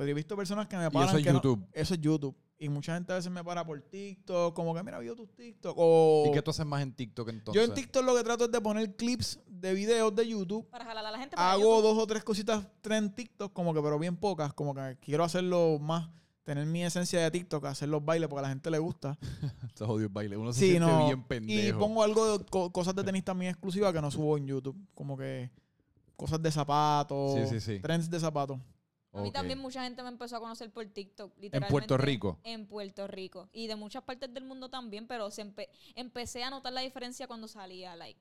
Pero 0.01 0.13
he 0.13 0.15
visto 0.15 0.35
personas 0.35 0.67
que 0.67 0.79
me 0.79 0.91
paran. 0.91 1.09
eso 1.11 1.19
es 1.19 1.25
que 1.25 1.31
no- 1.31 1.43
YouTube. 1.43 1.67
eso 1.75 1.93
es 1.95 2.01
YouTube. 2.01 2.35
Y 2.59 2.69
mucha 2.71 2.95
gente 2.95 3.13
a 3.13 3.17
veces 3.17 3.31
me 3.31 3.45
para 3.45 3.67
por 3.67 3.81
TikTok, 3.83 4.55
como 4.55 4.75
que, 4.75 4.83
mira, 4.83 4.99
vio 4.99 5.15
tus 5.15 5.31
TikTok. 5.35 5.75
O 5.79 6.25
¿Y 6.27 6.33
qué 6.33 6.41
tú 6.41 6.51
haces 6.51 6.65
más 6.65 6.81
en 6.83 6.93
TikTok 6.95 7.29
entonces? 7.29 7.63
yo 7.63 7.69
en 7.69 7.75
TikTok 7.75 8.03
lo 8.05 8.15
que 8.17 8.23
trato 8.25 8.45
es 8.47 8.51
de 8.51 8.61
poner 8.63 8.97
clips 8.97 9.39
de 9.47 9.75
videos 9.75 10.15
de 10.15 10.27
YouTube. 10.27 10.67
para 10.71 10.87
jalar 10.87 11.05
a 11.05 11.11
la 11.11 11.19
gente. 11.19 11.37
para 11.37 11.53
Hago 11.53 11.63
YouTube. 11.65 11.83
dos 11.83 11.99
o 11.99 12.07
tres 12.07 12.25
cositas 12.25 12.67
en 12.85 13.15
TikTok, 13.15 13.53
como 13.53 13.75
que, 13.75 13.83
pero 13.83 13.99
bien 13.99 14.17
pocas. 14.17 14.55
Como 14.55 14.75
que 14.75 14.97
quiero 15.03 15.23
hacerlo 15.25 15.79
más, 15.79 16.09
tener 16.45 16.65
mi 16.65 16.83
esencia 16.83 17.21
de 17.21 17.31
TikTok, 17.31 17.67
hacer 17.67 17.91
los 17.91 18.03
bailes 18.03 18.27
porque 18.29 18.39
a 18.41 18.43
la 18.43 18.49
gente 18.49 18.71
le 18.71 18.79
gusta. 18.79 19.19
Se 19.75 19.85
jodió 19.85 20.07
el 20.07 20.13
baile. 20.13 20.37
Uno 20.39 20.53
se 20.55 20.61
Sí, 20.61 20.71
siente 20.71 20.87
no. 20.91 21.05
bien 21.07 21.19
Y 21.19 21.23
pendejo. 21.29 21.79
pongo 21.79 22.03
algo 22.03 22.39
de 22.39 22.45
co- 22.47 22.71
cosas 22.73 22.95
de 22.95 23.05
tenis 23.05 23.23
también 23.25 23.51
exclusivas 23.51 23.93
que 23.93 24.01
no 24.01 24.11
subo 24.11 24.37
en 24.39 24.47
YouTube. 24.47 24.77
Como 24.95 25.17
que 25.19 25.51
cosas 26.17 26.43
de 26.43 26.51
zapatos, 26.51 27.35
Sí, 27.49 27.59
sí, 27.59 27.61
sí. 27.77 27.81
trends 27.81 28.11
de 28.11 28.19
zapatos. 28.21 28.59
A 29.13 29.23
mí 29.23 29.33
también 29.33 29.59
mucha 29.59 29.83
gente 29.83 30.03
me 30.03 30.09
empezó 30.09 30.37
a 30.37 30.41
conocer 30.41 30.71
por 30.71 30.87
TikTok, 30.87 31.33
En 31.37 31.43
literalmente. 31.43 31.71
Puerto 31.73 31.97
Rico. 31.99 32.39
En 32.45 32.67
Puerto 32.67 33.07
Rico. 33.09 33.49
Y 33.53 33.67
de 33.67 33.75
muchas 33.77 34.05
partes 34.05 34.33
del 34.33 34.45
mundo 34.45 34.69
también, 34.71 35.07
pero 35.09 35.31
se 35.31 35.45
empe- 35.45 35.69
empecé 35.97 36.45
a 36.45 36.51
notar 36.51 36.73
la 36.73 36.81
diferencia 36.83 37.27
cuando 37.27 37.49
salía, 37.49 37.97
like. 37.97 38.21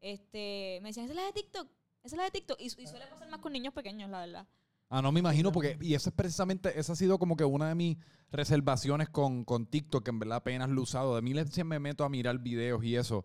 Este, 0.00 0.78
me 0.82 0.90
decían, 0.90 1.06
esa 1.06 1.12
es 1.14 1.16
la 1.16 1.24
de 1.26 1.32
TikTok, 1.32 1.68
esa 2.04 2.14
es 2.14 2.18
la 2.18 2.24
de 2.24 2.30
TikTok. 2.30 2.60
Y, 2.60 2.66
y 2.66 2.86
suele 2.86 3.06
pasar 3.08 3.28
más 3.30 3.40
con 3.40 3.52
niños 3.52 3.74
pequeños, 3.74 4.08
la 4.10 4.20
verdad. 4.20 4.46
Ah, 4.90 5.02
no 5.02 5.12
me 5.12 5.20
imagino, 5.20 5.52
porque, 5.52 5.76
y 5.80 5.94
eso 5.94 6.08
es 6.10 6.14
precisamente, 6.14 6.78
esa 6.78 6.92
ha 6.92 6.96
sido 6.96 7.18
como 7.18 7.36
que 7.36 7.44
una 7.44 7.68
de 7.68 7.74
mis 7.74 7.98
reservaciones 8.30 9.08
con, 9.08 9.44
con 9.44 9.66
TikTok, 9.66 10.04
que 10.04 10.10
en 10.10 10.18
verdad 10.18 10.36
apenas 10.38 10.68
lo 10.70 10.80
he 10.80 10.84
usado. 10.84 11.16
De 11.16 11.22
mí 11.22 11.32
siempre 11.50 11.78
me 11.78 11.88
meto 11.90 12.04
a 12.04 12.08
mirar 12.08 12.38
videos 12.38 12.82
y 12.84 12.96
eso, 12.96 13.24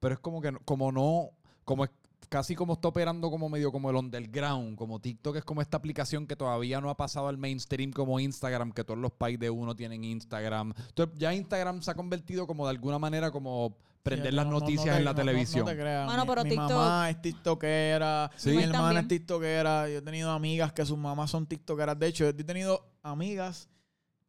pero 0.00 0.14
es 0.14 0.20
como 0.20 0.40
que, 0.40 0.50
no- 0.52 0.60
como 0.64 0.90
no, 0.90 1.30
como 1.64 1.84
es 1.84 1.90
casi 2.28 2.54
como 2.54 2.74
está 2.74 2.88
operando 2.88 3.30
como 3.30 3.48
medio 3.48 3.70
como 3.72 3.90
el 3.90 3.96
underground, 3.96 4.76
como 4.76 5.00
TikTok 5.00 5.36
es 5.36 5.44
como 5.44 5.60
esta 5.62 5.76
aplicación 5.76 6.26
que 6.26 6.36
todavía 6.36 6.80
no 6.80 6.90
ha 6.90 6.96
pasado 6.96 7.28
al 7.28 7.38
mainstream 7.38 7.92
como 7.92 8.18
Instagram, 8.20 8.72
que 8.72 8.84
todos 8.84 8.98
los 9.00 9.12
países 9.12 9.40
de 9.40 9.50
uno 9.50 9.74
tienen 9.76 10.04
Instagram. 10.04 10.72
Entonces 10.88 11.18
ya 11.18 11.32
Instagram 11.34 11.82
se 11.82 11.90
ha 11.90 11.94
convertido 11.94 12.46
como 12.46 12.64
de 12.66 12.70
alguna 12.70 12.98
manera 12.98 13.30
como 13.30 13.76
prender 14.02 14.30
Sí, 14.32 14.36
las 14.36 14.44
no- 14.44 14.52
no- 14.52 14.58
no 14.58 14.60
noticias 14.66 14.94
te- 14.94 14.98
en 14.98 15.04
la 15.06 15.12
no- 15.12 15.18
no- 15.18 15.24
televisión. 15.24 15.64
No, 15.64 15.70
te 15.70 15.78
creas. 15.78 16.06
Mano, 16.06 16.22
mi, 16.24 16.28
pero 16.28 16.44
mi 16.44 16.50
TikTok- 16.50 16.68
mamá 16.68 17.10
es 17.10 17.22
tiktokera, 17.22 18.30
Sí. 18.36 18.50
mi 18.50 18.62
hermana 18.64 19.00
es 19.00 19.08
tiktokera. 19.08 19.88
Yo 19.88 19.98
he 19.98 20.02
tenido 20.02 20.30
amigas 20.30 20.72
que 20.74 20.84
sus 20.84 20.98
mamás 20.98 21.30
son 21.30 21.46
tiktokeras. 21.46 21.98
De 21.98 22.06
hecho, 22.08 22.28
he 22.28 22.32
tenido 22.34 22.84
amigas 23.02 23.68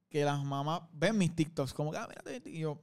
que 0.10 0.24
las 0.24 0.42
mamás 0.46 0.82
ven 0.94 1.18
mis 1.18 1.36
tiktoks 1.36 1.74
como 1.74 1.92
que, 1.92 1.98
ah, 1.98 2.08
mira, 2.08 2.40
y 2.46 2.60
yo, 2.60 2.80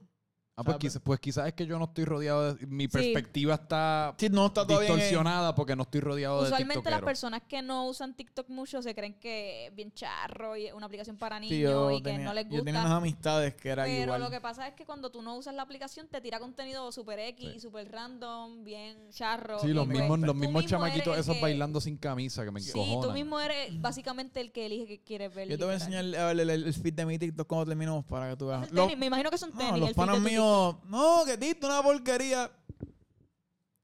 Ah, 0.55 0.63
pues, 0.63 0.77
quizás, 0.77 1.01
pues 1.03 1.19
quizás 1.19 1.47
es 1.47 1.53
que 1.53 1.65
yo 1.65 1.79
no 1.79 1.85
estoy 1.85 2.05
rodeado 2.05 2.53
de... 2.53 2.67
Mi 2.67 2.87
perspectiva 2.87 3.55
está 3.55 4.13
sí, 4.19 4.29
no 4.29 4.45
está 4.45 4.67
todavía 4.67 4.87
en- 4.89 4.95
distorsionada 4.97 5.55
porque 5.55 5.75
no 5.75 5.81
estoy 5.81 5.99
rodeado 6.01 6.41
de 6.41 6.45
Usualmente 6.45 6.91
las 6.91 7.01
personas 7.01 7.41
que 7.47 7.63
no 7.63 7.87
usan 7.87 8.13
TikTok 8.13 8.49
mucho 8.49 8.79
se 8.83 8.93
creen 8.93 9.15
que 9.15 9.65
es 9.67 9.75
bien 9.75 9.91
charro 9.93 10.55
y 10.55 10.67
es 10.67 10.73
una 10.75 10.85
aplicación 10.85 11.17
para 11.17 11.39
niños 11.39 11.89
Sí, 11.89 11.95
y 11.95 12.03
que 12.03 12.09
tenía, 12.11 12.25
no 12.27 12.33
les 12.35 12.43
yo 12.49 12.63
tenía 12.63 12.81
unas 12.81 12.83
gusta. 12.83 12.97
amistades 12.97 13.55
que 13.55 13.69
eran 13.69 13.87
Pero 13.87 14.03
igual. 14.03 14.21
lo 14.21 14.29
que 14.29 14.39
pasa 14.41 14.67
es 14.67 14.75
que 14.75 14.85
cuando 14.85 15.09
tú 15.09 15.23
no 15.23 15.35
usas 15.37 15.55
la 15.55 15.63
aplicación 15.63 16.07
te 16.07 16.21
tira 16.21 16.37
contenido 16.39 16.91
super 16.91 17.17
X 17.17 17.53
Sí. 17.53 17.59
super 17.59 17.91
random, 17.91 18.63
bien 18.63 19.09
charro. 19.09 19.57
Sí, 19.57 19.69
los 19.69 19.87
pues, 19.87 19.97
mismos, 19.97 20.19
los 20.19 20.35
mismos 20.35 20.61
mismo 20.63 20.69
chamaquitos 20.69 21.17
esos 21.17 21.35
que- 21.35 21.41
bailando 21.41 21.81
sin 21.81 21.97
camisa 21.97 22.45
que 22.45 22.51
me 22.51 22.59
Sí, 22.61 22.69
encojonan. 22.69 23.01
tú 23.09 23.11
mismo 23.11 23.39
eres 23.39 23.81
básicamente 23.81 24.39
el 24.39 24.51
que 24.51 24.67
elige 24.67 24.85
que 24.85 24.99
quieres 25.01 25.33
ver. 25.33 25.47
Yo 25.47 25.57
te 25.57 25.63
voy 25.63 25.71
a 25.71 25.77
enseñar 25.77 26.05
a 26.15 26.27
ver, 26.27 26.39
el, 26.39 26.49
el- 26.51 26.63
el 26.67 26.73
feed 26.75 26.93
de 26.93 27.07
mi 27.07 27.17
TikTok 27.17 27.47
cuando 27.47 27.65
terminemos 27.65 28.05
para 28.05 28.29
que 28.29 28.37
tú 28.37 28.45
veas. 28.49 28.71
Los- 28.71 28.85
tenis, 28.85 28.99
me 28.99 29.07
imagino 29.07 29.31
que 29.31 29.39
son 29.39 29.49
no, 29.49 29.57
tenis. 29.57 29.71
los 29.79 29.89
el 29.89 29.95
feed 29.95 29.95
de 30.43 30.89
no, 30.89 31.23
que 31.25 31.37
TikTok 31.37 31.69
una 31.69 31.81
porquería. 31.83 32.51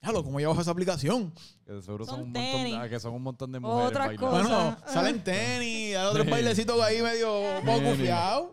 Déjalo, 0.01 0.23
¿cómo 0.23 0.39
bajo 0.49 0.61
esa 0.61 0.71
aplicación? 0.71 1.33
Que 1.65 1.81
seguro 1.81 2.05
son, 2.05 2.15
Son 2.15 2.23
un 2.23 2.31
montón 2.31 2.63
de, 2.63 2.75
ah, 2.77 2.89
que 2.89 2.99
son 2.99 3.13
un 3.13 3.21
montón 3.21 3.51
de 3.51 3.59
mujeres 3.59 3.97
bailando. 3.97 4.29
cosas. 4.29 4.47
Bueno, 4.47 4.77
salen 4.87 5.23
tenis, 5.23 5.95
hay 5.95 6.05
otros 6.05 6.25
Sí. 6.25 6.31
bailecitos 6.31 6.81
ahí 6.81 7.01
medio 7.01 7.27
poco 7.65 7.65
Tenis. 7.65 7.83
confiados. 7.89 8.45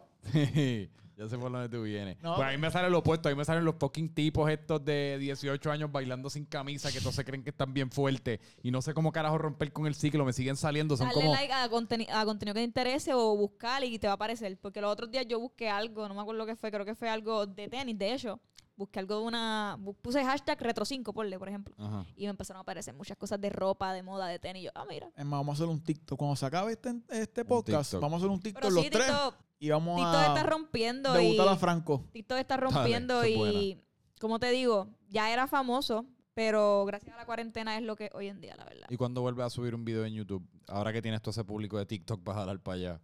Ya 1.17 1.27
sé 1.29 1.39
por 1.39 1.51
dónde 1.51 1.69
tú 1.71 1.83
vienes. 1.83 2.23
No, 2.23 2.37
pues 2.37 2.47
a 2.47 2.51
mí 2.51 2.59
me 2.59 2.71
sale 2.71 2.91
lo 2.91 2.99
opuesto. 2.99 3.29
A 3.29 3.33
mí 3.33 3.39
me 3.39 3.45
salen 3.45 3.65
los 3.65 3.77
fucking 3.77 4.13
tipos 4.15 4.51
estos 4.51 4.85
de 4.85 5.17
18 5.19 5.71
años 5.71 5.91
bailando 5.91 6.29
sin 6.29 6.45
camisa 6.45 6.93
que 6.93 7.01
todos 7.01 7.15
se 7.15 7.25
creen 7.25 7.43
que 7.43 7.51
están 7.51 7.73
bien 7.73 7.91
fuertes. 7.91 8.39
Y 8.63 8.71
no 8.71 8.83
sé 8.83 8.93
cómo 8.93 9.13
carajo 9.13 9.39
romper 9.39 9.73
con 9.73 9.87
el 9.87 9.95
ciclo. 9.95 10.27
Me 10.27 10.35
siguen 10.35 10.57
saliendo. 10.57 10.95
Son 10.97 11.07
Darle 11.09 11.23
como... 11.23 11.33
like 11.35 11.53
a, 11.55 11.71
conteni- 11.71 12.09
a 12.13 12.25
contenido 12.27 12.53
que 12.55 12.61
te 12.61 12.65
interese 12.65 13.15
o 13.15 13.35
buscar 13.35 13.83
y 13.83 13.99
te 13.99 14.07
va 14.07 14.13
a 14.13 14.17
aparecer. 14.17 14.59
Porque 14.61 14.83
los 14.83 14.93
otros 14.93 15.11
días 15.11 15.25
yo 15.27 15.41
busqué 15.41 15.71
algo, 15.71 16.07
no 16.07 16.15
me 16.15 16.21
acuerdo 16.21 16.39
lo 16.39 16.47
que 16.47 16.55
fue, 16.57 16.71
creo 16.71 16.85
que 16.85 16.95
fue 16.95 17.09
algo 17.09 17.47
de 17.47 17.69
tenis, 17.69 17.97
de 17.99 18.13
hecho. 18.13 18.39
Busqué 18.77 18.99
algo 18.99 19.19
de 19.21 19.23
una. 19.23 19.79
Puse 20.03 20.23
hashtag 20.23 20.59
retro5, 20.59 21.15
ponle, 21.15 21.39
por 21.39 21.49
ejemplo. 21.49 21.75
Ajá. 21.79 22.05
Y 22.15 22.25
me 22.25 22.31
empezaron 22.31 22.59
a 22.59 22.61
aparecer 22.61 22.93
muchas 22.95 23.17
cosas 23.17 23.41
de 23.41 23.49
ropa, 23.49 23.93
de 23.95 24.03
moda, 24.03 24.27
de 24.27 24.39
tenis. 24.39 24.63
Y 24.63 24.65
yo, 24.67 24.71
ah, 24.75 24.85
mira. 24.89 25.09
Es 25.17 25.25
más, 25.25 25.41
vamos 25.41 25.55
a 25.55 25.63
hacer 25.63 25.69
un 25.69 25.83
TikTok. 25.83 26.19
Cuando 26.19 26.37
se 26.37 26.45
acabe 26.45 26.73
este, 26.73 26.95
este 27.09 27.45
podcast, 27.45 27.95
vamos 27.95 28.15
a 28.15 28.17
hacer 28.19 28.31
un 28.31 28.41
TikTok 28.41 28.63
Pero 28.63 28.75
los 28.75 28.85
sí, 28.85 28.91
tres 28.91 29.07
TikTok, 29.07 29.35
y 29.59 29.71
vamos 29.71 29.97
TikTok 29.97 30.15
a 30.15 30.27
está 30.27 30.43
rompiendo. 30.43 31.13
debutar 31.13 31.47
y 31.47 31.51
a 31.51 31.57
Franco. 31.57 32.05
TikTok 32.13 32.39
está 32.39 32.57
Dale, 32.57 32.71
rompiendo 32.71 33.23
es 33.23 33.31
y, 33.31 33.83
como 34.21 34.39
te 34.39 34.51
digo, 34.51 34.89
ya 35.09 35.33
era 35.33 35.47
famoso, 35.47 36.05
pero 36.35 36.85
gracias 36.85 37.15
a 37.15 37.19
la 37.19 37.25
cuarentena 37.25 37.79
es 37.79 37.83
lo 37.83 37.97
que 37.97 38.11
hoy 38.13 38.29
en 38.29 38.43
día, 38.43 38.57
la 38.57 38.65
verdad. 38.65 38.87
¿Y 38.91 38.97
cuando 38.99 39.23
vuelves 39.23 39.47
a 39.47 39.51
subir 39.51 39.75
un 39.75 39.87
video 39.87 40.05
en 40.05 40.13
YouTube? 40.13 40.47
Ahora 40.69 40.93
que 40.93 41.01
tienes 41.01 41.23
todo 41.23 41.31
ese 41.31 41.45
público 41.45 41.79
de 41.79 41.87
TikTok 41.87 42.23
para 42.23 42.41
jalar 42.41 42.61
para 42.61 42.75
allá. 42.77 43.01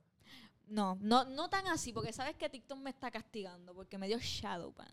No, 0.67 0.99
no, 1.01 1.25
no 1.25 1.49
tan 1.49 1.67
así, 1.67 1.93
porque 1.93 2.13
sabes 2.13 2.37
que 2.37 2.49
TikTok 2.49 2.79
me 2.79 2.91
está 2.91 3.11
castigando, 3.11 3.75
porque 3.75 3.99
me 3.99 4.07
dio 4.07 4.19
shadow 4.19 4.73
ban. 4.75 4.93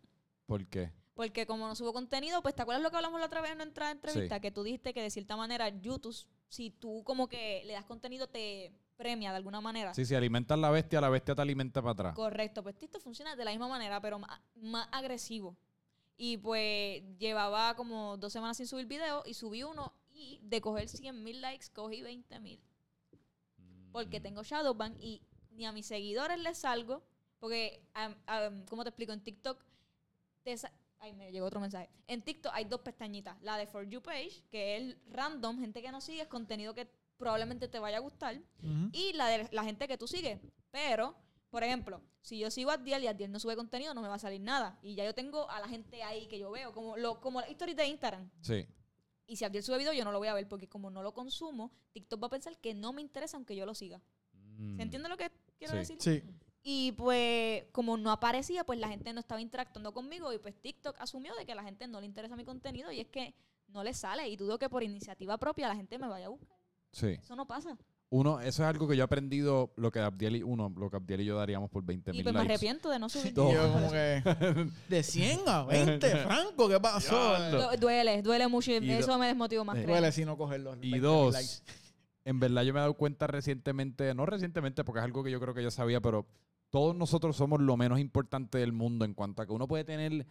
¿Por 0.49 0.65
qué? 0.65 0.91
Porque 1.13 1.45
como 1.45 1.67
no 1.67 1.75
subo 1.75 1.93
contenido, 1.93 2.41
pues 2.41 2.55
¿te 2.55 2.63
acuerdas 2.63 2.81
lo 2.81 2.89
que 2.89 2.95
hablamos 2.95 3.19
la 3.19 3.27
otra 3.27 3.39
vez 3.39 3.51
en 3.51 3.59
nuestra 3.59 3.91
entrevista? 3.91 4.35
Sí. 4.37 4.41
Que 4.41 4.49
tú 4.51 4.63
dijiste 4.63 4.95
que 4.95 5.01
de 5.03 5.11
cierta 5.11 5.37
manera 5.37 5.69
YouTube, 5.69 6.15
si 6.47 6.71
tú 6.71 7.03
como 7.03 7.27
que 7.27 7.61
le 7.65 7.73
das 7.73 7.85
contenido, 7.85 8.25
te 8.27 8.71
premia 8.97 9.29
de 9.29 9.37
alguna 9.37 9.61
manera. 9.61 9.93
Sí, 9.93 10.05
si 10.05 10.15
alimentas 10.15 10.57
la 10.57 10.71
bestia, 10.71 10.99
la 11.01 11.09
bestia 11.09 11.35
te 11.35 11.41
alimenta 11.43 11.81
para 11.83 11.91
atrás. 11.91 12.15
Correcto, 12.15 12.63
pues 12.63 12.75
TikTok 12.79 12.99
funciona 12.99 13.35
de 13.35 13.45
la 13.45 13.51
misma 13.51 13.67
manera, 13.67 14.01
pero 14.01 14.17
más, 14.17 14.41
más 14.55 14.87
agresivo. 14.91 15.55
Y 16.17 16.37
pues 16.37 17.03
llevaba 17.19 17.75
como 17.75 18.17
dos 18.17 18.33
semanas 18.33 18.57
sin 18.57 18.65
subir 18.65 18.87
video 18.87 19.21
y 19.25 19.35
subí 19.35 19.61
uno 19.61 19.93
y 20.11 20.39
de 20.41 20.61
coger 20.61 20.89
100 20.89 21.23
mil 21.23 21.41
likes 21.41 21.67
cogí 21.71 22.01
20 22.01 22.39
mil. 22.39 22.59
Mm. 23.57 23.91
Porque 23.91 24.19
tengo 24.19 24.41
Shadowban 24.41 24.95
y 24.99 25.21
ni 25.51 25.67
a 25.67 25.71
mis 25.71 25.85
seguidores 25.85 26.39
les 26.39 26.57
salgo. 26.57 27.03
Porque, 27.39 27.81
am- 27.93 28.17
am, 28.25 28.65
¿cómo 28.65 28.83
te 28.83 28.89
explico? 28.89 29.13
En 29.13 29.21
TikTok, 29.23 29.63
te 30.43 30.55
Ay, 31.01 31.13
me 31.13 31.31
llegó 31.31 31.45
otro 31.45 31.61
mensaje. 31.61 31.89
En 32.07 32.21
TikTok 32.21 32.51
hay 32.53 32.65
dos 32.65 32.81
pestañitas. 32.81 33.41
La 33.41 33.57
de 33.57 33.67
For 33.67 33.87
You 33.87 34.01
Page, 34.01 34.43
que 34.51 34.75
es 34.75 34.97
random, 35.09 35.59
gente 35.59 35.81
que 35.81 35.91
no 35.91 36.01
sigue, 36.01 36.23
es 36.23 36.27
contenido 36.27 36.73
que 36.73 36.91
probablemente 37.17 37.67
te 37.69 37.79
vaya 37.79 37.97
a 37.97 38.01
gustar 38.01 38.41
y 38.91 39.13
la 39.13 39.27
de 39.27 39.47
la 39.51 39.63
gente 39.63 39.87
que 39.87 39.97
tú 39.97 40.07
sigues. 40.07 40.39
Pero, 40.71 41.15
por 41.49 41.63
ejemplo, 41.63 42.01
si 42.21 42.37
yo 42.39 42.51
sigo 42.51 42.71
a 42.71 42.73
Abdiel 42.73 43.03
y 43.03 43.07
Abdiel 43.07 43.31
no 43.31 43.39
sube 43.39 43.55
contenido, 43.55 43.93
no 43.93 44.01
me 44.01 44.09
va 44.09 44.15
a 44.15 44.19
salir 44.19 44.41
nada. 44.41 44.77
Y 44.83 44.95
ya 44.95 45.05
yo 45.05 45.13
tengo 45.15 45.49
a 45.49 45.61
la 45.61 45.69
gente 45.69 46.03
ahí 46.03 46.27
que 46.27 46.37
yo 46.37 46.51
veo, 46.51 46.73
como, 46.73 46.97
lo, 46.97 47.21
como 47.21 47.39
las 47.39 47.49
historias 47.49 47.77
de 47.77 47.87
Instagram. 47.87 48.29
Sí. 48.41 48.65
Y 49.25 49.37
si 49.37 49.45
Abdiel 49.45 49.63
sube 49.63 49.77
video, 49.77 49.93
yo 49.93 50.03
no 50.03 50.11
lo 50.11 50.17
voy 50.19 50.27
a 50.27 50.33
ver 50.33 50.47
porque 50.49 50.67
como 50.67 50.89
no 50.89 51.01
lo 51.01 51.13
consumo, 51.13 51.71
TikTok 51.93 52.21
va 52.23 52.27
a 52.27 52.31
pensar 52.31 52.57
que 52.57 52.73
no 52.73 52.91
me 52.91 53.01
interesa 53.01 53.37
aunque 53.37 53.55
yo 53.55 53.65
lo 53.65 53.73
siga. 53.73 54.01
Mm. 54.33 54.75
¿Se 54.75 54.81
entiende 54.81 55.07
lo 55.07 55.15
que 55.15 55.31
quiero 55.57 55.73
Sí. 55.73 55.79
decir? 55.79 55.97
Sí. 56.01 56.23
Y 56.71 56.91
pues, 56.91 57.63
como 57.71 57.97
no 57.97 58.11
aparecía, 58.11 58.63
pues 58.63 58.77
la 58.79 58.89
gente 58.89 59.11
no 59.11 59.19
estaba 59.21 59.41
interactuando 59.41 59.91
conmigo 59.91 60.31
y 60.33 60.37
pues 60.37 60.53
TikTok 60.61 60.95
asumió 61.01 61.33
de 61.35 61.43
que 61.43 61.53
a 61.53 61.55
la 61.55 61.63
gente 61.63 61.87
no 61.87 61.99
le 61.99 62.05
interesa 62.05 62.35
mi 62.35 62.45
contenido 62.45 62.91
y 62.91 62.99
es 62.99 63.07
que 63.07 63.33
no 63.69 63.83
le 63.83 63.91
sale. 63.95 64.27
Y 64.29 64.35
dudo 64.35 64.59
que 64.59 64.69
por 64.69 64.83
iniciativa 64.83 65.35
propia 65.39 65.67
la 65.67 65.75
gente 65.75 65.97
me 65.97 66.07
vaya 66.07 66.27
a 66.27 66.29
buscar. 66.29 66.55
Sí. 66.91 67.07
Eso 67.19 67.35
no 67.35 67.47
pasa. 67.47 67.75
Uno, 68.11 68.39
eso 68.39 68.61
es 68.63 68.69
algo 68.69 68.87
que 68.87 68.95
yo 68.95 69.01
he 69.01 69.05
aprendido, 69.05 69.71
lo 69.77 69.91
que 69.91 69.97
Abdiel 69.99 70.35
y 70.35 70.43
uno, 70.43 70.71
lo 70.77 70.91
que 70.91 70.97
Abdiel 70.97 71.21
y 71.21 71.25
yo 71.25 71.37
daríamos 71.37 71.71
por 71.71 71.83
20 71.83 72.11
Y 72.11 72.13
mil 72.13 72.23
pues 72.23 72.33
me 72.35 72.39
likes. 72.41 72.53
arrepiento 72.53 72.89
de 72.91 72.99
no 72.99 73.09
subir. 73.09 73.31
Y 73.31 73.35
No. 73.35 73.51
yo 73.51 73.71
como 73.73 73.91
que 73.91 74.23
de 74.89 75.01
100 75.03 75.39
a 75.47 75.63
20, 75.63 76.07
Franco, 76.17 76.69
¿qué 76.69 76.79
pasó? 76.79 77.35
Du- 77.49 77.77
Duele, 77.79 78.21
duele 78.21 78.47
mucho 78.47 78.69
y, 78.71 78.75
Y 78.77 78.91
eso 78.91 79.17
me 79.17 79.25
desmotiva 79.25 79.63
más. 79.63 79.75
Eh. 79.77 79.85
Duele 79.87 80.11
si 80.11 80.23
no 80.23 80.37
cogerlo. 80.37 80.75
Y 80.83 80.99
dos, 80.99 81.63
en 82.25 82.39
verdad 82.39 82.61
yo 82.61 82.73
me 82.73 82.79
he 82.79 82.81
dado 82.81 82.93
cuenta 82.93 83.25
recientemente, 83.25 84.13
no 84.13 84.27
recientemente 84.27 84.83
porque 84.83 84.99
es 84.99 85.05
algo 85.05 85.23
que 85.23 85.31
yo 85.31 85.39
creo 85.39 85.55
que 85.55 85.63
yo 85.63 85.71
sabía, 85.71 85.99
pero 85.99 86.27
todos 86.69 86.95
nosotros 86.95 87.35
somos 87.35 87.59
lo 87.61 87.77
menos 87.77 87.99
importante 87.99 88.57
del 88.57 88.73
mundo 88.73 89.05
en 89.05 89.13
cuanto 89.13 89.41
a 89.41 89.45
que 89.45 89.53
uno 89.53 89.67
puede 89.67 89.83
tener 89.83 90.25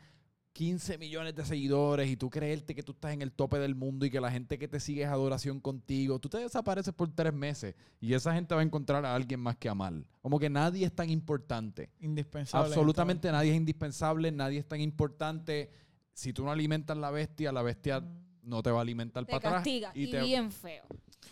15 0.52 0.98
millones 0.98 1.34
de 1.36 1.44
seguidores 1.44 2.08
y 2.08 2.16
tú 2.16 2.30
creerte 2.30 2.74
que 2.74 2.82
tú 2.82 2.92
estás 2.92 3.12
en 3.12 3.22
el 3.22 3.30
tope 3.32 3.58
del 3.58 3.74
mundo 3.76 4.06
y 4.06 4.10
que 4.10 4.20
la 4.20 4.30
gente 4.30 4.58
que 4.58 4.66
te 4.66 4.80
sigue 4.80 5.02
es 5.02 5.08
adoración 5.08 5.60
contigo, 5.60 6.18
tú 6.18 6.28
te 6.28 6.38
desapareces 6.38 6.92
por 6.94 7.14
tres 7.14 7.32
meses 7.32 7.76
y 8.00 8.12
esa 8.14 8.34
gente 8.34 8.54
va 8.54 8.60
a 8.60 8.64
encontrar 8.64 9.04
a 9.06 9.14
alguien 9.14 9.38
más 9.38 9.56
que 9.56 9.68
amar. 9.68 9.94
Como 10.20 10.38
que 10.40 10.50
nadie 10.50 10.84
es 10.84 10.92
tan 10.92 11.10
importante. 11.10 11.90
Indispensable. 12.00 12.66
Absolutamente 12.68 13.30
nadie 13.30 13.52
es 13.52 13.56
indispensable, 13.56 14.32
nadie 14.32 14.58
es 14.58 14.66
tan 14.66 14.80
importante. 14.80 15.70
Si 16.12 16.32
tú 16.32 16.42
no 16.44 16.50
alimentas 16.50 16.96
la 16.96 17.12
bestia, 17.12 17.52
la 17.52 17.62
bestia 17.62 18.02
no 18.42 18.62
te 18.62 18.70
va 18.72 18.78
a 18.78 18.82
alimentar 18.82 19.24
te 19.24 19.30
para 19.30 19.38
atrás. 19.38 19.54
castiga 19.54 19.92
y, 19.94 20.10
te- 20.10 20.22
bien 20.22 20.50
feo. 20.50 20.82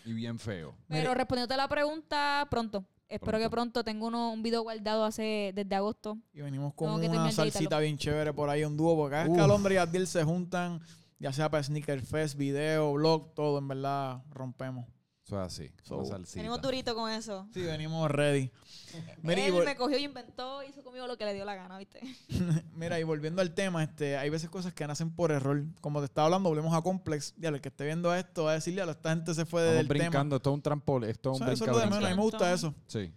y 0.05 0.13
bien 0.13 0.39
feo. 0.39 0.73
Pero 0.87 1.13
respondiéndote 1.13 1.55
a 1.55 1.57
la 1.57 1.67
pregunta, 1.67 2.47
pronto. 2.49 2.85
Espero 3.09 3.31
Pronto. 3.37 3.43
que 3.45 3.49
pronto. 3.49 3.83
Tengo 3.83 4.07
uno, 4.07 4.31
un 4.33 4.43
video 4.43 4.63
guardado 4.63 5.05
hace 5.05 5.51
desde 5.55 5.75
agosto. 5.75 6.17
Y 6.33 6.41
venimos 6.41 6.73
con 6.73 6.87
Tengo 6.87 6.99
que 6.99 7.05
una 7.05 7.11
terminar 7.13 7.29
de 7.29 7.35
salsita 7.35 7.59
editarlo. 7.59 7.83
bien 7.83 7.97
chévere 7.97 8.33
por 8.33 8.49
ahí, 8.49 8.63
un 8.65 8.75
dúo, 8.75 8.95
porque 8.97 9.11
cada 9.11 9.23
vez 9.23 9.31
Uf. 9.31 9.37
que 9.37 9.43
Alondra 9.43 9.73
y 9.73 9.77
Abdiel 9.77 10.07
se 10.07 10.23
juntan, 10.23 10.81
ya 11.19 11.31
sea 11.31 11.49
para 11.49 11.63
Sneaker 11.63 12.01
Fest, 12.01 12.35
video, 12.35 12.93
blog, 12.93 13.33
todo, 13.33 13.59
en 13.59 13.67
verdad, 13.67 14.23
rompemos. 14.29 14.85
Eso 15.27 15.43
es 15.43 15.45
así. 15.45 15.71
So. 15.83 16.03
Venimos 16.35 16.61
durito 16.61 16.95
con 16.95 17.11
eso. 17.11 17.45
Sí, 17.53 17.61
venimos 17.61 18.09
ready. 18.09 18.49
Mira, 19.21 19.41
y, 19.41 19.47
Él 19.47 19.65
me 19.65 19.75
cogió 19.75 19.97
y 19.97 20.05
inventó, 20.05 20.63
hizo 20.63 20.81
conmigo 20.85 21.05
lo 21.05 21.17
que 21.17 21.25
le 21.25 21.33
dio 21.33 21.43
la 21.43 21.53
gana, 21.53 21.77
¿viste? 21.77 21.99
mira, 22.73 22.97
y 22.97 23.03
volviendo 23.03 23.41
al 23.41 23.53
tema, 23.53 23.83
este, 23.83 24.17
hay 24.17 24.29
veces 24.29 24.49
cosas 24.49 24.71
que 24.71 24.87
nacen 24.87 25.13
por 25.13 25.33
error. 25.33 25.65
Como 25.81 25.99
te 25.99 26.05
estaba 26.05 26.27
hablando, 26.27 26.47
volvemos 26.47 26.73
a 26.73 26.81
Complex. 26.81 27.33
Ya, 27.37 27.49
el 27.49 27.59
que 27.59 27.67
esté 27.67 27.83
viendo 27.83 28.15
esto 28.15 28.45
va 28.45 28.51
a 28.51 28.53
decirle, 28.53 28.81
a 28.81 28.89
esta 28.89 29.09
gente 29.09 29.33
se 29.33 29.45
fue 29.45 29.63
Estamos 29.63 29.77
del 29.79 29.87
tema. 29.89 29.99
brincando, 29.99 30.37
esto 30.37 30.49
es 30.49 30.53
un 30.53 30.61
trampolín, 30.61 31.09
esto 31.09 31.31
O 31.31 31.35
es 31.35 31.41
un 31.41 31.45
sea, 31.45 31.53
eso 31.53 31.65
es 31.65 31.71
lo 31.71 31.77
de 31.77 31.85
menos, 31.87 32.05
a 32.05 32.09
mí 32.09 32.15
me 32.15 32.21
gusta 32.21 32.53
eso. 32.53 32.73
Sí. 32.87 33.11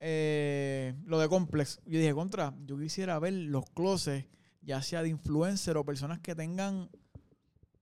eh, 0.00 0.94
lo 1.06 1.18
de 1.18 1.28
Complex. 1.30 1.80
Yo 1.86 1.98
dije, 1.98 2.12
contra, 2.12 2.52
yo 2.66 2.78
quisiera 2.78 3.18
ver 3.18 3.32
los 3.32 3.64
closets, 3.70 4.26
ya 4.60 4.82
sea 4.82 5.02
de 5.02 5.08
influencer 5.08 5.78
o 5.78 5.86
personas 5.86 6.18
que 6.18 6.34
tengan 6.34 6.90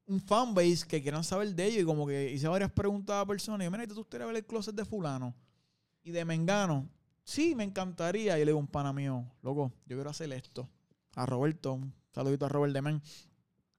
un 0.09 0.21
fanbase 0.21 0.87
que 0.89 1.03
quieran 1.03 1.23
saber 1.23 1.55
de 1.55 1.67
ellos. 1.67 1.83
Y 1.83 1.85
como 1.85 2.07
que 2.07 2.33
hice 2.33 2.49
varias 2.49 2.73
preguntas 2.73 3.17
a 3.17 3.27
personas. 3.27 3.67
Y 3.67 3.71
mira, 3.71 3.87
¿tú 3.87 3.95
gustaría 3.95 4.27
ver 4.27 4.37
el 4.37 4.47
closet 4.47 4.75
de 4.75 4.85
fulano? 4.85 5.35
Y 6.03 6.11
de 6.11 6.25
Mengano. 6.25 6.89
Sí, 7.23 7.55
me 7.55 7.63
encantaría. 7.63 8.37
Y 8.39 8.41
le 8.41 8.47
digo 8.47 8.59
un 8.59 8.67
pana 8.67 8.93
mío, 8.93 9.25
loco, 9.43 9.71
yo 9.87 9.97
quiero 9.97 10.11
hacer 10.11 10.33
esto. 10.33 10.69
A 11.15 11.27
Roberto, 11.27 11.75
un 11.75 11.95
saludito 12.11 12.47
a 12.47 12.49
Robert 12.49 12.73
de 12.73 12.83
Men. 12.83 13.03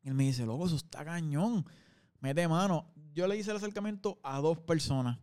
Y 0.03 0.09
él 0.09 0.13
me 0.13 0.23
dice, 0.23 0.45
loco, 0.45 0.67
eso 0.67 0.75
está 0.75 1.03
cañón. 1.03 1.65
Mete 2.19 2.47
mano. 2.47 2.85
Yo 3.13 3.27
le 3.27 3.35
hice 3.35 3.49
el 3.51 3.57
acercamiento 3.57 4.19
a 4.23 4.39
dos 4.39 4.59
personas. 4.59 5.17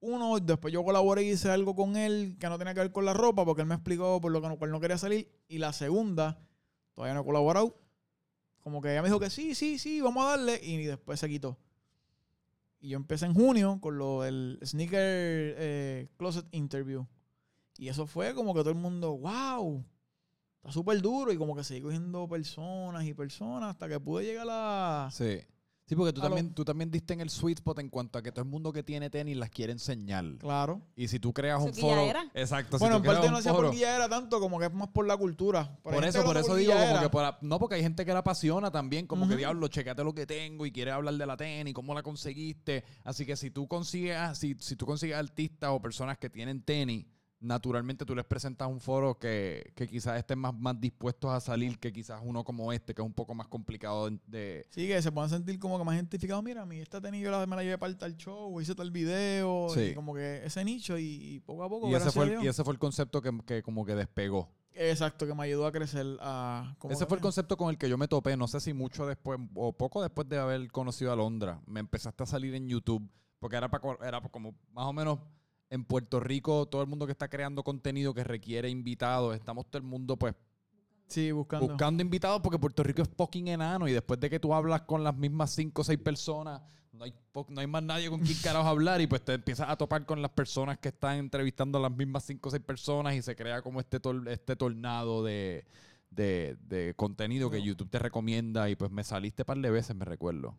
Uno, 0.00 0.38
después 0.38 0.72
yo 0.72 0.84
colaboré 0.84 1.24
y 1.24 1.30
hice 1.30 1.50
algo 1.50 1.74
con 1.74 1.96
él 1.96 2.36
que 2.38 2.48
no 2.48 2.56
tenía 2.56 2.72
que 2.72 2.80
ver 2.80 2.92
con 2.92 3.04
la 3.04 3.14
ropa, 3.14 3.44
porque 3.44 3.62
él 3.62 3.68
me 3.68 3.74
explicó 3.74 4.20
por 4.20 4.30
lo 4.30 4.40
que 4.40 4.48
no, 4.48 4.56
cual 4.56 4.70
no 4.70 4.78
quería 4.78 4.96
salir. 4.96 5.28
Y 5.48 5.58
la 5.58 5.72
segunda, 5.72 6.38
todavía 6.92 7.14
no 7.14 7.22
he 7.22 7.24
colaborado. 7.24 7.76
Como 8.68 8.82
que 8.82 8.92
ella 8.92 9.00
me 9.00 9.08
dijo 9.08 9.18
que 9.18 9.30
sí, 9.30 9.54
sí, 9.54 9.78
sí, 9.78 10.02
vamos 10.02 10.26
a 10.26 10.36
darle. 10.36 10.60
Y 10.62 10.84
después 10.84 11.18
se 11.18 11.26
quitó. 11.26 11.56
Y 12.80 12.90
yo 12.90 12.98
empecé 12.98 13.24
en 13.24 13.32
junio 13.32 13.78
con 13.80 13.96
lo 13.96 14.20
del 14.20 14.58
Sneaker 14.62 15.00
eh, 15.00 16.08
Closet 16.18 16.44
Interview. 16.52 17.06
Y 17.78 17.88
eso 17.88 18.06
fue 18.06 18.34
como 18.34 18.52
que 18.52 18.60
todo 18.60 18.68
el 18.68 18.76
mundo, 18.76 19.16
wow, 19.16 19.82
está 20.58 20.70
súper 20.70 21.00
duro. 21.00 21.32
Y 21.32 21.38
como 21.38 21.56
que 21.56 21.64
seguí 21.64 21.80
cogiendo 21.80 22.28
personas 22.28 23.06
y 23.06 23.14
personas 23.14 23.70
hasta 23.70 23.88
que 23.88 23.98
pude 23.98 24.26
llegar 24.26 24.46
a... 24.50 25.08
Sí. 25.12 25.40
Sí, 25.88 25.96
porque 25.96 26.12
tú 26.12 26.20
lo- 26.20 26.26
también, 26.26 26.52
tú 26.52 26.64
también 26.66 26.90
diste 26.90 27.14
en 27.14 27.20
el 27.22 27.30
sweet 27.30 27.58
spot 27.58 27.78
en 27.78 27.88
cuanto 27.88 28.18
a 28.18 28.22
que 28.22 28.30
todo 28.30 28.42
el 28.42 28.50
mundo 28.50 28.72
que 28.74 28.82
tiene 28.82 29.08
tenis 29.08 29.36
las 29.38 29.48
quiere 29.48 29.72
enseñar. 29.72 30.24
Claro. 30.36 30.82
Y 30.94 31.08
si 31.08 31.18
tú 31.18 31.32
creas 31.32 31.62
un 31.62 31.72
foro. 31.72 32.02
era. 32.02 32.30
Exacto. 32.34 32.78
si 32.78 32.84
bueno, 32.84 33.00
tú 33.00 33.08
en 33.08 33.14
parte 33.16 33.30
no 33.30 33.38
hacía 33.38 33.52
por 33.54 33.74
era 33.74 34.08
tanto 34.08 34.38
como 34.38 34.58
que 34.58 34.66
es 34.66 34.72
más 34.74 34.88
por 34.88 35.06
la 35.06 35.16
cultura. 35.16 35.78
Por, 35.82 36.04
eso, 36.04 36.22
por 36.24 36.36
eso 36.36 36.54
digo, 36.56 36.74
como 36.74 37.00
que 37.00 37.08
por 37.08 37.22
la- 37.22 37.38
no, 37.40 37.58
porque 37.58 37.76
hay 37.76 37.82
gente 37.82 38.04
que 38.04 38.12
la 38.12 38.18
apasiona 38.18 38.70
también, 38.70 39.06
como 39.06 39.26
que 39.26 39.36
diablo, 39.36 39.66
checate 39.68 40.04
lo 40.04 40.12
que 40.14 40.26
tengo 40.26 40.66
y 40.66 40.72
quiere 40.72 40.90
hablar 40.90 41.14
de 41.14 41.24
la 41.26 41.36
tenis, 41.38 41.72
cómo 41.72 41.94
la 41.94 42.02
conseguiste. 42.02 42.84
Así 43.04 43.24
que 43.24 43.34
si 43.36 43.50
tú 43.50 43.66
consigues, 43.66 44.16
ah, 44.16 44.34
si, 44.34 44.56
si 44.60 44.76
tú 44.76 44.84
consigues 44.84 45.16
artistas 45.16 45.70
o 45.72 45.80
personas 45.80 46.18
que 46.18 46.28
tienen 46.28 46.62
tenis, 46.62 47.06
naturalmente 47.40 48.04
tú 48.04 48.14
les 48.14 48.24
presentas 48.24 48.68
un 48.68 48.80
foro 48.80 49.18
que, 49.18 49.72
que 49.74 49.86
quizás 49.86 50.18
estén 50.18 50.38
más, 50.38 50.54
más 50.54 50.80
dispuestos 50.80 51.30
a 51.30 51.40
salir 51.40 51.78
que 51.78 51.92
quizás 51.92 52.20
uno 52.24 52.44
como 52.44 52.72
este, 52.72 52.94
que 52.94 53.02
es 53.02 53.06
un 53.06 53.12
poco 53.12 53.34
más 53.34 53.46
complicado 53.46 54.10
de, 54.26 54.66
Sí, 54.70 54.88
que 54.88 55.00
se 55.00 55.12
puedan 55.12 55.30
sentir 55.30 55.58
como 55.58 55.78
que 55.78 55.84
más 55.84 55.94
identificados. 55.94 56.42
Mira, 56.42 56.62
a 56.62 56.66
mí 56.66 56.78
esta 56.78 57.00
tenis 57.00 57.22
yo 57.22 57.30
la, 57.30 57.46
me 57.46 57.56
la 57.56 57.62
llevé 57.62 57.78
para 57.78 57.90
el 57.90 57.96
tal 57.96 58.16
show, 58.16 58.60
hice 58.60 58.74
tal 58.74 58.90
video. 58.90 59.68
Sí. 59.70 59.80
Y 59.80 59.94
como 59.94 60.14
que 60.14 60.44
ese 60.44 60.64
nicho 60.64 60.98
y, 60.98 61.04
y 61.04 61.40
poco 61.40 61.62
a 61.62 61.68
poco. 61.68 61.88
y, 61.88 61.94
ese 61.94 62.10
fue 62.10 62.24
el, 62.24 62.44
y 62.44 62.48
ese 62.48 62.64
fue 62.64 62.72
el 62.72 62.78
concepto 62.78 63.22
que, 63.22 63.36
que 63.46 63.62
como 63.62 63.84
que 63.84 63.94
despegó. 63.94 64.50
Exacto, 64.78 65.26
que 65.26 65.34
me 65.34 65.44
ayudó 65.44 65.66
a 65.66 65.72
crecer. 65.72 66.06
A, 66.20 66.74
como 66.78 66.94
Ese 66.94 67.06
fue 67.06 67.16
el 67.16 67.22
concepto 67.22 67.56
con 67.56 67.70
el 67.70 67.78
que 67.78 67.88
yo 67.88 67.98
me 67.98 68.06
topé, 68.06 68.36
no 68.36 68.46
sé 68.46 68.60
si 68.60 68.72
mucho 68.72 69.06
después 69.06 69.38
o 69.54 69.72
poco 69.72 70.02
después 70.02 70.28
de 70.28 70.38
haber 70.38 70.70
conocido 70.70 71.12
a 71.12 71.16
Londra, 71.16 71.60
me 71.66 71.80
empezaste 71.80 72.22
a 72.22 72.26
salir 72.26 72.54
en 72.54 72.68
YouTube, 72.68 73.08
porque 73.40 73.56
era, 73.56 73.68
para, 73.68 74.06
era 74.06 74.20
como 74.20 74.54
más 74.72 74.86
o 74.86 74.92
menos 74.92 75.18
en 75.70 75.84
Puerto 75.84 76.20
Rico, 76.20 76.66
todo 76.66 76.82
el 76.82 76.88
mundo 76.88 77.06
que 77.06 77.12
está 77.12 77.28
creando 77.28 77.62
contenido 77.62 78.14
que 78.14 78.24
requiere 78.24 78.68
invitados, 78.70 79.34
estamos 79.34 79.66
todo 79.66 79.78
el 79.78 79.84
mundo 79.88 80.16
pues 80.16 80.34
Sí, 81.06 81.32
buscando. 81.32 81.66
buscando 81.68 82.02
invitados 82.02 82.40
porque 82.42 82.58
Puerto 82.58 82.82
Rico 82.82 83.02
es 83.02 83.08
fucking 83.08 83.48
enano 83.48 83.88
y 83.88 83.92
después 83.92 84.20
de 84.20 84.28
que 84.28 84.38
tú 84.40 84.52
hablas 84.54 84.82
con 84.82 85.02
las 85.02 85.16
mismas 85.16 85.50
cinco 85.50 85.80
o 85.80 85.84
seis 85.84 85.98
personas, 85.98 86.60
no 86.92 87.04
hay, 87.04 87.14
no 87.48 87.60
hay 87.60 87.66
más 87.66 87.82
nadie 87.82 88.10
con 88.10 88.20
quien 88.20 88.36
carajo 88.42 88.68
hablar 88.68 89.00
y 89.00 89.06
pues 89.06 89.24
te 89.24 89.32
empiezas 89.32 89.70
a 89.70 89.76
topar 89.76 90.04
con 90.04 90.20
las 90.20 90.30
personas 90.32 90.78
que 90.78 90.88
están 90.88 91.16
entrevistando 91.18 91.78
a 91.78 91.80
las 91.80 91.92
mismas 91.92 92.24
cinco 92.24 92.48
o 92.48 92.50
seis 92.52 92.62
personas 92.62 93.14
y 93.14 93.22
se 93.22 93.34
crea 93.36 93.62
como 93.62 93.80
este, 93.80 94.00
tor- 94.00 94.28
este 94.28 94.54
tornado 94.56 95.22
de, 95.24 95.64
de, 96.10 96.56
de 96.68 96.92
contenido 96.94 97.50
que. 97.50 97.62
YouTube 97.62 97.88
te 97.88 97.98
recomienda 97.98 98.68
y 98.68 98.76
pues 98.76 98.90
me 98.90 99.02
saliste 99.04 99.44
par 99.46 99.58
de 99.58 99.70
veces, 99.70 99.94
me 99.96 100.04
recuerdo. 100.04 100.56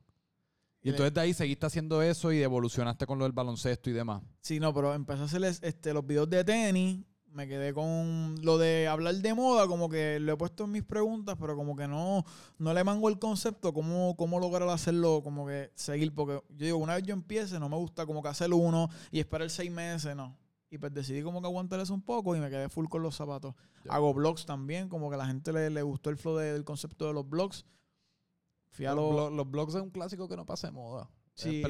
Y 0.82 0.90
entonces 0.90 1.14
de 1.14 1.22
ahí 1.22 1.34
seguiste 1.34 1.66
haciendo 1.66 2.02
eso 2.02 2.32
y 2.32 2.42
evolucionaste 2.42 3.06
con 3.06 3.20
lo 3.20 3.26
del 3.26 3.34
baloncesto 3.34 3.90
y 3.90 3.94
demás. 3.94 4.22
Sí, 4.42 4.60
no, 4.60 4.74
pero 4.74 4.94
empecé 4.94 5.22
a 5.22 5.26
hacer 5.26 5.44
es- 5.44 5.62
este, 5.62 5.94
los 5.94 6.06
videos 6.06 6.30
de 6.30 6.44
tenis. 6.44 7.00
Me 7.32 7.48
quedé 7.48 7.74
con 7.76 8.36
lo 8.42 8.58
de 8.58 8.88
hablar 8.88 9.14
de 9.16 9.34
moda, 9.36 9.68
como 9.68 9.88
que 9.88 10.20
lo 10.20 10.34
he 10.34 10.38
puesto 10.38 10.64
en 10.64 10.72
mis 10.72 10.84
preguntas, 10.84 11.36
pero 11.40 11.56
como 11.56 11.76
que 11.76 11.88
no, 11.88 12.26
no 12.58 12.74
le 12.74 12.84
mango 12.84 13.08
el 13.08 13.20
concepto, 13.20 13.72
cómo, 13.72 14.16
cómo 14.18 14.40
lograr 14.40 14.68
hacerlo, 14.70 15.22
como 15.24 15.46
que 15.46 15.72
seguir, 15.76 16.16
porque 16.16 16.42
yo 16.50 16.66
digo, 16.66 16.78
una 16.80 16.96
vez 16.96 17.04
yo 17.04 17.14
empiece, 17.14 17.60
no 17.60 17.70
me 17.70 17.76
gusta 17.76 18.08
como 18.08 18.24
que 18.24 18.30
hacer 18.30 18.52
uno 18.52 18.90
y 19.12 19.20
esperar 19.20 19.48
seis 19.52 19.70
meses, 19.70 20.16
no. 20.16 20.36
Y 20.72 20.80
pues 20.80 20.92
decidí 20.92 21.22
como 21.22 21.40
que 21.40 21.46
aguantar 21.48 21.80
eso 21.80 21.94
un 21.94 22.02
poco 22.02 22.36
y 22.36 22.40
me 22.40 22.50
quedé 22.50 22.68
full 22.68 22.88
con 22.88 23.04
los 23.04 23.16
zapatos. 23.16 23.54
Hago 23.90 24.12
blogs 24.14 24.46
también, 24.48 24.90
como 24.90 25.10
que 25.10 25.16
a 25.16 25.20
la 25.20 25.28
gente 25.28 25.54
le, 25.54 25.70
le 25.70 25.84
gustó 25.84 26.10
el 26.10 26.18
flow 26.18 26.38
de- 26.38 26.54
del 26.54 26.64
concepto 26.64 27.06
de 27.08 27.14
los 27.14 27.30
blogs. 27.30 27.64
Fui 28.80 28.86
a 28.86 28.94
Los, 28.94 29.14
los, 29.14 29.30
blo- 29.30 29.36
los 29.36 29.52
blogs 29.52 29.76
es 29.76 29.82
un 29.82 29.90
clásico 29.90 30.30
que 30.30 30.38
no 30.38 30.46
pasa 30.46 30.68
de 30.68 30.72
moda. 30.72 31.10
Sí, 31.36 31.62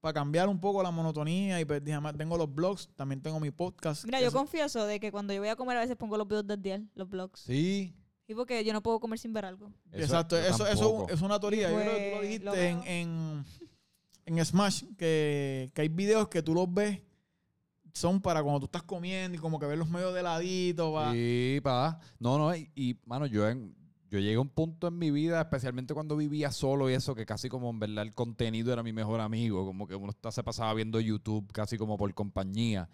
para 0.00 0.12
cambiar 0.12 0.48
un 0.48 0.58
poco 0.58 0.82
la 0.82 0.90
monotonía 0.90 1.60
y 1.60 1.64
pues 1.64 1.80
además, 1.82 2.16
tengo 2.16 2.36
los 2.36 2.52
blogs, 2.52 2.88
también 2.96 3.22
tengo 3.22 3.38
mi 3.38 3.52
podcast. 3.52 4.04
Mira, 4.04 4.20
yo 4.20 4.26
es- 4.26 4.32
confieso 4.34 4.84
de 4.86 4.98
que 4.98 5.12
cuando 5.12 5.32
yo 5.32 5.38
voy 5.40 5.50
a 5.50 5.54
comer 5.54 5.76
a 5.76 5.80
veces 5.82 5.94
pongo 5.96 6.16
los 6.16 6.26
videos 6.26 6.44
del 6.48 6.60
día, 6.60 6.82
los 6.96 7.08
vlogs. 7.08 7.42
Sí. 7.42 7.94
Y 8.26 8.34
porque 8.34 8.64
yo 8.64 8.72
no 8.72 8.82
puedo 8.82 8.98
comer 8.98 9.20
sin 9.20 9.32
ver 9.32 9.44
algo. 9.44 9.70
Exacto, 9.92 10.36
eso, 10.36 10.66
eso 10.66 11.06
es 11.08 11.20
una 11.22 11.38
teoría. 11.38 11.70
Yo 11.70 11.76
creo 11.76 11.94
que 11.94 12.00
tú 12.00 12.10
lo 12.10 12.16
Pues, 12.16 12.22
dijiste 12.22 12.44
lo 12.44 12.54
en, 12.54 12.82
en, 12.88 13.44
en 14.38 14.44
Smash, 14.44 14.82
que, 14.98 15.70
que 15.72 15.82
hay 15.82 15.88
videos 15.88 16.26
que 16.26 16.42
tú 16.42 16.54
los 16.54 16.66
ves, 16.74 17.00
son 17.92 18.20
para 18.20 18.42
cuando 18.42 18.58
tú 18.60 18.66
estás 18.66 18.82
comiendo 18.82 19.38
y 19.38 19.40
como 19.40 19.58
que 19.60 19.66
ves 19.66 19.78
los 19.78 19.88
medios 19.88 20.12
de 20.12 20.22
ladito. 20.24 20.90
va. 20.92 21.12
Sí, 21.12 21.60
pa. 21.62 22.00
No, 22.18 22.36
no, 22.36 22.54
y, 22.54 22.68
y, 22.74 22.96
mano, 23.06 23.26
yo, 23.26 23.48
en- 23.48 23.75
yo 24.10 24.18
llegué 24.18 24.36
a 24.36 24.40
un 24.40 24.48
punto 24.48 24.88
en 24.88 24.98
mi 24.98 25.10
vida, 25.10 25.40
especialmente 25.40 25.94
cuando 25.94 26.16
vivía 26.16 26.52
solo 26.52 26.88
y 26.88 26.94
eso, 26.94 27.14
que 27.14 27.26
casi 27.26 27.48
como 27.48 27.70
en 27.70 27.78
verdad 27.80 28.04
el 28.04 28.14
contenido 28.14 28.72
era 28.72 28.82
mi 28.82 28.92
mejor 28.92 29.20
amigo, 29.20 29.64
como 29.66 29.86
que 29.86 29.96
uno 29.96 30.12
se 30.30 30.42
pasaba 30.42 30.72
viendo 30.74 31.00
YouTube 31.00 31.50
casi 31.52 31.76
como 31.76 31.96
por 31.96 32.12
compañía. 32.14 32.88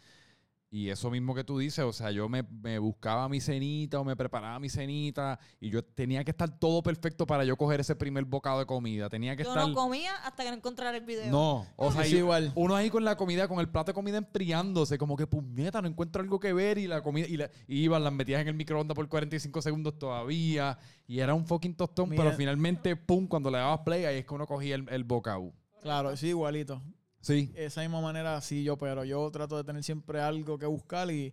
Y 0.75 0.89
eso 0.89 1.11
mismo 1.11 1.35
que 1.35 1.45
tú 1.45 1.59
dices, 1.59 1.85
o 1.85 1.93
sea, 1.93 2.11
yo 2.13 2.31
me, 2.31 2.43
me 2.45 2.79
buscaba 2.79 3.29
mi 3.29 3.43
cenita 3.43 4.01
o 4.01 4.05
me 4.05 4.17
preparaba 4.17 4.59
mi 4.59 4.71
cenita 4.71 5.39
y 5.61 5.69
yo 5.69 5.85
tenía 5.85 6.25
que 6.25 6.31
estar 6.31 6.59
todo 6.59 6.83
perfecto 6.83 7.27
para 7.27 7.45
yo 7.45 7.59
coger 7.59 7.81
ese 7.81 7.95
primer 7.95 8.25
bocado 8.25 8.61
de 8.61 8.65
comida. 8.65 9.11
Tenía 9.11 9.37
que 9.37 9.43
Yo 9.45 9.51
estar... 9.51 9.69
no 9.69 9.75
comía 9.75 10.15
hasta 10.25 10.45
que 10.45 10.49
no 10.49 10.57
encontrara 10.57 10.97
el 10.97 11.05
video. 11.05 11.31
No, 11.31 11.67
o 11.77 11.93
sea, 11.93 12.05
Sí, 12.05 12.17
igual. 12.17 12.53
uno 12.55 12.75
ahí 12.75 12.89
con 12.89 13.05
la 13.05 13.17
comida, 13.19 13.49
con 13.49 13.61
el 13.61 13.69
plato 13.69 13.91
de 13.91 13.95
comida 13.95 14.17
enfriándose, 14.17 14.97
como 14.97 15.15
que 15.15 15.27
puñeta, 15.27 15.83
no 15.83 15.89
encuentro 15.89 16.23
algo 16.23 16.41
que 16.41 16.55
ver 16.55 16.79
y 16.79 16.87
la 16.87 17.03
comida, 17.03 17.27
y, 17.29 17.37
la, 17.37 17.51
y 17.69 17.83
iban, 17.83 18.03
las 18.03 18.13
metías 18.15 18.41
en 18.41 18.49
el 18.49 18.55
microondas 18.55 18.95
por 18.95 19.07
45 19.11 19.61
segundos 19.61 19.99
todavía 19.99 20.79
y 21.07 21.19
era 21.19 21.35
un 21.35 21.45
fucking 21.47 21.75
tostón, 21.77 22.09
Mira. 22.09 22.25
pero 22.25 22.35
finalmente, 22.35 22.97
pum, 22.97 23.27
cuando 23.29 23.51
le 23.51 23.59
dabas 23.59 23.81
play, 23.81 24.07
ahí 24.07 24.17
es 24.21 24.25
que 24.25 24.33
uno 24.33 24.47
cogía 24.47 24.77
el, 24.77 24.89
el 24.89 25.05
bocado. 25.05 25.53
Claro, 25.83 26.17
sí, 26.17 26.29
igualito. 26.29 26.81
Sí. 27.23 27.53
Esa 27.55 27.81
misma 27.81 28.01
manera, 28.01 28.39
sí, 28.41 28.65
yo, 28.65 28.77
pero 28.77 29.05
yo 29.05 29.31
trato 29.31 29.57
de 29.57 29.65
tener 29.65 29.83
siempre 29.83 30.21
algo 30.21 30.59
que 30.59 30.67
buscar 30.67 31.11
y... 31.11 31.33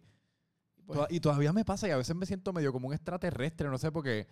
y 0.78 0.82
pues, 0.86 1.00
Y 1.10 1.20
todavía 1.20 1.52
me 1.52 1.66
pasa 1.66 1.88
y 1.88 1.92
a 1.92 1.98
veces 1.98 2.16
me 2.16 2.26
siento 2.26 2.54
medio 2.54 2.72
como 2.72 2.88
un 2.88 2.94
extraterrestre, 2.94 3.68
no 3.68 3.78
sé, 3.78 3.92
porque 3.92 4.28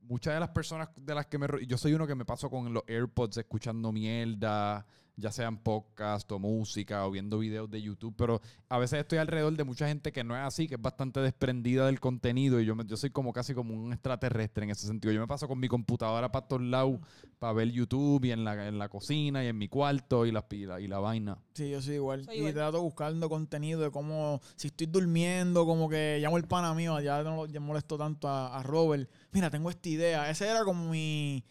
muchas 0.00 0.34
de 0.34 0.40
las 0.40 0.50
personas 0.50 0.90
de 0.96 1.14
las 1.14 1.26
que 1.26 1.38
me... 1.38 1.48
Yo 1.66 1.78
soy 1.78 1.94
uno 1.94 2.06
que 2.06 2.14
me 2.14 2.24
paso 2.24 2.50
con 2.50 2.72
los 2.72 2.84
AirPods 2.86 3.38
escuchando 3.38 3.90
mierda, 3.90 4.86
ya 5.16 5.30
sean 5.30 5.58
podcast 5.58 6.30
o 6.32 6.38
música 6.38 7.06
o 7.06 7.10
viendo 7.10 7.38
videos 7.38 7.70
de 7.70 7.82
YouTube, 7.82 8.14
pero 8.16 8.40
a 8.68 8.78
veces 8.78 9.00
estoy 9.00 9.18
alrededor 9.18 9.54
de 9.56 9.64
mucha 9.64 9.86
gente 9.86 10.10
que 10.10 10.24
no 10.24 10.34
es 10.34 10.42
así, 10.42 10.66
que 10.66 10.76
es 10.76 10.80
bastante 10.82 11.20
desprendida 11.20 11.86
del 11.86 12.00
contenido 12.00 12.60
y 12.60 12.64
yo, 12.64 12.74
me- 12.74 12.86
yo 12.86 12.96
soy 12.96 13.10
como 13.10 13.32
casi 13.32 13.52
como 13.54 13.74
un 13.74 13.92
extraterrestre 13.92 14.64
en 14.64 14.70
ese 14.70 14.86
sentido. 14.86 15.12
Yo 15.12 15.20
me 15.20 15.26
paso 15.26 15.46
con 15.46 15.60
mi 15.60 15.68
computadora 15.68 16.32
para 16.32 16.46
todos 16.48 16.62
lados 16.62 16.98
para 17.38 17.52
ver 17.52 17.70
YouTube 17.70 18.24
y 18.24 18.32
en 18.32 18.42
la, 18.44 18.66
en 18.66 18.78
la 18.78 18.88
cocina 18.88 19.44
y 19.44 19.48
en 19.48 19.58
mi 19.58 19.68
cuarto 19.68 20.24
y 20.26 20.32
la, 20.32 20.44
y 20.50 20.64
la, 20.66 20.80
y 20.80 20.88
la 20.88 20.98
vaina. 20.98 21.38
Sí, 21.54 21.68
yo 21.70 21.82
soy 21.82 21.96
igual. 21.96 22.24
Soy 22.24 22.34
y 22.34 22.38
igual. 22.38 22.54
trato 22.54 22.80
buscando 22.82 23.28
contenido 23.28 23.80
de 23.80 23.90
cómo, 23.90 24.40
si 24.56 24.68
estoy 24.68 24.86
durmiendo, 24.86 25.66
como 25.66 25.88
que 25.88 26.18
llamo 26.22 26.38
el 26.38 26.44
pana 26.44 26.72
mío, 26.74 26.98
ya 27.00 27.22
no 27.22 27.36
lo 27.36 27.46
ya 27.46 27.60
molesto 27.60 27.98
tanto 27.98 28.28
a, 28.28 28.58
a 28.58 28.62
Robert. 28.62 29.10
Mira, 29.32 29.50
tengo 29.50 29.68
esta 29.70 29.88
idea. 29.88 30.30
Ese 30.30 30.48
era 30.48 30.64
como 30.64 30.88
mi, 30.90 31.44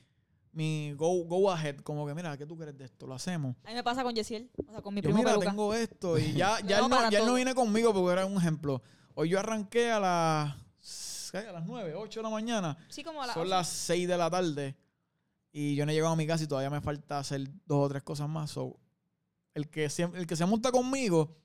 mi 0.54 0.94
go, 0.94 1.24
go 1.26 1.50
ahead, 1.50 1.78
como 1.78 2.06
que, 2.06 2.14
mira, 2.14 2.38
¿qué 2.38 2.46
tú 2.46 2.58
crees 2.58 2.78
de 2.78 2.86
esto? 2.86 3.08
Lo 3.08 3.14
hacemos. 3.14 3.56
A 3.64 3.70
mí 3.70 3.76
me 3.76 3.84
pasa 3.84 4.04
con 4.04 4.14
Yesiel, 4.14 4.50
o 4.68 4.72
sea, 4.72 4.82
con 4.82 4.94
mi 4.94 5.02
Yo, 5.02 5.06
primo 5.06 5.20
mira, 5.20 5.32
Peluca. 5.32 5.50
tengo 5.50 5.74
esto. 5.74 6.18
Y 6.18 6.34
ya, 6.34 6.60
ya, 6.66 6.80
No, 6.80 6.86
él, 6.86 6.90
no, 6.90 7.10
ya 7.10 7.20
él 7.20 7.26
no 7.26 7.34
viene 7.36 7.56
conmigo 7.56 7.94
porque 7.94 8.14
era 8.14 8.26
un 8.26 8.38
ejemplo. 8.38 8.82
Hoy 9.16 9.30
yo 9.30 9.40
arranqué 9.40 9.92
a 9.92 10.00
las, 10.00 10.56
a 11.36 11.52
las 11.52 11.66
9, 11.66 11.96
8 11.96 12.20
de 12.20 12.24
la 12.24 12.30
mañana. 12.30 12.78
Sí, 12.90 13.04
como 13.04 13.22
a 13.22 13.28
la 13.28 13.34
Son 13.34 13.50
las 13.50 13.68
6 13.68 14.08
de 14.08 14.18
la 14.18 14.30
tarde 14.30 14.76
y 15.54 15.76
yo 15.76 15.86
no 15.86 15.92
he 15.92 15.96
llegado 15.96 16.14
a 16.14 16.16
mi 16.16 16.26
casa 16.26 16.44
y 16.44 16.48
todavía 16.48 16.70
me 16.70 16.82
falta 16.82 17.20
hacer 17.20 17.42
dos 17.66 17.86
o 17.86 17.90
tres 17.90 18.04
cosas 18.04 18.30
más. 18.30 18.52
So, 18.52 18.80
el, 19.54 19.70
que 19.70 19.90
se, 19.90 20.04
el 20.04 20.26
que 20.26 20.36
se 20.36 20.46
monta 20.46 20.72
conmigo, 20.72 21.36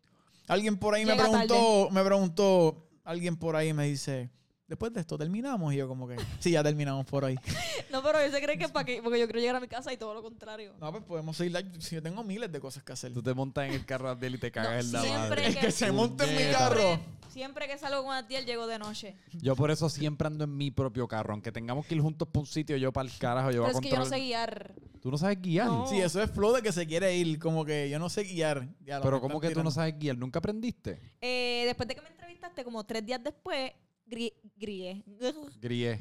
alguien 0.47 0.77
por 0.77 0.95
ahí 0.95 1.05
me 1.05 1.17
preguntó, 1.17 1.89
me 1.91 2.05
preguntó, 2.05 2.89
alguien 3.05 3.37
por 3.37 3.57
ahí 3.57 3.73
me 3.73 3.87
dice, 3.87 4.31
después 4.69 4.93
de 4.93 5.01
esto 5.01 5.17
terminamos 5.17 5.73
y 5.73 5.77
yo 5.77 5.89
como 5.89 6.09
que, 6.09 6.17
sí, 6.39 6.51
ya 6.53 6.63
terminamos 6.63 7.07
por 7.07 7.25
ahí. 7.25 7.37
No, 7.91 8.03
pero 8.03 8.19
él 8.19 8.31
se 8.33 8.43
cree 8.43 8.59
que 8.59 8.69
para 8.69 8.85
que, 8.85 9.01
porque 9.01 9.19
yo 9.19 9.27
quiero 9.27 9.39
llegar 9.41 9.57
a 9.57 9.61
mi 9.61 9.69
casa 9.69 9.93
y 9.93 9.97
todo 9.97 10.13
lo 10.13 10.23
contrario. 10.23 10.75
No, 10.81 10.91
pues 10.91 11.05
podemos 11.05 11.37
seguir, 11.37 11.53
like, 11.53 11.81
si 11.81 11.95
yo 11.95 12.03
tengo 12.03 12.23
miles 12.25 12.51
de 12.51 12.61
cosas 12.61 12.83
que 12.83 12.93
hacer. 12.93 13.13
Tú 13.15 13.23
te 13.23 13.33
montas 13.33 13.69
en 13.69 13.75
el 13.75 13.87
carro 13.87 14.15
de 14.15 14.27
él 14.27 14.35
y 14.35 14.39
te 14.39 14.51
cagas 14.51 14.85
en 14.85 14.93
la 14.93 15.01
siempre 15.01 15.21
madre. 15.21 15.47
El 15.47 15.59
que 15.59 15.71
se 15.71 15.93
monte 15.93 16.25
en 16.25 16.47
mi 16.49 16.53
carro. 16.53 16.99
Siempre, 17.31 17.69
que 17.69 17.79
salgo 17.79 18.03
con 18.05 18.15
Atiel 18.15 18.45
llego 18.45 18.67
de 18.67 18.79
noche. 18.79 19.15
Yo 19.35 19.55
por 19.57 19.71
eso 19.71 19.89
siempre 19.89 20.27
ando 20.27 20.45
en 20.45 20.57
mi 20.57 20.71
propio 20.71 21.07
carro. 21.07 21.33
Aunque 21.35 21.53
tengamos 21.53 21.87
que 21.87 21.95
ir 21.95 22.01
juntos 22.01 22.27
para 22.29 22.41
un 22.41 22.47
sitio, 22.47 22.77
yo 22.77 22.93
para 22.93 23.09
el 23.09 23.17
carajo, 23.19 23.51
yo 23.51 23.63
voy 23.63 23.69
Pero 23.69 23.79
a 23.79 23.81
es 23.81 23.85
que 23.87 23.91
yo 23.91 23.99
no 23.99 24.05
sé 24.07 24.19
guiar. 24.19 24.75
Tú 25.01 25.11
no 25.11 25.19
sabes 25.19 25.41
guiar. 25.41 25.69
No. 25.69 25.87
Sí, 25.87 25.99
eso 26.01 26.23
es 26.23 26.31
flow 26.31 26.53
de 26.55 26.63
que 26.63 26.73
se 26.73 26.87
quiere 26.87 27.15
ir, 27.15 27.39
como 27.39 27.65
que 27.65 27.89
yo 27.89 27.99
no 27.99 28.09
sé 28.09 28.25
guiar. 28.25 28.67
Ya, 28.85 29.01
Pero 29.01 29.21
¿cómo 29.21 29.41
que 29.41 29.49
tú 29.49 29.51
no 29.51 29.55
tirando. 29.55 29.71
sabes 29.71 29.99
guiar? 29.99 30.17
¿Nunca 30.19 30.39
aprendiste? 30.39 31.01
Eh, 31.21 31.63
después 31.67 31.87
de 31.89 31.95
que 31.95 32.01
me 32.03 32.09
entrevistaste, 32.09 32.65
como 32.65 32.85
tres 32.85 33.05
días 33.07 33.23
después, 33.23 33.73
gri 34.07 34.33
grillé. 34.57 35.05
Guié. 35.61 35.99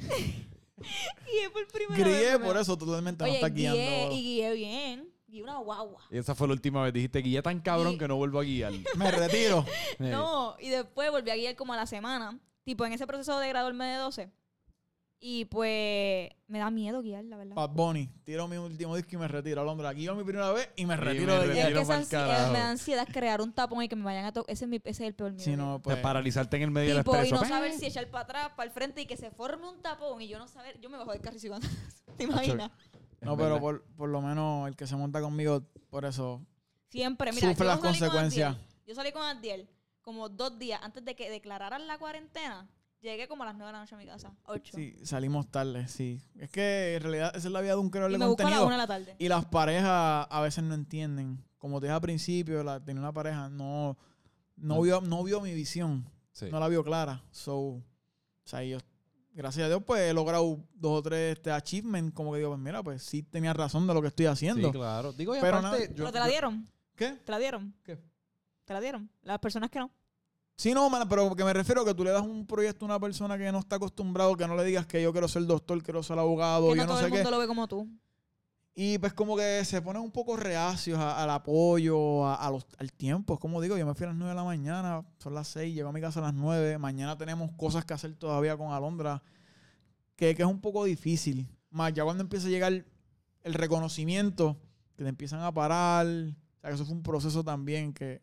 guié 1.25 1.49
por 1.51 1.67
primera 1.67 1.95
vez. 1.95 2.05
Grillé, 2.05 2.29
primero. 2.31 2.45
por 2.45 2.57
eso 2.57 2.77
totalmente 2.77 3.23
no 3.23 3.29
Oye, 3.29 3.35
estás 3.35 3.53
guié 3.53 3.71
guiando. 3.71 4.15
y 4.15 4.21
guié 4.23 4.53
bien. 4.53 5.13
Guié 5.27 5.43
una 5.43 5.57
guagua. 5.57 6.01
Y 6.11 6.17
esa 6.17 6.35
fue 6.35 6.47
la 6.47 6.53
última 6.53 6.83
vez. 6.83 6.93
Dijiste, 6.93 7.19
guía 7.19 7.41
tan 7.41 7.59
cabrón 7.61 7.97
que 7.97 8.07
no 8.07 8.15
vuelvo 8.15 8.39
a 8.39 8.43
guiar. 8.43 8.73
Me 8.97 9.11
retiro. 9.11 9.65
No, 9.99 10.55
y 10.59 10.69
después 10.69 11.11
volví 11.11 11.31
a 11.31 11.35
guiar 11.35 11.55
como 11.55 11.73
a 11.73 11.77
la 11.77 11.85
semana. 11.87 12.39
Tipo, 12.63 12.85
en 12.85 12.93
ese 12.93 13.05
proceso 13.07 13.37
de 13.39 13.49
graduarme 13.49 13.85
de 13.85 13.97
12. 13.97 14.31
Y 15.27 15.45
pues 15.45 16.29
me 16.45 16.59
da 16.59 16.69
miedo 16.69 17.01
guiar, 17.01 17.25
la 17.25 17.37
verdad. 17.37 17.55
Bad 17.55 17.71
Bunny, 17.71 18.07
tiro 18.23 18.47
mi 18.47 18.57
último 18.57 18.95
disco 18.95 19.15
y 19.15 19.17
me 19.17 19.27
retiro. 19.27 19.59
Alondra, 19.59 19.89
aquí 19.89 20.03
yo 20.03 20.13
mi 20.13 20.23
primera 20.23 20.51
vez 20.51 20.69
y 20.75 20.85
me 20.85 20.95
retiro 20.95 21.33
me 21.39 21.47
de 21.47 21.61
es 21.61 21.73
que 21.73 21.81
esa 21.81 22.47
eh, 22.49 22.51
me 22.51 22.59
da 22.59 22.69
ansiedad 22.69 23.07
crear 23.11 23.41
un 23.41 23.51
tapón 23.51 23.81
y 23.81 23.89
que 23.89 23.95
me 23.95 24.03
vayan 24.03 24.25
a 24.25 24.31
tocar. 24.31 24.53
Ese, 24.53 24.65
es 24.65 24.69
mi- 24.69 24.75
ese 24.75 24.89
es 24.91 24.99
el 25.01 25.15
peor 25.15 25.31
miedo. 25.31 25.43
Sí, 25.43 25.55
no, 25.55 25.73
de 25.73 25.79
pues. 25.79 25.97
paralizarte 25.97 26.57
en 26.57 26.61
el 26.61 26.69
medio 26.69 26.93
del 26.93 27.03
Tipo, 27.03 27.15
y 27.15 27.19
expreso. 27.21 27.43
no 27.43 27.49
saber 27.49 27.73
si 27.73 27.87
echar 27.87 28.07
para 28.11 28.23
atrás, 28.25 28.51
para 28.55 28.67
el 28.67 28.71
frente 28.71 29.01
y 29.01 29.07
que 29.07 29.17
se 29.17 29.31
forme 29.31 29.67
un 29.67 29.81
tapón 29.81 30.21
y 30.21 30.27
yo 30.27 30.37
no 30.37 30.47
saber, 30.47 30.79
yo 30.79 30.91
me 30.91 30.97
bajo 30.99 31.11
del 31.11 31.21
carro 31.21 31.37
y 31.37 31.39
sigo 31.39 31.55
andando. 31.55 31.75
¿Te 32.17 32.25
imaginas? 32.25 32.69
No, 33.21 33.35
pero 33.35 33.59
por, 33.59 33.83
por 33.97 34.09
lo 34.09 34.21
menos 34.21 34.67
el 34.67 34.75
que 34.75 34.85
se 34.85 34.95
monta 34.95 35.21
conmigo, 35.21 35.63
por 35.89 36.05
eso. 36.05 36.45
Siempre, 36.89 37.31
mira, 37.31 37.49
Sufre 37.49 37.65
las 37.65 37.79
consecuencias. 37.79 38.57
Yo 38.85 38.93
salí 38.93 39.11
con 39.11 39.23
Abdiel 39.23 39.67
como 40.03 40.29
dos 40.29 40.59
días 40.59 40.79
antes 40.83 41.03
de 41.03 41.15
que 41.15 41.31
declararan 41.31 41.87
la 41.87 41.97
cuarentena. 41.97 42.69
Llegué 43.05 43.27
como 43.27 43.43
a 43.43 43.45
las 43.45 43.55
nueve 43.55 43.67
de 43.67 43.73
la 43.73 43.79
noche 43.81 43.93
a 43.93 43.97
mi 43.99 44.07
casa. 44.07 44.33
Ocho. 44.45 44.75
Sí, 44.75 44.97
salimos 45.03 45.47
tarde, 45.51 45.87
sí. 45.87 46.19
Es 46.39 46.49
que 46.49 46.95
en 46.95 47.03
realidad 47.03 47.35
esa 47.35 47.47
es 47.47 47.53
la 47.53 47.61
vida 47.61 47.73
de 47.73 47.77
un 47.77 47.91
creador 47.91 48.09
y 48.09 48.13
de 48.13 48.17
me 48.17 48.25
busco 48.25 48.41
a 48.41 48.49
la 48.49 48.57
contenido. 48.57 48.65
una 48.65 48.75
de 48.75 48.81
la 48.81 48.87
tarde. 48.87 49.15
Y 49.19 49.27
las 49.29 49.45
parejas 49.45 50.25
a 50.27 50.41
veces 50.41 50.63
no 50.63 50.73
entienden. 50.73 51.45
Como 51.59 51.79
te 51.79 51.85
dije 51.85 51.93
al 51.93 52.01
principio, 52.01 52.63
la, 52.63 52.83
tenía 52.83 52.99
una 53.03 53.13
pareja, 53.13 53.47
no, 53.47 53.95
no, 54.55 54.81
vio, 54.81 55.01
no 55.01 55.23
vio 55.23 55.39
mi 55.39 55.53
visión. 55.53 56.09
Sí. 56.31 56.47
No 56.49 56.59
la 56.59 56.67
vio 56.67 56.83
clara. 56.83 57.21
So, 57.29 57.55
o 57.57 57.83
sea, 58.43 58.63
yo, 58.63 58.79
gracias 59.33 59.65
a 59.65 59.67
Dios, 59.67 59.83
pues 59.85 60.01
he 60.01 60.13
logrado 60.13 60.57
dos 60.73 60.99
o 60.99 61.03
tres 61.03 61.37
este, 61.37 61.51
achievements. 61.51 62.11
Como 62.11 62.31
que 62.31 62.39
digo, 62.39 62.49
pues 62.49 62.59
mira, 62.59 62.81
pues 62.81 63.03
sí 63.03 63.21
tenía 63.21 63.53
razón 63.53 63.85
de 63.85 63.93
lo 63.93 64.01
que 64.01 64.07
estoy 64.07 64.25
haciendo. 64.25 64.69
Sí, 64.69 64.73
claro. 64.73 65.13
Digo, 65.13 65.35
y 65.35 65.41
Pero 65.41 65.57
aparte, 65.57 65.89
yo- 65.89 66.05
¿Pero 66.05 66.11
te 66.11 66.19
la 66.19 66.27
dieron? 66.27 66.67
¿Qué? 66.95 67.11
¿Te 67.11 67.31
la 67.31 67.37
dieron? 67.37 67.75
¿Qué? 67.83 67.99
¿Te 68.65 68.73
la 68.73 68.81
dieron? 68.81 69.11
Las 69.21 69.37
personas 69.37 69.69
que 69.69 69.77
no. 69.77 69.91
Sí, 70.57 70.73
no, 70.73 70.89
man, 70.89 71.07
pero 71.09 71.35
que 71.35 71.43
me 71.43 71.51
refiero 71.53 71.81
a 71.81 71.85
que 71.85 71.93
tú 71.93 72.03
le 72.03 72.11
das 72.11 72.21
un 72.23 72.45
proyecto 72.47 72.85
a 72.85 72.87
una 72.87 72.99
persona 72.99 73.37
que 73.37 73.51
no 73.51 73.59
está 73.59 73.75
acostumbrado, 73.75 74.37
que 74.37 74.47
no 74.47 74.55
le 74.55 74.63
digas 74.63 74.85
que 74.87 75.01
yo 75.01 75.11
quiero 75.11 75.27
ser 75.27 75.45
doctor, 75.45 75.83
quiero 75.83 76.01
ser 76.01 76.17
abogado, 76.17 76.71
que 76.71 76.77
yo 76.77 76.83
no 76.83 76.87
no 76.87 76.93
todo 76.93 76.99
sé 76.99 77.05
el 77.05 77.11
qué. 77.11 77.17
mundo 77.17 77.31
lo 77.31 77.39
ve 77.39 77.47
como 77.47 77.67
tú. 77.67 77.89
Y 78.77 78.97
pues 78.97 79.13
como 79.13 79.37
que 79.37 79.63
se 79.65 79.81
ponen 79.81 80.01
un 80.01 80.11
poco 80.11 80.35
reacios 80.35 80.97
a- 80.99 81.21
al 81.23 81.29
apoyo, 81.29 82.25
a- 82.25 82.35
a 82.35 82.51
los- 82.51 82.65
al 82.77 82.91
tiempo. 82.91 83.33
Es 83.33 83.39
como 83.39 83.61
digo, 83.61 83.77
yo 83.77 83.85
me 83.85 83.93
fui 83.95 84.05
a 84.05 84.07
las 84.09 84.17
9 84.17 84.29
de 84.31 84.35
la 84.35 84.43
mañana, 84.43 85.05
son 85.17 85.33
las 85.33 85.47
6, 85.49 85.73
llego 85.73 85.89
a 85.89 85.93
mi 85.93 86.01
casa 86.01 86.19
a 86.19 86.23
las 86.23 86.33
9. 86.33 86.77
Mañana 86.77 87.17
tenemos 87.17 87.51
cosas 87.53 87.85
que 87.85 87.93
hacer 87.93 88.15
todavía 88.15 88.57
con 88.57 88.71
Alondra, 88.73 89.23
que, 90.17 90.35
que 90.35 90.41
es 90.41 90.47
un 90.47 90.59
poco 90.61 90.83
difícil. 90.85 91.47
Más 91.69 91.93
ya 91.93 92.03
cuando 92.05 92.21
empieza 92.23 92.47
a 92.47 92.49
llegar 92.49 92.85
el 93.43 93.53
reconocimiento, 93.53 94.57
que 94.95 95.03
te 95.03 95.09
empiezan 95.09 95.41
a 95.41 95.53
parar. 95.53 96.05
O 96.05 96.59
sea, 96.61 96.69
que 96.69 96.75
eso 96.75 96.85
fue 96.85 96.95
un 96.95 97.03
proceso 97.03 97.43
también 97.43 97.93
que, 97.93 98.21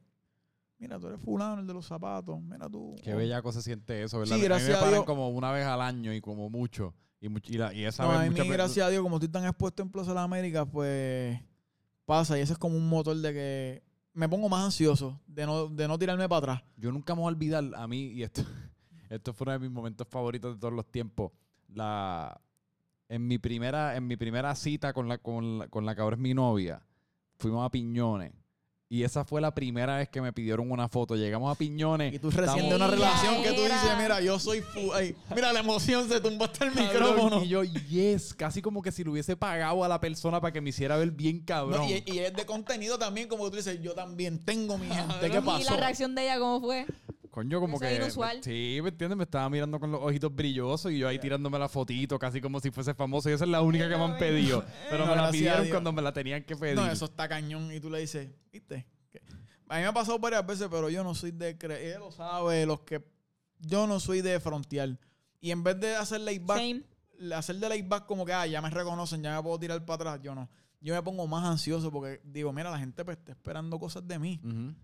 mira, 0.83 0.99
tú 0.99 1.07
eres 1.07 1.21
fulano, 1.21 1.61
el 1.61 1.67
de 1.67 1.73
los 1.75 1.87
zapatos, 1.87 2.41
mira 2.43 2.69
tú. 2.69 2.97
Qué 3.03 3.15
bellaco 3.15 3.53
se 3.53 3.63
siente 3.63 4.03
eso, 4.03 4.19
¿verdad? 4.19 4.35
Sí, 4.35 4.41
A 4.41 4.43
mí 4.43 4.45
gracias 4.45 4.81
me 4.81 4.87
a 4.87 4.91
Dios. 4.91 5.05
como 5.05 5.29
una 5.31 5.53
vez 5.53 5.65
al 5.65 5.81
año 5.81 6.13
y 6.13 6.21
como 6.21 6.51
mucho. 6.51 6.93
Y, 7.21 7.29
much- 7.29 7.49
y, 7.49 7.57
la- 7.57 7.73
y 7.73 7.85
esa 7.85 8.03
No, 8.03 8.09
vez 8.11 8.19
a 8.19 8.23
mí, 8.25 8.31
muchas 8.31 8.45
veces- 8.47 8.57
gracias 8.59 8.87
a 8.87 8.91
Dios, 8.91 9.03
como 9.03 9.17
estoy 9.17 9.29
tan 9.29 9.45
expuesto 9.45 9.83
en 9.83 9.91
Plaza 9.91 10.11
de 10.11 10.17
la 10.17 10.25
América, 10.25 10.67
pues 10.67 11.39
pasa. 12.05 12.37
Y 12.37 12.41
eso 12.43 12.53
es 12.55 12.59
como 12.59 12.77
un 12.77 12.89
motor 12.89 13.17
de 13.17 13.33
que 13.33 13.83
me 14.13 14.29
pongo 14.29 14.49
más 14.49 14.65
ansioso 14.65 15.21
de 15.27 15.47
no, 15.47 15.69
de 15.69 15.87
no 15.87 15.99
tirarme 15.99 16.29
para 16.29 16.39
atrás. 16.39 16.63
Yo 16.77 16.91
nunca 16.91 17.15
me 17.15 17.21
voy 17.23 17.29
a 17.31 17.35
olvidar 17.35 17.65
a 17.77 17.87
mí, 17.87 18.09
y 18.09 18.25
esto, 18.25 18.43
esto 19.09 19.33
fue 19.33 19.45
uno 19.45 19.53
de 19.53 19.59
mis 19.61 19.71
momentos 19.71 20.07
favoritos 20.09 20.55
de 20.57 20.61
todos 20.61 20.75
los 20.75 20.85
tiempos. 20.91 21.31
La, 21.69 22.39
en, 23.09 23.27
mi 23.27 23.39
primera, 23.39 23.97
en 23.97 24.07
mi 24.07 24.17
primera 24.17 24.55
cita 24.57 24.93
con 24.93 25.07
la, 25.09 25.19
con, 25.19 25.61
la, 25.61 25.69
con 25.69 25.87
la 25.87 25.95
que 25.95 26.01
ahora 26.03 26.17
es 26.17 26.21
mi 26.21 26.35
novia, 26.35 26.83
fuimos 27.39 27.65
a 27.65 27.71
Piñones. 27.71 28.33
Y 28.93 29.05
esa 29.05 29.25
fue 29.25 29.41
la 29.41 29.55
primera 29.55 29.97
vez 29.97 30.11
que 30.11 30.21
me 30.21 30.35
pidieron 30.35 30.71
una 30.71 30.87
foto. 30.87 31.17
Llegamos 31.17 31.51
a 31.51 31.55
Piñones. 31.57 32.13
Y 32.13 32.19
tú 32.19 32.31
recién 32.31 32.69
de 32.69 32.75
una 32.77 32.89
relación 32.89 33.43
que 33.43 33.55
tú 33.55 33.63
dices, 33.63 33.91
mira, 33.99 34.21
yo 34.21 34.39
soy 34.39 34.61
fu 34.61 34.93
ay, 34.93 35.17
Mira, 35.35 35.51
la 35.51 35.61
emoción 35.61 36.07
se 36.11 36.21
tumba 36.21 36.45
hasta 36.45 36.67
el 36.67 36.75
Cabrón, 36.75 36.93
micrófono. 36.93 37.43
Y 37.43 37.49
yo, 37.49 37.63
yes, 37.63 38.35
casi 38.35 38.61
como 38.61 38.83
que 38.83 38.93
si 38.93 39.03
le 39.03 39.09
hubiese 39.09 39.35
pagado 39.35 39.83
a 39.83 39.89
la 39.89 39.99
persona 39.99 40.43
para 40.43 40.53
que 40.53 40.61
me 40.61 40.69
hiciera 40.69 40.99
ver 40.99 41.11
bien 41.11 41.41
cabrón. 41.41 41.81
No, 41.81 41.89
y, 41.89 42.03
y 42.05 42.19
es 42.19 42.35
de 42.35 42.45
contenido 42.45 42.99
también, 42.99 43.29
como 43.29 43.49
tú 43.49 43.57
dices, 43.57 43.81
yo 43.81 43.95
también 43.95 44.39
tengo 44.45 44.77
mi 44.77 44.87
gente. 44.95 45.31
¿Qué 45.31 45.41
pasó? 45.41 45.63
¿Y 45.63 45.65
la 45.65 45.77
reacción 45.79 46.15
de 46.15 46.25
ella 46.25 46.39
cómo 46.39 46.61
fue? 46.61 46.85
Coño, 47.33 47.61
como 47.61 47.77
Eso 47.79 47.81
que. 47.87 47.93
es 47.95 47.99
inusual. 47.99 48.43
Sí, 48.45 48.79
¿me 48.83 48.91
entiendes? 48.91 49.17
Me 49.17 49.25
estaba 49.25 49.49
mirando 49.49 49.81
con 49.81 49.91
los 49.91 50.03
ojitos 50.03 50.33
brillosos 50.35 50.93
y 50.93 50.99
yo 50.99 51.09
ahí 51.09 51.19
tirándome 51.19 51.59
la 51.59 51.67
fotito, 51.67 52.19
casi 52.19 52.43
como 52.43 52.61
si 52.61 52.71
fuese 52.71 52.93
famoso. 52.93 53.31
Y 53.31 53.33
esa 53.33 53.45
es 53.45 53.51
la 53.51 53.63
única 53.63 53.89
que 53.89 53.97
me 53.97 54.05
han 54.05 54.19
pedido. 54.19 54.63
Pero 54.91 55.07
No, 55.07 55.11
me 55.11 55.17
la 55.17 55.23
gracias 55.23 55.29
a 55.29 55.33
pidieron 55.33 55.63
Dios. 55.63 55.73
cuando 55.75 55.93
me 55.93 56.03
la 56.03 56.13
tenían 56.13 56.45
que 56.45 56.55
pedir. 56.57 56.77
No, 56.77 56.87
eso 56.87 57.07
está 57.07 57.27
cañón. 57.31 57.73
Y 57.73 57.81
tú 57.81 57.89
le 57.89 58.01
dices, 58.01 58.29
¿viste? 58.53 58.87
Que- 59.11 59.23
A 59.69 59.77
mí 59.77 59.81
me 59.81 59.87
ha 59.87 59.93
pasado 59.95 60.19
varias 60.19 60.47
veces, 60.47 60.69
pero 60.71 60.91
yo 60.91 61.03
no 61.03 61.15
soy 61.15 61.31
de 61.31 61.57
creer. 61.57 61.87
Ella 61.89 61.99
lo 62.01 62.13
sabe, 62.13 62.67
los 62.67 62.81
que. 62.81 63.03
Yo 63.61 63.87
no 63.87 63.99
soy 63.99 64.21
de 64.21 64.39
frontear. 64.39 64.99
Y 65.41 65.51
en 65.53 65.65
vez 65.65 65.81
de 65.81 65.97
hacer 65.97 66.21
laid 66.21 66.43
back, 66.45 66.59
Same. 66.59 66.83
hacer 67.35 67.57
de 67.57 67.69
laid 67.71 67.89
back 67.89 68.05
como 68.05 68.27
que, 68.27 68.33
ah, 68.35 68.47
ya 68.47 68.61
me 68.61 68.69
reconocen, 68.69 69.23
ya 69.23 69.35
me 69.37 69.43
puedo 69.43 69.59
tirar 69.59 69.83
para 69.87 70.11
atrás. 70.11 70.21
Yo 70.23 70.35
no. 70.35 70.51
Yo 70.83 70.95
me 70.95 71.03
pongo 71.03 71.27
más 71.29 71.45
ansioso 71.45 71.91
porque 71.93 72.21
digo, 72.25 72.53
mira, 72.53 72.71
la 72.71 72.79
gente 72.79 73.05
pues, 73.05 73.17
está 73.17 73.33
esperando 73.33 73.79
cosas 73.79 74.07
de 74.07 74.19
mí. 74.19 74.41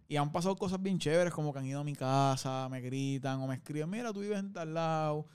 Y 0.08 0.16
han 0.16 0.30
pasado 0.32 0.56
cosas 0.56 0.80
bien 0.80 0.98
chéveres, 0.98 1.32
como 1.34 1.52
que 1.52 1.58
han 1.58 1.66
ido 1.66 1.80
a 1.80 1.84
mi 1.84 1.94
casa, 1.96 2.68
me 2.70 2.80
gritan 2.80 3.40
o 3.40 3.46
me 3.48 3.56
escriben, 3.56 3.90
mira, 3.90 4.12
tú 4.12 4.20
vives 4.20 4.38
en 4.38 4.52
tal 4.52 4.74
lado. 4.74 5.26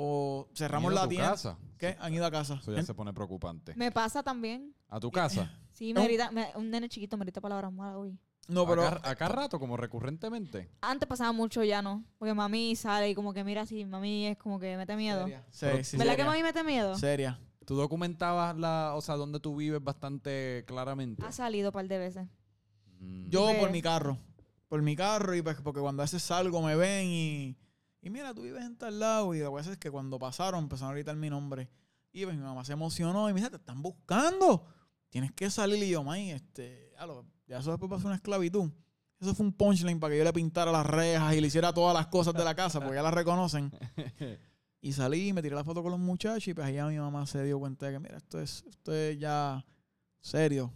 O 0.00 0.48
cerramos 0.54 0.88
¿Han 0.90 0.92
ido 0.94 0.98
a 1.00 1.02
la 1.02 1.08
tu 1.08 1.10
tienda. 1.10 1.30
casa? 1.30 1.58
¿Qué? 1.76 1.96
Han 2.00 2.14
ido 2.14 2.24
a 2.26 2.30
casa. 2.30 2.54
Eso 2.60 2.72
ya 2.72 2.82
se 2.84 2.94
pone 2.94 3.12
preocupante. 3.12 3.74
Me 3.76 3.90
pasa 3.90 4.22
también. 4.22 4.74
¿A 4.88 5.00
tu 5.00 5.10
casa? 5.10 5.52
Sí, 5.78 5.94
me 5.94 6.02
grita, 6.02 6.32
me- 6.32 6.48
un 6.56 6.70
nene 6.70 6.88
chiquito 6.88 7.16
me 7.16 7.24
grita 7.24 7.40
palabras 7.40 7.72
malas 7.72 7.94
hoy. 7.94 8.18
No, 8.48 8.66
pero 8.66 8.84
Acá, 8.84 9.08
acá 9.10 9.28
rato, 9.28 9.60
como 9.60 9.76
recurrentemente. 9.76 10.68
Antes 10.80 11.08
pasaba 11.08 11.30
mucho, 11.30 11.62
ya 11.62 11.82
no. 11.82 12.04
Porque 12.18 12.34
mami 12.34 12.74
sale 12.74 13.10
y 13.10 13.14
como 13.14 13.32
que 13.32 13.44
mira 13.44 13.62
así, 13.62 13.84
mami 13.84 14.26
es 14.26 14.36
como 14.38 14.58
que 14.58 14.76
mete 14.76 14.96
miedo. 14.96 15.20
Seria. 15.22 15.44
Sí, 15.50 15.58
Pero- 15.70 15.84
sí, 15.84 15.96
¿Verdad 15.96 16.16
que 16.16 16.24
mami 16.24 16.42
mete 16.42 16.64
miedo? 16.64 16.96
Seria. 16.96 17.38
Tú 17.68 17.76
documentabas 17.76 18.56
la, 18.56 18.94
o 18.96 19.02
sea, 19.02 19.16
dónde 19.16 19.40
tú 19.40 19.54
vives 19.54 19.84
bastante 19.84 20.64
claramente. 20.66 21.22
Ha 21.22 21.32
salido 21.32 21.68
un 21.68 21.72
par 21.74 21.86
de 21.86 21.98
veces. 21.98 22.26
Mm. 22.98 23.28
Yo 23.28 23.52
por 23.60 23.70
mi 23.70 23.82
carro. 23.82 24.16
Por 24.68 24.80
mi 24.80 24.96
carro 24.96 25.34
y 25.34 25.42
pues 25.42 25.60
porque 25.60 25.78
cuando 25.78 26.00
a 26.00 26.06
veces 26.06 26.22
salgo 26.22 26.62
me 26.62 26.76
ven 26.76 27.08
y, 27.08 27.58
y 28.00 28.08
mira, 28.08 28.32
tú 28.32 28.40
vives 28.40 28.64
en 28.64 28.78
tal 28.78 28.98
lado. 28.98 29.34
Y 29.34 29.42
a 29.42 29.50
veces 29.50 29.76
que 29.76 29.90
cuando 29.90 30.18
pasaron 30.18 30.60
empezaron 30.62 30.92
a 30.92 30.94
gritar 30.94 31.14
mi 31.16 31.28
nombre. 31.28 31.68
Y 32.10 32.24
pues 32.24 32.38
mi 32.38 32.42
mamá 32.42 32.64
se 32.64 32.72
emocionó 32.72 33.28
y 33.28 33.34
me 33.34 33.40
dice, 33.40 33.50
te 33.50 33.56
están 33.58 33.82
buscando. 33.82 34.64
Tienes 35.10 35.32
que 35.32 35.50
salir 35.50 35.82
y 35.82 35.90
yo, 35.90 36.02
may, 36.02 36.30
este, 36.30 36.90
lo- 37.06 37.26
ya 37.46 37.58
eso 37.58 37.70
después 37.70 37.90
pasó 37.90 38.06
una 38.06 38.16
esclavitud. 38.16 38.70
Eso 39.20 39.34
fue 39.34 39.44
un 39.44 39.52
punchline 39.52 40.00
para 40.00 40.12
que 40.12 40.18
yo 40.18 40.24
le 40.24 40.32
pintara 40.32 40.72
las 40.72 40.86
rejas 40.86 41.34
y 41.34 41.40
le 41.42 41.48
hiciera 41.48 41.74
todas 41.74 41.94
las 41.94 42.06
cosas 42.06 42.32
de 42.32 42.44
la 42.44 42.54
casa 42.54 42.80
porque 42.80 42.94
ya 42.94 43.02
las 43.02 43.12
reconocen. 43.12 43.70
Y 44.80 44.92
salí, 44.92 45.32
me 45.32 45.42
tiré 45.42 45.54
la 45.56 45.64
foto 45.64 45.82
con 45.82 45.90
los 45.90 46.00
muchachos 46.00 46.46
y 46.48 46.54
pues 46.54 46.66
allá 46.66 46.86
mi 46.86 46.98
mamá 46.98 47.26
se 47.26 47.42
dio 47.44 47.58
cuenta 47.58 47.86
de 47.86 47.92
que, 47.92 47.98
mira, 47.98 48.16
esto 48.16 48.40
es, 48.40 48.64
esto 48.70 48.94
es 48.94 49.18
ya 49.18 49.64
serio. 50.20 50.72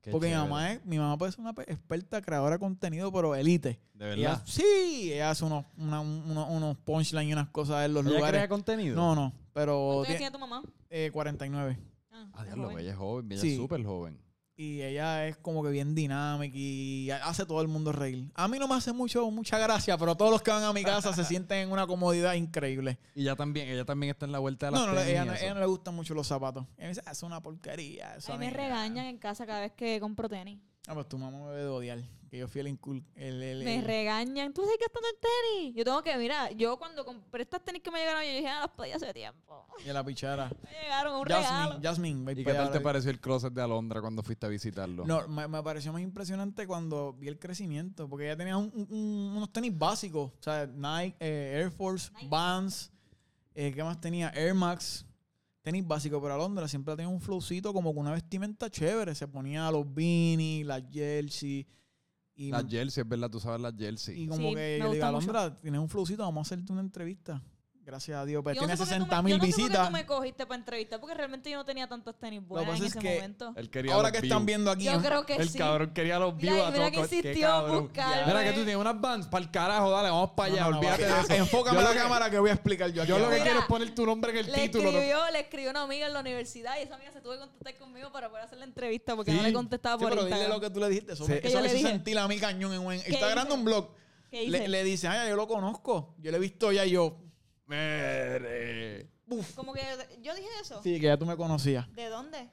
Qué 0.00 0.10
Porque 0.10 0.28
mi 0.28 0.34
mamá 0.34 0.72
es, 0.72 0.84
mi 0.86 0.98
mamá 0.98 1.18
puede 1.18 1.32
ser 1.32 1.40
una 1.40 1.52
pe- 1.52 1.70
experta 1.70 2.22
creadora 2.22 2.54
de 2.54 2.60
contenido, 2.60 3.12
pero 3.12 3.34
elite. 3.34 3.80
De 3.92 4.12
Ella, 4.14 4.28
verdad. 4.30 4.42
sí, 4.46 5.10
ella 5.12 5.30
hace 5.30 5.44
unos, 5.44 5.64
una- 5.76 6.00
unos, 6.00 6.48
unos 6.48 6.78
punchlines 6.78 7.28
y 7.28 7.32
unas 7.32 7.48
cosas 7.48 7.84
en 7.84 7.92
los 7.94 8.06
¿Ella 8.06 8.14
lugares. 8.14 8.38
crea 8.38 8.48
contenido? 8.48 8.94
No, 8.96 9.14
no, 9.14 9.32
pero 9.52 9.74
¿Cuántos 9.96 10.08
años 10.08 10.18
tiene, 10.18 10.30
tu 10.32 10.38
mamá? 10.38 10.62
eh, 10.90 11.10
49. 11.12 11.78
Ah, 12.12 12.26
Ah, 12.32 12.44
diablo, 12.44 12.78
ella 12.78 12.90
es 12.92 12.96
joven, 12.96 13.32
ella 13.32 13.40
Sí. 13.40 13.50
es 13.52 13.56
súper 13.56 13.84
joven. 13.84 14.18
Y 14.58 14.80
ella 14.80 15.26
es 15.28 15.36
como 15.36 15.62
que 15.62 15.68
bien 15.68 15.94
dinámica 15.94 16.56
y 16.56 17.10
hace 17.10 17.44
todo 17.44 17.60
el 17.60 17.68
mundo 17.68 17.92
reír. 17.92 18.30
A 18.34 18.48
mí 18.48 18.58
no 18.58 18.66
me 18.66 18.74
hace 18.74 18.90
mucho, 18.90 19.30
mucha 19.30 19.58
gracia, 19.58 19.98
pero 19.98 20.16
todos 20.16 20.30
los 20.30 20.40
que 20.40 20.50
van 20.50 20.62
a 20.62 20.72
mi 20.72 20.82
casa 20.82 21.12
se 21.12 21.24
sienten 21.24 21.58
en 21.58 21.70
una 21.72 21.86
comodidad 21.86 22.32
increíble. 22.32 22.98
Y 23.14 23.20
ella 23.22 23.36
también, 23.36 23.68
ella 23.68 23.84
también 23.84 24.12
está 24.12 24.24
en 24.24 24.32
la 24.32 24.38
vuelta 24.38 24.66
de 24.66 24.72
las 24.72 24.80
No, 24.80 24.92
no, 24.94 24.98
ella, 25.00 25.26
no- 25.26 25.34
ella 25.34 25.52
no 25.52 25.60
le 25.60 25.66
gustan 25.66 25.94
mucho 25.94 26.14
los 26.14 26.26
zapatos. 26.26 26.64
Ella 26.78 26.84
me 26.84 26.88
dice, 26.88 27.02
"Ah, 27.04 27.10
es 27.12 27.22
una 27.22 27.42
porquería. 27.42 28.16
Eso 28.16 28.32
A 28.32 28.38
mí 28.38 28.46
me 28.46 28.50
mí". 28.50 28.56
regañan 28.56 29.04
en 29.04 29.18
casa 29.18 29.44
cada 29.44 29.60
vez 29.60 29.72
que 29.72 30.00
compro 30.00 30.26
tenis. 30.26 30.58
Ah, 30.86 30.94
pues 30.94 31.08
tu 31.08 31.18
mamá 31.18 31.38
me 31.38 31.50
debe 31.50 31.62
de 31.62 31.68
odiar. 31.68 31.98
Que 32.30 32.38
yo 32.38 32.48
fui 32.48 32.60
el 32.60 32.66
incul... 32.68 33.04
El, 33.14 33.40
el- 33.42 33.64
Me 33.64 33.76
el- 33.78 33.84
regañan. 33.84 34.52
Tú 34.52 34.62
estás 34.62 34.76
gastando 34.80 35.08
en 35.08 35.14
tenis. 35.20 35.74
Yo 35.76 35.84
tengo 35.84 36.02
que, 36.02 36.16
mira, 36.16 36.50
yo 36.50 36.76
cuando 36.76 37.04
compré 37.04 37.42
estas 37.44 37.64
tenis 37.64 37.82
que 37.82 37.90
me 37.92 38.00
llegaron, 38.00 38.22
yo 38.24 38.30
dije, 38.30 38.48
ah, 38.48 38.60
las 38.62 38.70
pedí 38.70 38.90
hace 38.92 39.12
tiempo. 39.14 39.66
y 39.84 39.88
la 39.92 40.02
pichara. 40.04 40.48
Me 40.64 40.70
llegaron 40.82 41.16
un 41.20 41.24
Jasmine, 41.24 41.48
regalo. 41.62 41.80
Jasmine, 41.82 42.24
ve 42.24 42.40
¿Y 42.40 42.44
qué 42.44 42.52
tal 42.52 42.72
te 42.72 42.80
pareció 42.80 43.10
el 43.12 43.20
closet 43.20 43.52
de 43.52 43.62
Alondra 43.62 44.00
cuando 44.00 44.22
fuiste 44.24 44.44
a 44.46 44.48
visitarlo? 44.48 45.04
No, 45.06 45.28
me, 45.28 45.46
me 45.46 45.62
pareció 45.62 45.92
más 45.92 46.02
impresionante 46.02 46.66
cuando 46.66 47.12
vi 47.12 47.28
el 47.28 47.38
crecimiento, 47.38 48.08
porque 48.08 48.24
ella 48.26 48.36
tenía 48.36 48.56
un- 48.56 48.72
un- 48.74 49.34
unos 49.36 49.52
tenis 49.52 49.76
básicos, 49.78 50.32
o 50.32 50.42
sea, 50.42 50.66
Nike, 50.66 51.16
eh, 51.20 51.60
Air 51.62 51.70
Force, 51.70 52.10
Nike. 52.14 52.26
Vans, 52.28 52.90
eh, 53.54 53.72
¿qué 53.72 53.84
más 53.84 54.00
tenía? 54.00 54.30
Air 54.30 54.54
Max, 54.54 55.06
tenis 55.66 55.84
básicos, 55.84 56.22
pero 56.22 56.32
Alondra 56.32 56.68
siempre 56.68 56.94
tenía 56.94 57.08
un 57.08 57.20
flowcito 57.20 57.72
como 57.72 57.92
con 57.92 58.02
una 58.02 58.12
vestimenta 58.12 58.70
chévere, 58.70 59.16
se 59.16 59.26
ponía 59.26 59.68
los 59.72 59.84
beanies, 59.92 60.64
las 60.64 60.80
jersey, 60.92 61.66
y, 62.36 62.50
Las 62.52 62.66
jersey, 62.68 63.02
es 63.02 63.08
verdad, 63.08 63.28
tú 63.28 63.40
sabes 63.40 63.60
las 63.60 63.74
jersey. 63.76 64.22
y 64.22 64.26
como 64.28 64.50
Sí, 64.50 64.54
que 64.54 64.78
yo 64.78 64.92
digo. 64.92 65.04
Alondra, 65.04 65.58
tienes 65.60 65.80
un 65.80 65.88
flowcito, 65.88 66.22
vamos 66.22 66.38
a 66.38 66.42
hacerte 66.46 66.70
una 66.70 66.82
entrevista. 66.82 67.42
Gracias 67.86 68.18
a 68.18 68.24
Dios, 68.24 68.42
pues 68.42 68.56
Yo 68.56 68.62
no 68.62 68.66
tiene 68.66 68.76
sé 68.76 68.82
por 68.82 68.88
qué 68.88 68.94
tú 68.96 69.00
me- 69.00 69.04
60 69.06 69.22
mil 69.22 69.32
yo 69.34 69.38
no 69.38 69.44
sé 69.44 69.50
por 69.52 69.56
qué 69.56 69.62
visitas. 69.62 69.86
tú 69.86 69.92
me 69.92 70.06
cogiste 70.06 70.44
para 70.46 70.58
entrevistar, 70.58 70.98
porque 71.00 71.14
realmente 71.14 71.48
yo 71.52 71.56
no 71.56 71.64
tenía 71.64 71.88
tantos 71.88 72.18
tenis 72.18 72.44
buenas 72.44 72.68
pasa 72.70 72.78
en 72.78 72.84
es 72.86 72.90
ese 72.90 72.98
que 72.98 73.14
momento. 73.14 73.52
Él 73.54 73.70
quería 73.70 73.94
Ahora 73.94 74.08
los 74.08 74.18
que 74.20 74.26
están 74.26 74.44
viendo 74.44 74.70
aquí, 74.72 74.84
Yo 74.86 75.00
creo 75.00 75.24
que 75.24 75.36
El 75.36 75.48
sí. 75.48 75.56
cabrón 75.56 75.92
quería 75.94 76.18
los 76.18 76.34
Mira, 76.34 76.52
views 76.52 76.66
a 76.66 76.70
mira 76.72 76.90
que 76.90 76.96
insistió 76.98 77.80
buscarme. 77.82 78.26
Mira 78.26 78.42
que 78.42 78.48
tú 78.50 78.56
tienes 78.56 78.76
unas 78.76 79.00
bands 79.00 79.28
para 79.28 79.44
el 79.44 79.50
carajo, 79.52 79.90
dale, 79.92 80.10
vamos 80.10 80.30
para 80.32 80.52
allá, 80.52 80.62
No, 80.68 80.78
olvídate 80.78 81.04
papi, 81.04 81.14
de 81.28 81.34
eso. 81.34 81.42
Enfócame 81.44 81.76
Yo 81.78 81.82
la 81.84 81.92
que- 81.92 81.98
cámara 82.00 82.28
que 82.30 82.38
voy 82.40 82.50
a 82.50 82.54
explicar 82.54 82.90
yo 82.90 83.02
aquí. 83.02 83.08
Yo 83.08 83.18
lo 83.20 83.24
que. 83.26 83.30
Mira, 83.34 83.44
quiero 83.44 83.60
es 83.60 83.66
poner 83.66 83.94
tu 83.94 84.04
nombre 84.04 84.32
en 84.32 84.38
el 84.38 84.46
Le 84.50 84.58
título. 84.68 84.90
le 84.90 85.38
escribió 85.40 85.70
una 85.70 85.82
amiga 85.82 86.08
en 86.08 86.12
la 86.12 86.18
universidad 86.20 86.76
y 86.80 86.82
esa 86.82 86.96
amiga 86.96 87.12
se 87.12 87.20
tuvo 87.20 87.34
que 87.34 87.38
contactar 87.38 87.76
conmigo 87.78 88.10
para 88.10 88.28
poder 88.28 88.46
hacer 88.46 88.58
la 88.58 88.64
entrevista 88.64 89.14
porque 89.14 89.30
Sí. 89.30 89.36
no 89.36 89.44
le 89.44 89.52
contestaba 89.52 89.96
Sí, 89.96 90.02
por 90.02 90.10
pero 90.10 90.24
dile 90.24 90.36
Instagram. 90.38 90.56
lo 90.56 90.60
que 90.60 90.70
tú 90.74 90.80
le 90.80 90.88
dijiste. 90.88 91.12
Eso, 91.12 91.24
Sí. 91.24 91.32
eso 91.34 91.40
¿Qué 91.40 91.50
yo 91.50 91.60
me 91.62 91.68
le 91.68 91.78
hizo 91.78 91.86
sentir 91.88 92.18
a 92.18 92.26
mí 92.26 92.36
cañón 92.40 92.72
en 92.72 92.80
un... 92.80 93.00
¿Qué 93.00 93.12
Está 93.12 93.28
grabando 93.28 93.54
un 93.54 93.64
blog. 93.64 93.90
Le, 94.32 94.66
le 94.66 94.82
dice, 94.82 95.06
ay, 95.06 95.28
yo 95.30 95.36
lo 95.36 95.46
conozco. 95.46 96.16
Yo 96.18 96.32
le 96.32 96.36
he 96.38 96.40
visto 96.40 96.72
ya 96.72 96.84
y 96.84 96.90
yo... 96.90 97.16
Mere. 97.66 99.10
Como 99.54 99.72
que 99.72 99.82
yo 100.22 100.34
dije 100.34 100.48
eso. 100.60 100.80
Sí, 100.82 100.94
que 101.00 101.06
ya 101.06 101.16
tú 101.16 101.26
me 101.26 101.36
conocías. 101.36 101.90
¿De 101.94 102.08
dónde? 102.08 102.50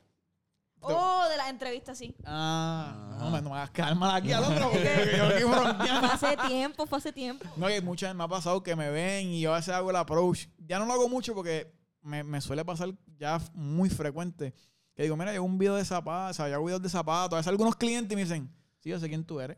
Oh, 0.86 1.26
de 1.30 1.38
las 1.38 1.49
entrevistas, 1.49 1.97
sí. 1.97 2.14
Ah, 2.26 3.14
Ah. 3.14 3.18
no, 3.22 3.30
me, 3.32 3.41
no 3.41 3.51
me 3.51 3.55
hagas 3.55 3.70
calma 3.72 4.16
aquí 4.16 4.34
al 4.34 4.43
otro 4.43 4.70
porque 4.72 5.14
yo 5.18 5.24
aquí 5.28 5.43
fronteando. 5.43 6.09
Fue 6.09 6.30
hace 6.30 6.38
tiempo, 6.47 6.86
fue 6.88 6.97
hace 6.97 7.14
tiempo. 7.14 7.45
No, 7.55 7.70
y 7.70 7.80
muchas 7.82 8.09
veces 8.09 8.18
me 8.18 8.24
ha 8.26 8.28
pasado 8.28 8.61
que 8.61 8.76
me 8.76 8.89
ven 8.89 9.28
y 9.30 9.39
yo 9.41 9.53
a 9.53 9.57
veces 9.57 9.74
hago 9.74 9.91
el 9.91 9.95
approach. 9.95 10.47
Ya 10.57 10.80
no 10.80 10.86
lo 10.86 10.93
hago 10.93 11.07
mucho 11.07 11.34
porque 11.34 11.72
me, 12.01 12.24
me 12.24 12.41
suele 12.41 12.66
pasar 12.66 12.89
ya 13.18 13.39
muy 13.53 13.89
frecuente. 13.89 14.53
Que 14.93 15.03
digo, 15.03 15.16
mira, 15.16 15.32
yo 15.32 15.38
hago 15.38 15.45
un 15.45 15.57
video 15.57 15.76
de 15.76 15.86
zapatos, 15.86 16.32
o 16.32 16.34
sea, 16.34 16.49
yo 16.49 16.55
hago 16.55 16.66
videos 16.66 16.82
de 16.82 16.89
zapatos. 16.89 17.34
A 17.34 17.38
veces 17.38 17.47
algunos 17.47 17.76
clientes 17.78 18.14
me 18.16 18.24
dicen, 18.24 18.53
sí, 18.82 18.89
yo 18.89 18.99
sé 18.99 19.07
quién 19.07 19.24
tú 19.24 19.39
eres. 19.39 19.57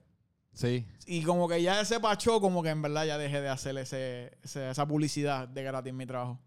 Sí. 0.56 0.88
Y 1.06 1.22
como 1.24 1.47
que 1.47 1.62
ya 1.62 1.80
ese 1.80 1.99
pachó, 1.99 2.41
como 2.41 2.64
que 2.64 2.70
en 2.70 2.82
verdad 2.82 3.06
ya 3.06 3.18
dejé 3.20 3.41
de 3.41 3.49
hacer 3.49 3.78
ese, 3.78 4.36
ese- 4.41 4.72
esa 4.72 4.88
publicidad 4.88 5.47
de 5.47 5.62
gratis 5.62 5.91
en 5.91 5.97
mi 5.97 6.06
trabajo. 6.08 6.39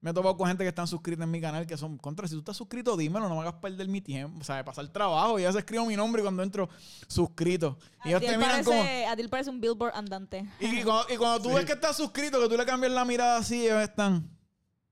Me 0.00 0.10
he 0.10 0.14
topado 0.14 0.36
con 0.36 0.46
gente 0.46 0.62
que 0.62 0.68
están 0.68 0.86
suscritos 0.86 1.24
en 1.24 1.30
mi 1.32 1.40
canal 1.40 1.66
que 1.66 1.76
son 1.76 1.98
contra. 1.98 2.28
Si 2.28 2.34
tú 2.34 2.38
estás 2.38 2.56
suscrito, 2.56 2.96
dímelo, 2.96 3.28
no 3.28 3.34
me 3.34 3.40
hagas 3.40 3.54
perder 3.54 3.88
mi 3.88 4.00
tiempo. 4.00 4.38
O 4.40 4.44
sea, 4.44 4.54
de 4.58 4.62
pasar 4.62 4.86
trabajo. 4.88 5.40
Y 5.40 5.42
ya 5.42 5.50
se 5.52 5.58
escribo 5.58 5.84
mi 5.86 5.96
nombre 5.96 6.22
y 6.22 6.24
cuando 6.24 6.44
entro, 6.44 6.68
suscrito. 7.08 7.76
Y 8.04 8.10
ellos 8.10 8.20
te 8.20 8.36
miran 8.38 8.62
parece, 8.64 8.70
como. 8.70 9.10
a 9.12 9.16
ti 9.16 9.26
parece 9.26 9.50
un 9.50 9.60
billboard 9.60 9.92
andante. 9.96 10.46
Y, 10.60 10.66
y 10.66 10.82
cuando, 10.84 11.12
y 11.12 11.16
cuando 11.16 11.42
tú 11.42 11.52
ves 11.54 11.64
que 11.64 11.72
estás 11.72 11.96
suscrito, 11.96 12.40
que 12.40 12.48
tú 12.48 12.56
le 12.56 12.64
cambias 12.64 12.92
la 12.92 13.04
mirada 13.04 13.38
así, 13.38 13.64
ellos 13.66 13.82
están. 13.82 14.30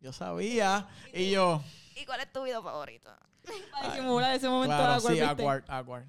Yo 0.00 0.12
sabía. 0.12 0.88
Y 1.14 1.30
yo. 1.30 1.62
¿Y 1.94 2.04
cuál 2.04 2.20
es 2.20 2.32
tu 2.32 2.42
video 2.42 2.60
favorito? 2.62 3.08
Para 3.70 3.92
disimular 3.94 4.34
ese 4.34 4.48
momento 4.48 4.74
Claro, 4.74 4.92
awkward, 4.94 5.14
sí, 5.14 5.20
¿viste? 5.20 5.42
awkward, 5.42 5.64
awkward. 5.68 6.06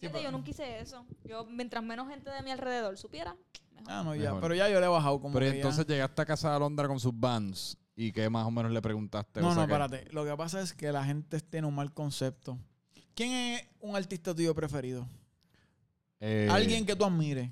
Sí, 0.00 0.08
pero- 0.08 0.20
yo 0.20 0.30
nunca 0.30 0.50
hice 0.50 0.80
eso. 0.80 1.04
Yo, 1.24 1.44
mientras 1.46 1.82
menos 1.82 2.08
gente 2.08 2.30
de 2.30 2.42
mi 2.42 2.50
alrededor 2.50 2.96
supiera, 2.98 3.34
mejor. 3.74 3.88
Ah, 3.90 4.02
no, 4.04 4.14
ya. 4.14 4.24
Mejor. 4.24 4.40
Pero 4.42 4.54
ya 4.54 4.68
yo 4.68 4.78
le 4.80 4.86
he 4.86 4.88
bajado 4.90 5.20
como 5.20 5.34
Pero 5.34 5.46
que 5.46 5.50
ya- 5.50 5.56
entonces 5.56 5.86
llegaste 5.86 6.22
a 6.22 6.26
casa 6.26 6.50
de 6.50 6.56
Alondra 6.56 6.86
con 6.88 7.00
sus 7.00 7.18
bands 7.18 7.78
y 7.94 8.12
que 8.12 8.28
más 8.28 8.46
o 8.46 8.50
menos 8.50 8.72
le 8.72 8.82
preguntaste. 8.82 9.40
No, 9.40 9.48
o 9.48 9.54
sea 9.54 9.62
no, 9.62 9.66
que- 9.68 9.72
espérate. 9.84 10.12
Lo 10.14 10.24
que 10.24 10.36
pasa 10.36 10.60
es 10.60 10.74
que 10.74 10.92
la 10.92 11.04
gente 11.04 11.40
tiene 11.40 11.66
un 11.66 11.74
mal 11.74 11.92
concepto. 11.94 12.58
¿Quién 13.14 13.32
es 13.32 13.68
un 13.80 13.96
artista 13.96 14.34
tuyo 14.34 14.54
preferido? 14.54 15.08
Eh, 16.20 16.48
Alguien 16.50 16.84
que 16.84 16.94
tú 16.96 17.04
admires. 17.04 17.50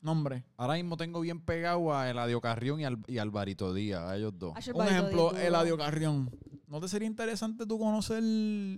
Nombre. 0.00 0.44
Ahora 0.58 0.74
mismo 0.74 0.96
tengo 0.98 1.20
bien 1.20 1.40
pegado 1.40 1.94
a 1.94 2.10
Eladio 2.10 2.38
Carrión 2.40 2.78
y, 2.80 2.84
al, 2.84 2.98
y 3.06 3.16
Alvarito 3.18 3.72
Díaz, 3.72 4.02
a 4.02 4.16
ellos 4.16 4.32
dos. 4.38 4.52
Un 4.74 4.86
ejemplo. 4.86 5.34
Eladio 5.36 5.78
Carrión. 5.78 6.30
¿No 6.74 6.80
te 6.80 6.88
sería 6.88 7.06
interesante 7.06 7.64
tú 7.66 7.78
conocer 7.78 8.20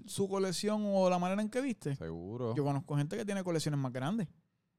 su 0.05 0.29
colección 0.29 0.83
o 0.85 1.09
la 1.09 1.19
manera 1.19 1.41
en 1.41 1.49
que 1.49 1.63
viste? 1.63 1.97
Seguro. 1.97 2.55
Yo 2.55 2.63
conozco 2.63 2.95
gente 2.95 3.17
que 3.17 3.25
tiene 3.25 3.43
colecciones 3.43 3.81
más 3.81 3.91
grandes. 3.91 4.29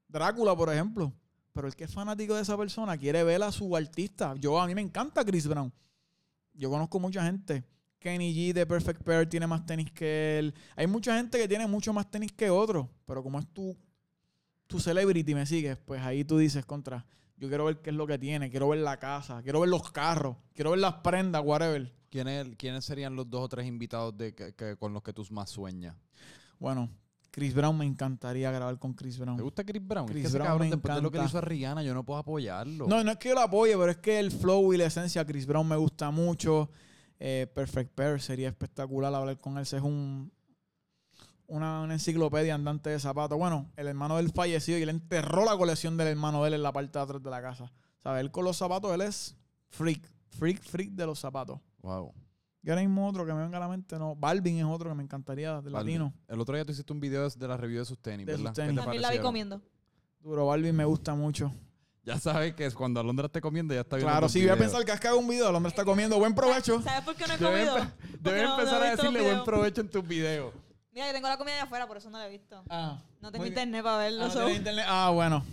Drácula, 0.07 0.55
por 0.55 0.71
ejemplo. 0.71 1.11
Pero 1.51 1.67
el 1.67 1.75
que 1.75 1.85
es 1.85 1.91
fanático 1.91 2.35
de 2.35 2.43
esa 2.43 2.55
persona 2.55 2.95
quiere 2.95 3.23
ver 3.23 3.41
a 3.41 3.51
su 3.51 3.75
artista. 3.75 4.35
Yo, 4.35 4.61
a 4.61 4.67
mí 4.67 4.75
me 4.75 4.81
encanta 4.81 5.25
Chris 5.25 5.47
Brown. 5.47 5.73
Yo 6.53 6.69
conozco 6.69 6.99
mucha 6.99 7.23
gente. 7.23 7.63
Kenny 7.97 8.35
G 8.35 8.53
de 8.53 8.67
Perfect 8.67 9.01
Pair 9.01 9.27
tiene 9.27 9.47
más 9.47 9.65
tenis 9.65 9.91
que 9.91 10.37
él. 10.37 10.53
Hay 10.75 10.85
mucha 10.85 11.17
gente 11.17 11.39
que 11.39 11.47
tiene 11.47 11.65
mucho 11.65 11.91
más 11.93 12.11
tenis 12.11 12.31
que 12.31 12.51
otro. 12.51 12.87
Pero 13.07 13.23
como 13.23 13.39
es 13.39 13.47
tu, 13.47 13.75
tu 14.67 14.79
celebrity, 14.79 15.33
me 15.33 15.47
sigues, 15.47 15.75
pues 15.79 16.03
ahí 16.03 16.23
tú 16.23 16.37
dices 16.37 16.63
contra. 16.67 17.03
Yo 17.37 17.47
quiero 17.47 17.65
ver 17.65 17.81
qué 17.81 17.91
es 17.91 17.95
lo 17.95 18.07
que 18.07 18.17
tiene. 18.17 18.49
Quiero 18.49 18.69
ver 18.69 18.79
la 18.79 18.97
casa. 18.97 19.41
Quiero 19.43 19.59
ver 19.61 19.69
los 19.69 19.91
carros. 19.91 20.37
Quiero 20.53 20.71
ver 20.71 20.79
las 20.79 20.95
prendas, 20.95 21.41
whatever. 21.45 21.93
¿Quiénes, 22.09 22.55
quiénes 22.57 22.83
serían 22.85 23.15
los 23.15 23.29
dos 23.29 23.41
o 23.43 23.49
tres 23.49 23.67
invitados 23.67 24.17
de 24.17 24.33
que, 24.33 24.53
que- 24.55 24.75
con 24.77 24.93
los 24.93 25.03
que 25.03 25.13
tú 25.13 25.25
más 25.31 25.49
sueñas? 25.49 25.95
Bueno, 26.57 26.89
Chris 27.29 27.53
Brown 27.53 27.77
me 27.77 27.85
encantaría 27.85 28.49
grabar 28.49 28.79
con 28.79 28.93
Chris 28.93 29.19
Brown. 29.19 29.37
¿Te 29.37 29.43
gusta 29.43 29.63
Chris 29.63 29.85
Brown? 29.85 30.07
Chris 30.07 30.25
es 30.25 30.31
que 30.31 30.37
Brown 30.37 30.47
cabrón, 30.47 30.69
me 30.69 30.75
después 30.75 30.95
de 30.95 31.01
lo 31.01 31.11
que 31.11 31.17
le 31.17 31.23
encanta. 31.23 31.29
hizo 31.29 31.37
a 31.37 31.41
Rihanna, 31.47 31.83
yo 31.83 31.93
no 31.93 32.03
puedo 32.03 32.19
apoyarlo. 32.19 32.87
No, 32.87 33.03
no 33.03 33.11
es 33.11 33.17
que 33.17 33.29
yo 33.29 33.35
lo 33.35 33.41
apoye, 33.41 33.73
pero 33.77 33.91
es 33.91 33.97
que 33.97 34.19
el 34.19 34.31
flow 34.31 34.73
y 34.73 34.77
la 34.77 34.85
esencia 34.85 35.23
de 35.23 35.31
Chris 35.31 35.45
Brown 35.45 35.67
me 35.67 35.75
gusta 35.75 36.09
mucho. 36.09 36.71
Eh, 37.19 37.45
Perfect 37.53 37.93
Pair 37.93 38.19
sería 38.21 38.47
espectacular 38.47 39.13
hablar 39.13 39.37
con 39.39 39.57
él. 39.57 39.63
Ese 39.63 39.77
Es 39.77 39.83
un, 39.83 40.31
una, 41.47 41.81
una 41.81 41.93
enciclopedia 41.93 42.53
andante 42.55 42.89
de 42.89 42.99
zapatos. 42.99 43.37
Bueno, 43.37 43.71
el 43.75 43.87
hermano 43.87 44.17
del 44.17 44.31
fallecido 44.31 44.77
y 44.77 44.83
él 44.83 44.89
enterró 44.89 45.43
la 45.45 45.57
colección 45.57 45.97
del 45.97 46.07
hermano 46.09 46.41
de 46.43 46.49
él 46.49 46.53
en 46.55 46.63
la 46.63 46.71
parte 46.71 46.97
de 46.99 47.03
atrás 47.03 47.23
de 47.23 47.29
la 47.29 47.41
casa. 47.41 47.71
¿Sabes? 48.03 48.21
Él 48.21 48.31
con 48.31 48.45
los 48.45 48.57
zapatos, 48.57 48.93
él 48.93 49.01
es 49.01 49.35
freak. 49.69 50.01
Freak, 50.29 50.61
freak 50.61 50.89
de 50.91 51.05
los 51.05 51.19
zapatos. 51.19 51.59
Wow. 51.81 52.13
Y 52.61 52.69
ahora 52.69 52.81
mismo 52.81 53.07
otro 53.07 53.25
que 53.25 53.33
me 53.33 53.41
venga 53.41 53.57
a 53.57 53.61
la 53.61 53.67
mente, 53.69 53.97
no. 53.97 54.13
Balvin 54.15 54.57
es 54.57 54.65
otro 54.65 54.89
que 54.89 54.95
me 54.95 55.03
encantaría, 55.03 55.61
de 55.61 55.69
Balvin. 55.71 55.73
latino. 55.73 56.13
El 56.27 56.39
otro 56.41 56.53
día 56.55 56.65
tú 56.65 56.73
hiciste 56.73 56.91
un 56.91 56.99
video 56.99 57.27
de- 57.29 57.35
de 57.39 57.47
la 57.47 57.55
review 57.55 57.79
de 57.79 57.85
sus 57.85 57.97
tenis, 57.99 58.25
De 58.27 58.33
¿verdad? 58.33 58.51
¿Qué 58.53 58.61
tenis. 58.61 58.75
te 58.75 58.81
También 58.81 59.01
la 59.01 59.11
vi 59.11 59.19
comiendo. 59.19 59.61
Duro, 60.19 60.45
Balvin 60.47 60.75
me 60.75 60.83
gusta 60.85 61.15
mucho. 61.15 61.51
Ya 62.03 62.19
sabes 62.19 62.53
que 62.55 62.65
es 62.65 62.73
cuando 62.73 62.99
Alondra 62.99 63.25
esté 63.27 63.39
comiendo 63.41 63.73
ya 63.73 63.81
está 63.81 63.95
viendo 63.97 64.11
Claro, 64.11 64.29
sí, 64.29 64.41
voy 64.41 64.49
a 64.49 64.57
pensar 64.57 64.83
que 64.85 64.91
has 64.91 64.99
cagado 64.99 65.19
un 65.19 65.27
video, 65.27 65.49
el 65.49 65.55
hombre 65.55 65.69
está 65.69 65.83
comiendo. 65.85 66.17
Buen 66.19 66.33
provecho. 66.35 66.81
¿Sabes 66.81 67.03
por 67.03 67.15
qué 67.15 67.25
no 67.27 67.33
he 67.33 67.37
comido? 67.37 67.75
debes 68.19 68.43
no- 68.43 68.49
no 68.55 68.59
empezar 68.59 68.81
a 68.83 68.91
decirle 68.91 69.21
buen 69.21 69.43
provecho 69.43 69.81
en 69.81 69.89
tus 69.89 70.07
videos. 70.07 70.53
Mira, 70.97 71.07
yo 71.09 71.13
tengo 71.13 71.27
la 71.27 71.37
comida 71.37 71.53
de 71.53 71.61
afuera, 71.61 71.85
por 71.87 71.97
eso 71.97 72.09
no 72.09 72.17
la 72.17 72.25
he 72.25 72.29
visto. 72.31 72.63
Ah, 72.71 72.99
No 73.21 73.31
tengo 73.31 73.43
muy 73.43 73.51
bien. 73.51 73.59
internet 73.59 73.83
para 73.83 73.97
verlo. 73.97 74.23
Ah, 74.23 74.27
no 74.27 74.33
so- 74.33 74.39
tienes 74.39 74.57
internet. 74.57 74.85
Ah, 74.87 75.11
bueno. 75.13 75.45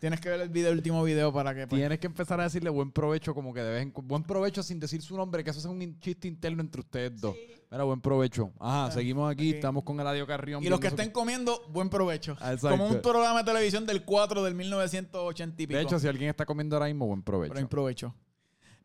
Tienes 0.00 0.20
que 0.22 0.28
ver 0.30 0.40
el, 0.40 0.48
video, 0.48 0.70
el 0.70 0.76
último 0.78 1.02
video 1.04 1.32
para 1.34 1.54
que... 1.54 1.66
pues, 1.66 1.78
Tienes 1.78 1.98
que 1.98 2.06
empezar 2.06 2.40
a 2.40 2.44
decirle 2.44 2.70
buen 2.70 2.90
provecho 2.92 3.34
como 3.34 3.52
que 3.52 3.60
de 3.62 3.70
vez 3.72 3.82
en 3.82 3.90
cu- 3.90 4.00
Buen 4.02 4.22
provecho 4.22 4.62
sin 4.62 4.78
decir 4.80 5.02
su 5.02 5.16
nombre, 5.18 5.44
que 5.44 5.50
eso 5.50 5.58
es 5.58 5.64
un 5.66 5.82
in- 5.82 5.98
chiste 6.00 6.28
interno 6.28 6.62
entre 6.62 6.80
ustedes 6.80 7.20
dos. 7.20 7.34
Mira, 7.70 7.84
buen 7.84 8.00
provecho. 8.00 8.52
Ajá, 8.58 8.86
Ah, 8.86 8.90
seguimos 8.90 9.30
aquí, 9.30 9.50
ok. 9.50 9.56
estamos 9.56 9.84
con 9.84 10.00
Eladio 10.00 10.26
Carrión. 10.26 10.62
y 10.64 10.68
los 10.70 10.80
que 10.80 10.88
su- 10.88 10.94
estén 10.96 11.10
comiendo, 11.10 11.62
buen 11.70 11.90
provecho. 11.90 12.36
Ah, 12.40 12.52
exacto. 12.54 12.78
Como 12.78 12.88
un 12.94 13.02
programa 13.02 13.42
de 13.42 13.44
televisión 13.52 13.84
del 13.84 14.02
4 14.02 14.42
del 14.44 14.54
1980 14.54 15.62
y 15.62 15.66
pico. 15.66 15.76
De 15.76 15.82
hecho, 15.84 15.98
si 15.98 16.08
alguien 16.08 16.30
está 16.30 16.46
comiendo 16.46 16.76
ahora 16.76 16.86
mismo, 16.86 17.06
buen 17.06 17.22
provecho. 17.22 17.52
Buen 17.52 17.68
provecho. 17.68 18.14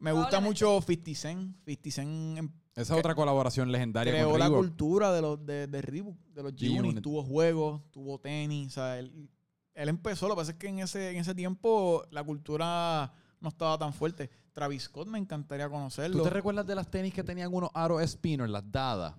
Me 0.01 0.11
gusta 0.11 0.39
mucho 0.39 0.81
50 0.81 1.15
Cent. 1.15 1.55
50 1.65 1.91
Cent 1.91 2.37
em- 2.37 2.49
Esa 2.75 2.93
es 2.93 2.99
otra 2.99 3.15
colaboración 3.15 3.71
legendaria 3.71 4.11
creó 4.13 4.31
con 4.31 4.39
la 4.39 4.49
cultura 4.49 5.13
de 5.13 5.21
los 5.21 5.45
de, 5.45 5.67
de 5.67 5.81
Reebok, 5.81 6.17
de 6.33 6.43
los 6.43 6.53
G-Unit. 6.53 6.81
G-Unit. 6.81 7.01
Tuvo 7.01 7.23
juegos, 7.23 7.81
tuvo 7.91 8.19
tenis. 8.19 8.67
O 8.67 8.71
sea, 8.71 8.97
él, 8.97 9.29
él 9.73 9.89
empezó. 9.89 10.27
Lo 10.27 10.35
que 10.35 10.41
pasa 10.41 10.51
es 10.51 10.57
que 10.57 10.67
en 10.67 10.79
ese, 10.79 11.11
en 11.11 11.17
ese 11.17 11.35
tiempo 11.35 12.03
la 12.11 12.23
cultura 12.23 13.13
no 13.39 13.49
estaba 13.49 13.77
tan 13.77 13.93
fuerte. 13.93 14.29
Travis 14.53 14.83
Scott 14.83 15.07
me 15.07 15.17
encantaría 15.17 15.69
conocerlo. 15.69 16.17
¿Tú 16.17 16.23
te 16.23 16.29
recuerdas 16.29 16.65
de 16.65 16.75
las 16.75 16.89
tenis 16.89 17.13
que 17.13 17.23
tenían 17.23 17.53
unos 17.53 17.69
aros 17.73 18.01
spinner, 18.09 18.49
las 18.49 18.69
dadas? 18.71 19.13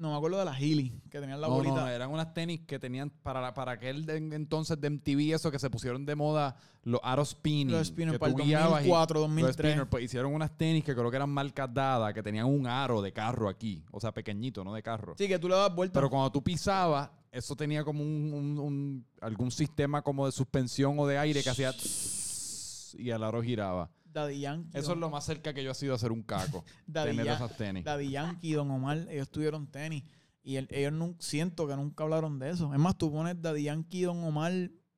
No, 0.00 0.10
me 0.12 0.16
acuerdo 0.16 0.38
de 0.38 0.46
las 0.46 0.56
Healy, 0.58 0.98
que 1.10 1.20
tenían 1.20 1.40
la 1.42 1.46
no, 1.48 1.54
bolita. 1.56 1.74
no, 1.82 1.86
eran 1.88 2.10
unas 2.10 2.32
tenis 2.32 2.60
que 2.66 2.78
tenían 2.78 3.10
para, 3.22 3.52
para 3.52 3.72
aquel 3.72 4.06
de- 4.06 4.16
entonces 4.16 4.80
de 4.80 4.88
MTV, 4.88 5.34
eso 5.34 5.50
que 5.50 5.58
se 5.58 5.68
pusieron 5.68 6.06
de 6.06 6.14
moda, 6.16 6.56
los 6.84 7.00
aros 7.04 7.28
spinning. 7.30 7.70
Los 7.70 7.88
spinners 7.88 8.18
para 8.18 8.30
el 8.32 8.36
tú 8.38 8.42
guiabas 8.44 8.82
y- 8.84 8.88
2004, 8.88 9.20
Los 9.20 9.28
2003. 9.28 9.54
spinners, 9.72 9.88
pues, 9.90 10.04
hicieron 10.04 10.34
unas 10.34 10.56
tenis 10.56 10.82
que 10.84 10.94
creo 10.94 11.10
que 11.10 11.16
eran 11.16 11.28
marcas 11.28 11.72
dadas, 11.74 12.14
que 12.14 12.22
tenían 12.22 12.46
un 12.46 12.66
aro 12.66 13.02
de 13.02 13.12
carro 13.12 13.46
aquí. 13.48 13.84
O 13.90 14.00
sea, 14.00 14.10
pequeñito, 14.10 14.64
no 14.64 14.72
de 14.72 14.82
carro. 14.82 15.14
Sí, 15.18 15.28
que 15.28 15.38
tú 15.38 15.48
le 15.50 15.54
das 15.54 15.74
vuelta. 15.74 15.92
Pero 15.92 16.08
cuando 16.08 16.32
tú 16.32 16.42
pisabas, 16.42 17.10
eso 17.30 17.54
tenía 17.54 17.84
como 17.84 18.02
un, 18.02 18.32
un- 18.32 18.58
un- 18.58 19.06
algún 19.20 19.50
sistema 19.50 20.00
como 20.00 20.24
de 20.24 20.32
suspensión 20.32 20.98
o 20.98 21.06
de 21.06 21.18
aire 21.18 21.42
que 21.42 21.50
hacía 21.50 21.72
tss, 21.74 22.96
y 22.98 23.10
el 23.10 23.22
aro 23.22 23.42
giraba. 23.42 23.90
Daddy 24.12 24.40
Yankee. 24.40 24.78
Eso 24.78 24.92
es 24.92 24.98
lo 24.98 25.10
más 25.10 25.24
cerca 25.24 25.52
que 25.54 25.62
yo 25.64 25.70
he 25.70 25.74
sido 25.74 25.92
a 25.92 25.96
hacer 25.96 26.12
un 26.12 26.22
caco. 26.22 26.64
Daddy, 26.86 27.10
tener 27.10 27.26
Ya- 27.26 27.34
esas 27.36 27.56
tenis. 27.56 27.84
Daddy 27.84 28.10
Yankee 28.10 28.48
y 28.48 28.52
Don 28.52 28.70
Omar, 28.70 29.06
ellos 29.10 29.30
tuvieron 29.30 29.66
tenis. 29.66 30.04
Y 30.42 30.56
el- 30.56 30.68
ellos 30.70 30.92
no, 30.92 31.14
siento 31.18 31.66
que 31.66 31.76
nunca 31.76 32.04
hablaron 32.04 32.38
de 32.38 32.50
eso. 32.50 32.72
Es 32.72 32.78
más, 32.80 32.96
tú 32.96 33.12
pones 33.12 33.40
Daddy 33.40 33.64
Yankee 33.64 33.98
y 33.98 34.02
Don 34.02 34.22
Omar. 34.24 34.52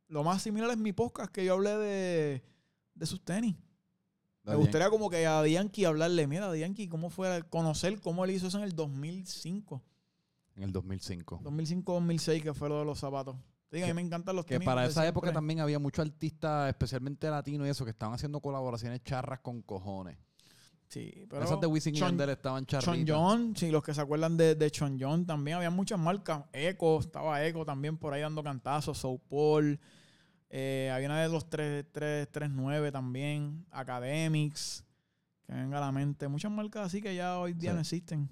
Lo 0.08 0.24
más 0.24 0.42
similar 0.42 0.70
es 0.70 0.78
mi 0.78 0.92
podcast 0.92 1.32
que 1.32 1.44
yo 1.44 1.54
hablé 1.54 1.70
de, 1.76 2.42
de 2.94 3.06
sus 3.06 3.24
tenis. 3.24 3.56
Me 4.44 4.56
gustaría 4.56 4.90
como 4.90 5.08
que 5.08 5.24
a 5.26 5.32
Daddy 5.34 5.52
Yankee 5.52 5.84
hablarle, 5.84 6.26
mira, 6.26 6.46
Daddy 6.46 6.60
Yankee, 6.60 6.88
¿cómo 6.88 7.10
fue 7.10 7.42
conocer 7.48 8.00
cómo 8.00 8.24
él 8.24 8.32
hizo 8.32 8.48
eso 8.48 8.58
en 8.58 8.64
el 8.64 8.74
2005? 8.74 9.82
En 10.56 10.64
el 10.64 10.72
2005. 10.72 11.40
2005-2006, 11.44 12.42
que 12.42 12.52
fue 12.52 12.68
lo 12.68 12.80
de 12.80 12.84
los 12.84 12.98
zapatos. 12.98 13.36
Te 13.72 13.78
digo, 13.78 13.86
a 13.86 13.88
mí 13.88 13.94
me 13.94 14.02
encantan 14.02 14.36
los 14.36 14.44
Que 14.44 14.56
tenis. 14.56 14.66
para 14.66 14.84
esa 14.84 15.06
época 15.06 15.32
también 15.32 15.60
había 15.60 15.78
muchos 15.78 16.04
artistas, 16.04 16.68
especialmente 16.68 17.30
latinos 17.30 17.66
y 17.66 17.70
eso, 17.70 17.84
que 17.86 17.90
estaban 17.92 18.14
haciendo 18.14 18.38
colaboraciones 18.40 19.02
charras 19.02 19.40
con 19.40 19.62
cojones. 19.62 20.18
Sí, 20.88 21.24
pero 21.30 21.42
Esas 21.42 21.58
de 21.58 21.66
Wisin 21.66 21.94
y 21.94 21.98
Chon- 21.98 22.08
Yandel 22.10 22.28
estaban 22.30 22.66
Chon 22.66 22.80
charritas. 22.82 23.16
John, 23.16 23.56
sí, 23.56 23.70
los 23.70 23.82
que 23.82 23.94
se 23.94 24.00
acuerdan 24.02 24.36
de, 24.36 24.54
de 24.56 24.70
Chon 24.70 24.98
John, 25.00 25.24
también 25.24 25.56
había 25.56 25.70
muchas 25.70 25.98
marcas. 25.98 26.44
Eco, 26.52 27.00
estaba 27.00 27.42
Eco 27.46 27.64
también 27.64 27.96
por 27.96 28.12
ahí 28.12 28.20
dando 28.20 28.42
cantazos, 28.42 28.98
Soul 28.98 29.18
Paul. 29.30 29.80
eh, 30.50 30.90
había 30.94 31.06
una 31.08 31.22
de 31.22 31.30
los 31.30 31.48
339 31.48 32.92
también, 32.92 33.64
Academics, 33.70 34.84
que 35.46 35.54
venga 35.54 35.78
a 35.78 35.80
la 35.80 35.92
mente. 35.92 36.28
Muchas 36.28 36.52
marcas 36.52 36.86
así 36.88 37.00
que 37.00 37.14
ya 37.14 37.38
hoy 37.38 37.54
día 37.54 37.70
Sí. 37.70 37.74
no 37.74 37.80
existen. 37.80 38.28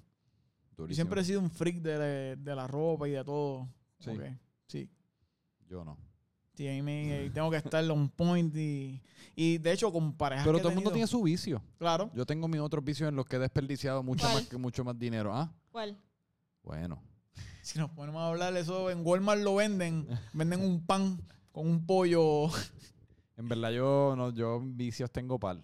Durísimo. 0.77 0.95
siempre 0.95 1.21
he 1.21 1.23
sido 1.23 1.39
un 1.41 1.49
freak 1.49 1.77
de, 1.81 2.35
de 2.35 2.55
la 2.55 2.67
ropa 2.67 3.07
y 3.07 3.11
de 3.11 3.23
todo. 3.23 3.67
Sí. 3.99 4.11
Yo 5.71 5.85
no. 5.85 5.97
Sí, 6.53 6.67
a 6.67 6.71
mí 6.73 6.81
me, 6.81 7.29
tengo 7.29 7.49
que 7.49 7.55
estar 7.55 7.81
on 7.89 8.09
point 8.09 8.53
y, 8.57 9.01
y 9.37 9.57
de 9.57 9.71
hecho 9.71 9.89
con 9.89 10.11
parejas 10.17 10.45
Pero 10.45 10.57
que 10.57 10.61
todo 10.63 10.69
el 10.71 10.75
mundo 10.75 10.89
tenido- 10.89 11.07
tiene 11.07 11.07
su 11.07 11.23
vicio. 11.23 11.61
Claro. 11.79 12.11
Yo 12.13 12.25
tengo 12.25 12.49
mis 12.49 12.59
otros 12.59 12.83
vicios 12.83 13.07
en 13.07 13.15
los 13.15 13.25
que 13.25 13.37
he 13.37 13.39
desperdiciado 13.39 14.03
mucho 14.03 14.25
¿Cuál? 14.25 14.33
más, 14.35 14.47
que- 14.49 14.57
mucho 14.57 14.83
más 14.83 14.99
dinero. 14.99 15.33
¿Ah? 15.33 15.49
¿Cuál? 15.71 15.97
Bueno. 16.61 17.01
Si 17.61 17.79
nos 17.79 17.89
ponemos 17.91 18.21
a 18.21 18.27
hablar 18.27 18.53
eso, 18.57 18.89
en 18.91 18.99
Walmart 19.05 19.41
lo 19.41 19.55
venden. 19.55 20.05
Venden 20.33 20.59
un 20.61 20.85
pan 20.85 21.21
con 21.53 21.67
un 21.69 21.85
pollo. 21.85 22.47
En 23.37 23.47
verdad 23.47 23.71
yo 23.71 24.13
no, 24.17 24.31
yo 24.33 24.59
vicios 24.61 25.09
tengo 25.09 25.39
pal. 25.39 25.63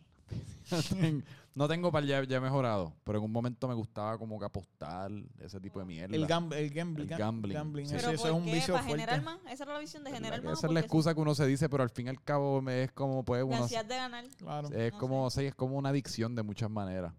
Ten- 0.90 1.24
no 1.58 1.68
tengo 1.68 1.92
pal, 1.92 2.06
ya, 2.06 2.24
ya 2.24 2.40
mejorado. 2.40 2.94
Pero 3.04 3.18
en 3.18 3.26
un 3.26 3.32
momento 3.32 3.68
me 3.68 3.74
gustaba 3.74 4.18
como 4.18 4.38
que 4.40 4.46
apostar, 4.46 5.12
ese 5.40 5.60
tipo 5.60 5.80
de 5.80 5.86
mierda. 5.86 6.16
El, 6.16 6.28
gam- 6.28 6.54
el 6.54 6.70
gambling. 6.70 7.12
El 7.12 7.18
gambling, 7.54 7.88
sí. 7.88 7.96
Eso, 7.96 8.06
¿Pero 8.06 8.12
eso 8.16 8.22
por 8.24 8.32
es 8.32 8.38
un 8.38 8.46
vicio 8.46 8.74
¿Para 8.76 8.86
fuerte. 8.86 9.02
generar 9.06 9.24
más? 9.26 9.40
¿Esa 9.52 9.64
era 9.64 9.74
la 9.74 9.80
visión 9.80 10.04
de 10.04 10.12
generar 10.12 10.44
más? 10.44 10.58
Esa 10.60 10.68
es 10.68 10.74
la 10.74 10.80
excusa 10.80 11.14
que 11.16 11.20
uno 11.20 11.34
se 11.36 11.48
dice, 11.48 11.68
pero 11.68 11.84
al 11.84 11.90
fin 11.90 12.06
y 12.06 12.10
al 12.10 12.24
cabo 12.24 12.62
me- 12.62 12.84
es 12.84 12.92
como 12.92 13.26
pues 13.26 13.40
La 13.40 13.46
uno 13.46 13.64
ansiedad 13.64 13.86
de 13.86 13.96
ganar. 13.96 14.26
Claro. 14.38 14.70
es 14.72 14.94
no 14.94 15.00
como 15.00 15.30
sí, 15.32 15.46
es 15.46 15.56
como 15.56 15.78
una 15.78 15.90
adicción 15.90 16.36
de 16.36 16.44
muchas 16.44 16.70
maneras. 16.70 17.14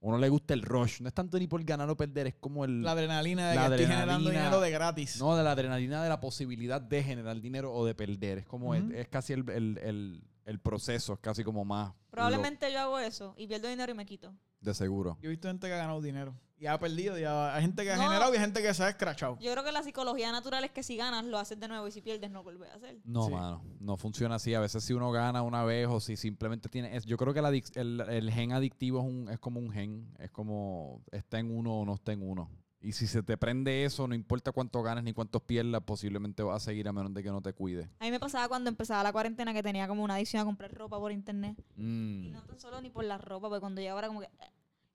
Uno 0.00 0.16
le 0.16 0.28
gusta 0.28 0.54
el 0.54 0.62
rush, 0.62 1.00
no 1.00 1.08
es 1.08 1.14
tanto 1.14 1.36
ni 1.40 1.48
por 1.48 1.60
ganar 1.64 1.90
o 1.90 1.96
perder, 1.96 2.28
es 2.28 2.36
como 2.36 2.64
el 2.64 2.82
La 2.82 2.92
adrenalina 2.92 3.50
de 3.50 3.56
La 3.56 3.66
que 3.68 3.74
estoy 3.74 3.86
generando 3.92 4.30
dinero 4.30 4.60
de 4.60 4.70
gratis. 4.70 5.18
no 5.18 5.34
de 5.34 5.42
la 5.42 5.50
adrenalina 5.50 6.00
de 6.04 6.08
la 6.08 6.20
posibilidad 6.20 6.80
de 6.80 7.02
generar 7.02 7.40
dinero 7.40 7.72
o 7.74 7.84
de 7.84 7.96
perder, 7.96 8.38
es 8.38 8.46
como 8.46 8.76
es- 8.76 8.84
es, 8.92 9.08
casi 9.08 9.32
el, 9.32 9.50
el- 9.50 9.78
el- 9.82 10.22
el 10.48 10.58
proceso, 10.60 11.12
es 11.14 11.18
casi 11.20 11.44
como 11.44 11.64
más 11.64 11.92
Probablemente 12.10 12.72
yo 12.72 12.80
hago 12.80 12.98
eso 12.98 13.34
y 13.36 13.46
pierdo 13.46 13.68
dinero 13.68 13.92
y 13.92 13.94
me 13.94 14.06
quito. 14.06 14.28
lo- 14.32 14.38
de 14.60 14.74
seguro. 14.74 15.16
Yo 15.22 15.28
he 15.28 15.30
visto 15.30 15.46
gente 15.46 15.68
que 15.68 15.72
ha 15.74 15.76
ganado 15.76 16.00
dinero. 16.02 16.34
Y 16.58 16.66
ha 16.66 16.76
perdido. 16.80 17.16
Y 17.16 17.22
ha- 17.22 17.54
hay 17.54 17.62
gente 17.62 17.84
que 17.84 17.92
ha 17.92 17.96
No. 17.96 18.02
generado 18.02 18.32
y 18.32 18.36
hay 18.38 18.40
gente 18.42 18.60
que 18.60 18.74
se 18.74 18.82
ha 18.82 18.88
escrachado. 18.88 19.38
Yo 19.38 19.52
creo 19.52 19.62
que 19.62 19.70
la 19.70 19.84
psicología 19.84 20.32
natural 20.32 20.64
es 20.64 20.72
que 20.72 20.82
si 20.82 20.96
ganas, 20.96 21.24
lo 21.24 21.38
haces 21.38 21.60
de 21.60 21.68
nuevo 21.68 21.86
y 21.86 21.92
si 21.92 22.00
pierdes, 22.02 22.32
no 22.32 22.42
vuelves 22.42 22.68
a 22.72 22.74
hacer. 22.74 22.98
No, 23.04 23.26
Sí. 23.26 23.32
mano, 23.32 23.62
no 23.78 23.96
funciona 23.96 24.34
así. 24.34 24.54
A 24.54 24.60
veces 24.60 24.82
si 24.82 24.92
uno 24.94 25.12
gana 25.12 25.42
una 25.42 25.62
vez 25.62 25.86
o 25.88 26.00
si 26.00 26.16
simplemente 26.16 26.68
tiene... 26.68 26.96
es- 26.96 27.04
yo 27.04 27.16
creo 27.16 27.32
que 27.32 27.40
adic- 27.40 27.76
el, 27.76 28.00
el 28.00 28.32
gen 28.32 28.50
adictivo 28.52 28.98
es, 28.98 29.04
un, 29.06 29.28
es 29.30 29.38
como 29.38 29.60
un 29.60 29.70
gen. 29.70 30.12
Es 30.18 30.32
como 30.32 31.04
está 31.12 31.38
en 31.38 31.56
uno 31.56 31.74
o 31.78 31.84
no 31.84 31.94
está 31.94 32.10
en 32.12 32.28
uno. 32.28 32.50
Y 32.80 32.92
si 32.92 33.08
se 33.08 33.22
te 33.24 33.36
prende 33.36 33.84
eso, 33.84 34.06
no 34.06 34.14
importa 34.14 34.52
cuánto 34.52 34.82
ganes 34.82 35.02
ni 35.02 35.12
cuántos 35.12 35.42
pierdas, 35.42 35.82
posiblemente 35.84 36.44
vas 36.44 36.62
a 36.62 36.64
seguir 36.66 36.86
a 36.88 36.92
menos 36.92 37.12
de 37.12 37.22
que 37.24 37.30
no 37.30 37.42
te 37.42 37.52
cuides. 37.52 37.88
A 37.98 38.04
mí 38.04 38.10
me 38.12 38.20
pasaba 38.20 38.46
cuando 38.46 38.70
empezaba 38.70 39.02
la 39.02 39.12
cuarentena 39.12 39.52
que 39.52 39.62
tenía 39.64 39.88
como 39.88 40.04
una 40.04 40.14
adicción 40.14 40.42
a 40.42 40.44
comprar 40.44 40.72
ropa 40.72 40.96
por 40.98 41.10
internet. 41.10 41.56
Y 41.76 41.82
Mm, 41.82 42.32
no 42.32 42.42
tan 42.44 42.60
solo 42.60 42.80
ni 42.80 42.90
por 42.90 43.04
la 43.04 43.18
ropa, 43.18 43.48
porque 43.48 43.60
cuando 43.60 43.80
llegaba 43.80 43.98
era 44.00 44.08
como 44.08 44.20
que... 44.20 44.28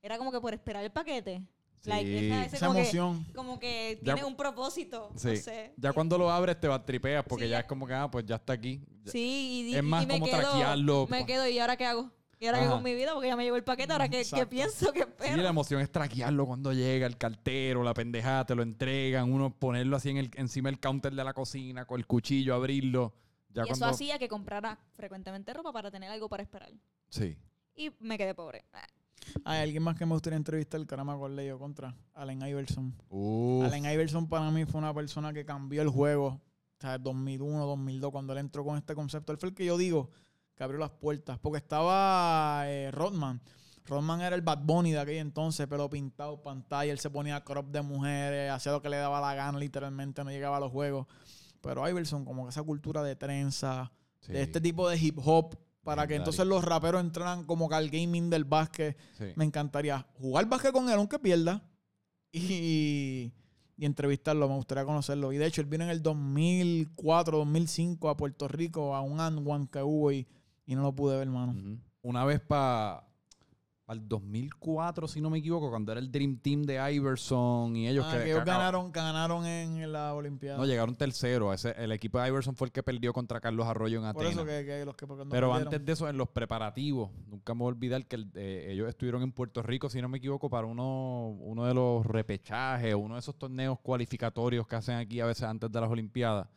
Era 0.01 0.17
como 0.17 0.31
que 0.31 0.39
por 0.39 0.53
esperar 0.53 0.83
el 0.83 0.91
paquete. 0.91 1.43
sí. 1.81 1.89
Like, 1.89 2.27
esa- 2.27 2.45
ese 2.45 2.55
Esa 2.55 2.65
como 2.67 2.75
que- 2.77 2.81
emoción. 2.83 3.25
como 3.35 3.59
que 3.59 3.95
Ya 4.01 4.13
tiene 4.13 4.21
cu- 4.21 4.27
un 4.27 4.35
propósito. 4.37 5.11
Sí. 5.17 5.27
No 5.27 5.35
sé. 5.35 5.73
Ya 5.75 5.89
Y- 5.89 5.93
cuando 5.93 6.17
lo 6.17 6.31
abres 6.31 6.57
te 6.59 6.69
vas 6.69 6.85
tripeas 6.85 7.25
porque 7.27 7.43
Sí, 7.43 7.49
ya 7.49 7.57
ya. 7.57 7.59
es 7.59 7.65
como 7.65 7.85
que, 7.85 7.93
ah, 7.93 8.09
pues 8.09 8.25
ya 8.25 8.35
está 8.35 8.53
aquí. 8.53 8.81
Ya- 9.03 9.11
Sí, 9.11 9.65
y, 9.69 9.73
Es 9.75 9.79
y- 9.79 9.81
más 9.85 10.03
y 10.03 10.07
me 10.07 10.13
como 10.13 10.25
quedo, 10.25 10.39
traquearlo. 10.39 11.07
Me 11.09 11.25
quedo, 11.25 11.45
¿y 11.49 11.59
ahora 11.59 11.75
qué 11.75 11.85
hago? 11.85 12.09
¿Y 12.43 12.47
ahora 12.47 12.59
qué 12.59 12.65
Ajá. 12.65 12.73
con 12.73 12.83
mi 12.83 12.93
vida? 12.93 13.13
Porque 13.13 13.29
ya 13.29 13.37
me 13.37 13.45
llegó 13.45 13.55
el 13.55 13.63
paquete, 13.63 13.93
¿ahora 13.93 14.09
qué, 14.09 14.21
qué 14.29 14.45
pienso? 14.45 14.91
¿Qué 14.91 14.99
Sí, 15.03 15.05
espero? 15.07 15.41
la 15.43 15.47
emoción 15.47 15.79
es 15.79 15.89
traquearlo 15.89 16.45
cuando 16.45 16.73
llega 16.73 17.07
el 17.07 17.17
cartero, 17.17 17.83
la 17.83 17.93
pendejada, 17.93 18.45
te 18.45 18.53
lo 18.53 18.63
entregan, 18.63 19.31
uno 19.31 19.57
ponerlo 19.57 19.95
así 19.95 20.09
en 20.09 20.17
el, 20.17 20.29
encima 20.35 20.67
del 20.69 20.77
counter 20.77 21.15
de 21.15 21.23
la 21.23 21.33
cocina, 21.33 21.85
con 21.85 22.01
el 22.01 22.05
cuchillo, 22.05 22.53
abrirlo. 22.53 23.13
Ya 23.47 23.63
y 23.65 23.71
eso 23.71 23.85
hacía 23.85 24.19
que 24.19 24.27
comprara 24.27 24.77
frecuentemente 24.91 25.53
ropa 25.53 25.71
para 25.71 25.89
tener 25.89 26.11
algo 26.11 26.27
para 26.27 26.43
esperar. 26.43 26.69
Sí. 27.07 27.37
Y 27.75 27.91
me 28.01 28.17
quedé 28.17 28.35
pobre. 28.35 28.65
Hay 29.45 29.61
alguien 29.61 29.81
más 29.81 29.97
que 29.97 30.05
me 30.05 30.11
gustaría 30.11 30.35
entrevistar, 30.35 30.81
el 30.81 30.85
caramba 30.85 31.17
con 31.17 31.33
Leo 31.37 31.57
contra 31.57 31.95
Allen 32.13 32.45
Iverson. 32.45 32.93
Uf. 33.07 33.63
Allen 33.63 33.85
Iverson 33.85 34.27
para 34.27 34.51
mí 34.51 34.65
fue 34.65 34.79
una 34.81 34.93
persona 34.93 35.31
que 35.31 35.45
cambió 35.45 35.81
el 35.81 35.87
juego. 35.87 36.27
O 36.27 36.81
sea, 36.81 36.97
2001, 36.97 37.65
2002, 37.65 38.11
cuando 38.11 38.33
él 38.33 38.39
entró 38.39 38.65
con 38.65 38.75
este 38.77 38.93
concepto. 38.95 39.31
Él 39.31 39.37
fue 39.37 39.47
el 39.47 39.55
que 39.55 39.63
yo 39.63 39.77
digo 39.77 40.09
que 40.55 40.63
abrió 40.63 40.79
las 40.79 40.91
puertas. 40.91 41.37
Porque 41.39 41.57
estaba 41.57 42.63
eh, 42.67 42.91
Rodman. 42.91 43.41
Rodman 43.85 44.21
era 44.21 44.35
el 44.35 44.41
Bad 44.41 44.59
Bunny 44.63 44.91
de 44.91 44.99
aquel 44.99 45.17
entonces, 45.17 45.67
pelo 45.67 45.89
pintado, 45.89 46.41
pantalla. 46.41 46.91
Él 46.91 46.99
se 46.99 47.09
ponía 47.09 47.43
crop 47.43 47.67
de 47.67 47.81
mujeres, 47.81 48.51
hacía 48.51 48.71
lo 48.71 48.81
que 48.81 48.89
le 48.89 48.97
daba 48.97 49.19
la 49.19 49.35
gana, 49.35 49.59
literalmente 49.59 50.23
no 50.23 50.29
llegaba 50.29 50.57
a 50.57 50.59
los 50.59 50.71
juegos. 50.71 51.07
Pero 51.61 51.87
Iverson, 51.87 52.23
como 52.25 52.43
que 52.43 52.49
esa 52.49 52.63
cultura 52.63 53.03
de 53.03 53.15
trenza, 53.15 53.91
Sí, 54.21 54.31
de 54.31 54.41
este 54.41 54.61
tipo 54.61 54.87
de 54.87 54.97
hip 54.97 55.19
hop, 55.21 55.57
para 55.83 56.07
que 56.07 56.15
entonces 56.15 56.45
los 56.45 56.63
raperos 56.63 57.01
entraran 57.01 57.43
como 57.43 57.67
que 57.67 57.75
al 57.75 57.89
gaming 57.89 58.29
del 58.29 58.45
básquet. 58.45 58.97
sí. 59.17 59.25
Me 59.35 59.43
encantaría 59.43 60.07
jugar 60.13 60.47
básquet 60.47 60.71
con 60.71 60.87
él, 60.87 60.95
aunque 60.95 61.19
pierda. 61.19 61.61
Y, 62.31 63.33
y 63.77 63.85
entrevistarlo, 63.85 64.47
me 64.47 64.55
gustaría 64.55 64.85
conocerlo. 64.85 65.33
Y 65.33 65.37
de 65.37 65.45
hecho, 65.45 65.61
él 65.61 65.67
vino 65.67 65.83
en 65.83 65.89
el 65.89 66.01
2004, 66.01 67.37
2005 67.39 68.09
a 68.09 68.15
Puerto 68.15 68.47
Rico 68.47 68.95
a 68.95 69.01
un 69.01 69.19
One 69.19 69.67
que 69.69 69.83
hubo 69.83 70.11
y, 70.11 70.25
y 70.65 70.75
no 70.75 70.81
lo 70.83 70.93
pude 70.93 71.13
ver, 71.17 71.27
hermano. 71.27 71.53
Una 72.01 72.25
vez 72.25 72.39
para 72.41 73.05
el 73.89 74.07
2004, 74.07 75.07
si 75.07 75.21
no 75.21 75.29
me 75.29 75.37
equivoco, 75.37 75.69
cuando 75.69 75.91
era 75.91 75.99
el 76.01 76.09
Dream 76.11 76.37
Team 76.37 76.63
de 76.63 76.93
Iverson 76.95 77.75
y 77.75 77.87
ellos 77.87 78.05
Ah, 78.07 78.13
que, 78.17 78.23
que 78.23 78.31
ellos 78.31 78.43
ganaron, 78.45 78.91
ganaron 78.91 79.45
en 79.45 79.91
la 79.91 80.13
Olimpiada. 80.15 80.57
No, 80.57 80.65
llegaron 80.65 80.95
tercero. 80.95 81.53
Ese, 81.53 81.71
el 81.77 81.91
equipo 81.91 82.19
de 82.19 82.27
Iverson 82.29 82.55
fue 82.55 82.67
el 82.67 82.71
que 82.71 82.81
perdió 82.81 83.13
contra 83.13 83.39
Carlos 83.39 83.67
Arroyo 83.67 83.97
en 84.03 84.13
Por 84.13 84.25
Atenas. 84.25 84.33
eso 84.33 84.45
que, 84.45 84.65
que 84.65 84.85
los 84.85 84.95
que 84.95 85.05
porque 85.05 85.25
no 85.25 85.29
Pero 85.31 85.53
antes 85.53 85.85
de 85.85 85.91
eso, 85.91 86.09
en 86.09 86.17
los 86.17 86.29
preparativos, 86.29 87.11
nunca 87.27 87.53
me 87.53 87.59
voy 87.59 87.65
a 87.67 87.75
olvidar 87.75 88.05
que 88.07 88.15
el- 88.15 88.31
eh, 88.35 88.67
ellos 88.71 88.87
estuvieron 88.89 89.21
en 89.21 89.31
Puerto 89.31 89.61
Rico, 89.61 89.89
si 89.89 90.01
no 90.01 90.09
me 90.09 90.17
equivoco, 90.17 90.49
para 90.49 90.65
uno, 90.65 91.27
uno 91.41 91.65
de 91.65 91.73
los 91.73 92.05
repechajes, 92.05 92.95
uno 92.95 93.13
de 93.15 93.19
esos 93.19 93.37
torneos 93.37 93.79
cualificatorios 93.81 94.65
que 94.65 94.75
hacen 94.77 94.95
aquí 94.95 95.19
a 95.19 95.25
veces 95.25 95.43
antes 95.43 95.71
de 95.71 95.79
las 95.81 95.89
Olimpiadas. 95.89 96.47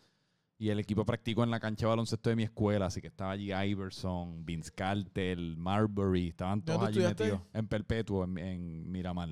Y 0.59 0.71
el 0.71 0.79
equipo 0.79 1.05
practicó 1.05 1.45
en 1.45 1.51
la 1.51 1.61
cancha 1.61 1.85
de 1.87 1.91
baloncesto 1.91 2.31
de 2.31 2.37
mi 2.37 2.43
escuela, 2.45 2.87
así 2.87 3.01
que 3.03 3.09
estaba 3.09 3.33
allí 3.33 3.53
Iverson, 3.53 4.45
Vince 4.47 4.71
Carter, 4.75 5.39
Marbury, 5.57 6.29
estaban 6.29 6.61
¿Dónde 6.61 6.73
todos 6.73 6.83
allí 6.89 6.99
estudiaste? 7.01 7.25
metidos 7.25 7.43
en 7.53 7.69
Perpetuo, 7.69 8.25
en, 8.25 8.39
en 8.39 8.91
Miramar. 8.91 9.29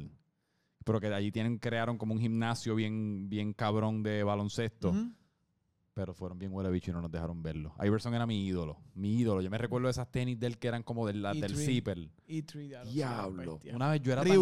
Pero 0.85 1.01
que 1.01 1.07
allí 1.07 1.33
tienen, 1.33 1.57
crearon 1.59 1.97
como 1.97 2.13
un 2.13 2.21
gimnasio 2.21 2.75
bien, 2.75 3.31
bien 3.31 3.55
cabrón 3.55 4.03
de 4.03 4.23
baloncesto. 4.23 4.93
Pero 5.95 6.13
fueron 6.13 6.39
bien 6.39 6.53
huele 6.53 6.71
bicho 6.71 6.91
y 6.91 6.95
no 6.95 7.01
nos 7.01 7.11
dejaron 7.11 7.41
verlo. 7.43 7.73
Iverson 7.83 8.13
era 8.15 8.27
mi 8.27 8.45
ídolo. 8.47 8.77
Mi 8.95 9.15
ídolo. 9.21 9.41
Yo 9.41 9.49
me 9.49 9.57
recuerdo 9.57 9.87
de 9.87 9.93
esas 9.93 10.11
tenis 10.11 10.39
de 10.39 10.49
él 10.49 10.59
que 10.59 10.67
eran 10.69 10.83
como 10.83 11.07
del, 11.07 11.25
Y 11.37 11.41
del 11.41 11.57
zipper. 11.57 12.11
Three, 12.43 12.69
diablo. 12.93 13.61
Una 13.77 13.91
vez 13.91 14.03
yo 14.03 14.13
era 14.13 14.23
tan-. 14.23 14.33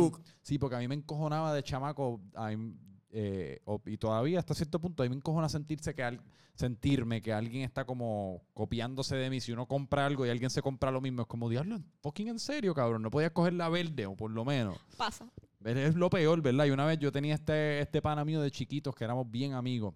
Sí, 0.41 0.59
porque 0.59 0.76
a 0.76 0.78
mí 0.78 0.89
me 0.89 0.95
encojonaba 0.95 1.55
de 1.55 1.62
chamaco. 1.62 2.22
a 2.35 2.49
mí, 2.49 2.74
eh, 3.11 3.61
y 3.85 3.99
todavía 3.99 4.39
hasta 4.39 4.55
cierto 4.55 4.80
punto, 4.80 5.03
a 5.03 5.07
mí 5.07 5.11
me 5.11 5.16
encojona 5.16 5.49
sentirse 5.51 5.95
que 5.95 6.03
al- 6.03 6.20
sentirme 6.55 7.22
que 7.22 7.32
alguien 7.32 7.62
está 7.62 7.84
como 7.84 8.42
copiándose 8.55 9.16
de 9.16 9.30
mí. 9.30 9.40
Si 9.40 9.53
uno 9.53 9.66
compra 9.66 10.07
algo 10.07 10.26
y 10.26 10.30
alguien 10.30 10.50
se 10.50 10.62
compra 10.62 10.90
lo 10.90 11.00
mismo, 11.00 11.22
es 11.22 11.28
como, 11.28 11.48
diablo, 11.48 11.80
fucking 12.00 12.28
en 12.28 12.38
serio, 12.38 12.74
cabrón. 12.74 13.03
No 13.03 13.11
podías 13.11 13.32
coger 13.32 13.55
la 13.55 13.68
verde, 13.68 14.07
o 14.07 14.16
por 14.16 14.30
lo 14.30 14.44
menos. 14.44 14.78
Pasa. 14.96 15.26
Es 15.64 15.94
lo 15.94 16.11
peor, 16.11 16.42
¿verdad? 16.42 16.66
Y 16.66 16.70
una 16.70 16.84
vez 16.84 16.98
yo 16.98 17.12
tenía 17.12 17.34
este, 17.34 17.80
este 17.80 18.03
pana 18.03 18.24
mío 18.24 18.40
de 18.40 18.50
chiquitos 18.50 18.94
que 18.94 19.05
éramos 19.05 19.30
bien 19.30 19.55
amigos. 19.55 19.94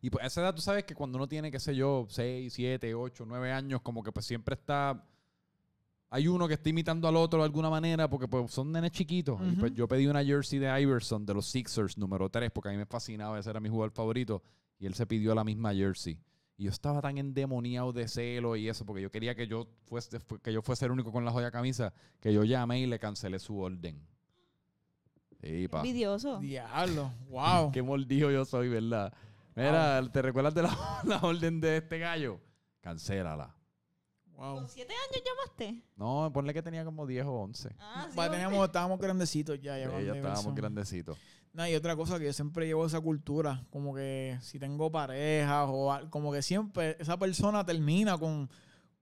Y 0.00 0.10
pues 0.10 0.22
a 0.22 0.26
esa 0.28 0.42
edad 0.42 0.54
tú 0.54 0.60
sabes 0.60 0.84
que 0.84 0.94
cuando 0.94 1.16
uno 1.16 1.28
tiene, 1.28 1.50
qué 1.50 1.58
sé 1.58 1.74
yo, 1.74 2.06
6, 2.08 2.52
7, 2.52 2.94
8, 2.94 3.24
9 3.26 3.52
años, 3.52 3.80
como 3.82 4.02
que 4.02 4.12
pues 4.12 4.26
siempre 4.26 4.54
está... 4.54 5.04
Hay 6.10 6.26
uno 6.26 6.48
que 6.48 6.54
está 6.54 6.70
imitando 6.70 7.06
al 7.06 7.16
otro 7.16 7.40
de 7.40 7.44
alguna 7.44 7.68
manera 7.68 8.08
porque 8.08 8.26
pues 8.26 8.50
son 8.50 8.72
nenes 8.72 8.92
chiquitos. 8.92 9.38
Y 9.46 9.56
pues 9.56 9.74
yo 9.74 9.86
pedí 9.86 10.06
una 10.06 10.24
jersey 10.24 10.58
de 10.58 10.80
Iverson 10.80 11.26
de 11.26 11.34
los 11.34 11.46
Sixers 11.46 11.98
número 11.98 12.30
3 12.30 12.50
porque 12.50 12.70
a 12.70 12.72
mí 12.72 12.78
me 12.78 12.86
fascinaba, 12.86 13.38
ese 13.38 13.50
era 13.50 13.60
mi 13.60 13.68
jugador 13.68 13.90
favorito. 13.90 14.42
Y 14.78 14.86
él 14.86 14.94
se 14.94 15.06
pidió 15.06 15.34
la 15.34 15.44
misma 15.44 15.74
jersey. 15.74 16.18
Y 16.56 16.64
yo 16.64 16.70
estaba 16.70 17.00
tan 17.00 17.18
endemoniado 17.18 17.92
de 17.92 18.08
celo 18.08 18.56
y 18.56 18.68
eso, 18.68 18.84
porque 18.84 19.02
yo 19.02 19.10
quería 19.10 19.34
que 19.34 19.46
yo 19.46 19.68
fuese, 19.86 20.18
fu- 20.20 20.38
que 20.38 20.52
yo 20.52 20.60
fuese 20.62 20.86
el 20.86 20.90
único 20.92 21.12
con 21.12 21.24
la 21.24 21.30
joya 21.30 21.50
camisa, 21.50 21.92
que 22.20 22.32
yo 22.32 22.42
llamé 22.44 22.80
y 22.80 22.86
le 22.86 22.98
cancelé 22.98 23.38
su 23.38 23.58
orden. 23.58 24.00
Sí, 25.40 25.68
pa. 25.68 25.78
Envidioso. 25.78 26.38
Diablo, 26.40 27.12
wow. 27.28 27.70
Qué 27.72 27.82
mordido 27.82 28.30
yo 28.30 28.44
soy, 28.44 28.68
¿verdad? 28.68 29.12
Mira, 29.54 30.02
¿te 30.12 30.22
recuerdas 30.22 30.54
de 30.54 30.62
la, 30.62 31.00
la 31.04 31.18
orden 31.20 31.60
de 31.60 31.76
este 31.78 31.98
gallo? 31.98 32.40
Cancélala. 32.80 33.54
wow. 34.32 34.56
¿Con 34.56 34.68
siete 34.68 34.92
años 34.94 35.24
llamaste? 35.24 35.82
No, 35.96 36.30
ponle 36.32 36.52
que 36.54 36.62
tenía 36.62 36.84
como 36.84 37.06
10 37.06 37.24
o 37.26 37.32
11. 37.34 37.70
Ah, 37.78 38.08
sí. 38.10 38.16
Teníamos, 38.30 38.64
estábamos 38.66 38.98
grandecitos 38.98 39.60
ya. 39.60 39.78
ya 39.78 39.86
Sí, 39.98 40.06
ya 40.06 40.14
estábamos 40.14 40.54
grandecitos. 40.54 41.18
No, 41.52 41.66
y 41.66 41.74
otra 41.74 41.96
cosa 41.96 42.18
que 42.18 42.26
yo 42.26 42.32
siempre 42.32 42.66
llevo 42.66 42.86
esa 42.86 43.00
cultura, 43.00 43.64
como 43.70 43.94
que 43.94 44.38
si 44.42 44.58
tengo 44.58 44.90
parejas 44.92 45.66
o 45.68 45.98
como 46.10 46.32
que 46.32 46.42
siempre 46.42 46.96
esa 47.00 47.18
persona 47.18 47.64
termina 47.64 48.16
con 48.18 48.48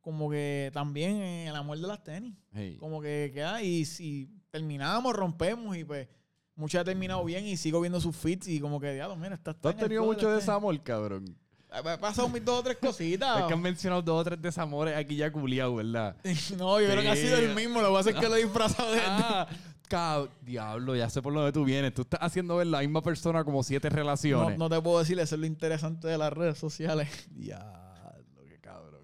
como 0.00 0.30
que 0.30 0.70
también 0.72 1.16
en 1.16 1.48
el 1.48 1.56
amor 1.56 1.78
de 1.78 1.86
las 1.88 2.02
tenis, 2.04 2.34
Sí. 2.54 2.76
como 2.78 3.00
que 3.00 3.32
queda 3.34 3.60
y 3.62 3.84
si 3.84 4.30
terminamos, 4.50 5.12
rompemos 5.14 5.76
y 5.76 5.82
pues 5.84 6.08
muchas 6.54 6.82
ha 6.82 6.84
terminado 6.84 7.24
bien 7.24 7.44
y 7.44 7.56
sigo 7.56 7.80
viendo 7.80 8.00
sus 8.00 8.14
fits 8.16 8.46
y 8.48 8.60
como 8.60 8.78
que 8.80 8.94
diablo, 8.94 9.16
mira, 9.16 9.34
está 9.34 9.52
¿Tú 9.52 9.68
has 9.68 9.76
tenido 9.76 10.04
mucho 10.04 10.30
desamor, 10.30 10.80
cabrón? 10.82 11.36
Me 11.84 11.92
he 11.94 11.98
pasado 11.98 12.28
mis 12.28 12.42
dos 12.42 12.60
o 12.60 12.62
tres 12.62 12.76
cositas. 12.78 13.40
Es 13.40 13.44
que 13.46 13.52
han 13.52 13.60
mencionado 13.60 14.00
dos 14.00 14.20
o 14.20 14.24
tres 14.24 14.40
desamores 14.40 14.96
aquí 14.96 15.16
ya 15.16 15.30
culiados, 15.30 15.76
¿verdad? 15.76 16.16
no, 16.56 16.80
yo 16.80 16.88
creo 16.88 17.02
que 17.02 17.08
ha 17.08 17.16
sido 17.16 17.36
el 17.36 17.48
Sí. 17.50 17.54
mismo, 17.56 17.82
lo 17.82 17.88
que 17.88 17.94
pasa 17.94 18.10
es 18.10 18.16
que 18.16 18.28
lo 18.28 18.36
he 18.36 18.42
disfrazado 18.44 18.92
de 18.92 19.00
Ah, 19.04 19.46
cab- 19.88 20.28
diablo, 20.42 20.94
ya 20.96 21.08
sé 21.10 21.22
por 21.22 21.32
dónde 21.34 21.52
tú 21.52 21.64
vienes. 21.64 21.94
Tú 21.94 22.02
estás 22.02 22.20
haciendo 22.22 22.56
ver 22.56 22.66
la 22.68 22.80
misma 22.80 23.02
persona 23.02 23.44
como 23.44 23.62
siete 23.62 23.88
no, 23.90 23.96
relaciones. 23.96 24.58
no 24.58 24.68
te 24.68 24.80
puedo 24.80 24.98
decir, 24.98 25.18
eso 25.18 25.34
es 25.34 25.40
lo 25.40 25.46
interesante 25.46 26.08
de 26.08 26.18
las 26.18 26.32
redes 26.32 26.58
sociales. 26.58 27.08
Diablo, 27.30 28.42
qué 28.48 28.58
cabrón. 28.60 29.02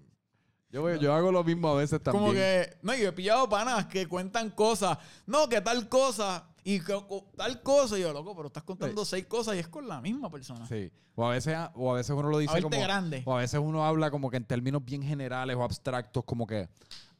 Yo, 0.69 0.81
voy- 0.81 0.99
yo 0.99 1.13
hago 1.13 1.31
lo 1.31 1.43
mismo 1.43 1.69
a 1.69 1.75
veces 1.75 2.01
también. 2.01 2.21
Como 2.23 2.33
que, 2.33 2.77
no, 2.81 2.95
yo 2.95 3.09
he 3.09 3.11
pillado 3.11 3.47
panas 3.49 3.85
que 3.87 4.07
cuentan 4.07 4.49
cosas. 4.51 4.97
No, 5.25 5.47
que 5.49 5.61
tal 5.61 5.87
cosa 5.89 6.47
y 6.63 6.79
que, 6.79 6.97
tal 7.37 7.61
cosa. 7.61 7.97
Y 7.97 8.01
yo, 8.01 8.13
loco, 8.13 8.35
pero 8.35 8.47
estás 8.47 8.63
contando 8.63 9.05
seis 9.05 9.25
cosas 9.25 9.55
y 9.55 9.59
es 9.59 9.67
con 9.67 9.87
la 9.87 10.01
misma 10.01 10.29
persona. 10.29 10.65
Sí. 10.67 10.91
O 11.15 11.27
a 11.27 11.29
veces, 11.29 11.55
o 11.75 11.93
a 11.93 11.97
veces 11.97 12.09
uno 12.09 12.27
lo 12.29 12.37
a 12.37 12.39
dice 12.39 12.53
verte 12.55 12.69
como... 12.69 12.81
grande. 12.81 13.21
O 13.25 13.35
a 13.37 13.41
veces 13.41 13.59
uno 13.63 13.85
habla 13.85 14.09
como 14.09 14.31
que 14.31 14.37
en 14.37 14.45
términos 14.45 14.83
bien 14.83 15.03
generales 15.03 15.55
o 15.55 15.63
abstractos, 15.63 16.23
como 16.23 16.47
que, 16.47 16.67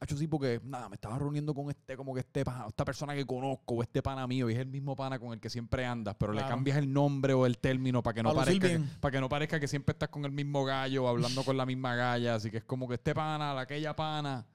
hecho 0.04 0.18
sí, 0.18 0.28
porque 0.28 0.60
nada, 0.64 0.90
me 0.90 0.96
estaba 0.96 1.18
reuniendo 1.18 1.54
con 1.54 1.70
este, 1.70 1.96
como 1.98 2.14
que 2.14 2.22
este 2.22 2.44
pana, 2.46 2.66
esta 2.68 2.86
persona 2.86 3.14
que 3.16 3.26
conozco, 3.26 3.76
o 3.76 3.84
este 3.84 4.02
pana 4.02 4.26
mío, 4.28 4.50
y 4.50 4.54
es 4.54 4.60
el 4.60 4.68
mismo 4.68 4.96
pana 4.96 5.20
con 5.20 5.34
el 5.34 5.40
que 5.40 5.50
siempre 5.50 5.86
andas, 5.86 6.16
pero 6.18 6.34
le 6.34 6.40
Claro. 6.40 6.56
cambias 6.56 6.78
el 6.78 6.92
nombre 6.92 7.34
o 7.34 7.46
el 7.46 7.58
término 7.58 8.02
para 8.04 8.14
que 8.16 8.24
no 8.24 8.34
parezca 8.34 8.68
que, 8.68 8.80
para 9.00 9.12
que 9.12 9.20
no 9.22 9.30
parezca 9.30 9.60
que 9.60 9.68
siempre 9.68 9.94
estás 9.94 10.10
con 10.10 10.26
el 10.26 10.32
mismo 10.32 10.64
gallo, 10.66 11.04
o 11.06 11.08
hablando 11.08 11.44
con 11.44 11.58
la 11.58 11.66
misma 11.66 11.96
galla, 11.96 12.36
así 12.36 12.50
que 12.52 12.58
es 12.58 12.64
como 12.64 12.88
que 12.88 12.96
este 12.96 13.14
pana, 13.14 13.54
la 13.54 13.62
aquella 13.62 13.96
pana. 13.96 14.46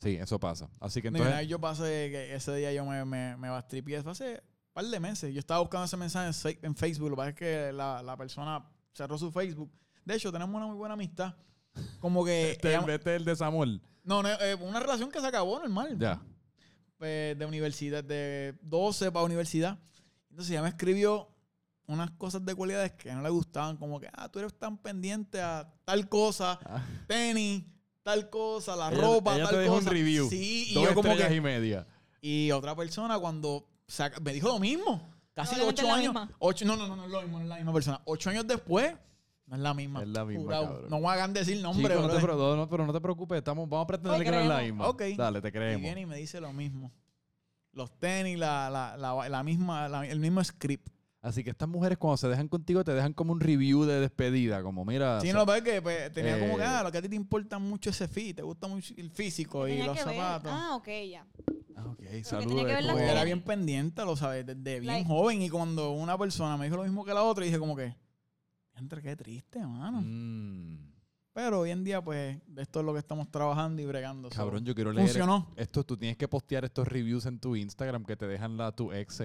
Sí, 0.00 0.16
eso 0.16 0.38
pasa. 0.38 0.68
Así 0.80 1.00
que 1.00 1.08
entonces. 1.08 1.34
vez 1.34 1.48
yo 1.48 1.58
pasé, 1.60 2.10
que 2.10 2.34
ese 2.34 2.54
día 2.56 2.72
yo 2.72 2.84
me, 2.84 3.04
me, 3.04 3.36
me 3.36 3.48
bastripié, 3.48 3.96
hace 3.98 4.32
un 4.34 4.72
par 4.74 4.84
de 4.84 5.00
meses. 5.00 5.32
Yo 5.32 5.38
estaba 5.40 5.60
buscando 5.60 5.86
ese 5.86 5.96
mensaje 5.96 6.58
en 6.62 6.74
Facebook, 6.74 7.08
lo 7.10 7.16
que 7.16 7.20
pasa 7.20 7.28
es 7.30 7.36
que 7.36 7.72
la, 7.72 8.02
la 8.02 8.16
persona 8.16 8.64
cerró 8.92 9.16
su 9.16 9.30
Facebook. 9.32 9.70
De 10.04 10.14
hecho, 10.16 10.30
tenemos 10.30 10.54
una 10.54 10.66
muy 10.66 10.76
buena 10.76 10.92
amistad. 10.94 11.34
Como 12.00 12.24
que... 12.24 12.50
Este, 12.52 12.68
ella- 12.74 12.84
este 12.94 13.14
es 13.14 13.20
el 13.20 13.24
de 13.24 13.36
Samuel. 13.36 13.80
no, 14.04 14.22
no, 14.22 14.28
eh, 14.28 14.54
una 14.56 14.80
relación 14.80 15.10
que 15.10 15.20
se 15.20 15.26
acabó 15.26 15.58
normal. 15.58 15.96
Ya. 15.98 16.20
pues, 16.98 17.38
de 17.38 17.46
universidad, 17.46 18.02
de 18.04 18.54
12 18.62 19.10
para 19.12 19.24
universidad. 19.24 19.78
Entonces 20.30 20.50
ella 20.52 20.62
me 20.62 20.68
escribió 20.68 21.28
unas 21.86 22.10
cosas 22.12 22.44
de 22.44 22.54
cualidades 22.54 22.92
que 22.92 23.12
no 23.12 23.20
le 23.22 23.28
gustaban, 23.28 23.76
como 23.76 24.00
que, 24.00 24.08
ah, 24.12 24.28
tú 24.30 24.38
eres 24.38 24.54
tan 24.58 24.78
pendiente 24.78 25.40
a 25.40 25.70
tal 25.84 26.08
cosa, 26.08 26.58
Ah. 26.64 26.82
tenis, 27.06 27.62
tal 28.02 28.30
cosa, 28.30 28.74
la 28.74 28.90
Ella- 28.90 29.00
ropa, 29.00 29.34
ella 29.34 29.44
tal 29.44 29.54
te 29.54 29.60
dejó 29.60 29.76
un 29.76 29.86
review. 29.86 30.28
Sí, 30.30 30.66
y 30.70 30.74
Dos 30.74 30.84
yo 30.84 30.94
como 30.94 31.14
que... 31.16 31.34
y 31.34 31.40
media. 31.40 31.86
Y 32.22 32.50
otra 32.52 32.74
persona 32.74 33.18
cuando 33.18 33.68
saca- 33.86 34.18
me 34.20 34.32
dijo 34.32 34.48
lo 34.48 34.58
mismo. 34.58 35.06
Casi 35.34 35.60
ocho 35.60 35.92
años. 35.92 36.14
Ocho, 36.38 36.64
no, 36.64 36.76
no, 36.76 36.86
no, 36.86 36.96
no 36.96 37.04
es 37.04 37.10
lo 37.10 37.20
mismo, 37.22 37.38
no 37.38 37.44
es 37.44 37.48
la 37.50 37.56
misma 37.56 37.72
persona. 37.74 38.00
Ocho 38.06 38.30
años 38.30 38.46
después, 38.46 38.94
no 39.46 39.56
es 39.56 39.62
la 39.62 39.74
misma. 39.74 40.02
Es 40.02 40.08
la 40.08 40.24
misma, 40.24 40.50
cabrón. 40.50 40.86
No 40.90 41.00
me 41.00 41.08
hagan 41.08 41.32
decir 41.32 41.60
nombre, 41.62 41.94
Chico, 41.94 42.06
no 42.08 42.14
te, 42.14 42.20
pro- 42.20 42.56
no, 42.56 42.68
pero 42.68 42.86
no 42.86 42.92
te 42.92 43.00
preocupes, 43.00 43.38
estamos, 43.38 43.68
vamos 43.68 43.84
a 43.84 43.86
pretender 43.86 44.18
Te 44.18 44.24
que 44.24 44.30
no 44.30 44.40
es 44.40 44.46
la 44.48 44.60
misma. 44.60 44.88
Ok. 44.88 45.02
Dale, 45.16 45.40
te 45.40 45.48
Y 45.48 45.52
creemos. 45.52 45.82
viene 45.82 46.00
y 46.02 46.06
me 46.06 46.16
dice 46.16 46.40
lo 46.40 46.52
mismo. 46.52 46.92
Los 47.72 47.90
tenis, 47.98 48.38
la, 48.38 48.70
la, 48.70 48.96
la, 48.96 49.28
la 49.28 49.42
misma, 49.42 49.88
la- 49.88 50.06
el 50.06 50.20
mismo 50.20 50.42
script. 50.42 50.88
Así 51.20 51.42
que 51.42 51.48
estas 51.50 51.68
mujeres 51.68 51.96
cuando 51.96 52.18
se 52.18 52.28
dejan 52.28 52.48
contigo 52.48 52.84
te 52.84 52.92
dejan 52.92 53.14
como 53.14 53.32
un 53.32 53.40
review 53.40 53.84
de 53.84 53.98
despedida, 53.98 54.62
como 54.62 54.84
mira... 54.84 55.22
Sí, 55.22 55.30
o 55.30 55.32
no, 55.34 55.46
pero 55.46 55.56
es 55.56 55.62
que 55.64 55.80
pues, 55.80 56.12
tenía 56.12 56.38
como 56.38 56.56
que, 56.58 56.62
eh, 56.62 56.66
ah, 56.66 56.82
lo 56.82 56.92
que 56.92 56.98
a 56.98 57.02
ti 57.02 57.08
te 57.08 57.16
importa 57.16 57.58
mucho 57.58 57.88
ese 57.88 58.06
fit, 58.08 58.36
te 58.36 58.42
gusta 58.42 58.68
mucho 58.68 58.92
el 58.98 59.10
físico 59.10 59.66
y 59.66 59.78
los 59.82 59.96
ver. 59.96 60.04
zapatos. 60.04 60.52
Ah, 60.54 60.74
ok, 60.76 60.88
ya. 61.10 61.26
ah, 61.76 61.86
ok, 61.86 62.02
saludos. 62.24 62.66
era 63.00 63.24
bien 63.24 63.40
pendiente, 63.42 64.04
lo 64.04 64.16
sabes, 64.16 64.44
desde 64.44 64.80
bien 64.80 64.86
Like- 64.86 65.08
joven. 65.08 65.40
Y 65.40 65.48
cuando 65.48 65.92
una 65.92 66.18
persona 66.18 66.58
me 66.58 66.66
dijo 66.66 66.76
lo 66.76 66.82
mismo 66.82 67.06
que 67.06 67.14
la 67.14 67.22
otra, 67.22 67.42
dije 67.42 67.58
como 67.58 67.74
que, 67.74 67.96
entre 68.76 69.02
qué 69.02 69.16
triste, 69.16 69.60
mano. 69.66 70.00
Mm, 70.04 70.92
Pero 71.32 71.60
hoy 71.60 71.70
en 71.70 71.82
día, 71.84 72.02
pues, 72.02 72.38
de 72.46 72.62
esto 72.62 72.80
es 72.80 72.86
lo 72.86 72.92
que 72.92 73.00
estamos 73.00 73.28
trabajando 73.30 73.82
y 73.82 73.86
bregando. 73.86 74.28
cabrón, 74.30 74.64
yo 74.64 74.74
quiero 74.74 74.92
leer 74.92 75.08
Funcionó. 75.08 75.52
esto. 75.56 75.84
Tú 75.84 75.96
tienes 75.96 76.16
que 76.16 76.28
postear 76.28 76.64
estos 76.64 76.86
reviews 76.86 77.26
en 77.26 77.40
tu 77.40 77.56
Instagram 77.56 78.04
que 78.04 78.16
te 78.16 78.26
dejan 78.26 78.56
la, 78.56 78.70
tu 78.72 78.92
ex. 78.92 79.22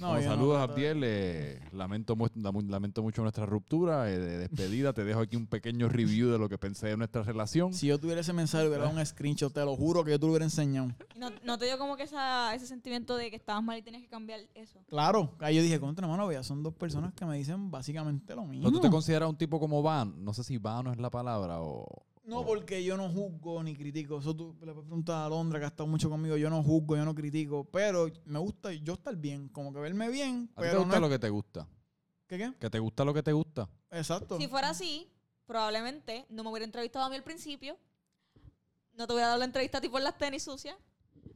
No, 0.00 0.08
Como 0.08 0.18
yo 0.20 0.24
no 0.30 0.34
saludos, 0.34 0.56
de- 0.58 0.72
Abdiel. 0.72 1.00
eh, 1.04 1.60
lamento, 1.72 2.16
mu- 2.16 2.26
lam- 2.34 2.68
lamento 2.68 3.02
mucho 3.02 3.22
nuestra 3.22 3.46
ruptura 3.46 4.10
eh, 4.10 4.18
de 4.18 4.38
despedida. 4.38 4.92
te 4.92 5.04
dejo 5.04 5.20
aquí 5.20 5.36
un 5.36 5.46
pequeño 5.46 5.88
review 5.88 6.30
de 6.30 6.38
lo 6.38 6.48
que 6.48 6.58
pensé 6.58 6.88
de 6.88 6.96
nuestra 6.96 7.22
relación. 7.22 7.72
Si 7.72 7.86
yo 7.86 8.00
tuviera 8.00 8.20
ese 8.20 8.32
mensaje, 8.32 8.66
hubiera 8.66 8.84
dado 8.84 8.98
un 8.98 9.04
screenshot, 9.06 9.52
te 9.52 9.60
lo 9.64 9.76
juro 9.76 10.02
que 10.04 10.10
yo 10.12 10.18
te 10.18 10.24
lo 10.26 10.32
hubiera 10.32 10.44
enseñado. 10.44 10.88
¿Y 11.14 11.18
no, 11.20 11.30
no 11.44 11.56
te 11.58 11.66
dio 11.66 11.78
como 11.78 11.96
que 11.96 12.02
esa, 12.04 12.52
ese 12.54 12.66
sentimiento 12.66 13.16
de 13.16 13.30
que 13.30 13.36
estabas 13.36 13.62
mal 13.62 13.78
y 13.78 13.82
tenías 13.82 14.02
que 14.02 14.08
cambiar 14.08 14.40
eso? 14.54 14.80
Claro, 14.88 15.34
ahí 15.38 15.54
yo 15.56 15.62
dije, 15.62 15.78
contra 15.78 16.06
mano, 16.08 16.26
vea, 16.26 16.42
son 16.42 16.62
dos 16.64 16.74
personas 16.74 17.12
que 17.14 17.24
me 17.24 17.36
dicen 17.36 17.70
básicamente 17.70 18.34
lo 18.34 18.44
mismo. 18.44 18.64
¿No 18.64 18.72
tú 18.72 18.80
te 18.80 18.90
consideras 18.90 19.28
un 19.28 19.36
tipo 19.36 19.60
como 19.60 19.82
Van? 19.82 20.24
No 20.24 20.32
sé 20.34 20.42
si 20.42 20.58
Van 20.58 20.84
no 20.84 20.92
es 20.92 20.98
la 20.98 21.10
palabra 21.10 21.60
o... 21.60 21.86
No, 22.24 22.40
o- 22.40 22.46
porque 22.46 22.84
yo 22.84 22.96
no 22.96 23.08
juzgo 23.08 23.62
ni 23.62 23.74
critico. 23.74 24.18
Eso 24.20 24.34
tú 24.34 24.54
le 24.60 24.72
puedes 24.72 24.86
preguntar 24.86 25.24
a 25.24 25.28
Londra, 25.28 25.58
que 25.58 25.64
ha 25.64 25.68
estado 25.68 25.88
mucho 25.88 26.08
conmigo. 26.08 26.36
Yo 26.36 26.50
no 26.50 26.62
juzgo, 26.62 26.96
yo 26.96 27.04
no 27.04 27.14
critico. 27.14 27.64
Pero 27.64 28.08
me 28.26 28.38
gusta 28.38 28.72
yo 28.72 28.94
estar 28.94 29.16
bien. 29.16 29.48
Como 29.48 29.72
que 29.72 29.80
verme 29.80 30.08
bien. 30.10 30.48
¿A 30.54 30.60
ti 30.60 30.66
te 30.66 30.68
Pero 30.68 30.80
gusta 30.80 30.94
no 30.96 31.00
lo 31.06 31.10
que 31.10 31.18
te 31.18 31.28
gusta? 31.30 31.68
¿Qué 32.28 32.38
qué? 32.38 32.52
¿Que 32.60 32.70
te 32.70 32.78
gusta 32.78 33.04
lo 33.04 33.12
que 33.12 33.22
te 33.22 33.32
gusta? 33.32 33.68
Exacto. 33.90 34.38
Si 34.38 34.46
fuera 34.48 34.70
así, 34.70 35.10
probablemente 35.46 36.24
no 36.30 36.44
me 36.44 36.50
hubiera 36.50 36.64
entrevistado 36.64 37.04
a 37.04 37.10
mí 37.10 37.16
al 37.16 37.24
principio. 37.24 37.76
No 38.94 39.06
te 39.06 39.12
hubiera 39.14 39.28
dado 39.28 39.38
la 39.38 39.44
entrevista 39.46 39.78
a 39.78 39.80
ti 39.80 39.88
por 39.88 40.00
las 40.02 40.16
tenis 40.16 40.42
sucias. 40.44 40.76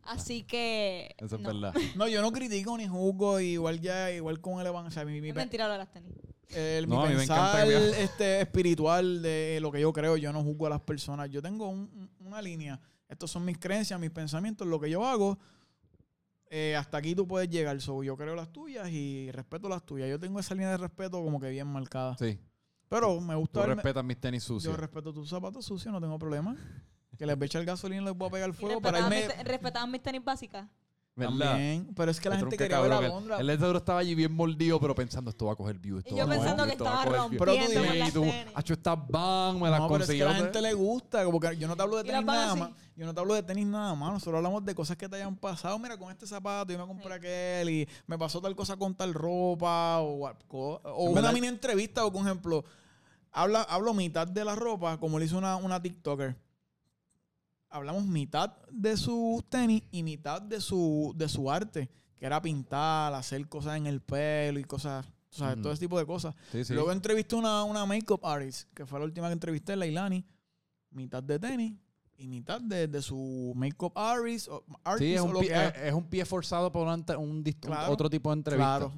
Así 0.02 0.44
que. 0.44 1.14
Eso 1.18 1.36
es 1.36 1.42
no. 1.42 1.48
verdad. 1.48 1.74
No, 1.96 2.06
yo 2.06 2.22
no 2.22 2.30
critico 2.30 2.76
ni 2.78 2.86
juzgo. 2.86 3.40
Igual 3.40 3.80
ya, 3.80 4.12
igual 4.12 4.40
con 4.40 4.60
el 4.60 4.66
evangelio. 4.68 4.88
O 4.88 4.92
sea, 4.92 5.04
mi, 5.04 5.20
mi, 5.20 5.30
Es 5.30 5.34
mentira 5.34 5.66
lo 5.66 5.72
de 5.72 5.78
las 5.78 5.90
tenis. 5.90 6.12
El- 6.50 6.88
No, 6.88 7.06
mi 7.06 7.14
pensar 7.14 7.66
este, 7.98 8.40
espiritual 8.42 9.22
de 9.22 9.58
lo 9.60 9.70
que 9.72 9.80
yo 9.80 9.92
creo, 9.92 10.16
yo 10.16 10.32
no 10.32 10.42
juzgo 10.42 10.66
a 10.66 10.70
las 10.70 10.80
personas. 10.80 11.30
Yo 11.30 11.42
tengo 11.42 11.68
un- 11.68 11.90
un- 12.20 12.26
una 12.26 12.40
línea. 12.42 12.80
Estos 13.08 13.30
son 13.30 13.44
mis 13.44 13.58
creencias, 13.58 13.98
mis 14.00 14.10
pensamientos, 14.10 14.66
lo 14.66 14.80
que 14.80 14.90
yo 14.90 15.06
hago. 15.06 15.38
Eh, 16.48 16.76
hasta 16.76 16.98
aquí 16.98 17.14
tú 17.14 17.26
puedes 17.26 17.48
llegar. 17.50 17.80
So, 17.80 18.02
yo 18.04 18.16
creo 18.16 18.34
las 18.36 18.52
tuyas 18.52 18.88
y 18.90 19.30
respeto 19.32 19.68
las 19.68 19.84
tuyas. 19.84 20.08
Yo 20.08 20.18
tengo 20.20 20.38
esa 20.38 20.54
línea 20.54 20.70
de 20.70 20.76
respeto 20.76 21.22
como 21.22 21.40
que 21.40 21.50
bien 21.50 21.66
marcada. 21.66 22.16
Sí. 22.18 22.38
Pero 22.88 23.20
me 23.20 23.34
Tú 23.34 23.40
gusta 23.40 23.60
verme- 23.62 23.74
respetas 23.76 24.04
mis 24.04 24.20
tenis 24.20 24.44
sucios. 24.44 24.72
Yo 24.72 24.76
respeto 24.80 25.12
tus 25.12 25.28
zapatos 25.28 25.64
sucios, 25.64 25.92
no 25.92 26.00
tengo 26.00 26.18
problema. 26.18 26.56
Que 27.18 27.26
les 27.26 27.36
voy 27.36 27.44
a 27.44 27.46
echar 27.46 27.64
gasolina 27.64 28.02
y 28.02 28.04
les 28.04 28.14
voy 28.16 28.28
a 28.28 28.30
pegar 28.30 28.50
Y 28.50 28.52
fuego 28.52 28.80
para 28.80 28.98
respetaban, 28.98 29.22
irme. 29.24 29.34
mis, 29.42 29.44
respetaban 29.48 29.90
mis 29.90 30.02
tenis 30.02 30.22
básicas. 30.24 30.68
¿Verdad? 31.16 31.52
También. 31.52 31.88
Pero 31.96 32.10
es 32.10 32.20
que 32.20 32.28
la 32.28 32.36
gente 32.36 32.58
que 32.58 32.64
quería 32.64 32.78
ver 32.80 32.92
a 32.92 32.96
cabrón, 32.96 33.10
Londra. 33.10 33.38
El, 33.40 33.48
el 33.48 33.58
seguro 33.58 33.78
estaba 33.78 34.00
allí 34.00 34.14
bien 34.14 34.34
mordido, 34.34 34.78
pero 34.78 34.94
pensando, 34.94 35.30
esto 35.30 35.46
va 35.46 35.52
a 35.52 35.56
coger 35.56 35.78
view. 35.78 35.96
Esto 35.98 36.10
Y 36.14 36.18
yo 36.18 36.26
va 36.26 36.34
a 36.34 36.36
coger 36.36 36.40
pensando 36.40 36.64
que 36.66 36.72
estaba 36.72 37.04
coger 37.04 37.30
view". 37.30 37.38
Pero 37.38 37.52
tú 37.54 37.58
rompiendo 37.58 38.12
con 38.12 38.22
tú. 38.28 38.50
Hacho, 38.54 38.72
estás 38.74 38.98
van, 39.08 39.58
me 39.58 39.70
las 39.70 39.80
No, 39.80 39.88
pero 39.88 40.04
es 40.04 40.10
que 40.10 40.18
conseguí. 40.18 40.20
a 40.20 40.24
la 40.26 40.34
gente 40.34 40.60
le 40.60 40.74
gusta, 40.74 41.24
como 41.24 41.40
que 41.40 41.56
yo 41.56 41.66
no 41.68 41.74
te 41.74 41.82
hablo 41.82 41.96
de 41.96 42.04
tenis 42.04 42.22
nada 42.26 42.50
así. 42.52 42.60
más. 42.60 42.70
Yo 42.96 43.06
no 43.06 43.14
te 43.14 43.20
hablo 43.20 43.32
de 43.32 43.42
tenis 43.42 43.66
nada 43.66 43.94
más. 43.94 44.12
Nosotros 44.12 44.36
hablamos 44.36 44.62
de 44.66 44.74
cosas 44.74 44.96
que 44.98 45.08
te 45.08 45.16
hayan 45.16 45.36
pasado. 45.36 45.78
Mira, 45.78 45.96
con 45.96 46.10
este 46.10 46.26
zapato 46.26 46.70
yo 46.70 46.78
me 46.78 46.86
compré 46.86 47.06
Sí. 47.08 47.12
aquel 47.14 47.70
y 47.70 47.88
me 48.06 48.18
pasó 48.18 48.42
tal 48.42 48.54
cosa 48.54 48.76
con 48.76 48.94
tal 48.94 49.14
ropa 49.14 50.00
o, 50.00 50.16
una 50.18 51.14
verdad- 51.14 51.32
mini 51.32 51.46
entrevista 51.46 52.04
o, 52.04 52.12
por 52.12 52.20
ejemplo, 52.26 52.62
habla, 53.32 53.62
hablo 53.62 53.94
mitad 53.94 54.26
de 54.26 54.44
la 54.44 54.54
ropa 54.54 54.98
como 55.00 55.18
le 55.18 55.24
hizo 55.24 55.38
una, 55.38 55.56
una 55.56 55.80
TikToker. 55.80 56.36
Hablamos 57.68 58.04
mitad 58.06 58.56
de 58.70 58.96
sus 58.96 59.44
tenis 59.48 59.82
y 59.90 60.02
mitad 60.02 60.40
de 60.40 60.60
su, 60.60 61.12
de 61.16 61.28
su 61.28 61.50
arte, 61.50 61.90
que 62.16 62.24
era 62.26 62.40
pintar, 62.40 63.12
hacer 63.14 63.46
cosas 63.48 63.76
en 63.76 63.86
el 63.86 64.00
pelo 64.00 64.58
y 64.58 64.64
cosas, 64.64 65.04
o 65.30 65.34
sea, 65.36 65.54
todo 65.56 65.72
ese 65.72 65.80
tipo 65.80 65.98
de 65.98 66.06
cosas. 66.06 66.34
Sí, 66.52 66.64
sí. 66.64 66.72
Luego 66.74 66.92
entrevisté 66.92 67.34
una, 67.36 67.64
una 67.64 67.84
makeup 67.84 68.24
artist, 68.24 68.68
que 68.72 68.86
fue 68.86 68.98
la 68.98 69.04
última 69.04 69.26
que 69.26 69.32
entrevisté, 69.34 69.76
Leilani. 69.76 70.24
Mitad 70.90 71.22
de 71.22 71.38
tenis 71.38 71.74
y 72.16 72.26
mitad 72.28 72.60
de, 72.60 72.88
de 72.88 73.02
su 73.02 73.52
makeup 73.54 73.92
artist, 73.98 74.48
artist 74.82 74.98
Sí, 75.00 75.14
es 75.14 75.20
un, 75.20 75.32
lo 75.34 75.40
pie, 75.40 75.48
que 75.50 75.88
es, 75.88 75.92
un 75.92 76.04
pie 76.08 76.24
forzado 76.24 76.72
por 76.72 76.86
un, 76.86 77.04
un- 77.18 77.42
Claro, 77.60 77.92
otro 77.92 78.08
tipo 78.08 78.30
de 78.30 78.34
entrevista. 78.38 78.78
Claro. 78.78 78.92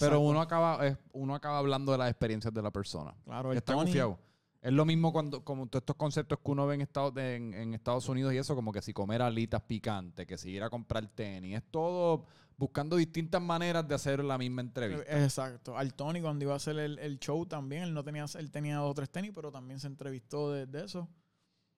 Pero 0.00 0.18
uno 0.20 0.40
acaba, 0.40 0.84
es- 0.84 0.96
uno 1.12 1.34
acaba 1.36 1.58
hablando 1.58 1.92
de 1.92 1.98
las 1.98 2.10
experiencias 2.10 2.52
de 2.52 2.60
la 2.62 2.72
persona. 2.72 3.14
Claro, 3.24 3.52
el 3.52 3.58
Está 3.58 3.74
Tony- 3.74 3.84
confiado. 3.84 4.18
Es 4.62 4.72
lo 4.72 4.84
mismo 4.84 5.12
cuando, 5.12 5.44
como 5.44 5.66
todos 5.66 5.82
estos 5.82 5.96
conceptos 5.96 6.38
que 6.44 6.50
uno 6.50 6.66
ve 6.66 6.74
en 6.74 6.80
Estados, 6.80 7.16
en, 7.18 7.54
en 7.54 7.74
Estados 7.74 8.08
Unidos 8.08 8.32
y 8.34 8.38
eso, 8.38 8.54
como 8.54 8.72
que 8.72 8.82
si 8.82 8.92
comer 8.92 9.22
alitas 9.22 9.62
picantes, 9.62 10.26
que 10.26 10.36
si 10.38 10.50
ir 10.50 10.62
a 10.62 10.70
comprar 10.70 11.06
tenis, 11.08 11.56
es 11.56 11.62
todo 11.70 12.24
buscando 12.58 12.96
distintas 12.96 13.40
maneras 13.42 13.86
de 13.86 13.94
hacer 13.94 14.24
la 14.24 14.38
misma 14.38 14.62
entrevista. 14.62 15.04
Eh, 15.14 15.22
Exacto. 15.24 15.76
Al 15.76 15.94
Tony 15.94 16.20
cuando 16.22 16.44
iba 16.44 16.54
a 16.54 16.56
hacer 16.56 16.78
el, 16.78 16.98
el 16.98 17.18
show 17.20 17.44
también, 17.46 17.82
él 17.82 17.94
no 17.94 18.02
tenía, 18.02 18.24
él 18.38 18.50
tenía 18.50 18.78
dos 18.78 18.90
o 18.90 18.94
tres 18.94 19.10
tenis, 19.10 19.30
pero 19.34 19.52
también 19.52 19.78
se 19.78 19.86
entrevistó 19.86 20.50
de, 20.50 20.66
de 20.66 20.84
eso. 20.84 21.06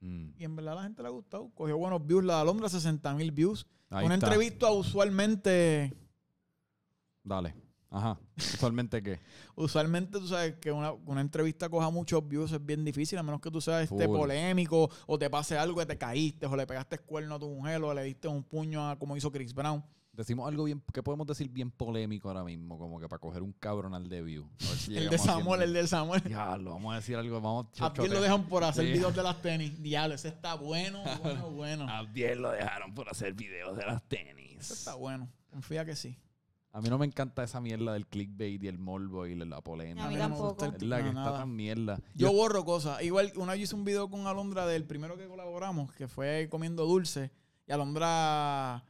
Mm, 0.00 0.28
Y 0.38 0.44
en 0.44 0.54
verdad 0.56 0.74
a 0.74 0.76
la 0.76 0.82
gente 0.84 1.02
le 1.02 1.08
ha 1.08 1.10
gustado. 1.10 1.50
Cogió 1.54 1.76
buenos 1.76 2.06
views. 2.06 2.24
La 2.24 2.36
de 2.36 2.40
Alondra, 2.42 2.68
60 2.68 3.12
mil 3.14 3.32
views. 3.32 3.66
ahí 3.90 4.06
Una 4.06 4.14
está. 4.14 4.26
entrevista 4.28 4.70
usualmente 4.70 5.92
Dale. 7.24 7.54
Ajá. 7.90 8.18
Usualmente 8.36 9.02
qué. 9.02 9.18
Usualmente 9.54 10.18
tú 10.18 10.28
sabes 10.28 10.56
que 10.56 10.70
una, 10.70 10.92
una 10.92 11.20
entrevista 11.20 11.68
coja 11.68 11.90
muchos 11.90 12.26
views 12.28 12.52
es 12.52 12.64
bien 12.64 12.84
difícil, 12.84 13.18
a 13.18 13.22
menos 13.22 13.40
que 13.40 13.50
tú 13.50 13.60
seas 13.60 13.90
este 13.90 14.06
polémico 14.06 14.90
o 15.06 15.18
te 15.18 15.30
pase 15.30 15.56
algo 15.56 15.78
que 15.78 15.86
te 15.86 15.96
caíste 15.96 16.46
o 16.46 16.54
le 16.56 16.66
pegaste 16.66 16.98
cuerno 16.98 17.36
a 17.36 17.38
tu 17.38 17.48
mujer 17.48 17.82
o 17.82 17.94
le 17.94 18.02
diste 18.02 18.28
un 18.28 18.42
puño 18.42 18.88
a 18.90 18.98
como 18.98 19.16
hizo 19.16 19.30
Chris 19.32 19.54
Brown. 19.54 19.82
Decimos 20.12 20.48
algo 20.48 20.64
bien, 20.64 20.82
que 20.92 21.00
podemos 21.00 21.28
decir 21.28 21.48
bien 21.48 21.70
polémico 21.70 22.28
ahora 22.28 22.42
mismo, 22.42 22.76
como 22.76 22.98
que 22.98 23.08
para 23.08 23.20
coger 23.20 23.40
un 23.40 23.52
cabrón 23.52 23.94
al 23.94 24.08
de 24.08 24.20
view. 24.20 24.44
A 24.62 24.68
ver 24.68 24.76
si 24.76 24.96
El 24.96 25.08
de 25.10 25.16
Samuel, 25.16 25.60
100 25.60 25.68
el 25.68 25.72
de 25.74 25.86
Samuel. 25.86 26.22
Diablo, 26.24 26.72
vamos 26.72 26.92
a 26.92 26.96
decir 26.96 27.14
algo, 27.14 27.40
vamos 27.40 27.66
A 27.78 27.86
Abdiel 27.86 28.10
lo 28.12 28.20
dejan 28.20 28.48
por 28.48 28.64
hacer 28.64 28.84
Sí. 28.84 28.92
videos 28.94 29.14
de 29.14 29.22
las 29.22 29.40
tenis. 29.40 29.80
Diablo, 29.80 30.16
ese 30.16 30.26
está 30.28 30.56
bueno, 30.56 31.04
bueno, 31.22 31.50
bueno. 31.52 31.88
A 31.88 31.98
Abdiel 31.98 32.42
lo 32.42 32.50
dejaron 32.50 32.94
por 32.94 33.08
hacer 33.08 33.32
videos 33.34 33.76
de 33.76 33.86
las 33.86 34.02
tenis. 34.08 34.56
Ese 34.58 34.74
está 34.74 34.94
bueno. 34.94 35.28
Confía 35.52 35.84
que 35.84 35.94
sí. 35.94 36.18
A 36.72 36.80
mí 36.80 36.88
no 36.90 36.98
me 36.98 37.06
encanta 37.06 37.42
esa 37.42 37.60
mierda 37.60 37.94
del 37.94 38.06
clickbait 38.06 38.62
y 38.62 38.68
el 38.68 38.78
morbo 38.78 39.26
y 39.26 39.34
la 39.34 39.60
polémica. 39.62 40.04
A 40.06 40.08
mí 40.08 40.14
no 40.16 40.20
me 40.22 40.28
tampoco. 40.28 40.48
gusta 40.50 40.66
el 40.66 40.74
Es 40.76 40.82
la 40.82 40.98
que 41.02 41.12
no, 41.12 41.24
está 41.26 41.38
tan 41.38 41.56
mierda. 41.56 41.98
Yo 42.14 42.32
borro 42.32 42.64
cosas. 42.64 43.02
Igual, 43.02 43.32
una 43.36 43.52
vez 43.52 43.62
hice 43.62 43.74
un 43.74 43.84
video 43.84 44.08
con 44.10 44.26
Alondra 44.26 44.66
del 44.66 44.84
primero 44.84 45.16
que 45.16 45.26
colaboramos, 45.26 45.92
que 45.92 46.06
fue 46.08 46.46
comiendo 46.50 46.84
dulce. 46.84 47.32
Y 47.66 47.72
Alondra 47.72 48.84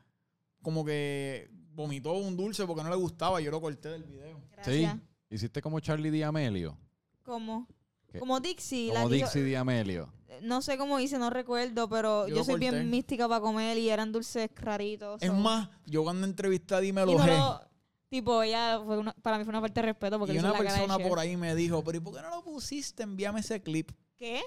como 0.62 0.84
que 0.84 1.48
vomitó 1.72 2.12
un 2.12 2.36
dulce 2.36 2.66
porque 2.66 2.82
no 2.82 2.90
le 2.90 2.96
gustaba. 2.96 3.40
Yo 3.40 3.50
lo 3.50 3.60
corté 3.60 3.88
del 3.90 4.02
video. 4.04 4.38
Sí. 4.64 4.82
Gracias. 4.82 4.96
Hiciste 5.30 5.62
como 5.62 5.78
Charlie 5.80 6.18
D'Amelio. 6.20 6.76
¿Cómo? 7.22 7.68
¿Qué? 8.10 8.18
Como 8.18 8.40
Dixie. 8.40 8.90
Como 8.92 9.08
Dixie 9.08 9.52
D'Amelio. 9.52 10.12
no 10.42 10.62
sé 10.62 10.78
cómo 10.78 10.98
hice, 11.00 11.18
no 11.18 11.30
recuerdo, 11.30 11.88
pero 11.88 12.26
Yo 12.28 12.44
soy 12.44 12.54
corté. 12.54 12.70
bien 12.70 12.90
mística 12.90 13.28
para 13.28 13.40
comer 13.40 13.76
y 13.78 13.88
eran 13.90 14.12
dulces 14.12 14.48
raritos. 14.56 15.20
Es 15.22 15.28
so- 15.28 15.34
más, 15.34 15.68
yo 15.86 16.02
cuando 16.04 16.26
entrevisté 16.26 16.74
a 16.76 16.80
Dime 16.80 17.02
y 17.02 17.06
lo 17.06 17.12
no 17.12 17.24
G, 17.24 17.26
lo- 17.38 17.67
tipo, 18.08 18.42
ella 18.42 18.80
fue 18.84 18.98
una- 18.98 19.12
para 19.14 19.38
mí 19.38 19.44
fue 19.44 19.50
una 19.50 19.60
falta 19.60 19.80
de 19.80 19.86
respeto 19.88 20.18
porque 20.18 20.34
y 20.34 20.38
una 20.38 20.52
la 20.52 20.58
cara 20.58 20.72
de 20.74 20.78
persona 20.80 21.08
por 21.08 21.18
ahí 21.18 21.36
me 21.36 21.54
dijo, 21.54 21.82
pero 21.84 21.98
¿y 21.98 22.00
por 22.00 22.14
qué 22.14 22.22
no 22.22 22.30
lo 22.30 22.42
pusiste? 22.42 23.02
Envíame 23.02 23.40
ese 23.40 23.62
clip. 23.62 23.90
¿Qué? 24.16 24.42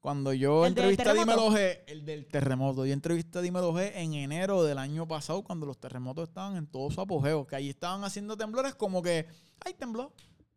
Cuando 0.00 0.32
yo 0.32 0.64
¿El 0.64 0.68
entrevisté 0.68 1.08
a? 1.08 1.12
Dímelo 1.12 1.50
G, 1.50 1.80
el 1.88 2.04
del 2.04 2.26
terremoto, 2.28 2.86
yo 2.86 2.92
entrevisté 2.92 3.40
a 3.40 3.42
Dímelo 3.42 3.72
G 3.72 3.90
en 3.96 4.14
enero 4.14 4.62
del 4.62 4.78
año 4.78 5.08
pasado 5.08 5.42
cuando 5.42 5.66
los 5.66 5.76
terremotos 5.78 6.28
estaban 6.28 6.56
en 6.56 6.66
todo 6.68 6.90
su 6.92 7.00
apogeo, 7.00 7.46
que 7.46 7.56
allí 7.56 7.68
estaban 7.68 8.04
haciendo 8.04 8.36
temblores 8.36 8.74
como 8.76 9.02
que, 9.02 9.26
ay, 9.64 9.74
tembló, 9.74 10.12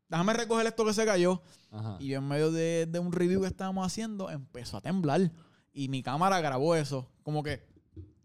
déjame 0.07 0.33
recoger 0.33 0.67
esto 0.67 0.85
que 0.85 0.93
se 0.93 1.05
cayó. 1.05 1.41
Ajá. 1.71 1.97
Y 1.99 2.09
yo 2.09 2.19
en 2.19 2.27
medio 2.27 2.51
de, 2.51 2.85
de 2.85 2.99
un 2.99 3.11
review 3.11 3.41
que 3.41 3.47
estábamos 3.47 3.85
haciendo, 3.85 4.29
empezó 4.29 4.77
a 4.77 4.81
temblar. 4.81 5.31
Y 5.73 5.87
mi 5.87 6.03
cámara 6.03 6.39
grabó 6.39 6.75
eso, 6.75 7.09
como 7.23 7.41
que, 7.41 7.65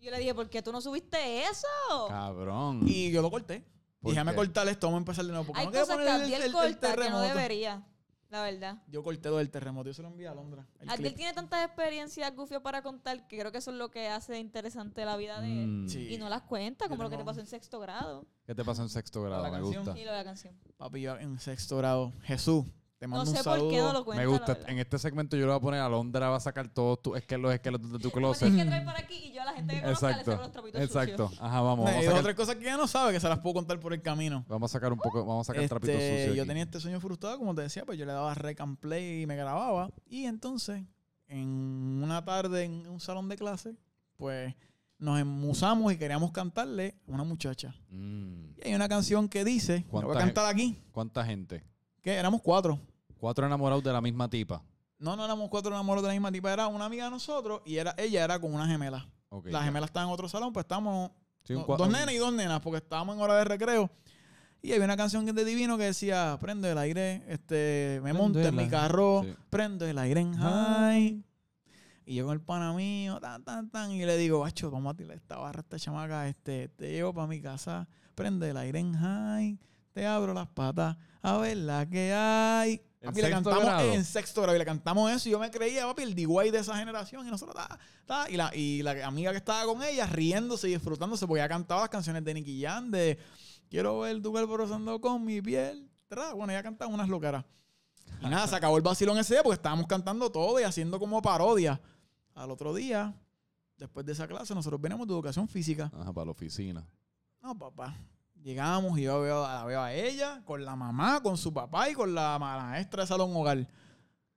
Yo 0.01 0.11
le 0.11 0.18
dije, 0.18 0.34
¿por 0.34 0.51
qué 0.51 0.61
tú 0.62 0.70
no 0.70 0.80
subiste 0.82 1.44
eso? 1.44 1.66
Cabrón. 2.09 2.82
y 2.86 3.11
yo 3.11 3.22
lo 3.22 3.30
corté. 3.30 3.64
¿Por 4.07 4.12
déjame 4.14 4.34
cortar 4.34 4.68
esto, 4.68 4.86
vamos 4.86 4.98
a 4.98 5.00
empezar 5.02 5.24
de 5.24 5.30
nuevo. 5.32 5.46
porque 5.46 5.61
Hay 5.61 5.66
no 5.66 5.72
cosas 5.72 5.86
que 5.88 5.92
poner 5.94 6.09
el- 6.09 6.22
Abdiel 6.22 6.40
el- 6.42 6.46
el 6.46 6.52
corta 6.52 6.94
que 6.96 7.11
no 7.11 7.20
debería, 7.20 7.82
la 8.30 8.42
verdad. 8.42 8.82
Yo 8.88 9.02
corté 9.02 9.28
lo 9.28 9.36
del 9.36 9.50
terremoto, 9.50 9.88
yo 9.88 9.94
se 9.94 10.02
lo 10.02 10.09
envié 10.09 10.26
a 10.28 10.34
Londra. 10.34 10.66
el 10.80 10.90
Abdiel 10.90 11.14
tiene 11.14 11.32
tantas 11.32 11.64
experiencias 11.64 12.34
gufio 12.34 12.61
para 12.62 12.82
contar 12.82 13.26
que 13.28 13.38
creo 13.38 13.52
que 13.52 13.59
eso 13.59 13.70
es 13.70 13.76
lo 13.76 13.90
que 13.90 14.09
hace 14.09 14.38
interesante 14.40 15.04
la 15.04 15.16
vida 15.16 15.40
de 15.40 15.62
él. 15.62 15.66
Mm. 15.84 15.88
Sí. 15.88 16.09
Y 16.14 16.18
no 16.18 16.28
las 16.28 16.42
cuenta, 16.42 16.86
Yo 16.86 16.88
como 16.90 17.02
lo 17.04 17.11
que 17.11 17.16
te 17.16 17.24
pasó 17.24 17.40
en 17.40 17.46
sexto 17.46 17.78
grado. 17.78 18.26
¿Qué 18.44 18.54
te 18.54 18.64
pasó 18.64 18.82
en 18.82 18.88
sexto 18.88 19.22
grado? 19.22 19.42
la 19.42 19.50
Me 19.50 19.59
canción. 19.59 19.84
gusta. 19.84 20.00
Y 20.00 20.04
lo 20.04 20.11
de 20.12 20.16
la 20.18 20.24
canción. 20.24 20.54
Papi, 20.76 21.00
yo 21.02 21.16
en 21.18 21.38
sexto 21.38 21.76
grado. 21.78 22.12
Jesús, 22.22 22.64
te 22.99 23.07
mando 23.07 23.24
No 23.26 23.30
sé 23.30 23.36
un 23.38 23.44
saludo. 23.44 23.64
por 23.64 23.70
qué 23.74 23.78
no 23.80 23.92
lo 23.92 24.05
cuenta. 24.05 24.22
Me 24.22 24.26
gusta. 24.26 24.59
En 24.68 24.78
este 24.78 24.99
segmento 24.99 25.36
yo 25.36 25.42
le 25.42 25.49
voy 25.53 25.57
a 25.59 25.61
poner 25.61 25.80
a 25.80 25.88
Londra, 25.88 26.28
va 26.30 26.36
a 26.36 26.40
sacar 26.40 26.68
todos 26.68 27.03
tus 27.03 27.16
esquelos, 27.18 27.53
esqueletos 27.53 27.92
de 27.92 27.99
tu 27.99 28.11
closet. 28.11 28.49
tienes 28.49 28.64
que 28.64 28.68
traer 28.70 28.84
para 28.86 28.99
aquí 29.01 29.14
y 29.14 29.32
yo 29.32 29.42
a 29.42 29.44
la 29.44 29.53
gente 29.53 29.74
que 29.74 29.80
conozca 29.82 30.07
le 30.07 30.12
Exacto. 30.14 30.30
saco 30.32 30.42
los 30.42 30.53
trapitos 30.53 30.80
Exacto. 30.80 31.28
sucios. 31.28 31.42
Ajá, 31.42 31.61
vamos. 31.61 31.84
Vamos 31.84 31.90
hay 32.01 32.07
a 32.07 32.09
sacar, 32.09 32.22
tres 32.24 32.36
cosas 32.36 32.57
que 32.57 32.62
ella 32.62 32.76
no 32.76 32.86
sabe 32.86 33.12
que 33.12 33.20
se 33.20 33.28
las 33.28 33.38
puedo 33.40 33.55
contar 33.55 33.78
por 33.80 33.92
el 33.92 34.01
camino. 34.03 34.44
vamos 34.49 34.70
a 34.70 34.72
sacar 34.72 34.92
un 34.92 34.99
poco, 34.99 35.24
vamos 35.26 35.49
a 35.49 35.53
sacar 35.53 35.68
trapitos 35.68 35.94
Este, 35.94 36.18
sucios. 36.20 36.36
yo 36.36 36.42
aquí. 36.42 36.49
tenía 36.49 36.62
este 36.64 36.80
sueño 36.80 37.01
frustrado, 37.01 37.38
como 37.38 37.55
te 37.55 37.62
decía, 37.62 37.84
pues 37.84 37.99
yo 37.99 38.07
le 38.07 38.12
daba 38.12 38.32
rec 38.34 38.61
and 38.61 38.78
play 38.78 39.22
y 39.22 39.26
me 39.26 39.36
grababa. 39.36 39.90
Y 40.07 40.24
entonces, 40.24 40.82
en 41.28 42.01
una 42.03 42.24
tarde 42.24 42.64
en 42.64 42.86
un 42.86 43.01
salón 43.01 43.28
de 43.28 43.36
clase, 43.36 43.76
pues 44.16 44.55
nos 44.99 45.20
emusamos 45.20 45.92
y 45.92 45.99
queríamos 45.99 46.32
cantarle 46.32 46.94
a 47.07 47.11
una 47.12 47.24
muchacha. 47.24 47.74
Mm. 47.90 48.53
Y 48.57 48.68
hay 48.68 48.74
una 48.74 48.88
canción 48.88 49.28
que 49.28 49.44
dice, 49.44 49.84
la 49.92 50.01
voy 50.01 50.03
¿Cuánta 50.05 50.18
a 50.18 50.24
cantar 50.24 50.47
aquí, 50.47 50.82
¿Cuánta 50.92 51.24
gente? 51.24 51.62
Que 52.07 52.14
éramos 52.14 52.40
cuatro. 52.40 52.78
Cuatro 53.18 53.44
enamorados 53.46 53.82
de 53.82 53.92
la 53.92 54.00
misma 54.00 54.30
tipa. 54.30 54.62
No, 55.00 55.16
no 55.16 55.24
éramos 55.24 55.48
cuatro 55.50 55.72
enamorados 55.72 56.04
de 56.04 56.09
la 56.11 56.14
misma 56.14 56.30
tipa, 56.30 56.52
era 56.52 56.68
una 56.68 56.84
amiga 56.84 57.07
de 57.07 57.11
nosotros 57.11 57.62
y 57.64 57.78
era, 57.78 57.96
ella 57.98 58.22
era 58.22 58.38
con 58.38 58.54
una 58.54 58.64
gemela. 58.64 59.09
Ok, 59.28 59.46
Las 59.48 59.64
gemelas 59.64 59.88
estaban 59.88 60.09
en 60.09 60.14
otro 60.14 60.28
salón, 60.28 60.52
pues 60.52 60.62
estábamos 60.62 61.11
Sí, 61.42 61.54
No, 61.54 61.64
dos 61.64 61.88
nenas 61.88 62.12
y 62.12 62.18
dos 62.18 62.32
nenas, 62.32 62.61
porque 62.61 62.76
estábamos 62.78 63.16
en 63.16 63.22
hora 63.22 63.34
de 63.36 63.44
recreo. 63.44 63.90
Y 64.62 64.72
había 64.72 64.84
una 64.84 64.96
canción 64.96 65.26
de 65.26 65.44
Divino 65.44 65.76
que 65.78 65.84
decía, 65.84 66.38
prende 66.40 66.70
el 66.70 66.78
aire, 66.78 67.24
este, 67.28 68.00
me 68.04 68.11
Prende 68.12 68.22
monté 68.22 68.46
en 68.46 68.54
mi 68.54 68.62
aire". 68.62 68.70
carro, 68.70 69.22
Sí. 69.24 69.34
prende 69.50 69.90
el 69.90 69.98
aire 69.98 70.20
en 70.20 70.34
high. 70.36 71.24
Y 72.04 72.14
yo 72.14 72.24
con 72.26 72.34
el 72.34 72.40
pana 72.40 72.72
mío, 72.72 73.18
tan, 73.20 73.42
tan, 73.44 73.68
tan, 73.68 73.90
y 73.90 74.04
le 74.04 74.16
digo, 74.16 74.38
bacho, 74.40 74.70
vamos 74.70 74.94
a 74.94 74.96
tirar 74.96 75.16
esta 75.16 75.38
barra, 75.38 75.61
esta 75.61 75.76
chamaca, 75.76 76.28
este, 76.28 76.68
te 76.68 76.92
llevo 76.92 77.12
para 77.12 77.26
mi 77.26 77.40
casa, 77.40 77.88
prende 78.14 78.50
el 78.50 78.57
aire 78.59 78.78
en 78.78 78.94
high, 78.94 79.59
te 79.97 80.07
abro 80.07 80.34
las 80.34 80.47
patas, 80.49 80.94
a 81.22 81.38
ver 81.38 81.57
la 81.57 81.88
que 81.88 82.12
hay. 82.12 82.82
¿En 83.01 83.09
Papi, 83.09 83.22
le 83.22 83.30
cantamos 83.30 83.64
grado? 83.64 83.92
en 83.94 84.05
sexto 84.05 84.42
grado 84.42 84.55
y 84.55 84.59
le 84.59 84.66
cantamos 84.66 85.11
eso 85.11 85.26
y 85.26 85.32
yo 85.32 85.38
me 85.38 85.51
creía, 85.51 85.86
papi, 85.86 86.03
el 86.03 86.14
D.Y. 86.14 86.51
de 86.51 86.59
esa 86.59 86.76
generación 86.76 87.26
y 87.26 87.30
nosotros, 87.30 87.57
ta, 87.57 87.78
ta, 88.05 88.28
y 88.28 88.36
la, 88.36 88.55
y 88.55 88.82
la 88.82 89.07
amiga 89.07 89.30
que 89.30 89.38
estaba 89.38 89.64
con 89.64 89.82
ella 89.82 90.05
riéndose 90.05 90.68
y 90.68 90.72
disfrutándose 90.72 91.26
porque 91.26 91.40
ella 91.40 91.49
cantaba 91.49 91.80
las 91.80 91.88
canciones 91.88 92.22
de 92.24 92.34
Nicky 92.34 92.61
Jam 92.62 92.90
de 92.90 93.18
Quiero 93.70 94.01
ver 94.01 94.20
tu 94.20 94.32
cuerpo 94.32 94.59
rozando 94.59 95.01
con 95.01 95.24
mi 95.24 95.40
piel. 95.40 95.90
tra. 96.09 96.34
Bueno, 96.34 96.53
ella 96.53 96.62
cantaba 96.62 96.92
unas 96.92 97.09
locaras. 97.09 97.47
Y 98.20 98.26
nada, 98.26 98.47
se 98.47 98.55
acabó 98.57 98.76
el 98.76 98.82
vacilón 98.82 99.16
ese 99.16 99.32
día 99.32 99.42
porque 99.42 99.55
estábamos 99.55 99.86
cantando 99.86 100.30
todo 100.30 100.61
y 100.61 100.64
haciendo 100.64 100.99
como 100.99 101.22
parodia. 101.22 101.80
Al 102.34 102.51
otro 102.51 102.74
día, 102.74 103.14
después 103.78 104.05
de 104.05 104.12
esa 104.12 104.28
clase, 104.28 104.55
nosotros 104.55 104.78
venimos 104.78 105.07
de 105.07 105.14
educación 105.14 105.49
física. 105.49 105.90
Ajá, 105.99 106.12
para 106.12 106.26
la 106.26 106.32
oficina. 106.32 106.86
No, 107.40 107.57
papá. 107.57 107.97
Llegamos 108.47 108.97
y 108.97 109.03
yo 109.03 109.20
veo, 109.22 109.42
la 109.42 109.64
veo 109.64 109.80
a 109.82 109.92
ella 109.92 110.40
con 110.44 110.64
la 110.64 110.76
mamá, 110.76 111.20
con 111.20 111.36
su 111.36 111.53
papá 111.53 111.90
y 111.90 111.94
con 111.94 112.14
la 112.14 112.38
maestra 112.38 113.03
de 113.03 113.09
salón 113.09 113.32
hogar. 113.34 113.66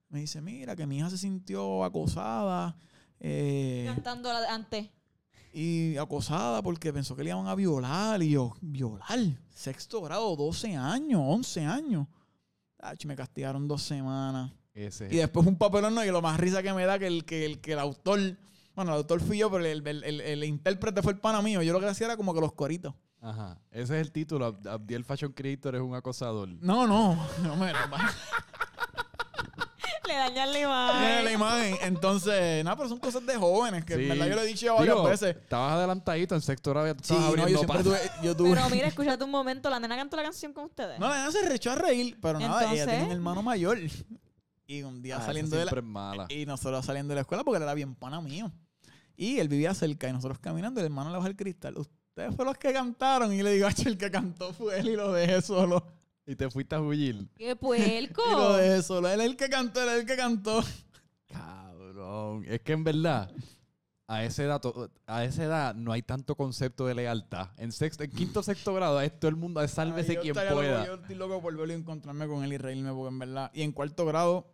Me 0.08 0.18
dice, 0.18 0.40
mira, 0.40 0.74
que 0.74 0.84
mi 0.84 0.98
hija 0.98 1.08
se 1.08 1.16
sintió 1.16 1.84
acosada 1.84 2.76
eh, 3.20 3.84
Cantando 3.86 4.28
antes. 4.48 4.90
y 5.52 5.96
acosada 5.96 6.60
porque 6.60 6.92
pensó 6.92 7.14
que 7.14 7.22
le 7.22 7.30
iban 7.30 7.46
a 7.46 7.54
violar. 7.54 8.20
Y 8.20 8.30
yo, 8.30 8.56
¿violar? 8.60 9.20
Sexto 9.54 10.02
grado, 10.02 10.34
12 10.34 10.74
años, 10.74 11.20
11 11.24 11.64
años. 11.66 12.08
Ach, 12.80 13.04
me 13.04 13.14
castigaron 13.14 13.68
dos 13.68 13.82
semanas. 13.82 14.50
Ese 14.74 15.06
Y 15.06 15.18
después 15.18 15.46
un 15.46 15.54
papelón, 15.54 15.94
¿no? 15.94 16.04
y 16.04 16.10
lo 16.10 16.20
más 16.20 16.40
risa 16.40 16.64
que 16.64 16.72
me 16.72 16.84
da 16.84 16.98
que 16.98 17.06
el, 17.06 17.24
que 17.24 17.46
el, 17.46 17.60
que 17.60 17.74
el 17.74 17.78
autor, 17.78 18.18
bueno, 18.74 18.90
el 18.90 18.96
autor 18.98 19.20
fui 19.20 19.38
yo, 19.38 19.48
pero 19.52 19.64
el, 19.64 19.86
el, 19.86 20.02
el- 20.02 20.20
el 20.20 20.42
intérprete 20.42 21.00
fue 21.00 21.12
el 21.12 21.20
pana 21.20 21.40
mío. 21.42 21.62
Yo 21.62 21.72
lo 21.72 21.78
que 21.78 21.86
hacía 21.86 22.06
era 22.06 22.16
como 22.16 22.34
que 22.34 22.40
los 22.40 22.54
coritos. 22.54 22.92
Ajá. 23.22 23.58
Ese 23.70 24.00
es 24.00 24.06
el 24.06 24.12
título. 24.12 24.46
Ab- 24.54 24.66
Abdiel 24.68 25.04
Fashion 25.04 25.32
Creator 25.32 25.74
es 25.76 25.80
un 25.82 25.94
acosador. 25.94 26.48
No, 26.60 26.86
no, 26.86 27.14
no 27.42 27.56
me 27.56 27.72
Le 30.08 30.14
dañan 30.16 30.52
la 30.52 30.58
imagen. 30.60 31.24
la 31.24 31.32
imagen. 31.32 31.76
Entonces, 31.82 32.64
nada, 32.64 32.76
pero 32.76 32.88
son 32.88 32.98
cosas 32.98 33.24
de 33.24 33.36
jóvenes 33.36 33.84
que 33.84 33.94
Sí. 33.94 34.02
en 34.02 34.08
verdad 34.08 34.26
yo 34.26 34.34
lo 34.36 34.42
he 34.42 34.46
dicho 34.46 34.66
ya 34.66 34.72
varias 34.72 34.96
Digo, 34.96 35.08
veces. 35.08 35.36
Estabas 35.36 35.74
adelantadito 35.74 36.34
en 36.34 36.40
sector 36.40 36.72
grado, 36.74 36.86
ya 36.88 36.94
te 36.94 37.04
Sí, 37.04 37.14
no, 37.14 37.36
yo 37.48 37.58
siempre 37.58 37.84
tuve, 37.84 37.98
yo 38.22 38.36
tuve. 38.36 38.50
Pero 38.54 38.68
mira, 38.70 38.88
escúchate 38.88 39.22
un 39.22 39.30
momento. 39.30 39.70
La 39.70 39.78
nena 39.78 39.96
cantó 39.96 40.16
la 40.16 40.24
canción 40.24 40.52
con 40.52 40.64
ustedes. 40.64 40.98
no, 40.98 41.08
la 41.08 41.18
nena 41.18 41.30
se 41.30 41.48
rechó 41.48 41.70
a 41.72 41.76
reír, 41.76 42.18
pero 42.20 42.40
nada, 42.40 42.62
ella 42.62 42.82
Entonces- 42.82 42.86
tiene 42.88 43.04
un 43.04 43.12
hermano 43.12 43.42
mayor. 43.42 43.78
Y 44.66 44.82
un 44.82 45.02
día 45.02 45.18
Ah, 45.18 45.26
saliendo 45.26 45.56
de 45.56 45.64
la, 45.64 45.82
mala. 45.82 46.26
y 46.28 46.46
nosotros 46.46 46.84
saliendo 46.84 47.10
de 47.12 47.16
la 47.16 47.20
escuela 47.22 47.44
porque 47.44 47.58
él 47.58 47.62
era 47.64 47.74
bien 47.74 47.94
pana 47.94 48.20
mío. 48.20 48.50
Y 49.16 49.38
él 49.38 49.48
vivía 49.48 49.74
cerca 49.74 50.08
y 50.08 50.12
nosotros 50.12 50.38
caminando, 50.40 50.80
el 50.80 50.86
hermano 50.86 51.10
le 51.10 51.16
baja 51.16 51.28
el 51.28 51.36
cristal. 51.36 51.76
Ustedes 52.20 52.36
fueron 52.36 52.52
los 52.52 52.58
que 52.58 52.72
cantaron. 52.72 53.32
Y 53.32 53.42
le 53.42 53.52
digo, 53.52 53.66
"Acho, 53.66 53.88
el 53.88 53.96
que 53.98 54.10
cantó 54.10 54.52
fue 54.52 54.78
él 54.80 54.88
y 54.90 54.96
lo 54.96 55.12
dejé 55.12 55.40
solo. 55.42 55.84
Y 56.26 56.36
te 56.36 56.48
fuiste 56.50 56.74
a 56.76 56.80
huir. 56.80 57.26
¡Qué 57.36 57.56
puerco! 57.56 58.22
Y 58.28 58.30
lo 58.32 58.52
dejé 58.56 58.82
solo. 58.82 59.08
Él 59.08 59.20
es 59.20 59.26
el 59.26 59.36
que 59.36 59.48
cantó, 59.48 59.82
él 59.82 59.88
es 59.88 60.00
el 60.00 60.06
que 60.06 60.16
cantó. 60.16 60.62
Cabrón. 61.26 62.44
Es 62.46 62.60
que 62.60 62.72
en 62.72 62.84
verdad, 62.84 63.30
a 64.06 64.24
esa 64.24 64.42
edad, 64.44 64.60
a 65.06 65.24
esa 65.24 65.44
edad 65.44 65.74
no 65.74 65.92
hay 65.92 66.02
tanto 66.02 66.34
concepto 66.36 66.86
de 66.86 66.94
lealtad. 66.94 67.48
En 67.56 67.72
sexto, 67.72 68.04
en 68.04 68.10
quinto 68.10 68.42
sexto 68.42 68.74
grado 68.74 69.00
es 69.00 69.18
todo 69.18 69.28
el 69.28 69.36
mundo, 69.36 69.60
es 69.62 69.70
sálvese 69.70 70.10
Ay, 70.12 70.16
yo 70.16 70.20
quien 70.22 70.30
estaría 70.32 70.50
loco, 70.50 70.62
pueda. 70.62 70.86
yo 70.86 70.94
estoy 70.94 71.14
loco 71.16 71.40
por 71.40 71.56
verlo 71.56 71.72
y 71.72 71.76
encontrarme 71.76 72.26
con 72.26 72.44
él 72.44 72.52
y 72.52 72.58
reírme 72.58 72.92
porque 72.92 73.08
en 73.08 73.18
verdad. 73.18 73.50
Y 73.54 73.62
en 73.62 73.72
cuarto 73.72 74.04
grado 74.06 74.46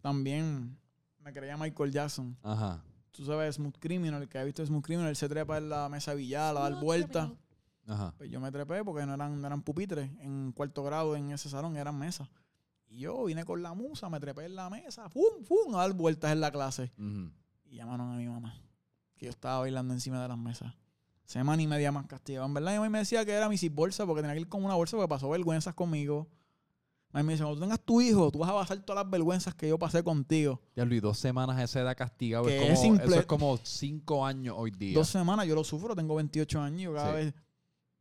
también 0.00 0.76
me 1.20 1.32
creía 1.32 1.56
Michael 1.56 1.90
Jackson. 1.92 2.36
Ajá. 2.42 2.82
Tú 3.14 3.24
sabes, 3.24 3.54
Smooth 3.54 3.76
Criminal, 3.78 4.22
el 4.22 4.28
que 4.28 4.38
ha 4.38 4.44
visto 4.44 4.66
Smooth 4.66 4.82
Criminal, 4.82 5.08
él 5.08 5.14
se 5.14 5.28
trepa 5.28 5.58
en 5.58 5.68
la 5.68 5.88
mesa 5.88 6.10
de 6.10 6.16
billar, 6.16 6.56
a 6.56 6.60
dar 6.60 6.80
vueltas. 6.80 7.30
Ajá. 7.86 8.12
Pues 8.18 8.28
yo 8.28 8.40
me 8.40 8.50
trepé 8.50 8.82
porque 8.82 9.06
no 9.06 9.14
eran, 9.14 9.40
no 9.40 9.46
eran 9.46 9.62
pupitres. 9.62 10.10
En 10.18 10.50
cuarto 10.52 10.82
grado 10.82 11.14
en 11.14 11.30
ese 11.30 11.48
salón 11.48 11.76
eran 11.76 11.96
mesas. 11.96 12.28
Y 12.88 12.98
yo 12.98 13.24
vine 13.24 13.44
con 13.44 13.62
la 13.62 13.72
musa, 13.72 14.08
me 14.10 14.18
trepé 14.18 14.46
en 14.46 14.56
la 14.56 14.68
mesa, 14.68 15.08
¡fum, 15.08 15.44
fum! 15.44 15.74
a 15.76 15.78
dar 15.78 15.92
vueltas 15.92 16.32
en 16.32 16.40
la 16.40 16.50
clase. 16.50 16.92
Y 17.64 17.76
llamaron 17.76 18.12
a 18.12 18.16
mi 18.16 18.26
mamá, 18.26 18.60
que 19.16 19.26
yo 19.26 19.30
estaba 19.30 19.60
bailando 19.60 19.94
encima 19.94 20.20
de 20.20 20.28
las 20.28 20.38
mesas. 20.38 20.74
Semana 21.24 21.62
y 21.62 21.68
media 21.68 21.92
más 21.92 22.06
castigado. 22.06 22.46
En 22.46 22.54
verdad, 22.54 22.72
mi 22.72 22.78
mamá 22.78 22.90
me 22.90 22.98
decía 22.98 23.24
que 23.24 23.32
era 23.32 23.48
mi 23.48 23.56
bolsa 23.68 24.06
porque 24.06 24.22
tenía 24.22 24.34
que 24.34 24.40
ir 24.40 24.48
con 24.48 24.64
una 24.64 24.74
bolsa 24.74 24.96
porque 24.96 25.08
pasó 25.08 25.28
vergüenzas 25.30 25.74
conmigo. 25.74 26.28
Mami 27.14 27.26
me 27.28 27.32
dice, 27.34 27.44
cuando 27.44 27.60
tú 27.60 27.62
tengas 27.62 27.80
tu 27.80 28.00
hijo, 28.00 28.28
tú 28.32 28.40
vas 28.40 28.50
a 28.50 28.54
pasar 28.54 28.78
todas 28.80 29.04
las 29.04 29.10
vergüenzas 29.10 29.54
que 29.54 29.68
yo 29.68 29.78
pasé 29.78 30.02
contigo. 30.02 30.60
Ya 30.74 30.84
Luis, 30.84 31.00
dos 31.00 31.16
semanas 31.16 31.56
a 31.56 31.62
esa 31.62 31.80
edad 31.80 31.96
castigado. 31.96 32.44
Que 32.46 32.56
Es 32.56 32.62
es 32.62 32.68
como, 32.80 32.82
simple- 32.82 33.04
Eso 33.06 33.20
es 33.20 33.26
como 33.26 33.56
cinco 33.62 34.26
años 34.26 34.56
hoy 34.58 34.72
día. 34.72 34.94
Dos 34.98 35.08
semanas, 35.08 35.46
yo 35.46 35.54
lo 35.54 35.62
sufro, 35.62 35.94
tengo 35.94 36.16
28 36.16 36.60
años, 36.60 36.82
yo 36.82 36.92
cada 36.94 37.10
Sí. 37.10 37.14
vez... 37.26 37.34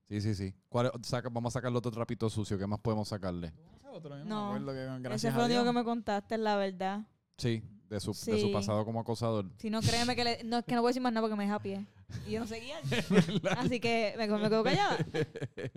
Sí, 0.09 0.19
sí, 0.21 0.33
sí. 0.35 0.53
¿Cuál 0.67 0.87
es- 0.87 1.07
saca- 1.07 1.29
vamos 1.29 1.53
a 1.53 1.59
sacarle 1.59 1.77
otro 1.77 1.91
trapito 1.91 2.27
sucio. 2.29 2.57
¿Qué 2.57 2.65
más 2.65 2.79
podemos 2.79 3.07
sacarle? 3.07 3.53
Otro, 3.91 4.17
yo 4.17 4.25
No, 4.25 4.59
me 4.59 4.73
que, 5.07 5.13
Ese 5.15 5.31
fue 5.31 5.41
lo 5.41 5.45
único 5.45 5.63
que 5.63 5.71
me 5.73 5.83
contaste, 5.83 6.35
la 6.39 6.55
verdad. 6.55 7.07
Sí, 7.37 7.61
de 7.89 7.99
su, 7.99 8.13
de 8.13 8.41
su 8.41 8.51
pasado 8.51 8.83
como 8.83 8.99
acosador. 8.99 9.45
Si 9.59 9.69
no, 9.69 9.79
créeme 9.81 10.15
que 10.15 10.23
le- 10.23 10.43
no, 10.43 10.57
es 10.57 10.65
que 10.65 10.73
no 10.73 10.81
voy 10.81 10.89
a 10.89 10.91
decir 10.91 11.03
más 11.03 11.13
nada 11.13 11.21
porque 11.21 11.35
me 11.37 11.43
deja 11.43 11.55
a 11.55 11.61
pie. 11.61 11.85
Y 12.27 12.31
yo 12.31 12.39
no 12.39 12.47
seguía. 12.47 12.75
Así 13.57 13.79
que 13.79 14.13
me, 14.17 14.27
me 14.27 14.49
quedo 14.49 14.63
callada. 14.63 14.97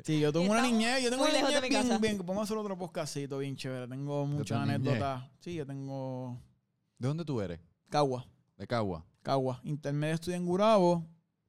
Sí, 0.05 0.21
yo 0.21 0.33
tengo 0.33 0.51
una 0.51 0.63
niñez, 0.63 1.03
yo 1.03 1.11
tengo 1.11 1.25
muy 1.25 1.31
una 1.33 1.39
lejos 1.41 1.49
de 1.55 1.61
niñez 1.61 1.63
mi 1.63 1.69
bien, 1.69 1.83
casa. 1.83 1.99
bien, 1.99 2.17
podemos 2.19 2.45
hacer 2.45 2.57
otro 2.57 2.77
podcastito 2.79 3.39
bien 3.39 3.57
chévere. 3.57 3.89
Tengo 3.89 4.27
muchas 4.27 4.59
tu 4.61 4.67
niñez. 4.67 4.75
anécdotas. 4.87 5.25
Sí, 5.41 5.55
yo 5.55 5.67
tengo 5.67 6.39
¿De 6.99 7.09
dónde 7.09 7.25
tú 7.25 7.41
eres? 7.41 7.61
Cagua, 7.91 8.27
De 8.57 8.67
Cagua. 8.67 9.05
Cagua. 9.23 9.61
Intermedio 9.65 10.15
estudié 10.15 10.37
en 10.37 10.47
Gurabo 10.47 11.05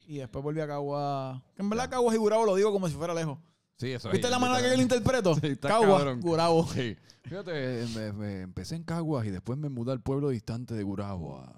y 0.05 0.17
después 0.17 0.43
volví 0.43 0.61
a 0.61 0.67
Cagua. 0.67 1.43
Que 1.55 1.61
en 1.61 1.69
verdad 1.69 1.85
Ya. 1.85 1.89
Caguas 1.91 2.15
y 2.15 2.17
Gurabo 2.17 2.45
lo 2.45 2.55
digo 2.55 2.71
como 2.71 2.87
si 2.87 2.95
fuera 2.95 3.13
lejos. 3.13 3.37
Sí, 3.77 3.91
eso 3.91 4.09
¿Viste 4.09 4.25
es, 4.27 4.31
la 4.31 4.39
manera 4.39 4.59
que 4.61 4.69
yo 4.71 4.75
lo 4.75 4.81
interpreto? 4.81 5.35
Sí, 5.35 5.55
Cagua, 5.57 5.97
cabrón. 5.99 6.21
Gurabo. 6.21 6.67
Sí. 6.73 6.95
Fíjate, 7.23 7.85
me- 7.93 8.13
me 8.13 8.41
empecé 8.41 8.75
en 8.75 8.83
Caguas 8.83 9.25
y 9.27 9.29
después 9.31 9.59
me 9.59 9.69
mudé 9.69 9.91
al 9.91 10.01
pueblo 10.01 10.29
distante 10.29 10.73
de 10.73 10.83
veas. 10.83 11.49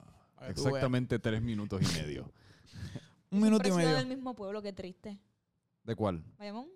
Exactamente 0.49 1.20
tres 1.20 1.41
minutos 1.41 1.82
y 1.82 1.86
medio. 2.02 2.32
Un 3.31 3.41
minuto 3.41 3.68
y 3.68 3.72
medio. 3.72 3.95
del 3.95 4.07
mismo 4.07 4.34
pueblo, 4.35 4.61
qué 4.61 4.73
triste. 4.73 5.19
¿De 5.84 5.95
cuál? 5.95 6.23
Bayamón. 6.38 6.68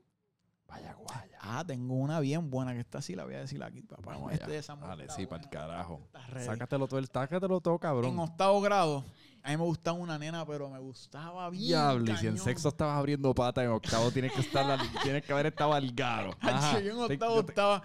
Vaya 0.68 0.94
guaya. 0.94 1.38
Ah, 1.40 1.64
tengo 1.68 1.94
una 1.96 2.20
bien 2.20 2.50
buena 2.50 2.74
que 2.74 2.80
está 2.80 2.98
así, 3.00 3.16
la 3.16 3.26
voy 3.26 3.36
a 3.36 3.40
decir 3.42 3.62
aquí, 3.64 3.82
papá. 3.84 4.14
Vamos 4.14 4.32
Este 4.34 4.50
de 4.50 4.64
Samuel 4.64 4.90
Dale, 4.90 5.10
sí, 5.10 5.28
para 5.28 5.44
el 5.44 5.50
carajo. 5.50 6.02
Sácatelo 6.44 6.88
todo, 6.88 7.00
el, 7.00 7.08
sácatelo 7.08 7.60
todo, 7.62 7.74
En 7.76 7.80
cabrón. 7.80 8.18
octavo 8.20 8.60
grado, 8.62 9.04
a 9.44 9.52
mí 9.52 9.58
me 9.58 9.64
gustaba 9.64 9.98
una 9.98 10.18
nena, 10.18 10.46
pero 10.48 10.70
me 10.70 10.80
gustaba 10.80 11.50
bien. 11.52 11.64
Diablo, 11.68 12.12
y 12.12 12.18
si 12.18 12.28
en 12.28 12.38
sexto 12.40 12.70
estabas 12.70 12.98
abriendo 12.98 13.36
pata, 13.36 13.64
en 13.64 13.70
octavo 13.70 14.10
tienes 14.10 14.32
que 14.34 14.42
estar, 14.42 14.66
la- 14.66 14.78
tienes 15.04 15.24
que 15.24 15.32
haber 15.34 15.48
estado 15.48 15.74
al 15.74 15.92
garo. 15.92 16.32
Ajá. 16.40 16.80
Yo 16.80 16.92
en 17.04 17.08
Te- 17.08 17.14
octavo 17.16 17.36
yo 17.36 17.46
te- 17.46 17.52
estaba. 17.52 17.84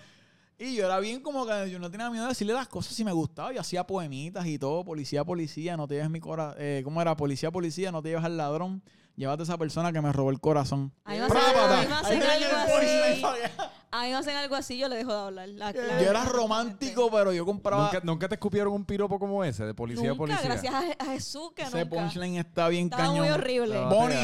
Y 0.59 0.75
yo 0.75 0.87
era 0.87 0.99
bien 0.99 1.21
como 1.21 1.47
que 1.47 1.71
yo 1.71 1.79
no 1.79 1.89
tenía 1.89 2.11
miedo 2.11 2.25
de 2.25 2.31
decirle 2.31 2.53
las 2.53 2.67
cosas 2.67 2.93
si 2.93 3.05
me 3.05 3.13
gustaba. 3.13 3.53
Yo 3.53 3.61
hacía 3.61 3.87
poemitas 3.87 4.45
y 4.47 4.59
todo. 4.59 4.85
Policía, 4.85 5.25
policía, 5.25 5.77
no 5.77 5.87
te 5.87 5.95
lleves 5.95 6.11
mi 6.11 6.19
corazón. 6.19 6.57
¿Cómo 6.83 7.01
era? 7.01 7.17
Policía, 7.17 7.53
policía, 7.53 7.93
no 7.93 8.03
te 8.03 8.09
lleves 8.09 8.25
al 8.25 8.37
ladrón. 8.37 8.83
Llévate 9.19 9.43
a 9.43 9.45
esa 9.45 9.59
persona 9.59 9.93
que 9.93 10.01
me 10.01 10.13
robó 10.13 10.31
el 10.31 10.39
corazón. 10.41 10.93
A 11.05 11.11
mí 11.13 11.19
me 11.19 11.25
hacen, 11.25 11.37
¡Prápata! 11.39 11.79
a 11.79 11.83
mí 11.83 11.87
me 11.89 11.93
Ahí 11.95 12.01
hacen 12.03 12.21
tiene 12.21 12.35
algo 12.35 12.47
el 12.47 12.71
punchline 12.73 13.25
así. 13.25 13.51
A 13.91 14.03
mí 14.03 14.09
me 14.11 14.15
hacen 14.15 14.37
algo 14.37 14.55
así, 14.55 14.79
yo 14.79 14.89
le 14.89 14.97
dejo 14.97 15.13
de 15.13 15.19
hablar. 15.19 15.49
La- 15.49 15.73
Yo 15.73 15.81
era 16.11 16.25
romántico, 16.27 17.11
pero 17.11 17.33
yo 17.33 17.45
compraba. 17.45 17.85
¿Nunca, 17.87 18.01
nunca 18.05 18.29
te 18.29 18.37
escupieron 18.37 18.73
un 18.75 18.85
piropo 18.85 19.19
como 19.19 19.43
ese, 19.43 19.65
de 19.65 19.75
policía 19.75 20.11
a 20.11 20.15
Nunca, 20.15 20.19
policía? 20.19 20.45
gracias 20.45 20.73
a, 20.73 21.03
a 21.03 21.07
Jesús 21.07 21.51
que 21.57 21.63
Ese 21.63 21.85
nunca. 21.85 21.97
punchline 21.97 22.37
está 22.37 22.69
bien 22.69 22.85
Estaba 22.85 23.03
cañón. 23.07 23.19
muy 23.19 23.29
horrible. 23.31 23.81
Bonnie. 23.87 24.17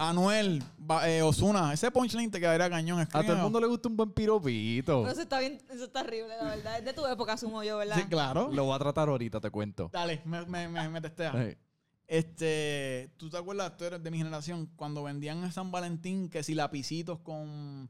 Anuel, 0.00 0.64
eh, 1.04 1.22
Osuna, 1.22 1.72
ese 1.72 1.90
punchline 1.92 2.30
te 2.32 2.40
quedaría 2.40 2.68
cañón. 2.68 2.98
A 3.00 3.06
todo 3.22 3.32
el 3.34 3.38
mundo 3.38 3.60
le 3.60 3.68
gusta 3.68 3.88
un 3.88 3.96
buen 3.96 4.10
piropito. 4.10 5.02
Pero 5.02 5.12
eso 5.12 5.22
está 5.22 5.38
bien, 5.38 5.62
eso 5.70 5.84
está 5.84 6.00
horrible, 6.00 6.34
la 6.36 6.44
verdad. 6.48 6.78
Es 6.78 6.84
de 6.84 6.92
tu 6.92 7.06
época, 7.06 7.34
asumo 7.34 7.62
yo, 7.62 7.76
¿verdad? 7.78 7.94
Sí, 7.96 8.04
claro. 8.08 8.48
Lo 8.52 8.64
voy 8.64 8.74
a 8.74 8.78
tratar 8.80 9.08
ahorita, 9.08 9.40
te 9.40 9.50
cuento. 9.50 9.88
Dale, 9.92 10.20
me, 10.24 10.44
me, 10.46 10.66
me, 10.68 10.88
me 10.88 11.00
testea. 11.00 11.32
Este, 12.12 13.10
¿tú 13.16 13.30
te 13.30 13.38
acuerdas, 13.38 13.74
tú 13.78 13.84
eres 13.86 14.02
de 14.02 14.10
mi 14.10 14.18
generación, 14.18 14.68
cuando 14.76 15.02
vendían 15.02 15.42
en 15.44 15.50
San 15.50 15.70
Valentín 15.70 16.28
que 16.28 16.42
si 16.42 16.54
lapicitos 16.54 17.20
con, 17.20 17.88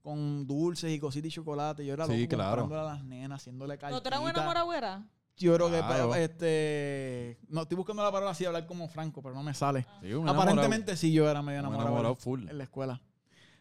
con 0.00 0.46
dulces 0.46 0.90
y 0.90 0.98
cositas 0.98 1.28
y 1.28 1.32
chocolate? 1.34 1.84
Yo 1.84 1.92
era 1.92 2.06
Sí, 2.06 2.22
loco 2.22 2.36
claro. 2.36 2.62
comprándole 2.62 2.80
a 2.90 2.94
las 2.94 3.04
nenas, 3.04 3.42
haciéndole 3.42 3.74
¿No 3.74 4.00
te 4.00 4.08
cartitas. 4.08 4.44
moragüera? 4.46 5.06
Yo 5.36 5.54
creo 5.54 5.70
que 5.70 5.78
Claro. 5.80 6.08
pa- 6.08 6.18
este 6.18 7.38
no 7.48 7.60
estoy 7.62 7.76
buscando 7.76 8.02
la 8.02 8.10
palabra 8.10 8.30
así 8.30 8.46
hablar 8.46 8.64
como 8.66 8.88
Franco, 8.88 9.20
pero 9.20 9.34
no 9.34 9.42
me 9.42 9.52
sale. 9.52 9.86
Sí, 10.00 10.14
un 10.14 10.26
Aparentemente 10.26 10.96
sí 10.96 11.12
yo 11.12 11.28
era 11.28 11.42
medio 11.42 11.58
enamorado, 11.60 11.88
enamorado, 11.88 12.14
enamorado 12.14 12.16
full. 12.16 12.48
en 12.48 12.56
la 12.56 12.64
escuela. 12.64 13.02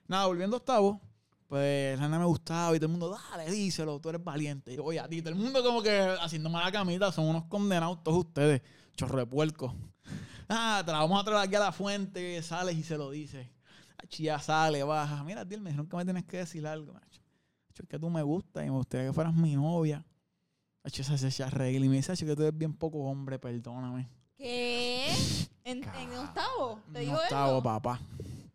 Nada, 0.08 0.26
volviendo 0.28 0.56
a 0.56 0.60
octavo, 0.60 1.02
pues 1.48 2.00
la 2.00 2.06
nena 2.06 2.20
me 2.20 2.26
gustaba 2.26 2.74
y 2.74 2.80
todo 2.80 2.86
el 2.86 2.92
mundo, 2.98 3.10
dale, 3.30 3.52
díselo, 3.52 4.00
tú 4.00 4.08
eres 4.08 4.24
valiente. 4.24 4.72
Y 4.72 4.78
yo, 4.78 4.86
oye, 4.86 5.02
a 5.02 5.08
ti, 5.10 5.22
todo 5.22 5.34
el 5.34 5.40
mundo 5.40 5.62
como 5.62 5.82
que 5.84 6.00
haciéndome 6.22 6.60
la 6.60 6.72
camita, 6.72 7.12
son 7.12 7.26
unos 7.26 7.44
condenados 7.46 8.02
todos 8.04 8.20
ustedes, 8.26 8.62
chorro 8.96 9.20
de 9.20 9.26
puerco. 9.26 9.76
Ah, 10.50 10.82
te 10.86 10.92
la 10.92 11.00
vamos 11.00 11.22
a 11.22 11.24
traer 11.24 11.40
aquí 11.48 11.56
a 11.56 11.60
la 11.60 11.72
fuente, 11.72 12.42
sales 12.44 12.76
y 12.76 12.84
se 12.84 12.98
lo 12.98 13.10
dices. 13.12 13.48
Achi, 14.04 14.24
ya 14.24 14.40
sale, 14.40 14.84
baja. 14.84 15.24
Mira, 15.24 15.48
tío, 15.48 15.60
me 15.62 15.70
dijeron 15.70 15.88
que 15.88 15.96
me 15.98 16.04
tienes 16.04 16.26
que 16.26 16.38
decir 16.38 16.66
algo, 16.68 16.94
macho. 16.94 17.22
Acho, 17.70 17.84
es 17.84 17.90
que 17.90 17.98
tú 18.00 18.10
me 18.10 18.22
gustas 18.24 18.64
y 18.64 18.70
me 18.70 18.76
gustaría 18.76 19.08
que 19.08 19.14
fueras 19.14 19.34
mi 19.34 19.56
novia. 19.56 20.06
Acho, 20.84 21.04
esa 21.04 21.18
se 21.18 21.44
a 21.44 21.50
reír 21.50 21.84
y 21.84 21.88
me 21.88 21.96
dice, 21.98 22.14
que 22.26 22.36
tú 22.36 22.42
eres 22.42 22.58
bien 22.58 22.74
poco 22.74 22.98
hombre, 23.00 23.38
perdóname. 23.40 24.10
¿Qué? 24.36 25.08
¿En, 25.64 25.84
en 25.84 26.14
octavo? 26.18 26.80
¿Te 26.92 27.00
digo 27.02 27.14
No 27.14 27.20
octavo, 27.20 27.52
eso? 27.58 27.64
papá. 27.64 28.00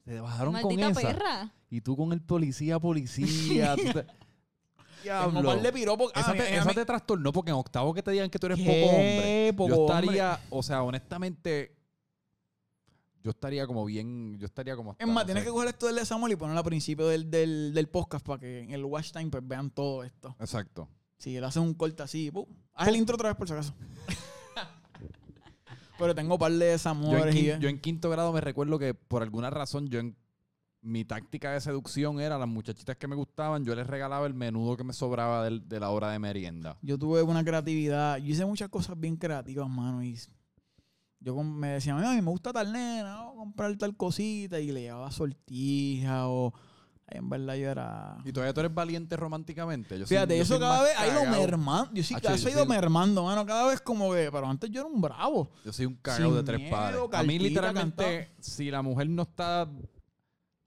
Te 0.04 0.20
bajaron 0.20 0.52
con 0.54 0.62
Maldita 0.76 0.90
esa. 0.90 1.00
perra. 1.00 1.52
Y 1.70 1.80
tú 1.80 1.96
con 1.96 2.12
el 2.12 2.20
policía, 2.20 2.78
policía. 2.78 3.74
tú 3.76 3.82
te- 3.92 4.06
Diablo. 5.06 5.48
par 5.48 5.62
de 5.62 5.72
piropos. 5.72 6.12
Ah, 6.14 6.20
Esa, 6.20 6.32
te, 6.34 6.56
esa 6.56 6.84
trastornó 6.86 7.32
porque 7.32 7.50
en 7.50 7.56
octavo 7.56 7.92
que 7.94 8.02
te 8.02 8.10
digan 8.10 8.28
que 8.30 8.38
tú 8.38 8.46
eres 8.46 8.58
¿Qué? 8.58 8.64
poco 8.64 8.96
hombre. 8.96 9.52
Poco 9.56 9.68
yo 9.68 9.80
hombre. 9.82 10.00
estaría, 10.06 10.40
o 10.50 10.62
sea, 10.62 10.82
honestamente, 10.82 11.76
yo 13.22 13.30
estaría 13.30 13.66
como 13.66 13.84
bien, 13.84 14.38
yo 14.38 14.46
estaría 14.46 14.76
como... 14.76 14.94
Es 14.98 15.06
más, 15.08 15.24
tienes 15.24 15.42
que 15.44 15.50
coger 15.50 15.68
esto 15.68 15.86
del 15.86 15.96
de 15.96 16.04
Samuel 16.04 16.32
y 16.32 16.36
ponerlo 16.36 16.58
al 16.60 16.64
principio 16.64 17.08
del, 17.08 17.28
del, 17.30 17.72
del 17.74 17.88
podcast 17.88 18.24
para 18.24 18.38
que 18.40 18.60
en 18.60 18.70
el 18.70 18.84
watch 18.84 19.10
time 19.10 19.26
pues, 19.30 19.46
vean 19.46 19.70
todo 19.70 20.04
esto. 20.04 20.36
Exacto. 20.38 20.88
Si 21.18 21.36
él 21.36 21.42
hace 21.44 21.58
un 21.58 21.74
corte 21.74 22.02
así, 22.02 22.30
¡pum! 22.30 22.46
haz 22.74 22.88
el 22.88 22.96
intro 22.96 23.14
otra 23.16 23.30
vez 23.30 23.36
por 23.36 23.48
si 23.48 23.54
acaso. 23.54 23.74
Pero 25.98 26.14
tengo 26.14 26.34
un 26.34 26.38
par 26.38 26.52
de 26.52 26.58
Yo 26.58 26.64
en, 26.66 26.70
desamores 26.72 27.34
y... 27.34 27.46
quin- 27.46 27.58
yo 27.58 27.68
en 27.68 27.80
quinto 27.80 28.10
grado 28.10 28.32
me 28.32 28.40
recuerdo 28.40 28.78
que 28.78 28.92
por 28.94 29.22
alguna 29.22 29.48
razón 29.50 29.88
yo 29.88 29.98
en 29.98 30.14
mi 30.86 31.04
táctica 31.04 31.50
de 31.52 31.60
seducción 31.60 32.20
era 32.20 32.38
las 32.38 32.46
muchachitas 32.48 32.96
que 32.96 33.08
me 33.08 33.16
gustaban, 33.16 33.64
yo 33.64 33.74
les 33.74 33.86
regalaba 33.86 34.24
el 34.26 34.34
menudo 34.34 34.76
que 34.76 34.84
me 34.84 34.92
sobraba 34.92 35.50
de 35.50 35.80
la 35.80 35.90
hora 35.90 36.10
de 36.10 36.20
merienda. 36.20 36.78
Yo 36.80 36.96
tuve 36.96 37.22
una 37.22 37.44
creatividad. 37.44 38.18
Yo 38.18 38.26
hice 38.32 38.46
muchas 38.46 38.68
cosas 38.68 38.98
bien 38.98 39.16
creativas, 39.16 39.68
mano. 39.68 40.02
Y 40.04 40.16
yo 41.18 41.42
me 41.42 41.68
decía, 41.68 41.96
a 41.96 42.14
mí 42.14 42.22
me 42.22 42.30
gusta 42.30 42.52
tal 42.52 42.72
nena, 42.72 43.20
a 43.20 43.32
comprar 43.34 43.76
tal 43.76 43.96
cosita. 43.96 44.60
Y 44.60 44.70
le 44.70 44.82
llevaba 44.82 45.10
sortija 45.10 46.28
o... 46.28 46.54
ay, 47.08 47.18
En 47.18 47.28
verdad 47.30 47.56
yo 47.56 47.68
era... 47.68 48.18
Y 48.24 48.32
todavía 48.32 48.54
tú 48.54 48.60
eres 48.60 48.72
valiente 48.72 49.16
románticamente. 49.16 49.98
Yo 49.98 50.06
soy- 50.06 50.16
Fíjate, 50.16 50.36
yo 50.36 50.42
eso 50.44 50.60
cada 50.60 50.84
vez 50.84 50.92
ha 50.96 51.08
ido 51.08 51.24
mermando. 51.24 51.90
Yo 51.94 52.04
sí, 52.04 52.14
vez 52.14 52.42
yo 52.42 52.48
ha 52.48 52.52
ido 52.52 52.66
mermando, 52.66 53.24
mano. 53.24 53.44
Cada 53.44 53.66
vez 53.66 53.80
como 53.80 54.12
que... 54.12 54.28
Pero 54.30 54.46
antes 54.46 54.70
yo 54.70 54.82
era 54.82 54.88
un 54.88 55.00
bravo. 55.00 55.50
Yo 55.64 55.72
soy 55.72 55.86
un 55.86 55.96
cagao 55.96 56.32
de 56.32 56.44
tres 56.44 56.60
miedo, 56.60 56.70
pares. 56.76 57.00
A 57.12 57.22
mí 57.24 57.40
literalmente, 57.40 58.04
cantado. 58.04 58.36
si 58.38 58.70
la 58.70 58.82
mujer 58.82 59.08
no 59.08 59.22
está 59.22 59.68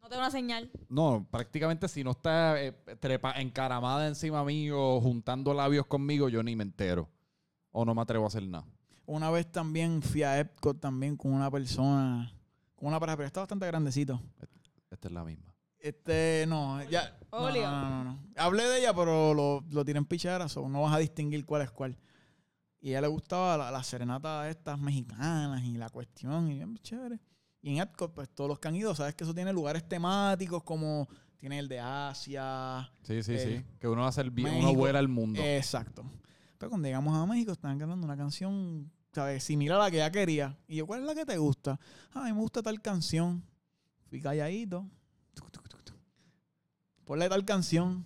No 0.10 0.14
tengo 0.16 0.24
una 0.24 0.32
señal. 0.32 0.72
No, 0.90 1.28
prácticamente 1.30 1.88
si 1.88 2.04
no 2.04 2.12
está 2.12 2.60
eh, 2.60 2.72
trepa, 3.00 3.34
encaramada 3.34 4.08
encima 4.08 4.44
mío, 4.44 5.00
juntando 5.02 5.54
labios 5.54 5.86
conmigo, 5.86 6.30
yo 6.30 6.42
ni 6.42 6.56
me 6.56 6.64
entero. 6.64 7.08
O 7.70 7.86
no 7.86 7.94
me 7.94 8.02
atrevo 8.02 8.24
a 8.24 8.30
hacer 8.30 8.42
nada. 8.42 8.66
Una 9.06 9.30
vez 9.30 9.52
también 9.52 10.02
fui 10.02 10.24
a 10.24 10.40
Epcot 10.40 10.80
también 10.80 11.16
con 11.16 11.32
una 11.32 11.52
persona... 11.52 12.34
Con 12.76 12.88
una 12.88 13.00
pareja, 13.00 13.18
pero 13.18 13.28
está 13.28 13.42
bastante 13.42 13.68
grandecito. 13.68 14.20
Esta 14.90 15.10
es 15.10 15.14
la 15.14 15.24
misma. 15.24 15.54
Este, 15.78 16.46
no, 16.48 16.82
ya. 16.90 17.16
No, 17.32 17.38
Olio. 17.38 17.70
no, 17.70 17.82
no, 17.82 17.90
no, 17.90 18.04
no. 18.06 18.20
Hablé 18.36 18.64
de 18.64 18.80
ella, 18.80 18.96
pero 18.96 19.36
lo, 19.36 19.64
lo 19.70 19.86
tiré 19.86 20.00
en 20.00 20.06
picharas, 20.06 20.58
o 20.58 20.68
no 20.68 20.82
vas 20.82 20.96
a 20.96 20.98
distinguir 20.98 21.46
cuál 21.46 21.62
es 21.62 21.70
cuál. 21.70 21.96
Y 22.82 22.88
a 22.88 22.92
ella 22.94 23.02
le 23.02 23.08
gustaba 23.10 23.56
la, 23.58 23.70
la 23.70 23.84
serenata 23.84 24.50
estas 24.50 24.80
mexicanas 24.80 25.64
y 25.64 25.78
la 25.78 25.90
cuestión, 25.90 26.50
y 26.50 26.56
bien 26.56 26.76
chévere. 26.80 27.20
Y 27.62 27.72
en 27.72 27.82
Epcot, 27.82 28.14
pues 28.14 28.30
todos 28.30 28.50
los 28.50 28.60
que 28.60 28.68
han 28.70 28.76
ido, 28.76 28.96
sabes 28.96 29.16
que 29.16 29.24
eso 29.24 29.34
tiene 29.34 29.52
lugares 29.52 29.88
temáticos 29.88 30.64
como 30.64 31.08
tiene 31.38 31.60
el 31.60 31.68
de 31.68 31.80
Asia. 31.80 32.92
Sí, 33.04 33.22
sí, 33.24 33.34
Eh, 33.34 33.64
sí. 33.66 33.76
Que 33.80 33.88
uno 33.88 34.06
hace 34.06 34.22
el 34.22 34.32
bien, 34.32 34.50
uno 34.50 34.58
México. 34.64 34.76
vuela 34.80 35.00
al 35.00 35.08
mundo. 35.08 35.42
Exacto. 35.44 36.04
Pero 36.58 36.70
cuando 36.70 36.88
llegamos 36.88 37.16
a 37.18 37.26
México, 37.26 37.52
estaban 37.52 37.78
cantando 37.80 38.06
una 38.06 38.18
canción, 38.18 38.92
¿sabes? 39.14 39.44
Similar 39.44 39.80
a 39.80 39.84
la 39.86 39.92
que 39.92 39.98
ella 39.98 40.12
quería. 40.12 40.58
Y 40.68 40.78
yo, 40.78 40.88
¿cuál 40.88 41.02
es 41.02 41.06
la 41.06 41.16
que 41.16 41.26
te 41.26 41.38
gusta? 41.38 41.80
Ah, 42.14 42.22
a 42.22 42.26
mí 42.26 42.34
me 42.34 42.40
gusta 42.40 42.62
tal 42.62 42.82
canción. 42.82 43.44
Fui 44.10 44.20
calladito. 44.22 44.86
Tuc, 45.34 45.50
tuc, 45.52 45.68
tuc, 45.70 45.84
tuc. 45.84 45.96
Ponle 47.06 47.30
tal 47.30 47.46
canción. 47.46 48.06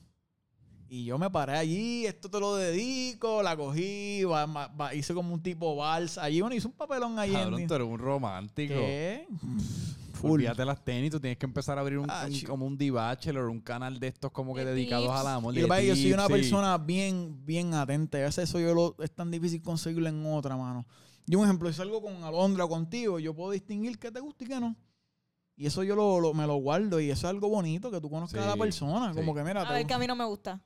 Y 0.93 1.05
yo 1.05 1.17
me 1.17 1.27
paré 1.31 1.53
allí, 1.53 2.05
esto 2.05 2.29
te 2.29 2.39
lo 2.39 2.55
dedico, 2.55 3.41
la 3.41 3.57
cogí, 3.57 4.23
va- 4.25 4.45
va- 4.45 4.67
va- 4.67 4.93
hice 4.93 5.11
como 5.15 5.33
un 5.33 5.41
tipo 5.41 5.75
vals. 5.75 6.19
Allí, 6.19 6.39
bueno, 6.39 6.55
hice 6.55 6.67
un 6.67 6.73
papelón 6.73 7.17
allí. 7.17 7.33
en- 7.33 7.41
Cabrón, 7.41 7.65
tú 7.67 7.73
eres 7.73 7.87
un 7.87 7.97
romántico. 7.97 8.75
¿Qué? 8.75 9.27
Olvídate 10.21 10.63
las 10.63 10.85
tenis, 10.85 11.09
tú 11.09 11.19
tienes 11.19 11.39
que 11.39 11.47
empezar 11.47 11.79
a 11.79 11.81
abrir 11.81 11.97
un, 11.97 12.05
Ah, 12.11 12.27
un- 12.29 12.39
como 12.41 12.67
un 12.67 12.77
D-Bachelor, 12.77 13.49
un 13.49 13.59
canal 13.59 13.99
de 13.99 14.09
estos 14.09 14.31
como 14.31 14.53
que 14.53 14.63
De 14.63 14.75
dedicados 14.75 15.07
tips. 15.07 15.19
al 15.19 15.27
amor. 15.27 15.57
Y 15.57 15.61
de 15.61 15.87
yo 15.87 15.95
soy 15.95 16.13
una 16.13 16.27
sí. 16.27 16.31
persona 16.33 16.77
bien, 16.77 17.43
bien 17.43 17.73
atenta. 17.73 18.19
A 18.19 18.21
veces 18.21 18.47
eso 18.47 18.59
yo 18.59 18.75
lo, 18.75 18.95
es 19.03 19.09
tan 19.11 19.31
difícil 19.31 19.63
conseguirlo 19.63 20.07
en 20.09 20.23
otra 20.27 20.55
mano. 20.55 20.85
Yo, 21.25 21.39
un 21.39 21.45
ejemplo, 21.45 21.69
si 21.71 21.75
salgo 21.77 22.03
con 22.03 22.23
Alondra 22.23 22.65
o 22.65 22.69
contigo, 22.69 23.17
yo 23.17 23.33
puedo 23.33 23.49
distinguir 23.49 23.97
qué 23.97 24.11
te 24.11 24.19
gusta 24.19 24.43
y 24.43 24.47
qué 24.47 24.59
no. 24.59 24.75
Y 25.55 25.65
eso 25.65 25.81
yo 25.83 25.95
lo, 25.95 26.19
lo- 26.19 26.35
me 26.35 26.45
lo 26.45 26.55
guardo 26.57 26.99
y 26.99 27.09
eso 27.09 27.25
es 27.27 27.31
algo 27.31 27.49
bonito 27.49 27.89
que 27.89 27.99
tú 27.99 28.11
conozcas 28.11 28.43
a 28.43 28.47
la 28.47 28.53
Sí, 28.53 28.59
persona. 28.59 29.11
sí. 29.11 29.19
Como 29.19 29.33
que 29.33 29.43
mira, 29.43 29.61
A 29.63 29.65
te 29.67 29.73
ver, 29.73 29.81
gusta- 29.81 29.87
que 29.87 29.93
a 29.95 29.97
mí 29.97 30.05
no 30.07 30.15
me 30.15 30.25
gusta. 30.25 30.61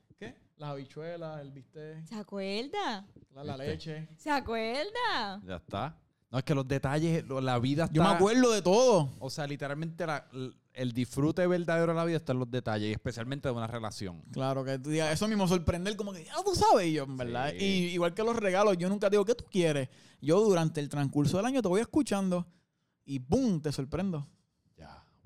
Las 0.58 0.72
habichuelas, 0.72 1.40
el 1.42 1.52
bistec, 1.52 2.06
¿Se 2.06 2.16
acuerda? 2.16 3.06
la, 3.34 3.58
leche. 3.58 4.08
¿Se 4.18 4.32
acuerda? 4.32 5.40
Ya 5.46 5.58
está. 5.58 5.96
No, 6.32 6.40
es 6.40 6.44
que 6.44 6.56
los 6.56 6.68
detalles, 6.68 7.24
lo- 7.26 7.40
la 7.40 7.58
vida 7.60 7.84
está... 7.86 7.94
Yo 7.96 8.04
me 8.04 8.10
acuerdo 8.10 8.52
de 8.52 8.62
todo. 8.62 9.14
O 9.20 9.30
sea, 9.30 9.46
literalmente 9.48 10.06
la- 10.06 10.28
el 10.74 10.92
disfrute 10.94 11.46
verdadero 11.48 11.94
de 11.94 11.98
la 11.98 12.06
vida 12.06 12.18
está 12.18 12.34
en 12.34 12.40
los 12.40 12.50
detalles, 12.52 12.90
y 12.90 12.92
especialmente 12.92 13.48
de 13.48 13.54
una 13.54 13.68
relación. 13.68 14.22
Claro, 14.32 14.64
que 14.66 14.78
tú 14.80 14.90
digas, 14.90 15.14
eso 15.14 15.28
mismo 15.28 15.48
sorprender, 15.48 15.96
como 15.96 16.12
que, 16.12 16.26
ya 16.26 16.34
tú 16.44 16.54
sabes, 16.56 16.88
y 16.88 16.94
yo, 16.94 17.04
en 17.04 17.18
verdad. 17.18 17.52
Sí. 17.52 17.64
Y 17.64 17.70
igual 17.94 18.14
que 18.14 18.24
los 18.24 18.36
regalos, 18.36 18.78
yo 18.78 18.90
nunca 18.90 19.10
digo, 19.10 19.24
¿qué 19.26 19.36
tú 19.36 19.46
quieres? 19.50 19.90
Yo 20.22 20.40
durante 20.42 20.80
el 20.82 20.90
transcurso 20.90 21.38
del 21.38 21.46
año 21.46 21.62
te 21.62 21.68
voy 21.68 21.82
escuchando 21.82 22.48
y 23.06 23.20
¡pum! 23.20 23.62
te 23.62 23.72
sorprendo. 23.72 24.28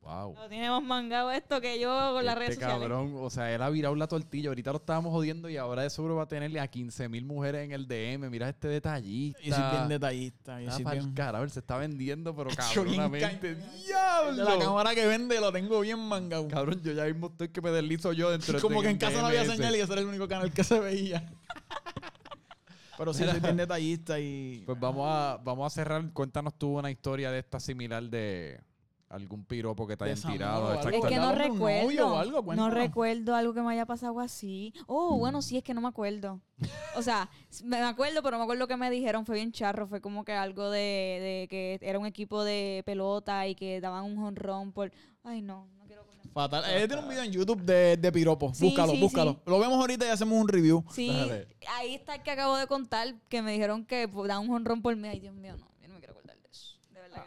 Wow. 0.03 0.33
Lo 0.35 0.49
tiene 0.49 0.67
más 0.67 0.81
mangado 0.81 1.29
esto 1.31 1.61
que 1.61 1.79
yo 1.79 1.87
con 2.13 2.25
las 2.25 2.35
redes 2.35 2.51
Este 2.53 2.63
sociales. 2.65 2.89
cabrón, 2.89 3.13
o 3.19 3.29
sea, 3.29 3.53
él 3.53 3.61
ha 3.61 3.69
virado 3.69 3.93
la 3.95 4.07
tortilla. 4.07 4.49
Ahorita 4.49 4.71
lo 4.71 4.77
estábamos 4.77 5.11
jodiendo 5.11 5.47
y 5.47 5.57
ahora 5.57 5.83
de 5.83 5.91
seguro 5.91 6.15
va 6.15 6.23
a 6.23 6.27
tenerle 6.27 6.59
a 6.59 6.67
15 6.67 7.07
mil 7.07 7.23
mujeres 7.23 7.63
en 7.65 7.71
el 7.71 7.87
DM. 7.87 8.27
Mira 8.31 8.49
este 8.49 8.67
detallista. 8.67 9.39
Y 9.43 9.51
soy 9.51 9.61
bien 9.71 9.87
detallista. 9.89 10.59
Y 10.61 10.71
soy 10.71 10.83
pa'l 10.83 10.97
bien... 10.99 11.13
carajo, 11.13 11.43
él 11.43 11.51
se 11.51 11.59
está 11.59 11.77
vendiendo, 11.77 12.35
pero 12.35 12.49
cabronamente. 12.55 13.55
ca- 13.57 13.67
¡Diablo! 13.85 14.43
La 14.43 14.57
cámara 14.57 14.95
que 14.95 15.05
vende 15.05 15.39
lo 15.39 15.51
tengo 15.51 15.79
bien 15.81 15.99
mangado. 15.99 16.47
Cabrón, 16.47 16.81
yo 16.81 16.93
ya 16.93 17.05
mismo 17.05 17.27
estoy 17.27 17.49
que 17.49 17.61
me 17.61 17.69
deslizo 17.69 18.11
yo 18.11 18.31
dentro 18.31 18.55
de 18.55 18.59
Como 18.61 18.81
que 18.81 18.89
en 18.89 18.97
casa 18.97 19.21
no 19.21 19.27
había 19.27 19.45
señal 19.45 19.75
y 19.75 19.81
ese 19.81 19.91
era 19.93 20.01
el 20.01 20.07
único 20.07 20.27
canal 20.27 20.51
que 20.51 20.63
se 20.63 20.79
veía. 20.79 21.31
Pero 22.97 23.13
sí, 23.13 23.23
soy 23.23 23.39
bien 23.39 23.57
detallista 23.57 24.19
y... 24.19 24.63
Pues 24.65 24.79
vamos 24.79 25.05
a, 25.07 25.39
vamos 25.43 25.65
a 25.65 25.69
cerrar. 25.73 26.03
Cuéntanos 26.11 26.53
tú 26.55 26.77
una 26.79 26.89
historia 26.91 27.31
de 27.31 27.39
esta 27.39 27.59
similar 27.59 28.03
de 28.03 28.59
algún 29.11 29.43
piropo 29.45 29.85
que 29.85 29.97
te 29.97 30.05
hayan 30.05 30.15
Desamor 30.15 30.37
tirado. 30.37 30.73
exacto. 30.73 30.97
Es 30.97 31.05
que 31.05 31.15
no 31.17 31.23
¿Acordabas 31.29 31.37
de 31.45 31.51
un 31.51 31.59
novio 31.59 31.77
recuerdo. 31.83 32.13
o 32.13 32.17
algo? 32.17 32.55
no 32.55 32.69
recuerdo 32.69 33.35
algo 33.35 33.53
que 33.53 33.61
me 33.61 33.73
haya 33.73 33.85
pasado 33.85 34.19
así. 34.19 34.73
Oh, 34.87 35.17
bueno, 35.17 35.41
sí, 35.41 35.57
es 35.57 35.63
que 35.63 35.73
no 35.73 35.81
me 35.81 35.89
acuerdo. 35.89 36.39
O 36.95 37.01
sea, 37.01 37.29
me 37.63 37.77
acuerdo, 37.77 38.21
pero 38.23 38.31
no 38.31 38.39
me 38.39 38.43
acuerdo 38.43 38.67
que 38.67 38.77
me 38.77 38.89
dijeron. 38.89 39.25
Fue 39.25 39.35
bien 39.35 39.51
charro. 39.51 39.87
Fue 39.87 39.99
como 40.01 40.23
que 40.23 40.33
algo 40.33 40.69
de, 40.69 40.79
de 40.79 41.47
que 41.49 41.79
era 41.81 41.99
un 41.99 42.05
equipo 42.05 42.43
de 42.43 42.83
pelota 42.85 43.47
y 43.47 43.55
que 43.55 43.81
daban 43.81 44.05
un 44.05 44.15
jonrón 44.17 44.71
por. 44.71 44.91
Ay, 45.23 45.41
no, 45.41 45.67
no 45.77 45.85
quiero 45.85 46.03
contar. 46.05 46.31
Fatal. 46.31 46.63
Él 46.73 46.87
tiene 46.87 47.03
un 47.03 47.09
video 47.09 47.23
en 47.23 47.31
YouTube 47.31 47.61
de, 47.63 47.97
de 47.97 48.11
piropo. 48.11 48.53
Sí, 48.53 48.65
búscalo, 48.65 48.91
sí, 48.93 48.99
búscalo. 49.01 49.31
sí. 49.33 49.39
Lo 49.45 49.59
vemos 49.59 49.77
ahorita 49.79 50.05
y 50.05 50.09
hacemos 50.09 50.39
un 50.39 50.47
review. 50.47 50.83
Sí, 50.91 51.07
Dale. 51.09 51.47
ahí 51.77 51.95
está 51.95 52.15
el 52.15 52.23
que 52.23 52.31
acabo 52.31 52.55
de 52.57 52.67
contar, 52.67 53.13
que 53.27 53.41
me 53.41 53.51
dijeron 53.51 53.85
que 53.85 54.07
pues, 54.07 54.27
dan 54.27 54.39
un 54.39 54.47
jonrón 54.47 54.81
por 54.81 54.95
mí. 54.95 55.07
Ay, 55.07 55.19
Dios 55.19 55.33
mío, 55.35 55.55
no, 55.57 55.67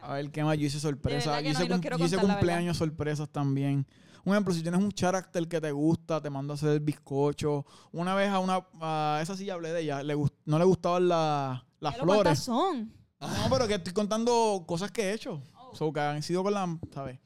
A 0.03 0.15
ver, 0.15 0.31
¿qué 0.31 0.43
más? 0.45 0.57
Yo 0.59 0.67
hice 0.67 0.81
sorpresas. 0.81 1.25
Yo 1.25 1.43
no, 1.43 1.51
hice, 1.51 1.65
y 1.65 1.69
no 1.69 1.75
cum- 1.77 1.81
quiero 1.81 1.99
yo 1.99 2.05
hice 2.07 2.17
contar 2.17 2.29
la 2.29 2.35
verdad. 2.35 2.41
cumpleaños 2.41 2.77
sorpresas 2.77 3.29
también. 3.29 3.87
Un 4.25 4.33
ejemplo, 4.33 4.55
si 4.55 4.63
tienes 4.63 4.81
un 4.81 4.91
carácter 4.91 5.47
que 5.49 5.61
te 5.61 5.71
gusta, 5.71 6.21
te 6.21 6.31
mando 6.31 6.53
a 6.53 6.57
hacer 6.57 6.71
el 6.71 6.81
bizcocho. 6.81 7.67
Una 7.93 8.15
vez 8.15 8.31
a 8.31 8.39
una... 8.39 8.65
A 8.81 9.19
esa 9.23 9.37
sí 9.37 9.45
ya 9.45 9.55
hablé 9.55 9.73
de 9.73 9.83
ella. 9.83 10.03
Le 10.03 10.15
gust- 10.17 10.33
no 10.47 10.59
le 10.59 10.65
gustaban 10.65 11.09
la- 11.09 11.65
las 11.81 11.95
¿Cuántas 11.97 12.15
flores. 12.17 12.39
son? 12.39 12.93
No, 13.21 13.29
pero 13.51 13.69
que 13.69 13.75
estoy 13.75 13.93
contando 13.93 14.65
cosas 14.67 14.91
que 14.91 15.03
he 15.11 15.13
hecho. 15.13 15.43
Oh. 15.59 15.75
So, 15.75 15.93
que 15.93 16.01
han 16.01 16.23
sido 16.23 16.43
con 16.43 16.55
la... 16.55 16.79
¿Sabes? 16.93 17.19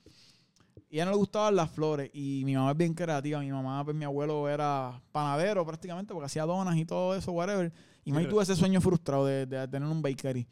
Y 0.90 0.97
a 0.99 1.03
ella 1.03 1.05
no 1.05 1.11
le 1.12 1.16
gustaban 1.19 1.55
las 1.55 1.70
flores. 1.70 2.11
Y 2.15 2.43
mi 2.45 2.55
mamá 2.57 2.73
es 2.73 2.77
bien 2.77 2.95
creativa. 2.95 3.39
Mi 3.40 3.53
mamá, 3.53 3.85
pues 3.85 3.95
mi 3.97 4.05
abuelo 4.05 4.49
era 4.49 5.01
panadero 5.12 5.65
prácticamente 5.66 6.12
porque 6.15 6.27
hacía 6.27 6.47
donas 6.47 6.77
y 6.77 6.85
todo 6.85 7.15
eso, 7.15 7.31
whatever. 7.31 7.73
Y 8.05 8.12
pero- 8.12 8.28
tuvo 8.28 8.43
ese 8.43 8.57
sueño 8.57 8.81
frustrado 8.81 9.24
de, 9.27 9.47
de 9.47 9.69
tener 9.69 9.89
un 9.89 10.03
bakery. 10.03 10.49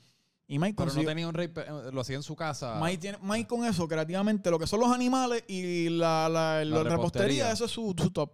Y 0.49 0.59
Mike 0.59 0.75
Pero 0.77 0.87
no 0.87 0.93
consiguió... 0.93 1.09
tenía 1.09 1.29
un 1.29 1.35
rey, 1.35 1.53
eh, 1.55 1.91
lo 1.93 2.01
hacía 2.01 2.17
en 2.17 2.23
su 2.23 2.37
casa. 2.37 2.79
Mike, 2.81 2.99
tiene, 2.99 3.19
Mike 3.21 3.49
con 3.49 3.65
eso, 3.65 3.89
creativamente, 3.89 4.51
lo 4.51 4.59
que 4.59 4.67
son 4.67 4.81
los 4.81 4.93
animales 4.93 5.45
y 5.49 5.89
la, 5.89 6.29
la, 6.29 6.65
la 6.65 6.83
repostería. 6.85 6.89
repostería, 6.89 7.53
eso 7.53 7.65
es 7.65 7.71
su, 7.73 7.95
su 7.99 8.11
top. 8.11 8.31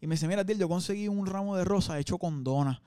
Y 0.00 0.06
me 0.06 0.14
dice, 0.14 0.28
mira, 0.28 0.44
tío, 0.44 0.56
yo 0.56 0.68
conseguí 0.68 1.08
un 1.08 1.26
ramo 1.26 1.56
de 1.56 1.64
rosa 1.64 1.98
hecho 1.98 2.16
con 2.18 2.44
donas. 2.44 2.80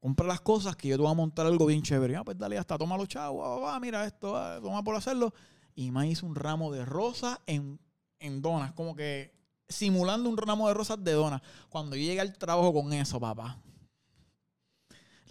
Compra 0.00 0.26
las 0.26 0.40
cosas 0.40 0.76
que 0.76 0.88
yo 0.88 0.96
te 0.96 1.02
voy 1.02 1.10
a 1.10 1.14
montar 1.14 1.46
algo 1.46 1.66
bien 1.66 1.82
chévere. 1.82 2.16
Ah, 2.16 2.24
pues 2.24 2.38
dale, 2.38 2.56
ya 2.56 2.60
está, 2.60 2.78
toma 2.78 2.96
los 2.96 3.08
chavos, 3.08 3.62
va, 3.62 3.78
mira 3.80 4.06
esto, 4.06 4.32
va, 4.32 4.60
toma 4.60 4.82
por 4.82 4.96
hacerlo. 4.96 5.34
Y 5.74 5.90
Mike 5.90 6.12
hizo 6.12 6.26
un 6.26 6.34
ramo 6.34 6.72
de 6.72 6.84
rosa 6.84 7.40
en, 7.46 7.78
en 8.18 8.40
donas, 8.40 8.72
como 8.72 8.94
que 8.96 9.34
simulando 9.68 10.28
un 10.28 10.36
ramo 10.36 10.68
de 10.68 10.74
rosas 10.74 11.02
de 11.02 11.12
donas. 11.12 11.42
Cuando 11.68 11.96
yo 11.96 12.02
llegué 12.02 12.20
al 12.20 12.36
trabajo 12.38 12.72
con 12.72 12.92
eso, 12.92 13.20
papá. 13.20 13.58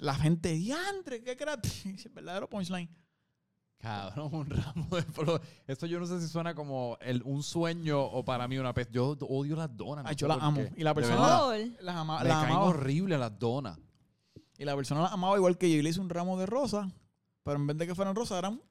La 0.03 0.15
gente, 0.15 0.51
diantre, 0.51 1.23
qué 1.23 1.37
creativo. 1.37 1.95
El 2.03 2.11
verdadero 2.13 2.49
punchline. 2.49 2.89
Cabrón, 3.77 4.29
un 4.33 4.49
ramo 4.49 4.87
de 4.95 5.01
flores. 5.03 5.47
Esto 5.65 5.85
yo 5.85 5.97
no 5.99 6.05
sé 6.05 6.19
si 6.19 6.27
suena 6.27 6.53
como 6.53 6.97
el, 6.99 7.21
un 7.23 7.41
sueño 7.41 8.01
o 8.01 8.23
para 8.25 8.47
mí 8.49 8.57
una 8.57 8.73
pez. 8.73 8.89
Yo 8.91 9.11
odio 9.21 9.55
las 9.55 9.75
donas. 9.75 10.05
Ay, 10.05 10.15
yo 10.15 10.27
las 10.27 10.41
amo. 10.41 10.61
Y 10.75 10.83
la 10.83 10.93
persona-. 10.93 11.41
Las, 11.79 11.95
ama- 11.95 12.19
caen 12.19 12.31
amaba. 12.31 12.65
horrible 12.65 13.17
las 13.17 13.37
donas. 13.39 13.79
Y 14.57 14.65
la 14.65 14.75
persona 14.75 15.01
las 15.03 15.13
amaba 15.13 15.37
igual 15.37 15.57
que 15.57 15.69
yo. 15.71 15.77
Y 15.77 15.81
le 15.81 15.89
hice 15.89 16.01
un 16.01 16.09
ramo 16.09 16.37
de 16.37 16.47
rosa. 16.47 16.91
Pero 17.43 17.55
en 17.57 17.67
vez 17.67 17.77
de 17.77 17.87
que 17.87 17.95
fueran 17.95 18.13
rosas, 18.13 18.39
eran. 18.39 18.61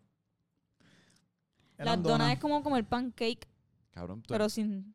Las 1.79 2.03
donas 2.03 2.35
es 2.35 2.39
como 2.39 2.63
comer 2.63 2.87
pancake, 2.87 3.49
Cabrón, 3.91 4.23
tú- 4.23 4.29
pero 4.29 4.49
sin... 4.49 4.95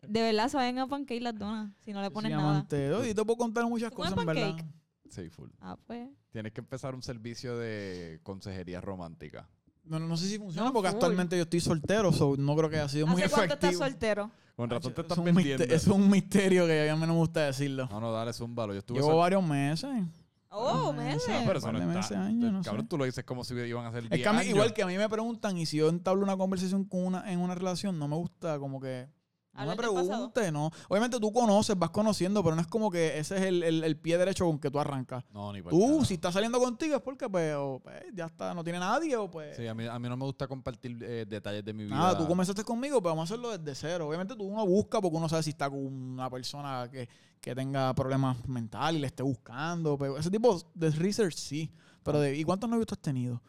De 0.00 0.22
verdad 0.22 0.48
saben 0.48 0.78
a 0.78 0.86
pancake 0.88 1.20
las 1.20 1.36
donas, 1.38 1.72
si 1.84 1.92
no 1.92 2.00
le 2.02 2.10
pones 2.10 2.30
nada. 2.32 2.60
Sencillamente. 2.68 2.94
Oye, 2.94 3.14
te 3.14 3.24
puedo 3.24 3.36
contar 3.36 3.64
muchas 3.66 3.90
¿Tú 3.90 3.96
comes 3.96 4.12
cosas, 4.12 4.26
en 4.28 4.34
verdad. 4.34 4.64
Sí, 5.12 5.28
full. 5.28 5.50
Ah, 5.60 5.76
pues. 5.86 6.08
Tienes 6.30 6.52
que 6.52 6.60
empezar 6.62 6.94
un 6.94 7.02
servicio 7.02 7.58
de 7.58 8.18
consejería 8.22 8.80
romántica. 8.80 9.46
No, 9.84 9.98
no 9.98 10.16
sé 10.16 10.26
si 10.28 10.38
funciona 10.38 10.68
No, 10.68 10.72
porque 10.72 10.88
full. 10.88 10.96
actualmente 10.96 11.36
yo 11.36 11.42
estoy 11.42 11.60
soltero. 11.60 12.12
so 12.12 12.34
no 12.38 12.56
creo 12.56 12.70
que 12.70 12.76
haya 12.76 12.88
sido 12.88 13.06
muy 13.06 13.20
¿Hace 13.22 13.34
cuánto 13.34 13.54
estás 13.54 13.70
efectivo. 13.70 13.84
soltero? 13.90 14.30
Con 14.56 14.70
razón 14.70 14.94
te 14.94 15.00
estás 15.02 15.16
es 15.16 15.18
un 15.18 15.24
vendiendo. 15.24 15.64
Es 15.64 15.86
un 15.86 16.08
misterio 16.10 16.66
que 16.66 16.88
a 16.88 16.94
mí 16.94 17.00
no 17.02 17.06
me 17.08 17.12
gusta 17.18 17.40
decirlo. 17.46 17.88
No, 17.90 18.00
no, 18.00 18.10
dale, 18.12 18.32
zúmbalo. 18.32 18.72
Yo 18.72 18.78
estuve 18.78 18.98
Llevo 18.98 19.10
sol- 19.10 19.18
varios 19.18 19.42
meses. 19.44 19.90
Oh, 20.50 20.92
meses. 20.92 21.28
No, 21.28 21.46
pero 21.46 21.58
eso 21.58 21.66
par 21.66 21.74
no 21.74 21.80
de 21.80 21.86
está. 21.86 21.98
meses, 21.98 22.16
años, 22.16 22.52
no 22.52 22.62
Cabrón, 22.62 22.82
sé. 22.84 22.88
tú 22.88 22.98
lo 22.98 23.04
dices 23.06 23.24
como 23.24 23.42
si 23.44 23.54
iban 23.54 23.86
a 23.86 23.90
ser 23.92 24.02
10 24.02 24.12
Es 24.12 24.20
que 24.22 24.28
a 24.28 24.32
mí, 24.32 24.38
años. 24.40 24.50
igual 24.50 24.74
que 24.74 24.82
a 24.82 24.86
mí 24.86 24.96
me 24.98 25.08
preguntan, 25.08 25.56
y 25.56 25.64
si 25.66 25.78
yo 25.78 25.88
entablo 25.88 26.22
una 26.22 26.36
conversación 26.36 26.84
con 26.84 27.04
una, 27.06 27.32
en 27.32 27.38
una 27.40 27.54
relación, 27.54 27.98
no 27.98 28.06
me 28.08 28.16
gusta 28.16 28.58
como 28.58 28.78
que. 28.80 29.08
No 29.54 29.66
me 29.66 29.76
pregunte, 29.76 30.50
no. 30.50 30.70
Obviamente 30.88 31.20
tú 31.20 31.30
conoces, 31.32 31.78
vas 31.78 31.90
conociendo, 31.90 32.42
pero 32.42 32.56
no 32.56 32.62
es 32.62 32.66
como 32.68 32.90
que 32.90 33.18
ese 33.18 33.36
es 33.36 33.42
el, 33.42 33.62
el- 33.62 33.84
el 33.84 33.96
pie 33.98 34.16
derecho 34.16 34.46
con 34.46 34.58
que 34.58 34.70
tú 34.70 34.78
arrancas. 34.78 35.24
No, 35.30 35.52
ni 35.52 35.60
por 35.60 35.72
Tú, 35.72 35.80
carajo. 35.80 36.04
si 36.06 36.14
estás 36.14 36.32
saliendo 36.34 36.58
contigo 36.58 36.96
es 36.96 37.02
porque 37.02 37.28
pues, 37.28 37.54
o, 37.56 37.78
pues, 37.82 38.02
ya 38.14 38.26
está, 38.26 38.54
no 38.54 38.64
tiene 38.64 38.78
nadie 38.78 39.14
o 39.16 39.30
pues. 39.30 39.56
Sí, 39.56 39.66
a 39.66 39.74
mí, 39.74 39.86
a 39.86 39.98
mí 39.98 40.08
no 40.08 40.16
me 40.16 40.24
gusta 40.24 40.46
compartir 40.48 40.96
eh, 41.02 41.26
detalles 41.28 41.64
de 41.64 41.72
mi 41.74 41.84
vida. 41.84 41.96
Nada, 41.96 42.16
tú 42.18 42.26
comenzaste 42.26 42.64
conmigo, 42.64 43.02
pero 43.02 43.10
vamos 43.14 43.30
a 43.30 43.34
hacerlo 43.34 43.56
desde 43.58 43.74
cero. 43.74 44.08
Obviamente 44.08 44.34
tú 44.34 44.44
uno 44.44 44.64
busca 44.66 45.00
porque 45.02 45.16
uno 45.18 45.28
sabe 45.28 45.42
si 45.42 45.50
está 45.50 45.68
con 45.68 45.84
una 45.84 46.30
persona 46.30 46.88
que, 46.90 47.08
que 47.40 47.54
tenga 47.54 47.94
problemas 47.94 48.48
mentales 48.48 48.96
y 48.98 49.00
le 49.02 49.06
esté 49.08 49.22
buscando. 49.22 49.98
Pero 49.98 50.16
ese 50.16 50.30
tipo 50.30 50.58
de 50.74 50.90
research 50.90 51.34
sí. 51.36 51.70
Pero 52.02 52.20
de, 52.20 52.36
¿y 52.36 52.42
cuántos 52.44 52.70
novios 52.70 52.86
tú 52.86 52.94
has 52.94 53.00
tenido? 53.02 53.42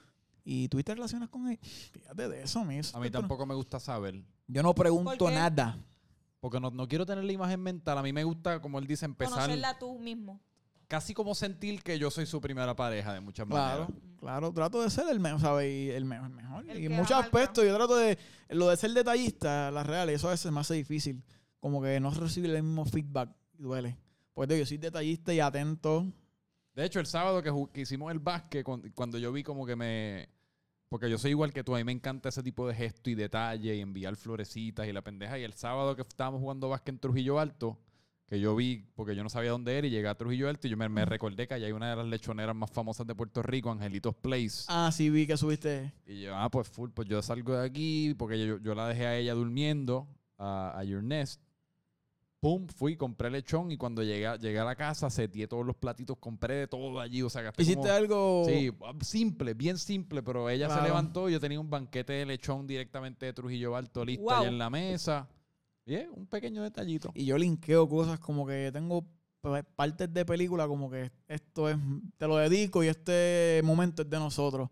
¿Y 0.43 0.67
tuviste 0.67 0.93
relaciones 0.93 1.30
con 1.30 1.47
él? 1.47 1.57
Fíjate 1.93 2.27
de 2.27 2.43
eso, 2.43 2.65
mis. 2.65 2.93
A 2.93 2.99
mí 2.99 3.09
tampoco 3.09 3.45
me 3.45 3.55
gusta 3.55 3.80
saber. 3.80 4.21
Yo 4.47 4.61
no 4.61 4.75
pregunto 4.75 5.31
nada. 5.31 5.77
Porque 6.44 6.60
no, 6.60 6.72
no 6.72 6.90
quiero 6.90 7.06
tener 7.06 7.24
la 7.24 7.32
imagen 7.32 7.61
mental. 7.61 7.98
A 7.98 8.03
mí 8.03 8.11
me 8.11 8.26
gusta, 8.26 8.60
como 8.61 8.78
él 8.78 8.86
dice, 8.86 9.06
empezar 9.06 9.34
Conocerla 9.36 9.80
tú 9.80 9.98
mismo. 9.98 10.41
casi 10.90 11.14
como 11.14 11.34
sentir 11.36 11.82
que 11.82 11.98
yo 11.98 12.11
soy 12.11 12.26
su 12.26 12.41
primera 12.41 12.76
pareja 12.76 13.14
de 13.14 13.22
muchas 13.22 13.48
Claro, 13.48 13.84
maneras. 13.88 14.03
claro, 14.20 14.52
trato 14.52 14.82
de 14.84 14.90
ser 14.90 15.07
el 15.10 15.22
mejor, 15.22 15.40
¿sabes? 15.40 15.72
Y 15.72 15.90
el 15.91 16.03
mejor, 16.03 16.28
el 16.28 16.34
mejor. 16.36 16.70
El 16.70 16.80
y 16.82 16.86
en 16.88 16.91
muchos 16.91 17.15
aspectos 17.18 17.64
yo 17.64 17.74
trato 17.74 17.95
de, 17.95 18.18
lo 18.49 18.68
de 18.68 18.76
ser 18.76 18.91
detallista, 18.91 19.72
las 19.72 19.88
reales, 19.88 20.18
eso 20.18 20.28
a 20.28 20.32
veces 20.32 20.52
me 20.52 20.60
hace 20.60 20.74
difícil. 20.74 21.24
Como 21.61 21.82
que 21.82 21.98
no 22.02 22.11
recibir 22.11 22.49
el 22.52 22.61
mismo 22.61 22.84
feedback 22.84 23.30
y 23.57 23.64
duele. 23.64 23.98
Porque 24.34 24.60
yo 24.60 24.65
soy 24.65 24.78
detallista 24.78 25.34
y 25.34 25.40
atento. 25.40 26.06
De 26.76 26.84
hecho, 26.84 26.99
el 26.99 27.06
sábado 27.06 27.41
que, 27.41 27.52
que 27.72 27.82
hicimos 27.82 28.11
el 28.11 28.20
básquet, 28.20 28.65
cuan- 28.65 28.91
cuando 28.94 29.18
yo 29.18 29.32
vi 29.32 29.44
como 29.44 29.65
que 29.65 29.78
me... 29.78 30.28
Porque 30.94 31.10
yo 31.10 31.18
soy 31.18 31.32
igual 31.32 31.52
que 31.52 31.64
tú, 31.64 31.74
a 31.74 31.80
mí 31.80 31.84
me 31.84 31.91
encanta 31.91 32.30
ese 32.30 32.44
tipo 32.44 32.68
de 32.68 32.76
gesto 32.76 33.10
y 33.10 33.15
detalle 33.15 33.76
y 33.76 33.80
enviar 33.80 34.15
florecitas 34.15 34.88
y 34.88 34.94
la 34.94 35.02
pendeja. 35.02 35.40
Y 35.40 35.44
el 35.44 35.53
sábado 35.53 35.95
que 35.95 36.03
estábamos 36.03 36.40
jugando 36.40 36.70
básquet 36.70 36.90
en 36.90 36.99
Trujillo 36.99 37.40
Alto, 37.40 37.80
que 38.28 38.40
yo 38.40 38.56
vi, 38.56 38.86
porque 38.94 39.15
yo 39.15 39.24
no 39.24 39.30
sabía 39.30 39.49
dónde 39.49 39.76
era, 39.76 39.88
y 39.88 39.90
llegué 39.90 40.07
a 40.07 40.14
Trujillo 40.14 40.48
Alto 40.49 40.68
y 40.68 40.70
yo 40.70 40.78
me, 40.78 40.88
me 40.90 41.03
recordé 41.03 41.48
que 41.48 41.56
allá 41.56 41.65
hay 41.65 41.72
una 41.72 41.90
de 41.90 41.95
las 41.95 42.06
lechoneras 42.06 42.56
más 42.56 42.70
famosas 42.70 43.07
de 43.07 43.15
Puerto 43.15 43.41
Rico, 43.41 43.72
Angelitos 43.72 44.14
Place. 44.14 44.65
Ah, 44.68 44.91
sí, 44.94 45.10
vi 45.10 45.26
que 45.26 45.36
subiste. 45.36 45.91
Y 46.06 46.22
yo, 46.22 46.36
ah, 46.36 46.48
pues 46.52 46.68
full, 46.68 46.91
pues 46.91 47.07
yo 47.07 47.24
salgo 47.24 47.57
de 47.57 47.65
aquí, 47.65 48.14
porque 48.15 48.45
yo, 48.45 48.60
yo 48.60 48.76
la 48.76 48.88
dejé 48.88 49.07
a 49.07 49.18
ella 49.18 49.34
durmiendo, 49.34 50.07
a, 50.38 50.78
a 50.78 50.84
Your 50.84 51.02
Nest. 51.02 51.41
Pum, 52.44 52.68
fui, 52.68 52.98
compré 52.98 53.30
lechón 53.32 53.72
y 53.72 53.78
cuando 53.78 54.03
llegué, 54.03 54.28
a- 54.28 54.36
llegué 54.36 54.60
a 54.60 54.65
la 54.65 54.76
casa, 54.76 55.10
seteé 55.10 55.48
todos 55.48 55.65
los 55.65 55.78
platitos, 55.78 56.18
compré 56.20 56.56
de 56.56 56.68
todo 56.68 56.99
allí, 56.99 57.22
o 57.22 57.30
sea, 57.30 57.41
gasté 57.41 57.64
Hiciste 57.64 57.80
como- 57.84 57.94
algo. 57.94 58.44
Sí, 58.45 58.70
ah, 58.84 58.91
simple, 59.02 59.53
bien 59.53 59.78
simple, 59.78 60.22
pero 60.22 60.49
ella 60.49 60.68
se 60.68 60.74
Claro. 60.74 60.88
levantó 60.90 61.30
y 61.30 61.32
yo 61.32 61.40
tenía 61.40 61.57
un 61.61 61.70
banquete 61.70 62.11
de 62.11 62.26
lechón 62.26 62.68
directamente 62.68 63.26
de 63.28 63.32
Trujillo 63.32 63.78
Alto 63.78 64.03
listo 64.03 64.26
Wow. 64.26 64.34
ahí 64.34 64.48
en 64.48 64.57
la 64.57 64.70
mesa. 64.70 65.30
Bien, 65.86 66.10
un 66.14 66.28
pequeño 66.28 66.64
detallito. 66.64 67.11
Y 67.15 67.24
yo 67.24 67.38
linkeo 67.38 67.88
cosas 67.88 68.20
como 68.20 68.45
que 68.45 68.72
tengo 68.74 69.06
partes 69.78 70.14
de 70.14 70.26
película 70.26 70.68
como 70.68 70.90
que 70.91 71.11
esto 71.30 71.70
es, 71.70 71.78
te 72.18 72.28
lo 72.28 72.36
dedico 72.36 72.84
y 72.84 72.88
este 72.88 73.61
momento 73.64 74.02
es 74.02 74.10
de 74.10 74.18
nosotros. 74.20 74.70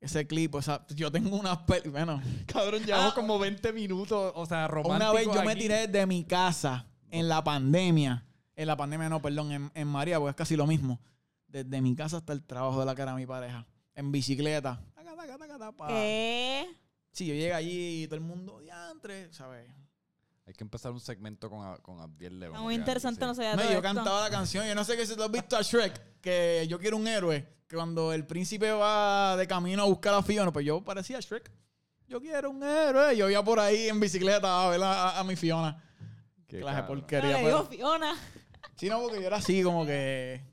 Ese 0.00 0.26
clip, 0.26 0.56
o 0.56 0.62
sea, 0.62 0.84
yo 0.96 1.10
tengo 1.12 1.36
unas 1.36 1.58
pel- 1.58 1.88
bueno, 1.92 2.20
Cabrón, 2.46 2.82
llevamos 2.84 3.14
como 3.14 3.38
20 3.38 3.72
minutos, 3.72 4.32
o 4.34 4.44
sea, 4.44 4.66
romántico 4.66 4.96
Una 4.96 5.12
vez 5.12 5.26
yo 5.32 5.44
me 5.44 5.54
tiré 5.54 5.86
de 5.86 6.04
mi 6.06 6.24
casa 6.24 6.88
en 7.12 7.28
la 7.28 7.44
pandemia. 7.44 8.26
En 8.56 8.66
la 8.66 8.76
pandemia 8.76 9.08
no, 9.08 9.22
perdón, 9.22 9.52
en, 9.52 9.70
en 9.74 9.86
María, 9.88 10.18
porque 10.18 10.30
es 10.30 10.36
casi 10.36 10.56
lo 10.56 10.66
mismo. 10.66 11.00
Desde 11.46 11.80
mi 11.80 11.94
casa 11.94 12.16
hasta 12.16 12.32
el 12.32 12.42
trabajo 12.42 12.80
de 12.80 12.86
la 12.86 12.94
cara 12.94 13.12
de 13.12 13.18
mi 13.18 13.26
pareja. 13.26 13.66
En 13.94 14.10
bicicleta. 14.10 14.82
Taca, 14.94 15.14
taca, 15.14 15.38
taca, 15.38 15.58
tapa. 15.58 15.88
¿Qué? 15.88 16.66
Sí, 17.12 17.26
yo 17.26 17.34
llegué 17.34 17.52
allí 17.54 18.02
y 18.02 18.06
todo 18.06 18.16
el 18.16 18.22
mundo, 18.22 18.58
diantre, 18.60 19.32
¿sabes? 19.32 19.70
Hay 20.46 20.54
que 20.54 20.64
empezar 20.64 20.90
un 20.92 21.00
segmento 21.00 21.48
con, 21.48 21.64
A- 21.64 21.76
con 21.78 22.00
Abdiel 22.00 22.40
León. 22.40 22.52
Está 22.54 22.62
muy 22.64 22.74
interesante, 22.74 23.24
no 23.24 23.34
sabía 23.34 23.54
No, 23.54 23.70
yo 23.70 23.80
cantaba 23.82 24.22
la 24.22 24.30
canción. 24.30 24.66
Yo 24.66 24.74
no 24.74 24.82
sé 24.82 24.96
que 24.96 25.06
si 25.06 25.14
tú 25.14 25.22
has 25.22 25.30
visto 25.30 25.56
a 25.56 25.62
Shrek, 25.62 26.20
que 26.20 26.66
yo 26.68 26.78
quiero 26.78 26.96
un 26.96 27.06
héroe. 27.06 27.46
Que 27.68 27.76
cuando 27.76 28.12
el 28.12 28.26
príncipe 28.26 28.70
va 28.72 29.36
de 29.36 29.46
camino 29.46 29.82
a 29.82 29.86
buscar 29.86 30.14
a 30.14 30.22
Fiona, 30.22 30.52
pues 30.52 30.66
yo 30.66 30.82
parecía 30.82 31.20
Shrek. 31.20 31.50
Yo 32.08 32.20
quiero 32.20 32.50
un 32.50 32.62
héroe. 32.62 33.16
Yo 33.16 33.30
iba 33.30 33.42
por 33.44 33.60
ahí 33.60 33.88
en 33.88 34.00
bicicleta 34.00 34.64
a 34.66 34.70
ver 34.70 34.82
a, 34.82 35.10
a- 35.10 35.20
a 35.20 35.24
mi 35.24 35.36
Fiona. 35.36 35.80
Qué 36.56 36.60
Clase 36.62 36.76
de. 36.76 36.82
No, 36.82 36.88
porquería. 36.88 37.36
pero- 37.36 37.46
digo 37.46 37.64
Fiona. 37.66 38.14
Sí, 38.76 38.88
no, 38.88 39.00
porque 39.00 39.20
yo 39.20 39.26
era 39.26 39.36
así, 39.38 39.62
como 39.62 39.84
que. 39.86 40.44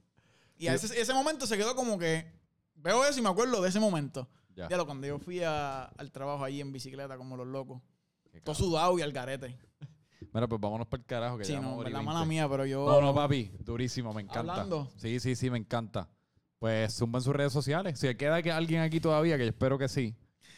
Y 0.58 0.68
a 0.68 0.74
ese, 0.74 1.00
ese 1.00 1.14
momento 1.14 1.46
se 1.48 1.58
quedó 1.58 1.76
como 1.76 1.98
que. 1.98 2.32
Veo 2.76 3.04
eso 3.06 3.20
y 3.20 3.22
me 3.22 3.30
acuerdo 3.30 3.62
de 3.62 3.70
ese 3.70 3.80
momento. 3.80 4.28
Ya. 4.56 4.68
Ya 4.70 4.78
lo 4.78 4.86
cuando 4.86 5.08
yo 5.08 5.20
fui 5.20 5.42
a- 5.44 5.84
al 5.86 6.12
trabajo 6.12 6.44
allí 6.44 6.60
en 6.62 6.72
bicicleta, 6.72 7.18
como 7.18 7.38
los 7.38 7.48
locos. 7.48 7.82
Qué 8.32 8.42
Todo 8.42 8.54
cabrón. 8.56 8.70
sudado 8.72 9.00
y 9.00 9.02
al 9.02 9.12
garete. 9.12 9.58
Mira, 10.34 10.48
pues 10.48 10.62
vámonos 10.62 10.88
para 10.88 11.02
el 11.02 11.06
carajo 11.08 11.38
que 11.38 11.46
Sí, 11.46 11.54
ya 11.54 11.62
no, 11.62 11.82
la 11.84 12.02
mala 12.02 12.26
mía, 12.26 12.48
pero 12.50 12.66
yo. 12.66 12.86
No, 12.90 13.02
no, 13.02 13.14
papi, 13.16 13.52
durísimo, 13.60 14.14
me 14.14 14.22
encanta. 14.22 14.40
Hablando. 14.40 14.92
Sí, 14.98 15.20
sí, 15.20 15.36
sí, 15.36 15.50
me 15.50 15.58
encanta. 15.58 16.08
Pues 16.60 16.94
zumba 16.94 17.20
en 17.20 17.24
sus 17.24 17.34
redes 17.36 17.54
sociales. 17.54 17.98
Si 18.00 18.14
queda 18.16 18.42
que 18.42 18.52
alguien 18.52 18.82
aquí 18.82 19.00
todavía, 19.00 19.38
que 19.38 19.44
yo 19.46 19.50
espero 19.50 19.78
que 19.78 19.88
sí. 19.88 20.14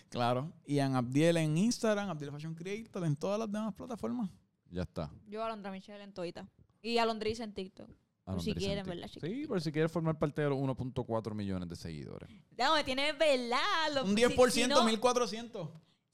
Claro. 0.10 0.52
Y 0.66 0.80
en 0.80 0.96
Abdiel 0.96 1.38
en 1.38 1.58
Instagram, 1.58 2.10
Abdiel 2.10 2.32
Fashion 2.32 2.56
Creator, 2.56 3.06
en 3.06 3.16
todas 3.16 3.40
las 3.40 3.52
demás 3.52 3.74
plataformas. 3.76 4.30
Ya 4.72 4.84
está. 4.84 5.12
Yo 5.28 5.44
Alondra 5.44 5.70
Michelle 5.72 6.02
en 6.04 6.14
Toita. 6.14 6.48
Y 6.82 6.98
Alondriza 6.98 7.44
en 7.44 7.54
TikTok. 7.54 7.90
Por 8.24 8.42
si 8.42 8.54
quieren. 8.56 8.86
¿verdad, 8.86 9.08
Sí, 9.08 9.20
chiquitito? 9.20 9.48
por 9.50 9.62
si 9.62 9.72
quieres 9.72 9.92
formar 9.92 10.18
parte 10.18 10.42
de 10.42 10.50
los 10.50 10.58
1.4 10.58 11.34
millones 11.36 11.68
de 11.70 11.76
seguidores. 11.76 12.30
No, 12.58 12.74
me 12.76 12.84
tiene 12.84 13.12
velado. 13.14 14.04
Un 14.06 14.16
Si- 14.16 14.24
10%, 14.24 14.52
si 14.52 14.68
no, 14.68 14.84
1400. 14.86 15.70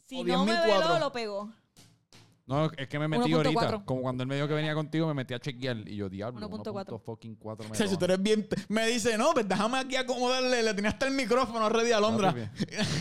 Si 0.06 0.16
o 0.20 0.24
no 0.26 0.46
me 0.46 0.52
10.004. 0.54 0.88
veló, 0.88 1.00
lo 1.00 1.12
pegó. 1.12 1.54
No, 2.48 2.72
es 2.78 2.88
que 2.88 2.98
me 2.98 3.10
metí 3.10 3.32
1.4. 3.32 3.36
ahorita. 3.36 3.86
Como 3.86 4.02
cuando 4.02 4.24
él 4.24 4.30
me 4.30 4.36
dijo 4.36 4.48
que 4.48 4.54
venía 4.54 4.74
contigo, 4.74 5.06
me 5.06 5.14
metí 5.14 5.34
a 5.34 5.40
chequear. 5.40 5.78
Y 5.86 5.98
yo, 5.98 6.08
diablo, 6.08 6.50
1.4. 6.50 7.04
1.4 7.04 7.66
O 7.72 7.76
sea, 7.76 7.88
si 7.88 7.98
tú 7.98 8.06
eres 8.06 8.22
bien... 8.22 8.48
Me 8.70 8.88
dice, 8.88 9.18
no, 9.18 9.34
pues 9.34 9.48
déjame 9.48 9.78
aquí 9.80 9.98
acomodarle. 9.98 10.64
Le 10.64 10.74
tenía 10.74 10.92
hasta 10.92 11.08
el 11.08 11.14
micrófono 11.14 11.68
ready 11.68 11.92
a 11.92 12.00
Londra. 12.00 12.34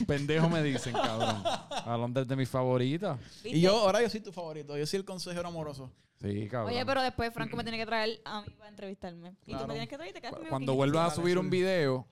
Pendejo 0.07 0.49
me 0.49 0.65
dicen, 0.65 0.93
cabrón. 0.93 1.45
Alondra 1.87 2.23
es 2.23 2.29
de 2.29 2.35
mis 2.35 2.49
favoritas. 2.49 3.21
Y 3.45 3.61
yo, 3.61 3.77
ahora 3.79 4.03
yo 4.03 4.11
soy 4.11 4.21
tu 4.21 4.33
favorito. 4.33 4.77
Yo 4.77 4.85
soy 4.85 4.99
el 4.99 5.05
consejero 5.05 5.47
amoroso. 5.47 5.93
Sí, 6.21 6.49
cabrón. 6.49 6.73
Oye, 6.73 6.85
pero 6.85 7.03
después 7.03 7.33
Franco 7.33 7.57
me 7.57 7.63
tiene 7.63 7.79
que 7.79 7.87
traer 7.87 8.21
a 8.25 8.43
mí 8.43 8.49
para 8.59 8.71
entrevistarme. 8.71 9.37
Y 9.47 9.53
tú 9.53 9.59
Claro. 9.59 9.67
me 9.69 9.75
tienes 9.75 9.89
que 9.89 9.97
traer 9.97 10.11
y 10.11 10.15
te 10.15 10.21
quedas 10.21 10.35
Cuando 10.49 10.75
vuelvas 10.75 11.13
a 11.13 11.15
subir 11.15 11.39
un 11.39 11.51
video, 11.51 12.05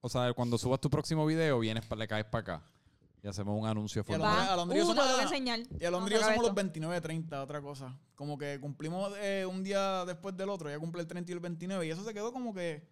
o 0.00 0.08
sea, 0.08 0.32
cuando 0.32 0.56
subas 0.56 0.80
tu 0.80 0.88
próximo 0.88 1.26
video, 1.26 1.58
vienes 1.58 1.84
le 1.94 2.08
caes 2.08 2.24
para 2.24 2.40
acá. 2.40 2.62
Y 3.22 3.28
hacemos 3.28 3.60
un 3.60 3.66
anuncio 3.66 4.00
Y 4.00 4.02
a 4.02 4.04
formal. 4.04 4.28
Londres- 4.30 4.48
Va. 4.48 4.52
a 4.52 4.56
Londres 4.56 4.82
Uh, 4.82 4.86
somos 4.86 5.22
enseñar. 5.22 5.60
Y 5.78 5.84
a 5.84 5.90
Londres 5.90 6.20
somos 6.20 6.36
los 6.38 6.46
esto. 6.48 6.54
29-30, 6.54 7.42
otra 7.42 7.60
cosa. 7.60 7.98
Como 8.14 8.38
que 8.38 8.58
cumplimos 8.60 9.12
eh, 9.18 9.44
un 9.46 9.62
día 9.62 10.04
después 10.06 10.36
del 10.36 10.48
otro. 10.48 10.70
Ya 10.70 10.78
cumple 10.78 11.02
el 11.02 11.06
30 11.06 11.30
y 11.30 11.34
el 11.34 11.40
29. 11.40 11.86
Y 11.86 11.90
eso 11.90 12.02
se 12.04 12.14
quedó 12.14 12.32
como 12.32 12.54
que 12.54 12.88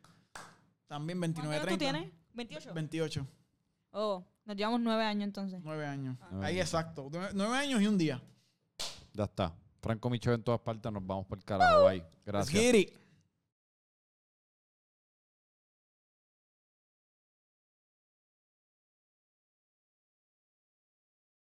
también 0.86 1.18
¿Cuántos 1.18 1.44
29-30. 1.44 1.52
años 1.54 1.66
tú 1.68 1.78
tienes? 1.78 2.12
¿28? 2.34 2.72
28. 2.74 3.26
Oh, 3.92 4.24
nos 4.44 4.56
llevamos 4.56 4.80
nueve 4.80 5.02
años 5.04 5.24
entonces. 5.24 5.60
9 5.64 5.86
años. 5.86 6.16
Nueve 6.30 6.46
Ahí 6.46 6.54
años. 6.56 6.66
exacto. 6.66 7.08
9 7.34 7.56
años 7.56 7.80
y 7.80 7.86
un 7.86 7.96
día. 7.98 8.22
Ya 9.14 9.24
está. 9.24 9.54
Franco 9.80 10.10
Micho 10.10 10.32
en 10.32 10.42
todas 10.42 10.60
partes, 10.60 10.92
nos 10.92 11.06
vamos 11.06 11.24
por 11.26 11.38
el 11.38 11.44
carajo. 11.44 11.84
Bye. 11.84 11.96
Let's 11.98 12.24
Gracias. 12.26 12.60
get 12.62 12.74
it. 12.74 12.98